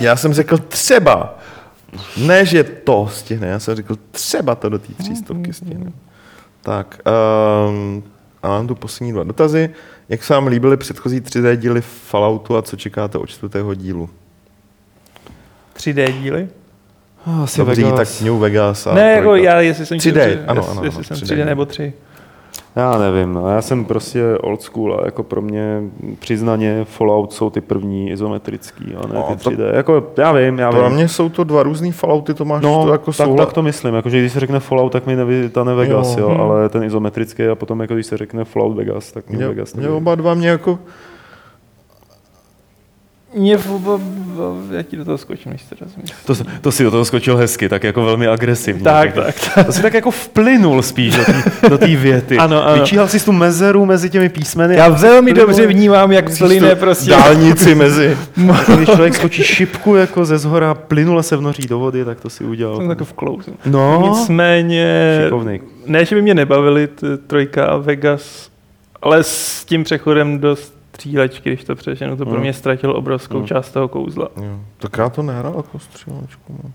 Já 0.00 0.16
jsem 0.16 0.34
řekl 0.34 0.58
třeba, 0.58 1.38
ne, 2.16 2.46
že 2.46 2.64
to 2.64 3.08
stihne, 3.12 3.46
já 3.46 3.58
jsem 3.58 3.74
řekl 3.74 3.96
třeba 4.10 4.54
to 4.54 4.68
do 4.68 4.78
té 4.78 4.94
třístovky 4.94 5.52
stihne. 5.52 5.92
Tak, 6.62 7.00
um, 7.68 8.02
a 8.42 8.48
mám 8.48 8.66
tu 8.66 8.74
poslední 8.74 9.12
dva 9.12 9.24
dotazy. 9.24 9.70
Jak 10.08 10.24
se 10.24 10.34
vám 10.34 10.46
líbily 10.46 10.76
předchozí 10.76 11.20
3D 11.20 11.56
díly 11.56 11.80
Falloutu 11.80 12.56
a 12.56 12.62
co 12.62 12.76
čekáte 12.76 13.18
od 13.18 13.26
čtvrtého 13.26 13.74
dílu? 13.74 14.10
3D 15.76 16.12
díly? 16.22 16.48
Asi 17.42 17.58
Dobrý, 17.60 17.82
Vegas. 17.84 18.18
tak 18.18 18.20
New 18.24 18.38
Vegas 18.38 18.86
a 18.86 18.94
ne, 18.94 19.12
jako 19.12 19.36
já, 19.36 19.60
jestli 19.60 19.86
jsem 19.86 19.98
3D, 19.98 20.10
chtěl- 20.20 20.44
ano, 20.46 20.68
ano, 20.70 20.84
jestli 20.84 20.96
ano, 20.96 21.04
jsem 21.04 21.16
3D. 21.16 21.34
3D 21.42 21.44
nebo 21.44 21.66
3. 21.66 21.92
Já 22.76 22.98
nevím, 22.98 23.32
no, 23.32 23.48
já 23.48 23.62
jsem 23.62 23.84
prostě 23.84 24.38
old 24.40 24.62
school 24.62 24.94
a 25.00 25.04
jako 25.04 25.22
pro 25.22 25.42
mě 25.42 25.82
přiznaně 26.18 26.84
Fallout 26.84 27.32
jsou 27.32 27.50
ty 27.50 27.60
první 27.60 28.10
izometrický 28.10 28.84
a 28.94 29.06
ne 29.06 29.14
No, 29.14 29.22
ty 29.22 29.44
to- 29.44 29.50
3D. 29.50 29.74
Jako, 29.74 30.06
já 30.16 30.32
vím, 30.32 30.58
já 30.58 30.70
Pro 30.70 30.82
vím. 30.84 30.92
mě 30.92 31.08
jsou 31.08 31.28
to 31.28 31.44
dva 31.44 31.62
různý 31.62 31.92
Fallouty, 31.92 32.34
to 32.34 32.44
máš 32.44 32.62
No, 32.62 32.84
to 32.86 32.92
jako 32.92 33.04
tak, 33.12 33.14
souhla... 33.26 33.44
tak 33.44 33.54
to 33.54 33.62
myslím, 33.62 33.94
jakože 33.94 34.18
když 34.20 34.32
se 34.32 34.40
řekne 34.40 34.60
Fallout, 34.60 34.92
tak 34.92 35.06
mi 35.06 35.16
nevytane 35.16 35.74
Vegas, 35.74 36.16
Jo. 36.16 36.22
jo, 36.22 36.28
Hmm. 36.30 36.40
ale 36.40 36.68
ten 36.68 36.84
izometrický 36.84 37.46
a 37.46 37.54
potom 37.54 37.80
jako 37.80 37.94
když 37.94 38.06
se 38.06 38.16
řekne 38.16 38.44
Fallout 38.44 38.76
Vegas, 38.76 39.12
tak 39.12 39.30
mi 39.30 39.36
Vegas 39.48 39.74
mě 39.74 39.88
oba 39.88 40.14
dva 40.14 40.34
mě 40.34 40.48
jako... 40.48 40.78
Mě 43.34 43.56
v 43.58 43.70
oba, 43.70 44.00
já 44.70 44.82
ti 44.82 44.96
do 44.96 45.04
toho 45.04 45.18
skočím, 45.18 45.52
než 45.52 45.62
to 45.62 45.74
rozumíš. 45.80 46.10
To, 46.26 46.34
to 46.60 46.72
si 46.72 46.84
do 46.84 46.90
toho 46.90 47.04
skočil 47.04 47.36
hezky, 47.36 47.68
tak 47.68 47.84
jako 47.84 48.04
velmi 48.04 48.26
agresivně. 48.28 48.82
Tak, 48.84 49.14
řekl. 49.14 49.22
tak, 49.54 49.66
To 49.66 49.72
si 49.72 49.82
tak 49.82 49.94
jako 49.94 50.10
vplynul 50.10 50.82
spíš 50.82 51.16
do 51.68 51.78
té 51.78 51.86
věty. 51.96 52.36
Ano, 52.38 52.66
ano. 52.66 52.80
Vyčíhal 52.80 53.08
jsi 53.08 53.24
tu 53.24 53.32
mezeru 53.32 53.86
mezi 53.86 54.10
těmi 54.10 54.28
písmeny. 54.28 54.76
Já 54.76 54.88
velmi 54.88 55.30
Vplynul. 55.30 55.46
dobře 55.48 55.66
vnímám, 55.66 56.12
jak 56.12 56.38
plyne 56.38 56.74
prostě. 56.74 57.10
Dálnici 57.10 57.74
mezi... 57.74 58.16
Když 58.76 58.88
člověk 58.88 59.14
skočí 59.14 59.42
šipku 59.42 59.94
jako 59.94 60.24
ze 60.24 60.38
zhora, 60.38 60.74
plynule 60.74 61.22
se 61.22 61.36
vnoří 61.36 61.66
do 61.66 61.78
vody, 61.78 62.04
tak 62.04 62.20
to 62.20 62.30
si 62.30 62.44
udělal. 62.44 62.76
Jsem 62.76 62.88
takový 62.88 63.10
vklouzu. 63.10 63.50
No, 63.66 64.08
Nicméně, 64.08 65.20
šikovnej. 65.24 65.60
ne, 65.86 66.04
že 66.04 66.14
by 66.14 66.22
mě 66.22 66.34
nebavily 66.34 66.86
t- 66.86 67.16
trojka 67.18 67.66
a 67.66 67.76
Vegas, 67.76 68.48
ale 69.02 69.18
s 69.22 69.64
tím 69.64 69.84
přechodem 69.84 70.38
do 70.38 70.56
střílečky, 70.94 71.50
když 71.50 71.64
to 71.64 71.74
přeženu, 71.74 72.16
to 72.16 72.24
pro 72.24 72.34
Mm. 72.34 72.40
mě 72.40 72.52
ztratilo 72.52 72.94
obrovskou 72.94 73.38
Mm. 73.38 73.46
část 73.46 73.70
toho 73.70 73.88
kouzla. 73.88 74.28
Jo. 74.36 74.58
Tak 74.78 74.96
já 74.98 75.08
to 75.08 75.22
nehrál 75.22 75.54
jako 75.56 75.78
střílečku. 75.78 76.52
moc. 76.62 76.72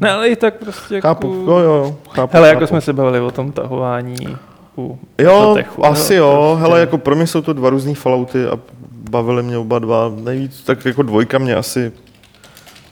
Ne, 0.00 0.10
ale 0.10 0.28
i 0.28 0.36
tak 0.36 0.54
prostě 0.54 0.94
jako... 0.94 1.08
Chápu, 1.08 1.26
jo, 1.48 1.58
jo, 1.58 1.96
chápu. 2.10 2.30
Hele, 2.36 2.48
jako 2.48 2.60
chápu. 2.60 2.68
jsme 2.68 2.80
se 2.80 2.92
bavili 2.92 3.20
o 3.20 3.30
tom 3.30 3.52
tahování 3.52 4.36
u 4.78 4.98
Jo, 5.18 5.48
Zatechu, 5.48 5.86
asi 5.86 6.14
jo, 6.14 6.24
jo, 6.26 6.46
prostě. 6.50 6.62
hele, 6.62 6.80
jako 6.80 6.98
pro 6.98 7.16
mě 7.16 7.26
jsou 7.26 7.42
to 7.42 7.52
dva 7.52 7.70
různý 7.70 7.94
Fallouty 7.94 8.46
a 8.46 8.58
bavily 9.10 9.42
mě 9.42 9.58
oba 9.58 9.78
dva. 9.78 10.12
Nejvíc, 10.24 10.62
tak 10.62 10.84
jako 10.84 11.02
dvojka 11.02 11.38
mě 11.38 11.54
asi 11.54 11.92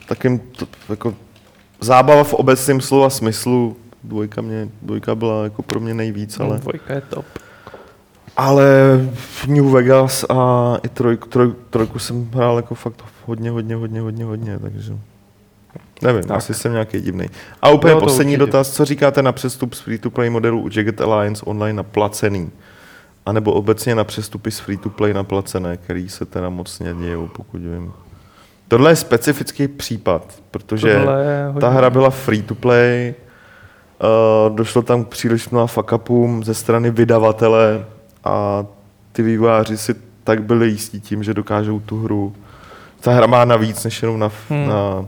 takým, 0.09 0.41
jako 0.89 1.15
zábava 1.81 2.25
v 2.25 2.35
obecném 2.35 2.81
slova 2.81 3.11
smyslu, 3.11 3.77
dvojka 4.05 4.41
mě, 4.43 4.69
dvojka 4.83 5.15
byla 5.15 5.45
jako 5.45 5.63
pro 5.63 5.81
mě 5.81 5.95
nejvíc, 5.95 6.39
No, 6.39 6.45
ale, 6.47 6.59
dvojka 6.59 6.95
je 6.95 7.01
top. 7.01 7.25
Ale 8.37 8.67
v 9.15 9.47
New 9.47 9.65
Vegas 9.65 10.25
a 10.29 10.75
i 10.83 10.89
trojku, 10.89 11.29
troj, 11.29 11.53
trojku 11.71 11.99
jsem 11.99 12.31
hrál 12.35 12.57
jako 12.57 12.75
fakt 12.75 13.05
hodně, 13.27 13.51
hodně, 13.51 13.77
hodně, 13.77 14.01
hodně, 14.01 14.25
hodně, 14.25 14.59
takže 14.59 14.93
nevím, 16.03 16.23
Tak. 16.23 16.37
asi 16.37 16.55
jsem 16.55 16.73
nějaký 16.73 17.01
divný. 17.01 17.27
A 17.63 17.69
úplně 17.71 17.95
to 17.95 18.01
poslední 18.01 18.33
určitě. 18.33 18.47
dotaz, 18.47 18.71
co 18.71 18.85
říkáte 18.85 19.23
na 19.23 19.33
přestup 19.33 19.75
z 19.75 19.81
free-to-play 19.81 20.31
modelu 20.31 20.61
u 20.61 20.69
Jagged 20.77 21.01
Alliance 21.01 21.43
online 21.47 21.77
na 21.77 21.83
placený? 21.83 22.51
A 23.27 23.33
nebo 23.33 23.53
obecně 23.53 23.95
na 23.95 24.05
přestupy 24.05 24.51
z 24.51 24.59
free-to-play 24.59 25.15
na 25.15 25.25
placené, 25.25 25.77
který 25.77 26.09
se 26.09 26.25
teda 26.25 26.49
moc 26.49 26.79
nedějou, 26.81 27.29
pokud 27.29 27.61
vím. 27.61 27.93
Tohle 28.69 28.91
je 28.91 28.97
specifický 28.97 29.69
případ, 29.69 30.43
protože 30.51 31.01
ta 31.61 31.69
hra 31.69 31.91
byla 31.91 32.11
free-to-play, 32.11 33.15
uh, 34.49 34.57
došlo 34.57 34.83
tam 34.83 35.05
k 35.05 35.09
příliš 35.09 35.49
mnoha 35.49 35.67
fuck 35.67 35.93
ze 36.43 36.55
strany 36.55 36.91
vydavatele 36.91 37.85
a 38.27 38.67
ty 39.13 39.23
vývojáři 39.23 39.79
si 39.79 39.95
tak 40.25 40.43
byli 40.43 40.69
jistí 40.69 41.01
tím, 41.01 41.23
že 41.23 41.35
dokážou 41.35 41.81
tu 41.81 42.03
hru. 42.03 42.35
Ta 43.01 43.13
hra 43.13 43.27
má 43.27 43.45
navíc 43.45 43.85
než 43.85 44.03
jenom 44.03 44.19
na, 44.19 44.31
Hmm. 44.49 44.69
na 44.69 45.07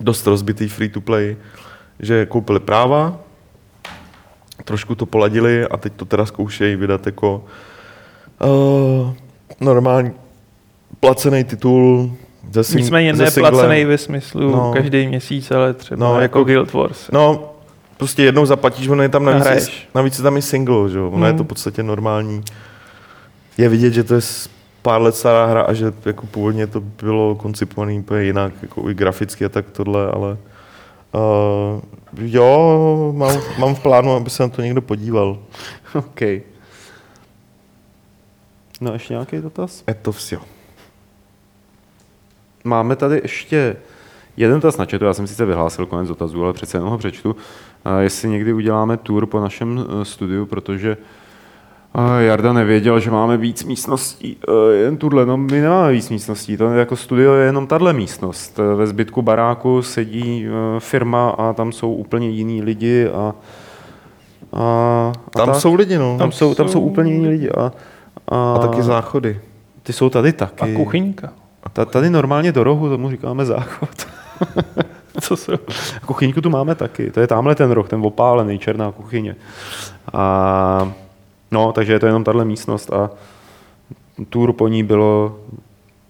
dost 0.00 0.26
rozbitý 0.26 0.68
free-to-play, 0.68 1.36
že 2.00 2.26
koupili 2.26 2.60
práva, 2.60 3.18
trošku 4.64 4.94
to 4.94 5.06
poladili 5.06 5.66
a 5.66 5.76
teď 5.76 5.92
to 5.96 6.04
teda 6.04 6.26
zkoušejí 6.26 6.76
vydat 6.76 7.06
jako 7.06 7.44
uh, 8.44 9.12
normální 9.60 10.12
placený 11.00 11.44
titul 11.44 12.12
ze, 12.50 12.60
sing- 12.60 12.76
Nicméně 12.76 13.12
neplacený 13.12 13.84
ve 13.84 13.98
smyslu 13.98 14.50
No. 14.50 14.72
každý 14.74 15.06
měsíc, 15.06 15.50
ale 15.50 15.74
třeba 15.74 16.00
no, 16.06 16.12
jako, 16.12 16.22
jako- 16.22 16.44
Guild 16.44 16.72
Wars. 16.72 17.10
No, 17.12 17.51
prostě 17.96 18.22
jednou 18.22 18.46
zaplatíš, 18.46 18.88
ono 18.88 19.02
je 19.02 19.08
tam 19.08 19.24
navíc, 19.24 19.38
Nahraješ. 19.44 19.88
navíc 19.94 20.18
je 20.18 20.22
tam 20.22 20.36
i 20.36 20.42
single, 20.42 20.88
že 20.90 20.98
jo? 20.98 21.06
Ono 21.08 21.16
Hmm. 21.16 21.26
je 21.26 21.32
to 21.32 21.44
v 21.44 21.46
podstatě 21.46 21.82
normální. 21.82 22.42
Je 23.58 23.68
vidět, 23.68 23.92
že 23.92 24.04
to 24.04 24.14
je 24.14 24.20
pár 24.82 25.02
let 25.02 25.14
stará 25.16 25.46
hra 25.46 25.62
a 25.62 25.72
že 25.72 25.92
jako 26.04 26.26
původně 26.26 26.66
to 26.66 26.80
bylo 26.80 27.34
koncipované 27.34 27.92
úplně 27.94 28.22
jinak, 28.22 28.52
jako 28.62 28.90
i 28.90 28.94
graficky 28.94 29.44
a 29.44 29.48
tak 29.48 29.70
tohle, 29.70 30.10
ale 30.10 30.36
uh, 31.12 31.80
jo, 32.20 33.12
mám, 33.16 33.36
mám 33.58 33.74
v 33.74 33.80
plánu, 33.80 34.12
aby 34.12 34.30
se 34.30 34.42
na 34.42 34.48
to 34.48 34.62
někdo 34.62 34.82
podíval. 34.82 35.38
OK. 35.94 36.20
No 38.80 38.92
ještě 38.92 39.14
nějaký 39.14 39.36
dotaz? 39.36 39.84
Je 39.88 39.94
to 39.94 40.12
vše. 40.12 40.38
Máme 42.64 42.96
tady 42.96 43.20
ještě 43.22 43.76
jeden 44.36 44.54
dotaz 44.60 44.76
na 44.76 44.84
chatu, 44.84 45.04
já 45.04 45.14
jsem 45.14 45.26
sice 45.26 45.44
vyhlásil 45.44 45.86
konec 45.86 46.08
dotazů, 46.08 46.44
ale 46.44 46.52
přece 46.52 46.76
jenom 46.76 46.90
ho 46.90 46.98
přečtu. 46.98 47.36
A 47.84 47.98
jestli 48.00 48.28
někdy 48.28 48.52
uděláme 48.52 48.96
tour 48.96 49.26
po 49.26 49.40
našem 49.40 49.84
eh, 50.00 50.04
studiu, 50.04 50.46
protože 50.46 50.96
A 51.94 52.20
Jarda 52.20 52.52
nevěděl, 52.52 53.00
že 53.00 53.10
máme 53.10 53.36
víc 53.36 53.64
místností. 53.64 54.36
E, 54.48 54.74
Jen 54.74 54.96
tuhle, 54.96 55.26
no 55.26 55.36
my 55.36 55.60
nemáme 55.60 55.92
víc 55.92 56.10
místností, 56.10 56.56
to 56.56 56.70
je 56.70 56.78
jako 56.78 56.96
studio 56.96 57.32
je 57.32 57.46
jenom 57.46 57.66
tahle 57.66 57.92
místnost. 57.92 58.60
Ve 58.76 58.86
zbytku 58.86 59.22
baráku 59.22 59.82
sedí 59.82 60.46
firma 60.78 61.30
a 61.30 61.52
tam 61.52 61.72
jsou 61.72 61.92
úplně 61.94 62.28
jiní 62.28 62.62
lidi 62.62 63.08
a, 63.08 63.34
a, 64.52 64.62
a 64.62 65.12
Tam 65.30 65.46
tak. 65.46 65.56
jsou 65.56 65.74
lidi, 65.74 65.98
no. 65.98 66.16
tam 66.18 66.32
jsou, 66.32 66.54
tam 66.54 66.68
jsou 66.68 66.80
úplně 66.80 67.12
jiní 67.12 67.28
lidi 67.28 67.50
a, 67.50 67.72
a, 68.28 68.54
A 68.54 68.58
taky 68.58 68.82
záchody. 68.82 69.40
ty 69.82 69.92
jsou 69.92 70.08
tady 70.10 70.28
A 70.30 70.32
taky. 70.32 70.74
kuchyňka. 70.74 71.32
Ta, 71.72 71.84
tady 71.84 72.10
normálně 72.10 72.52
do 72.52 72.64
rohu, 72.64 72.88
tomu 72.88 73.10
říkáme 73.10 73.44
záchod. 73.44 73.88
Co 75.26 75.36
jsou? 75.36 75.52
Kuchyňku 76.06 76.40
tu 76.40 76.50
máme 76.50 76.74
taky, 76.74 77.10
to 77.10 77.20
je 77.20 77.26
tamhle 77.26 77.54
ten 77.54 77.70
roh, 77.70 77.88
ten 77.88 78.00
opálený, 78.06 78.58
černá 78.58 78.92
kuchyně. 78.92 79.36
A, 80.12 80.92
no, 81.50 81.72
takže 81.72 81.92
je 81.92 81.98
to 82.00 82.06
jenom 82.06 82.24
tahle 82.24 82.44
místnost 82.44 82.92
a 82.92 83.10
tour 84.28 84.52
po 84.52 84.68
ní 84.68 84.82
bylo, 84.82 85.36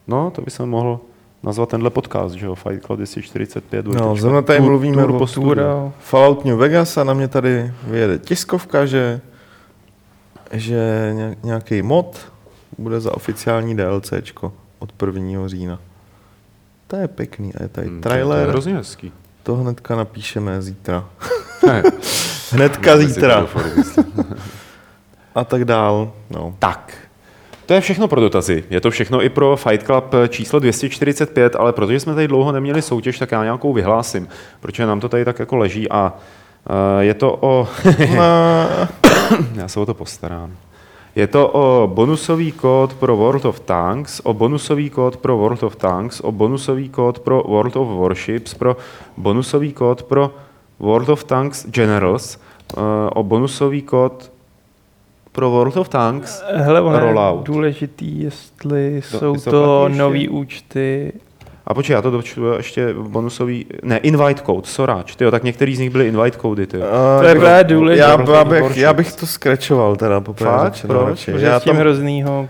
no, 0.08 0.30
to 0.30 0.42
by 0.42 0.50
se 0.50 0.66
mohl 0.66 1.00
nazvat 1.42 1.68
tenhle 1.68 1.90
podcast, 1.90 2.34
že 2.34 2.46
jo, 2.46 2.54
Fight 2.54 2.84
Club 2.86 2.96
245. 2.98 3.86
No, 3.86 4.16
zrovna 4.16 4.42
tady 4.42 4.58
Tour- 4.58 4.64
mluvíme 4.68 5.02
tour 5.02 5.22
o 5.22 5.26
tour. 5.26 5.60
Fallout 5.98 6.44
New 6.44 6.56
Vegas 6.56 6.96
a 6.96 7.04
na 7.04 7.14
mě 7.14 7.28
tady 7.28 7.72
vyjede 7.86 8.18
tiskovka, 8.18 8.86
že, 8.86 9.20
že 10.52 11.12
ně- 11.16 11.36
nějaký 11.42 11.82
mod 11.82 12.32
bude 12.78 13.00
za 13.00 13.14
oficiální 13.14 13.76
DLCčko 13.76 14.52
od 14.78 14.92
1. 15.06 15.48
října. 15.48 15.78
To 16.92 16.96
je 16.98 17.08
pěkný. 17.08 17.54
A 17.54 17.62
je 17.62 17.68
tady 17.68 17.86
Hmm, 17.86 17.96
je- 17.96 18.02
To 18.02 18.08
je 18.08 18.12
trailer. 18.14 18.48
hrozně 18.48 18.74
hezký. 18.74 19.12
To 19.42 19.56
hnedka 19.56 19.96
napíšeme 19.96 20.62
zítra. 20.62 21.04
Ne, 21.66 21.82
Hnedka 22.52 22.94
můžeme 22.96 23.12
zítra. 23.14 23.46
A 25.34 25.44
tak 25.44 25.64
dál. 25.64 26.12
No. 26.30 26.54
Tak. 26.58 26.94
To 27.66 27.74
je 27.74 27.80
všechno 27.80 28.08
pro 28.08 28.20
dotazy. 28.20 28.64
Je 28.70 28.80
to 28.80 28.90
všechno 28.90 29.22
i 29.22 29.28
pro 29.28 29.56
Fight 29.56 29.86
Club 29.86 30.14
číslo 30.28 30.58
245, 30.58 31.56
ale 31.56 31.72
protože 31.72 32.00
jsme 32.00 32.14
tady 32.14 32.28
dlouho 32.28 32.52
neměli 32.52 32.82
soutěž, 32.82 33.18
tak 33.18 33.32
já 33.32 33.42
nějakou 33.44 33.72
vyhlásím, 33.72 34.28
protože 34.60 34.86
nám 34.86 35.00
to 35.00 35.08
tady 35.08 35.24
tak 35.24 35.38
jako 35.38 35.56
leží 35.56 35.90
a 35.90 36.12
uh, 36.70 37.00
je 37.00 37.14
to 37.14 37.38
o... 37.40 37.68
Já 39.54 39.68
se 39.68 39.80
o 39.80 39.86
to 39.86 39.94
postarám. 39.94 40.56
Je 41.16 41.26
to 41.26 41.48
o 41.48 41.86
bonusový 41.94 42.52
kód 42.52 42.94
pro 42.94 43.16
World 43.16 43.44
of 43.44 43.60
Tanks, 43.60 44.20
o 44.24 44.34
bonusový 44.34 44.90
kód 44.90 45.16
pro 45.16 45.36
World 45.38 45.62
of 45.62 45.76
Tanks, 45.76 46.20
o 46.20 46.32
bonusový 46.32 46.88
kód 46.88 47.18
pro 47.18 47.42
World 47.42 47.76
of 47.76 47.88
Warships, 48.00 48.54
pro 48.54 48.76
bonusový 49.16 49.72
kód 49.72 50.02
pro 50.02 50.30
World 50.80 51.08
of 51.08 51.24
Tanks 51.24 51.66
Generals, 51.66 52.38
uh, 52.76 52.82
o 53.14 53.22
bonusový 53.22 53.82
kód 53.82 54.32
pro 55.32 55.50
World 55.50 55.76
of 55.76 55.88
Tanks 55.88 56.42
Hele, 56.54 56.80
ono 56.80 56.94
je 56.96 57.00
Rollout. 57.00 57.46
důležitý, 57.46 58.22
jestli 58.22 59.02
To- 59.10 59.18
jsou 59.18 59.50
to 59.50 59.88
nový 59.88 60.28
účty. 60.28 61.12
A 61.66 61.74
počkej, 61.74 61.94
já 61.94 62.02
to 62.02 62.10
dočtu 62.10 62.52
ještě 62.52 62.94
bonusový, 63.08 63.66
ne, 63.82 63.96
invite 63.98 64.42
code, 64.46 64.66
soráč, 64.66 65.16
tyjo, 65.16 65.30
tak 65.30 65.42
některý 65.44 65.76
z 65.76 65.78
nich 65.78 65.90
byly 65.90 66.08
invite 66.08 66.38
cody, 66.38 66.66
tyjo. 66.66 66.84
a- 66.84 67.22
Takhle 67.22 67.58
je 67.58 67.64
důležité. 67.64 68.08
Já, 68.08 68.34
já, 68.34 68.44
bych, 68.44 68.76
já 68.76 68.92
bych 68.92 69.12
to 69.12 69.26
skrečoval 69.26 69.96
teda 69.96 70.20
poprvé 70.20 70.50
Fakt? 70.50 70.84
Proč? 70.86 71.24
Protože 71.24 71.46
Já 71.46 71.60
s 71.60 71.62
tím 71.62 71.72
tam, 71.72 71.80
hroznýho 71.80 72.48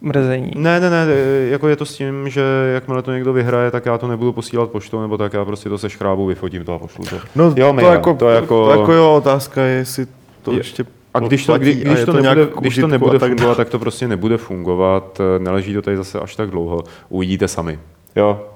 mrzení. 0.00 0.52
Ne, 0.56 0.80
ne, 0.80 0.90
ne, 0.90 1.06
jako 1.50 1.68
je 1.68 1.76
to 1.76 1.84
s 1.84 1.94
tím, 1.94 2.28
že 2.28 2.42
jakmile 2.74 3.02
to 3.02 3.12
někdo 3.12 3.32
vyhraje, 3.32 3.70
tak 3.70 3.86
já 3.86 3.98
to 3.98 4.08
nebudu 4.08 4.32
posílat 4.32 4.70
poštou, 4.70 5.00
nebo 5.02 5.18
tak 5.18 5.32
já 5.32 5.44
prostě 5.44 5.68
to 5.68 5.78
se 5.78 5.90
škrábou 5.90 6.26
vyfotím 6.26 6.64
to 6.64 6.74
a 6.74 6.78
pošlu 6.78 7.04
to. 7.04 7.16
no, 7.34 7.52
jo, 7.56 7.74
to, 7.80 7.86
jako, 7.86 8.14
to 8.14 8.28
jako- 8.28 8.64
to 8.64 8.80
jako 8.80 8.92
jo, 8.92 9.14
otázka 9.14 9.62
je, 9.62 9.76
jestli 9.76 10.06
to 10.42 10.52
Je- 10.52 10.58
ještě 10.58 10.84
A 11.14 11.18
když 11.18 11.46
to, 11.46 11.58
kdy, 11.58 11.74
když 11.74 11.98
je 11.98 12.06
to, 12.06 12.18
nějak 12.18 12.38
nebude, 12.38 12.60
když 12.60 12.76
to 12.78 12.86
nebude 12.86 13.18
tak 13.18 13.28
fungovat, 13.30 13.56
tak 13.56 13.68
to 13.68 13.78
prostě 13.78 14.08
nebude 14.08 14.36
fungovat, 14.36 15.20
neleží 15.38 15.74
to 15.74 15.82
tady 15.82 15.96
zase 15.96 16.20
až 16.20 16.36
tak 16.36 16.50
dlouho, 16.50 16.82
uvidíte 17.08 17.48
sami. 17.48 17.78
Jo, 18.16 18.46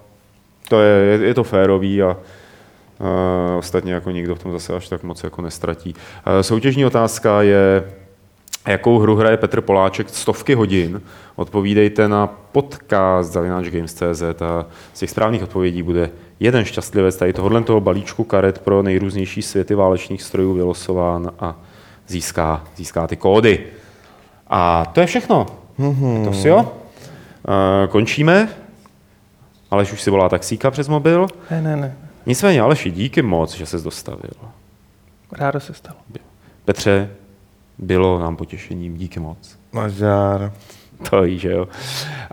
to 0.69 0.81
je, 0.81 1.05
je, 1.05 1.27
je 1.27 1.35
to 1.35 1.45
férový 1.45 2.03
a 2.03 2.17
Uh, 3.01 3.59
ostatně 3.59 3.93
jako 3.93 4.11
nikdo 4.11 4.35
v 4.35 4.39
tom 4.39 4.53
zase 4.53 4.75
až 4.75 4.89
tak 4.89 5.03
moc 5.03 5.25
jako 5.25 5.43
nestratí. 5.43 5.95
Uh, 5.95 6.41
soutěžní 6.41 6.87
otázka 6.87 7.43
je, 7.43 7.85
jakou 8.67 8.99
hru 8.99 9.17
hraje 9.17 9.37
Petr 9.37 9.61
Poláček 9.61 10.09
stovky 10.09 10.55
hodin. 10.55 11.03
Odpovídejte 11.37 12.09
na 12.09 12.27
podcast 12.27 13.33
zavináčgames.cz 13.33 14.43
a 14.43 14.67
z 14.93 14.99
těch 14.99 15.11
správných 15.11 15.43
odpovědí 15.43 15.83
bude 15.83 16.11
jeden 16.41 16.65
šťastlivec 16.65 17.17
tady 17.17 17.33
tohohle 17.33 17.63
toho 17.63 17.81
balíčku 17.81 18.25
karet 18.25 18.59
pro 18.59 18.83
nejrůznější 18.83 19.43
světy 19.43 19.75
válečných 19.75 20.23
strojů 20.23 20.55
vylosován 20.55 21.31
a 21.41 21.57
získá, 22.09 22.65
získá 22.77 23.07
ty 23.07 23.17
kódy. 23.17 23.59
A 24.47 24.87
to 24.95 25.01
je 25.01 25.07
všechno. 25.07 25.47
To 26.25 26.33
si 26.33 26.49
jo. 26.49 26.59
Uh, 26.59 27.89
končíme. 27.89 28.49
Aleš 29.75 29.93
už 29.93 30.03
si 30.03 30.11
volá 30.11 30.29
taxíka 30.29 30.71
přes 30.71 30.89
mobil. 30.89 31.27
Ne, 31.51 31.63
ne, 31.63 31.77
ne. 31.77 31.97
Nicméně, 32.27 32.61
Aleši, 32.61 32.91
díky 32.91 33.23
moc, 33.23 33.55
že 33.55 33.67
ses 33.67 33.83
dostavil. 33.83 34.31
Rádo 35.33 35.61
se 35.61 35.75
stalo. 35.75 35.99
Petře, 36.65 37.11
bylo 37.79 38.19
nám 38.19 38.37
potěšením, 38.37 38.97
díky 38.97 39.21
moc. 39.21 39.59
Nažár. 39.73 40.53
To 41.11 41.23
ví, 41.23 41.39
že 41.39 41.53
jo. 41.53 41.69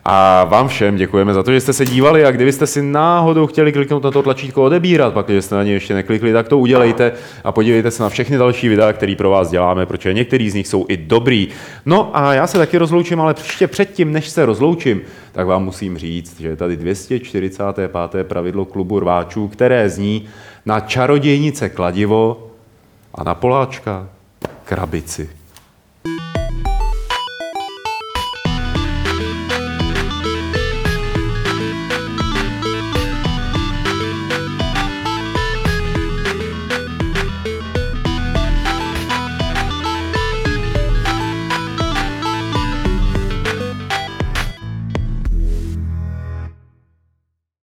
A 0.06 0.44
vám 0.44 0.68
všem 0.68 0.96
děkujeme 0.96 1.34
za 1.34 1.44
to, 1.44 1.52
že 1.52 1.62
jste 1.62 1.74
se 1.74 1.86
dívali 1.86 2.26
a 2.26 2.32
kdybyste 2.32 2.68
si 2.68 2.82
náhodou 2.82 3.48
chtěli 3.48 3.72
kliknout 3.72 4.04
na 4.04 4.12
to 4.12 4.24
tlačítko 4.24 4.64
odebírat, 4.64 5.14
pak 5.14 5.26
když 5.26 5.46
jste 5.46 5.56
na 5.56 5.64
ně 5.64 5.74
ještě 5.74 5.94
neklikli, 5.94 6.34
tak 6.34 6.48
to 6.48 6.58
udělejte 6.58 7.12
a 7.44 7.52
podívejte 7.52 7.92
se 7.92 8.04
na 8.04 8.10
všechny 8.10 8.38
další 8.38 8.70
videa, 8.70 8.94
které 8.94 9.16
pro 9.16 9.30
vás 9.30 9.50
děláme, 9.50 9.86
protože 9.86 10.14
některý 10.14 10.50
z 10.50 10.54
nich 10.54 10.68
jsou 10.68 10.86
i 10.90 10.98
dobrý. 10.98 11.48
No 11.86 12.18
a 12.18 12.34
já 12.34 12.48
se 12.48 12.58
taky 12.58 12.78
rozloučím, 12.78 13.22
ale 13.22 13.36
ještě 13.38 13.68
předtím, 13.68 14.12
než 14.12 14.30
se 14.30 14.46
rozloučím, 14.46 15.02
tak 15.32 15.48
vám 15.48 15.64
musím 15.64 15.98
říct, 15.98 16.40
že 16.40 16.48
je 16.48 16.56
tady 16.56 16.78
245. 16.78 17.92
pravidlo 18.24 18.66
klubu 18.66 19.00
rváčů, 19.00 19.48
které 19.48 19.90
zní 19.90 20.26
na 20.66 20.80
čarodějnice 20.80 21.70
kladivo 21.70 22.52
a 23.16 23.24
na 23.24 23.36
Poláčka 23.36 24.10
krabici. 24.64 25.30